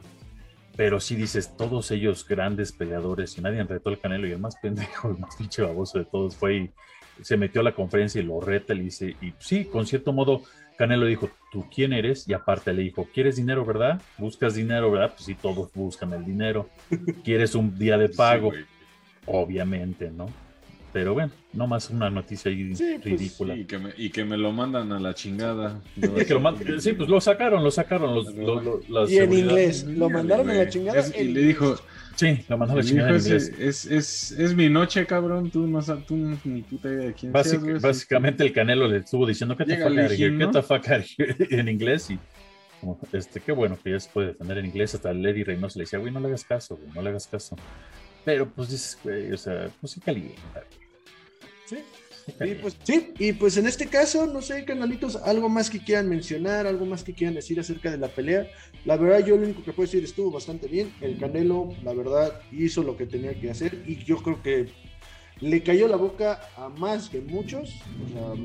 pero 0.75 0.99
si 0.99 1.15
dices, 1.15 1.55
todos 1.55 1.91
ellos 1.91 2.27
grandes 2.27 2.71
peleadores 2.71 3.37
y 3.37 3.41
nadie 3.41 3.63
retó 3.63 3.89
al 3.89 3.99
Canelo 3.99 4.27
y 4.27 4.31
el 4.31 4.39
más 4.39 4.55
pendejo, 4.55 5.09
el 5.09 5.17
más 5.17 5.35
pinche 5.35 5.61
baboso 5.61 5.99
de 5.99 6.05
todos 6.05 6.35
fue 6.35 6.55
y 6.55 6.71
se 7.21 7.37
metió 7.37 7.61
a 7.61 7.63
la 7.63 7.75
conferencia 7.75 8.21
y 8.21 8.25
lo 8.25 8.41
reta, 8.41 8.73
le 8.73 8.83
dice, 8.83 9.15
y 9.21 9.33
sí, 9.37 9.65
con 9.65 9.85
cierto 9.85 10.13
modo, 10.13 10.41
Canelo 10.77 11.05
dijo, 11.05 11.29
¿tú 11.51 11.65
quién 11.73 11.93
eres? 11.93 12.27
Y 12.27 12.33
aparte 12.33 12.73
le 12.73 12.81
dijo, 12.81 13.07
¿quieres 13.13 13.35
dinero, 13.35 13.63
verdad? 13.63 14.01
¿Buscas 14.17 14.55
dinero, 14.55 14.89
verdad? 14.91 15.11
Pues 15.11 15.25
sí, 15.25 15.35
todos 15.35 15.71
buscan 15.73 16.11
el 16.13 16.25
dinero. 16.25 16.67
¿Quieres 17.23 17.53
un 17.53 17.77
día 17.77 17.97
de 17.97 18.09
pago? 18.09 18.51
Obviamente, 19.27 20.09
¿no? 20.09 20.25
Pero 20.93 21.15
bueno, 21.15 21.31
no 21.53 21.65
más 21.65 21.89
una 21.89 22.11
noticia 22.11 22.51
ahí 22.51 22.69
pues, 22.69 23.03
ridícula. 23.03 23.55
y, 23.55 23.65
que 23.65 23.79
me, 23.79 23.89
y, 23.97 24.11
que 24.11 24.23
me, 24.23 24.37
lo 24.37 24.51
mandan 24.51 24.91
a 24.91 24.99
la 24.99 25.15
chingada. 25.15 25.81
sí, 26.79 26.93
pues 26.93 27.09
lo 27.09 27.19
sacaron, 27.19 27.63
lo 27.63 27.71
sacaron. 27.71 28.13
Los, 28.13 29.11
y 29.11 29.17
en 29.17 29.33
inglés, 29.33 29.83
lo 29.85 30.09
mandaron 30.09 30.51
a 30.51 30.53
la 30.53 30.69
chingada. 30.69 31.03
y 31.19 31.23
le 31.23 31.41
dijo, 31.41 31.75
Sí, 32.15 32.45
lo 32.47 32.57
mandó 32.57 32.73
a 32.73 32.77
la 32.77 32.83
chingada 32.83 33.09
en 33.09 33.15
inglés. 33.15 33.51
Es, 33.57 33.85
es, 33.85 34.31
es, 34.31 34.55
mi 34.55 34.69
noche, 34.69 35.05
cabrón. 35.05 35.49
Tú 35.49 35.65
no 35.65 35.81
sabes, 35.81 36.05
tú 36.05 36.15
ni 36.43 36.61
puta 36.61 36.89
idea 36.89 37.07
de 37.07 37.13
quién 37.13 37.31
Básicamente 37.31 38.43
el 38.43 38.53
Canelo 38.53 38.87
le 38.87 38.97
estuvo 38.97 39.25
diciendo 39.25 39.57
que 39.57 39.65
te 39.65 39.77
fuck 40.61 40.85
en 41.49 41.69
inglés 41.69 42.11
y 42.11 42.19
como, 42.79 42.99
este, 43.11 43.39
qué 43.39 43.51
bueno 43.51 43.77
que 43.81 43.91
ya 43.91 43.99
se 43.99 44.09
puede 44.09 44.27
defender 44.27 44.59
en 44.59 44.65
inglés. 44.67 44.93
Hasta 44.93 45.11
Lady 45.13 45.43
Reynoso 45.43 45.79
le 45.79 45.83
decía, 45.83 45.99
güey, 45.99 46.13
no 46.13 46.19
le 46.19 46.27
hagas 46.27 46.43
caso, 46.43 46.77
güey, 46.77 46.91
no 46.93 47.01
le 47.01 47.09
hagas 47.09 47.27
caso. 47.27 47.55
Pero 48.23 48.47
pues 48.47 48.69
dices, 48.69 48.97
güey, 49.03 49.31
o 49.31 49.37
sea, 49.37 49.69
pues 49.81 49.93
sí 49.93 49.99
calienta. 49.99 50.63
Sí. 51.65 51.77
Y 52.39 52.55
pues, 52.55 52.77
sí, 52.83 53.13
y 53.19 53.33
pues 53.33 53.57
en 53.57 53.67
este 53.67 53.87
caso, 53.87 54.25
no 54.27 54.41
sé, 54.41 54.63
canalitos, 54.65 55.17
algo 55.17 55.49
más 55.49 55.69
que 55.69 55.79
quieran 55.79 56.07
mencionar, 56.07 56.65
algo 56.67 56.85
más 56.85 57.03
que 57.03 57.13
quieran 57.13 57.35
decir 57.35 57.59
acerca 57.59 57.91
de 57.91 57.97
la 57.97 58.07
pelea. 58.07 58.47
La 58.85 58.95
verdad, 58.95 59.25
yo 59.25 59.35
lo 59.35 59.43
único 59.43 59.63
que 59.63 59.73
puedo 59.73 59.87
decir 59.87 60.03
estuvo 60.03 60.31
bastante 60.31 60.67
bien. 60.67 60.93
El 61.01 61.17
Canelo, 61.17 61.73
la 61.83 61.93
verdad, 61.93 62.41
hizo 62.51 62.83
lo 62.83 62.95
que 62.95 63.05
tenía 63.05 63.33
que 63.39 63.51
hacer 63.51 63.83
y 63.85 63.97
yo 64.03 64.17
creo 64.17 64.41
que 64.41 64.69
le 65.41 65.63
cayó 65.63 65.87
la 65.87 65.97
boca 65.97 66.49
a 66.55 66.69
más 66.69 67.09
que 67.09 67.19
muchos. 67.19 67.81
O 68.05 68.09
sea, 68.09 68.43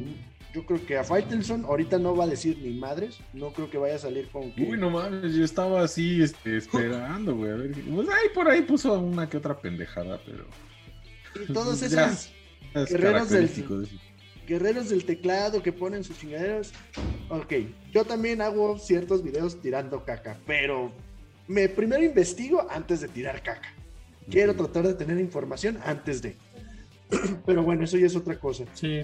yo 0.55 0.67
creo 0.67 0.85
que 0.85 0.97
a 0.97 1.05
Faitelson 1.05 1.65
ahorita 1.65 1.99
no 1.99 2.17
va 2.17 2.25
a 2.25 2.29
decir 2.29 2.59
ni 2.61 2.71
madres. 2.75 3.19
No 3.33 3.53
creo 3.53 3.71
que 3.71 3.79
vaya 3.79 3.95
a 3.95 4.01
salir 4.01 4.29
con 4.29 4.51
que. 4.53 4.63
Uy, 4.63 4.79
no 4.79 4.91
mames, 4.91 5.35
yo 5.35 5.45
estaba 5.45 5.83
así 5.83 6.23
este, 6.23 6.57
esperando, 6.57 7.37
güey. 7.37 7.53
A 7.53 7.55
ver, 7.55 7.73
pues 7.73 8.09
ahí 8.09 8.29
por 8.35 8.49
ahí 8.49 8.63
puso 8.63 8.99
una 8.99 9.29
que 9.29 9.37
otra 9.37 9.57
pendejada, 9.57 10.21
pero. 10.25 10.47
Y 11.49 11.53
todos 11.53 11.81
esos 11.83 12.33
guerreros 12.75 13.31
del, 13.31 13.51
guerreros 14.47 14.89
del 14.89 15.05
teclado 15.05 15.63
que 15.63 15.73
ponen 15.73 16.05
sus 16.05 16.19
chingaderas. 16.19 16.73
Ok, 17.29 17.55
yo 17.93 18.05
también 18.05 18.41
hago 18.41 18.79
ciertos 18.79 19.23
videos 19.23 19.61
tirando 19.61 20.05
caca, 20.05 20.39
pero 20.47 20.93
me 21.47 21.69
primero 21.69 22.03
investigo 22.03 22.67
antes 22.71 23.01
de 23.01 23.09
tirar 23.09 23.43
caca. 23.43 23.75
Quiero 24.31 24.55
tratar 24.55 24.87
de 24.87 24.95
tener 24.95 25.19
información 25.19 25.79
antes 25.85 26.21
de. 26.21 26.37
Pero 27.47 27.63
bueno, 27.63 27.85
eso 27.85 27.97
ya 27.97 28.05
es 28.05 28.15
otra 28.15 28.39
cosa. 28.39 28.65
Sí. 28.75 29.01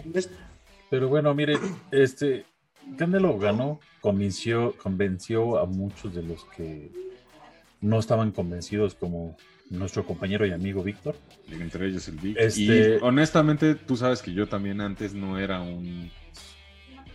Pero 0.90 1.08
bueno, 1.08 1.34
mire, 1.34 1.54
este 1.90 2.44
Canelo 2.98 3.38
ganó, 3.38 3.80
convenció, 4.02 4.74
convenció 4.76 5.58
a 5.58 5.64
muchos 5.64 6.14
de 6.14 6.22
los 6.22 6.44
que 6.56 6.92
no 7.80 7.98
estaban 7.98 8.30
convencidos 8.32 8.94
como 8.94 9.36
nuestro 9.78 10.04
compañero 10.04 10.46
y 10.46 10.52
amigo 10.52 10.82
Víctor. 10.82 11.16
Entre 11.50 11.86
ellos 11.86 12.08
el 12.08 12.16
Víctor. 12.16 12.44
Este... 12.44 12.62
Y 12.62 12.98
honestamente, 13.02 13.74
tú 13.74 13.96
sabes 13.96 14.22
que 14.22 14.32
yo 14.32 14.46
también 14.46 14.80
antes 14.80 15.14
no 15.14 15.38
era 15.38 15.60
un. 15.60 16.10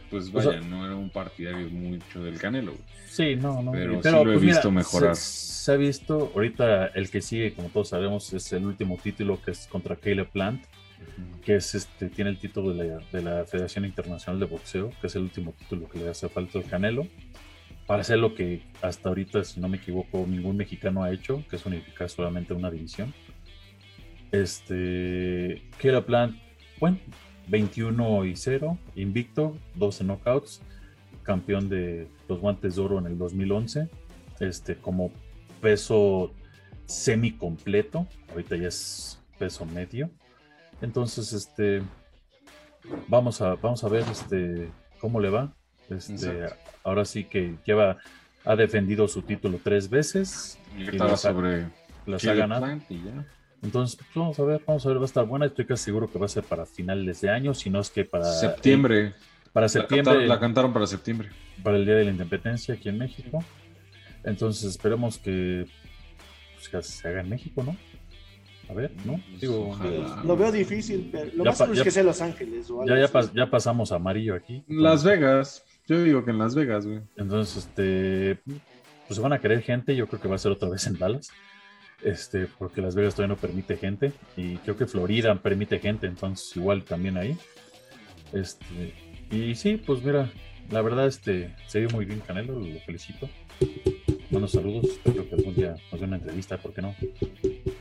Pues 0.10 0.32
vaya, 0.32 0.60
no 0.62 0.86
era 0.86 0.96
un 0.96 1.12
partidario 1.12 1.70
mucho 1.70 2.24
del 2.24 2.40
Canelo. 2.40 2.74
Sí, 3.08 3.36
no, 3.36 3.62
no. 3.62 3.72
Pero, 3.72 4.02
sí 4.02 4.10
lo 4.10 4.22
he 4.22 4.26
pues 4.26 4.42
visto 4.42 4.72
mejorar. 4.72 5.16
Se, 5.16 5.72
ha 5.72 5.76
visto, 5.76 6.32
ahorita 6.34 6.88
el 6.88 7.12
que 7.12 7.22
sigue, 7.22 7.54
como 7.54 7.70
todos 7.70 7.90
sabemos, 7.90 8.34
es 8.34 8.52
el 8.54 8.66
último 8.66 8.98
título 9.02 9.40
que 9.40 9.52
es 9.52 9.68
contra 9.68 9.96
Caleb 9.96 10.30
Plant, 10.30 10.64
que 11.46 11.58
es 11.58 11.76
este, 11.76 12.10
tiene 12.10 12.32
el 12.32 12.40
título 12.40 12.74
de 12.74 12.88
la, 12.88 13.00
de 13.12 13.22
la 13.22 13.46
Federación 13.46 13.86
Internacional 13.86 14.40
de 14.40 14.48
Boxeo, 14.48 14.92
que 15.00 15.08
es 15.08 15.16
el 15.16 15.24
último 15.24 15.54
título 15.60 15.88
que 15.88 16.00
le 16.00 16.10
hace 16.10 16.28
falta 16.28 16.58
al 16.58 16.66
Canelo 16.66 17.06
para 17.90 18.02
hacer 18.02 18.20
lo 18.20 18.36
que 18.36 18.62
hasta 18.84 19.10
ahorita, 19.10 19.44
si 19.44 19.60
no 19.60 19.68
me 19.68 19.78
equivoco, 19.78 20.24
ningún 20.28 20.56
mexicano 20.56 21.02
ha 21.02 21.12
hecho, 21.12 21.44
que 21.50 21.56
es 21.56 21.66
unificar 21.66 22.08
solamente 22.08 22.54
una 22.54 22.70
división. 22.70 23.16
Este, 24.32 25.64
que 25.80 25.88
era 25.88 26.06
plan, 26.06 26.40
bueno, 26.80 27.00
21 27.48 28.26
y 28.26 28.36
0, 28.36 28.78
invicto, 28.94 29.58
12 29.74 30.04
knockouts, 30.04 30.62
campeón 31.24 31.68
de 31.68 32.08
los 32.28 32.40
guantes 32.40 32.76
de 32.76 32.82
oro 32.84 33.00
en 33.00 33.08
el 33.08 33.18
2011, 33.18 33.90
este, 34.40 34.76
como 34.76 35.12
peso 35.60 36.32
semi 36.86 37.32
completo, 37.32 38.06
ahorita 38.30 38.56
ya 38.56 38.68
es 38.68 39.20
peso 39.40 39.66
medio. 39.66 40.12
Entonces, 40.84 41.34
este, 41.34 41.82
vamos 43.08 43.42
a, 43.42 43.56
vamos 43.56 43.84
a 43.84 43.90
ver, 43.90 44.04
este, 44.12 44.70
cómo 45.00 45.20
le 45.20 45.32
va. 45.32 45.56
Este, 45.90 46.46
ahora 46.84 47.06
sí 47.06 47.24
que 47.24 47.56
lleva, 47.66 47.98
ha 48.46 48.56
defendido 48.56 49.08
su 49.08 49.22
título 49.22 49.60
tres 49.64 49.90
veces. 49.90 50.58
Y 50.78 50.84
Y 50.84 50.88
estaba 50.90 51.12
las 51.12 51.26
ha- 51.26 51.30
sobre 51.32 51.68
Las 52.06 52.26
ha 52.28 52.34
ganado. 52.34 52.68
Entonces, 53.62 53.98
pues, 53.98 54.10
vamos 54.16 54.40
a 54.40 54.44
ver, 54.44 54.62
vamos 54.66 54.86
a 54.86 54.90
ver, 54.90 54.98
va 54.98 55.02
a 55.02 55.06
estar 55.06 55.26
buena. 55.26 55.46
Estoy 55.46 55.66
casi 55.66 55.84
seguro 55.86 56.10
que 56.10 56.18
va 56.18 56.26
a 56.26 56.30
ser 56.30 56.44
para 56.44 56.66
finales 56.66 57.20
de 57.22 57.30
año, 57.30 57.54
si 57.54 57.70
no 57.70 57.80
es 57.82 57.90
que 57.90 58.06
para 58.06 58.24
septiembre. 58.26 59.14
Para 59.52 59.66
La 59.66 59.70
septiembre, 59.70 60.04
cantaron, 60.14 60.30
la 60.30 60.40
cantaron 60.40 60.74
para 60.74 60.88
septiembre. 60.88 61.30
para 61.64 61.76
el 61.78 61.86
Día 61.86 61.96
de 61.96 62.06
la 62.06 62.12
Independencia 62.12 62.76
aquí 62.76 62.88
en 62.88 62.98
México. 63.00 63.44
Entonces, 64.24 64.64
esperemos 64.70 65.18
que, 65.18 65.66
pues, 66.56 66.70
que 66.70 66.82
se 66.84 67.08
haga 67.08 67.22
en 67.22 67.30
México, 67.30 67.64
¿no? 67.64 67.76
A 68.70 68.74
ver, 68.74 68.92
¿no? 69.04 69.20
Digo, 69.42 69.70
Ojalá. 69.70 70.22
Lo 70.24 70.38
veo 70.38 70.52
difícil, 70.52 71.10
pero 71.12 71.26
lo 71.36 71.44
Ya 71.44 71.50
más 71.50 71.58
seguro 71.58 71.78
es 71.80 71.84
que 71.84 71.92
sea 71.92 72.04
Los 72.04 72.22
Ángeles. 72.22 72.70
O 72.70 72.82
algo 72.84 72.96
ya, 72.96 73.02
ya, 73.02 73.12
pas- 73.12 73.34
ya 73.34 73.50
pasamos 73.50 73.92
a 73.92 73.96
amarillo 73.96 74.36
aquí. 74.36 74.64
Las 74.68 75.04
Vegas. 75.04 75.66
Yo 75.90 76.04
digo 76.04 76.24
que 76.24 76.30
en 76.30 76.38
Las 76.38 76.54
Vegas, 76.54 76.86
güey. 76.86 77.00
Entonces, 77.18 77.66
este, 77.66 78.38
pues 79.08 79.20
van 79.20 79.34
a 79.34 79.40
querer 79.40 79.64
gente. 79.64 79.96
Yo 79.96 80.06
creo 80.06 80.22
que 80.22 80.28
va 80.28 80.36
a 80.36 80.38
ser 80.38 80.52
otra 80.52 80.70
vez 80.70 80.86
en 80.86 81.00
Dallas. 81.00 81.32
Este, 82.04 82.46
porque 82.46 82.80
Las 82.80 82.94
Vegas 82.94 83.16
todavía 83.16 83.36
no 83.36 83.42
permite 83.42 83.76
gente. 83.76 84.14
Y 84.38 84.58
creo 84.58 84.78
que 84.78 84.86
Florida 84.86 85.34
permite 85.42 85.80
gente. 85.80 86.06
Entonces, 86.06 86.56
igual 86.56 86.84
también 86.84 87.18
ahí. 87.18 87.36
Este, 88.34 88.94
y 89.32 89.56
sí, 89.56 89.78
pues 89.78 90.04
mira, 90.04 90.32
la 90.70 90.84
verdad, 90.84 91.08
este, 91.08 91.56
se 91.66 91.80
vio 91.80 91.90
muy 91.90 92.06
bien 92.06 92.20
Canelo. 92.20 92.60
Lo 92.60 92.80
felicito. 92.82 93.28
Buenos 94.30 94.52
saludos. 94.52 94.86
Espero 94.86 95.28
que 95.28 95.36
algún 95.36 95.56
día 95.56 95.76
nos 95.92 96.00
dé 96.00 96.06
una 96.06 96.18
entrevista. 96.18 96.58
¿Por 96.58 96.72
qué 96.74 96.82
no? 96.84 96.96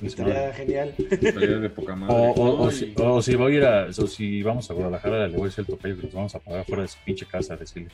Estaría 0.03 0.53
genial. 0.55 0.95
Pelea 0.97 1.59
de 1.59 1.69
poca 1.71 1.95
madre. 1.95 2.15
O, 2.37 2.63
o- 2.65 2.71
si, 2.71 2.95
o 2.97 3.21
si 3.21 3.35
voy 3.35 3.53
a 3.53 3.57
ir 3.57 3.65
a, 3.65 3.87
o 3.89 4.07
si 4.07 4.43
vamos 4.43 4.71
a 4.71 4.75
Guadalajara, 4.75 5.29
le 5.29 5.35
voy 5.37 5.43
a 5.43 5.49
decir 5.51 5.61
al 5.61 5.67
tocayo 5.67 5.97
que 5.97 6.03
los 6.05 6.13
vamos 6.15 6.35
a 6.35 6.39
pagar 6.39 6.65
fuera 6.65 6.83
de 6.83 6.89
su 6.89 6.97
pinche 7.05 7.27
casa, 7.27 7.57
decirle. 7.57 7.91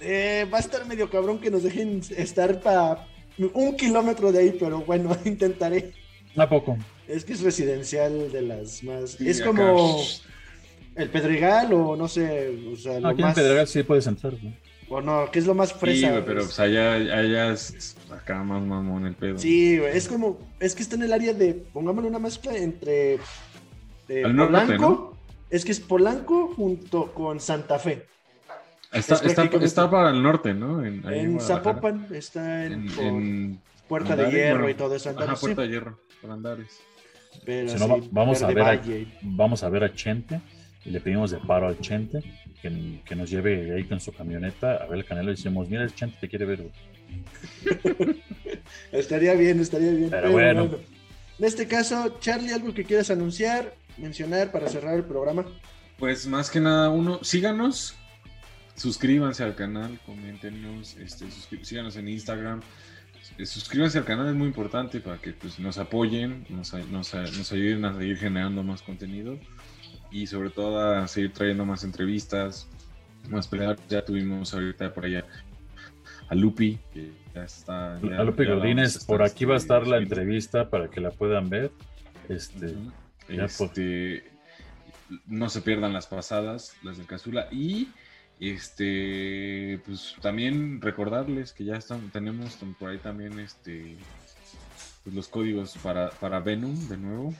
Eh, 0.00 0.46
va 0.52 0.58
a 0.58 0.60
estar 0.60 0.86
medio 0.86 1.10
cabrón 1.10 1.38
que 1.40 1.50
nos 1.50 1.64
dejen 1.64 2.00
estar 2.16 2.60
para 2.60 3.06
un 3.52 3.76
kilómetro 3.76 4.30
de 4.30 4.38
ahí, 4.38 4.56
pero 4.58 4.80
bueno, 4.82 5.16
intentaré. 5.24 5.92
¿A 6.36 6.48
poco? 6.48 6.76
Es 7.08 7.24
que 7.24 7.32
es 7.32 7.42
residencial 7.42 8.30
de 8.30 8.42
las 8.42 8.84
más. 8.84 9.10
Sí, 9.12 9.28
es 9.28 9.40
acá. 9.40 9.48
como 9.48 10.00
el 10.94 11.08
Pedregal 11.10 11.72
o 11.72 11.96
no 11.96 12.06
sé, 12.06 12.50
o 12.72 12.76
sea, 12.76 13.00
lo 13.00 13.08
Aquí 13.08 13.20
en 13.22 13.26
más. 13.26 13.34
Pedregal 13.34 13.66
sí 13.66 13.82
puedes 13.82 14.06
entrar, 14.06 14.34
¿no? 14.42 14.52
O 14.88 15.00
no, 15.00 15.28
que 15.32 15.38
es 15.40 15.46
lo 15.46 15.54
más 15.54 15.70
Sí, 15.70 15.76
fresa. 15.80 16.10
güey, 16.12 16.24
pero 16.24 16.40
es- 16.40 16.46
pues 16.46 16.60
allá, 16.60 16.92
allá 16.94 17.52
es 17.52 17.96
acá 18.10 18.42
más 18.44 18.62
mamón 18.62 19.06
el 19.06 19.14
pedo. 19.14 19.36
Sí, 19.38 19.78
güey, 19.78 19.96
es 19.96 20.06
como, 20.08 20.38
es 20.60 20.74
que 20.76 20.82
está 20.82 20.94
en 20.94 21.02
el 21.02 21.12
área 21.12 21.32
de, 21.34 21.54
pongámosle 21.54 22.08
una 22.08 22.18
mezcla 22.20 22.56
entre 22.56 23.14
eh, 24.08 24.22
Al 24.24 24.36
norte, 24.36 24.52
Polanco, 24.52 25.16
es 25.50 25.64
que 25.64 25.72
es 25.72 25.80
Polanco 25.80 26.52
junto 26.54 27.12
con 27.12 27.40
Santa 27.40 27.78
Fe. 27.80 28.06
Está, 28.92 29.16
Es 29.16 29.22
está, 29.62 29.90
para 29.90 30.10
el 30.10 30.22
norte, 30.22 30.54
¿no? 30.54 30.84
En, 30.86 31.04
ahí 31.06 31.18
en 31.20 31.32
Guadalajara. 31.34 31.64
Zapopan 31.74 32.06
está 32.14 32.64
en, 32.66 32.72
En, 32.72 32.86
por 32.94 33.04
en 33.04 33.60
Puerta 33.88 34.16
de 34.16 34.30
Hierro 34.30 34.58
bueno, 34.60 34.68
y 34.70 34.74
todo 34.74 34.94
eso. 34.94 35.10
Ajá, 35.10 35.18
Andares, 35.20 35.38
sí, 35.40 35.46
Puerta 35.46 35.62
de 35.62 35.68
Hierro, 35.68 35.98
por 36.22 36.30
Andares. 36.30 36.80
pero 37.44 37.68
Si 37.68 37.74
no, 37.78 37.84
sí, 37.86 37.90
va- 38.00 38.06
vamos 38.12 38.42
a 38.42 38.46
ver 38.46 38.60
a-. 38.60 38.80
Vamos 39.22 39.62
a 39.64 39.68
ver 39.68 39.82
a 39.84 39.92
Chente 39.92 40.40
y 40.84 40.90
le 40.90 41.00
pedimos 41.00 41.32
de 41.32 41.38
paro 41.38 41.66
al 41.66 41.78
Chente 41.80 42.20
que, 42.60 43.00
que 43.04 43.16
nos 43.16 43.30
lleve 43.30 43.74
ahí 43.74 43.84
con 43.84 44.00
su 44.00 44.12
camioneta 44.12 44.76
a 44.76 44.86
ver 44.86 44.98
el 44.98 45.04
canelo 45.04 45.30
y 45.30 45.36
decimos, 45.36 45.68
mira, 45.68 45.82
el 45.82 45.94
Chente 45.94 46.16
te 46.20 46.28
quiere 46.28 46.44
ver. 46.44 46.62
güey". 46.62 46.72
Estaría 48.92 49.34
bien, 49.34 49.60
estaría 49.60 49.92
bien. 49.92 50.10
Pero 50.10 50.32
bueno. 50.32 50.78
En 51.38 51.44
este 51.44 51.66
caso, 51.66 52.18
Charlie, 52.20 52.52
¿algo 52.52 52.72
que 52.72 52.84
quieras 52.84 53.10
anunciar, 53.10 53.74
mencionar 53.98 54.50
para 54.50 54.68
cerrar 54.68 54.96
el 54.96 55.04
programa? 55.04 55.44
Pues 55.98 56.26
más 56.26 56.50
que 56.50 56.60
nada, 56.60 56.88
uno, 56.88 57.22
síganos, 57.22 57.94
suscríbanse 58.74 59.42
al 59.42 59.54
canal, 59.54 59.98
coméntenos, 60.06 60.96
este, 60.96 61.26
síganos 61.62 61.96
en 61.96 62.08
Instagram, 62.08 62.60
eh, 63.38 63.44
suscríbanse 63.44 63.98
al 63.98 64.04
canal, 64.04 64.28
es 64.28 64.34
muy 64.34 64.46
importante 64.46 65.00
para 65.00 65.18
que 65.18 65.32
pues, 65.32 65.58
nos 65.58 65.76
apoyen, 65.78 66.46
nos, 66.48 66.72
nos 66.72 67.14
nos 67.14 67.52
ayuden 67.52 67.84
a 67.84 67.94
seguir 67.98 68.16
generando 68.16 68.62
más 68.62 68.80
contenido 68.82 69.38
y 70.10 70.26
sobre 70.26 70.50
todo 70.50 70.80
a 70.80 71.06
seguir 71.08 71.32
trayendo 71.32 71.64
más 71.64 71.84
entrevistas, 71.84 72.68
más 73.28 73.48
peleas. 73.48 73.78
Ya 73.88 74.04
tuvimos 74.04 74.52
ahorita 74.54 74.92
por 74.92 75.04
allá 75.04 75.24
a 76.28 76.34
Lupi, 76.34 76.78
que 76.92 77.12
ya 77.34 77.44
está. 77.44 78.00
ya- 78.00 78.20
A 78.20 78.24
ya 78.24 78.54
Godínez, 78.54 78.96
estar, 78.96 79.06
por 79.06 79.22
aquí 79.22 79.44
va 79.44 79.54
a 79.54 79.58
estar 79.58 79.86
la 79.86 79.98
entrevista 79.98 80.68
para 80.70 80.88
que 80.88 81.00
la 81.00 81.10
puedan 81.10 81.48
ver. 81.48 81.70
Este, 82.28 82.66
Ujú. 82.66 82.92
ya, 83.28 83.44
Este, 83.44 84.24
no 85.26 85.48
se 85.48 85.62
pierdan 85.62 85.92
las 85.92 86.06
pasadas, 86.06 86.76
las 86.82 86.96
del 86.98 87.06
Casula. 87.06 87.48
Y 87.52 87.88
este, 88.40 89.80
pues 89.86 90.14
también 90.20 90.80
recordarles 90.80 91.52
que 91.52 91.64
ya 91.64 91.76
están, 91.76 92.10
tenemos 92.10 92.56
por 92.78 92.90
ahí 92.90 92.98
también 92.98 93.38
este, 93.40 93.96
pues, 95.04 95.14
los 95.14 95.28
códigos 95.28 95.76
para, 95.78 96.10
para 96.10 96.40
Venom 96.40 96.74
de 96.88 96.96
nuevo. 96.96 97.34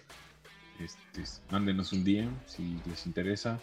Este, 0.81 1.23
mándenos 1.51 1.93
un 1.93 2.05
DM 2.05 2.31
si 2.47 2.79
les 2.89 3.07
interesa. 3.07 3.59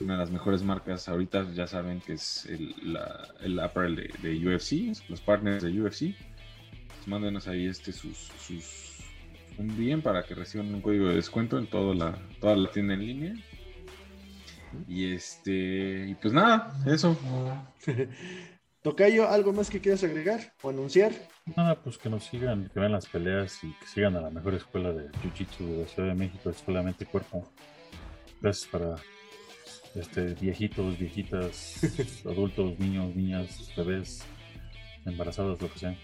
Una 0.00 0.14
de 0.14 0.20
las 0.20 0.30
mejores 0.30 0.62
marcas 0.62 1.08
ahorita 1.08 1.52
ya 1.52 1.66
saben 1.66 2.00
que 2.00 2.14
es 2.14 2.46
el, 2.46 2.74
la, 2.82 3.28
el 3.40 3.58
apparel 3.60 3.96
de, 3.96 4.10
de 4.22 4.48
UFC, 4.48 4.96
los 5.10 5.20
partners 5.20 5.62
de 5.62 5.78
UFC. 5.80 6.14
Mándenos 7.06 7.46
ahí 7.48 7.66
este 7.66 7.92
sus, 7.92 8.16
sus 8.38 8.90
un 9.58 9.68
DM 9.76 10.00
para 10.00 10.22
que 10.22 10.34
reciban 10.34 10.72
un 10.74 10.80
código 10.80 11.08
de 11.08 11.16
descuento 11.16 11.58
en 11.58 11.66
toda 11.66 11.94
la, 11.94 12.18
toda 12.40 12.56
la 12.56 12.70
tienda 12.70 12.94
en 12.94 13.00
línea. 13.00 13.34
Y 14.88 15.12
este, 15.12 16.06
y 16.08 16.14
pues 16.14 16.32
nada, 16.32 16.72
eso. 16.86 17.16
Tocayo, 18.82 19.28
¿algo 19.28 19.52
más 19.52 19.68
que 19.68 19.80
quieras 19.80 20.02
agregar 20.04 20.54
o 20.62 20.70
anunciar? 20.70 21.12
nada, 21.56 21.74
pues 21.82 21.98
que 21.98 22.08
nos 22.08 22.24
sigan, 22.24 22.70
que 22.72 22.80
vean 22.80 22.92
las 22.92 23.06
peleas 23.06 23.62
y 23.62 23.72
que 23.74 23.86
sigan 23.86 24.16
a 24.16 24.22
la 24.22 24.30
mejor 24.30 24.54
escuela 24.54 24.92
de 24.92 25.10
Jiu-Jitsu 25.10 25.58
de 25.58 25.82
la 25.82 25.88
Ciudad 25.88 26.08
de 26.08 26.14
México, 26.14 26.48
Escuela 26.48 26.82
Mente 26.82 27.04
y 27.04 27.06
Cuerpo. 27.06 27.46
Gracias 28.40 28.70
para 28.70 28.96
este, 29.94 30.34
viejitos, 30.34 30.98
viejitas, 30.98 31.80
adultos, 32.24 32.78
niños, 32.78 33.14
niñas, 33.14 33.70
bebés, 33.76 34.22
embarazadas, 35.04 35.60
lo 35.60 35.70
que 35.70 35.78
sea. 35.78 35.98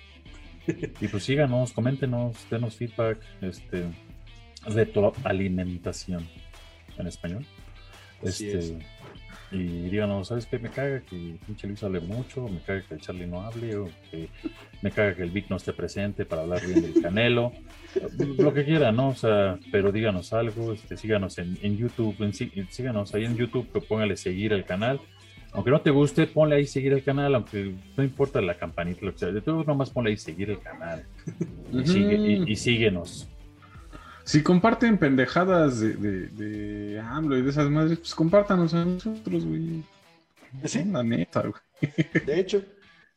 Y 1.00 1.08
pues 1.08 1.24
síganos, 1.24 1.72
coméntenos, 1.72 2.36
denos 2.50 2.76
feedback, 2.76 3.18
este, 3.40 3.84
retroalimentación 4.66 6.28
en 6.98 7.06
español. 7.06 7.46
Así 8.26 8.50
Este, 8.50 8.86
y 9.60 9.88
díganos, 9.90 10.28
¿sabes 10.28 10.46
qué? 10.46 10.58
Me 10.58 10.68
caga 10.70 11.00
que 11.00 11.36
pinche 11.46 11.66
Luis 11.66 11.82
hable 11.82 12.00
mucho, 12.00 12.48
me 12.48 12.60
caga 12.60 12.82
que 12.86 12.94
el 12.94 13.00
Charlie 13.00 13.26
no 13.26 13.42
hable, 13.42 13.76
o 13.76 13.88
que 14.10 14.28
me 14.82 14.90
caga 14.90 15.14
que 15.14 15.22
el 15.22 15.30
Vic 15.30 15.46
no 15.50 15.56
esté 15.56 15.72
presente 15.72 16.24
para 16.24 16.42
hablar 16.42 16.64
bien 16.66 16.80
del 16.82 17.02
Canelo, 17.02 17.52
lo 18.38 18.52
que 18.54 18.64
quiera, 18.64 18.92
¿no? 18.92 19.08
O 19.08 19.14
sea, 19.14 19.58
pero 19.72 19.92
díganos 19.92 20.32
algo, 20.32 20.72
este, 20.72 20.96
síganos 20.96 21.38
en, 21.38 21.58
en 21.62 21.76
YouTube, 21.76 22.14
en 22.22 22.32
sí- 22.32 22.52
síganos 22.70 23.14
ahí 23.14 23.24
en 23.24 23.36
YouTube, 23.36 23.66
póngale 23.88 24.16
seguir 24.16 24.52
al 24.52 24.64
canal. 24.64 25.00
Aunque 25.52 25.70
no 25.70 25.80
te 25.80 25.90
guste, 25.90 26.26
ponle 26.26 26.56
ahí 26.56 26.66
seguir 26.66 26.92
el 26.92 27.02
canal, 27.02 27.34
aunque 27.34 27.72
no 27.96 28.04
importa 28.04 28.42
la 28.42 28.54
campanita, 28.58 29.06
lo 29.06 29.12
que 29.12 29.18
sea, 29.20 29.28
de 29.32 29.40
todo 29.40 29.64
nomás 29.64 29.88
ponle 29.88 30.10
ahí 30.10 30.16
seguir 30.18 30.50
el 30.50 30.58
canal. 30.60 31.04
Y, 31.72 31.86
sigue- 31.86 32.16
y- 32.46 32.52
y 32.52 32.56
síguenos. 32.56 33.26
Si 34.26 34.42
comparten 34.42 34.98
pendejadas 34.98 35.78
de, 35.78 35.94
de, 35.94 36.26
de 36.28 37.00
AMLO 37.00 37.38
y 37.38 37.42
de 37.42 37.50
esas 37.50 37.70
madres, 37.70 37.98
pues 37.98 38.12
compártanos 38.12 38.74
a 38.74 38.84
nosotros, 38.84 39.46
güey. 39.46 39.84
Sí. 40.64 40.84
La 40.84 41.04
neta, 41.04 41.42
güey. 41.42 41.92
De 42.26 42.40
hecho, 42.40 42.64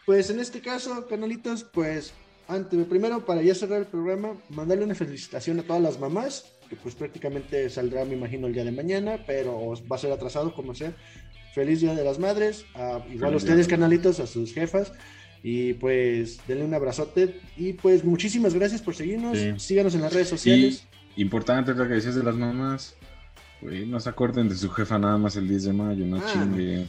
pues 0.06 0.30
en 0.30 0.40
este 0.40 0.61
caso, 0.61 1.07
canalitos, 1.07 1.64
pues 1.64 2.14
antes, 2.48 2.86
primero 2.86 3.26
para 3.26 3.41
ya 3.41 3.56
cerrar 3.56 3.80
el 3.80 3.88
programa, 3.88 4.38
mandarle 4.49 4.86
una 4.86 4.94
felicitación 4.94 5.60
a 5.60 5.64
todas 5.64 5.81
las 5.81 5.99
mamás, 5.99 6.45
que 6.69 6.76
pues 6.76 6.94
prácticamente 6.94 7.68
saldrá, 7.72 8.06
me 8.06 8.15
imagino, 8.15 8.45
el 8.45 8.53
día 8.53 8.64
de 8.64 8.72
mañana, 8.72 9.23
pero 9.26 9.73
va 9.91 9.95
a 9.95 9.99
ser 9.99 10.11
atrasado 10.11 10.53
como 10.53 10.76
sea. 10.76 10.94
Feliz 11.56 11.81
Día 11.81 11.95
de 11.95 12.03
las 12.03 12.19
Madres, 12.19 12.65
a, 12.76 13.03
igual 13.11 13.34
a 13.34 13.38
ustedes, 13.38 13.68
canalitos, 13.68 14.19
a 14.19 14.27
sus 14.27 14.53
jefas. 14.53 14.94
Y 15.41 15.73
pues 15.73 16.40
denle 16.48 16.65
un 16.65 16.73
abrazote. 16.73 17.40
Y 17.57 17.73
pues 17.73 18.03
muchísimas 18.03 18.53
gracias 18.53 18.81
por 18.81 18.94
seguirnos. 18.94 19.38
Sí. 19.38 19.53
Síganos 19.57 19.95
en 19.95 20.02
las 20.02 20.14
redes 20.14 20.30
sociales. 20.30 20.86
Importante 21.21 21.73
lo 21.73 21.87
que 21.87 21.95
decías 21.95 22.15
de 22.15 22.23
las 22.23 22.35
mamás. 22.35 22.95
Güey, 23.61 23.85
no 23.85 23.99
se 23.99 24.09
acuerden 24.09 24.47
de 24.47 24.55
su 24.55 24.69
jefa 24.69 24.97
nada 24.97 25.17
más 25.17 25.35
el 25.35 25.47
10 25.47 25.65
de 25.65 25.73
mayo, 25.73 26.05
no 26.05 26.17
Ah. 26.17 26.23
chingue. 26.31 26.85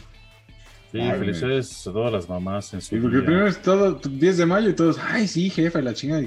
Sí, 0.93 1.01
Ay, 1.01 1.19
felicidades 1.19 1.86
a 1.86 1.93
todas 1.93 2.12
las 2.12 2.28
mamás 2.28 2.73
en 2.74 2.81
su 2.81 2.89
Sí, 2.97 3.01
porque 3.01 3.16
día. 3.19 3.27
primero 3.27 3.47
es 3.48 3.61
todo 3.62 3.94
10 3.94 4.36
de 4.39 4.47
mayo 4.47 4.69
y 4.70 4.74
todos, 4.74 4.98
ay, 4.98 5.27
sí, 5.28 5.51
jefa, 5.51 5.81
y 5.81 5.82
la 5.82 5.94
chinga. 5.94 6.20
Y 6.20 6.24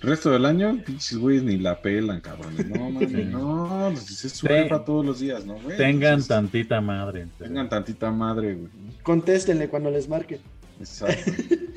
el 0.00 0.08
resto 0.08 0.30
del 0.30 0.44
año, 0.46 0.78
pinches 0.84 1.16
güeyes 1.18 1.42
ni 1.42 1.58
la 1.58 1.80
pelan, 1.80 2.20
cabrones. 2.20 2.66
No, 2.68 2.90
mames, 2.90 3.10
Sí. 3.10 3.24
no, 3.24 3.90
pues 3.92 4.24
es 4.24 4.32
su 4.32 4.46
Ten- 4.46 4.64
jefa 4.64 4.84
todos 4.84 5.04
los 5.04 5.20
días, 5.20 5.44
¿no, 5.46 5.54
güey? 5.54 5.76
Tengan 5.76 6.10
Entonces, 6.14 6.28
tantita 6.28 6.80
madre. 6.80 7.26
Tengan 7.38 7.68
tantita 7.68 8.10
madre, 8.10 8.54
güey. 8.54 8.70
Contéstenle 9.02 9.68
cuando 9.68 9.90
les 9.90 10.08
marque. 10.08 10.40
Exacto. 10.80 11.32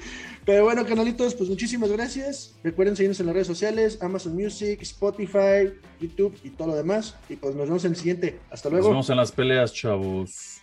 Pero 0.46 0.64
bueno, 0.64 0.86
canalitos, 0.86 1.34
pues 1.34 1.50
muchísimas 1.50 1.92
gracias. 1.92 2.56
Recuerden 2.64 2.96
seguirnos 2.96 3.20
en 3.20 3.26
las 3.26 3.34
redes 3.34 3.48
sociales, 3.48 3.98
Amazon 4.02 4.36
Music, 4.36 4.80
Spotify, 4.84 5.74
YouTube 6.00 6.38
y 6.44 6.52
todo 6.52 6.68
lo 6.70 6.76
demás. 6.76 7.16
Y 7.30 7.36
pues 7.36 7.56
nos 7.56 7.68
vemos 7.68 7.84
en 7.86 7.92
el 7.92 7.98
siguiente. 7.98 8.40
Hasta 8.52 8.70
luego. 8.70 8.86
Nos 8.86 8.94
vemos 8.94 9.10
en 9.10 9.18
las 9.18 9.32
peleas, 9.32 9.74
chavos. 9.74 10.62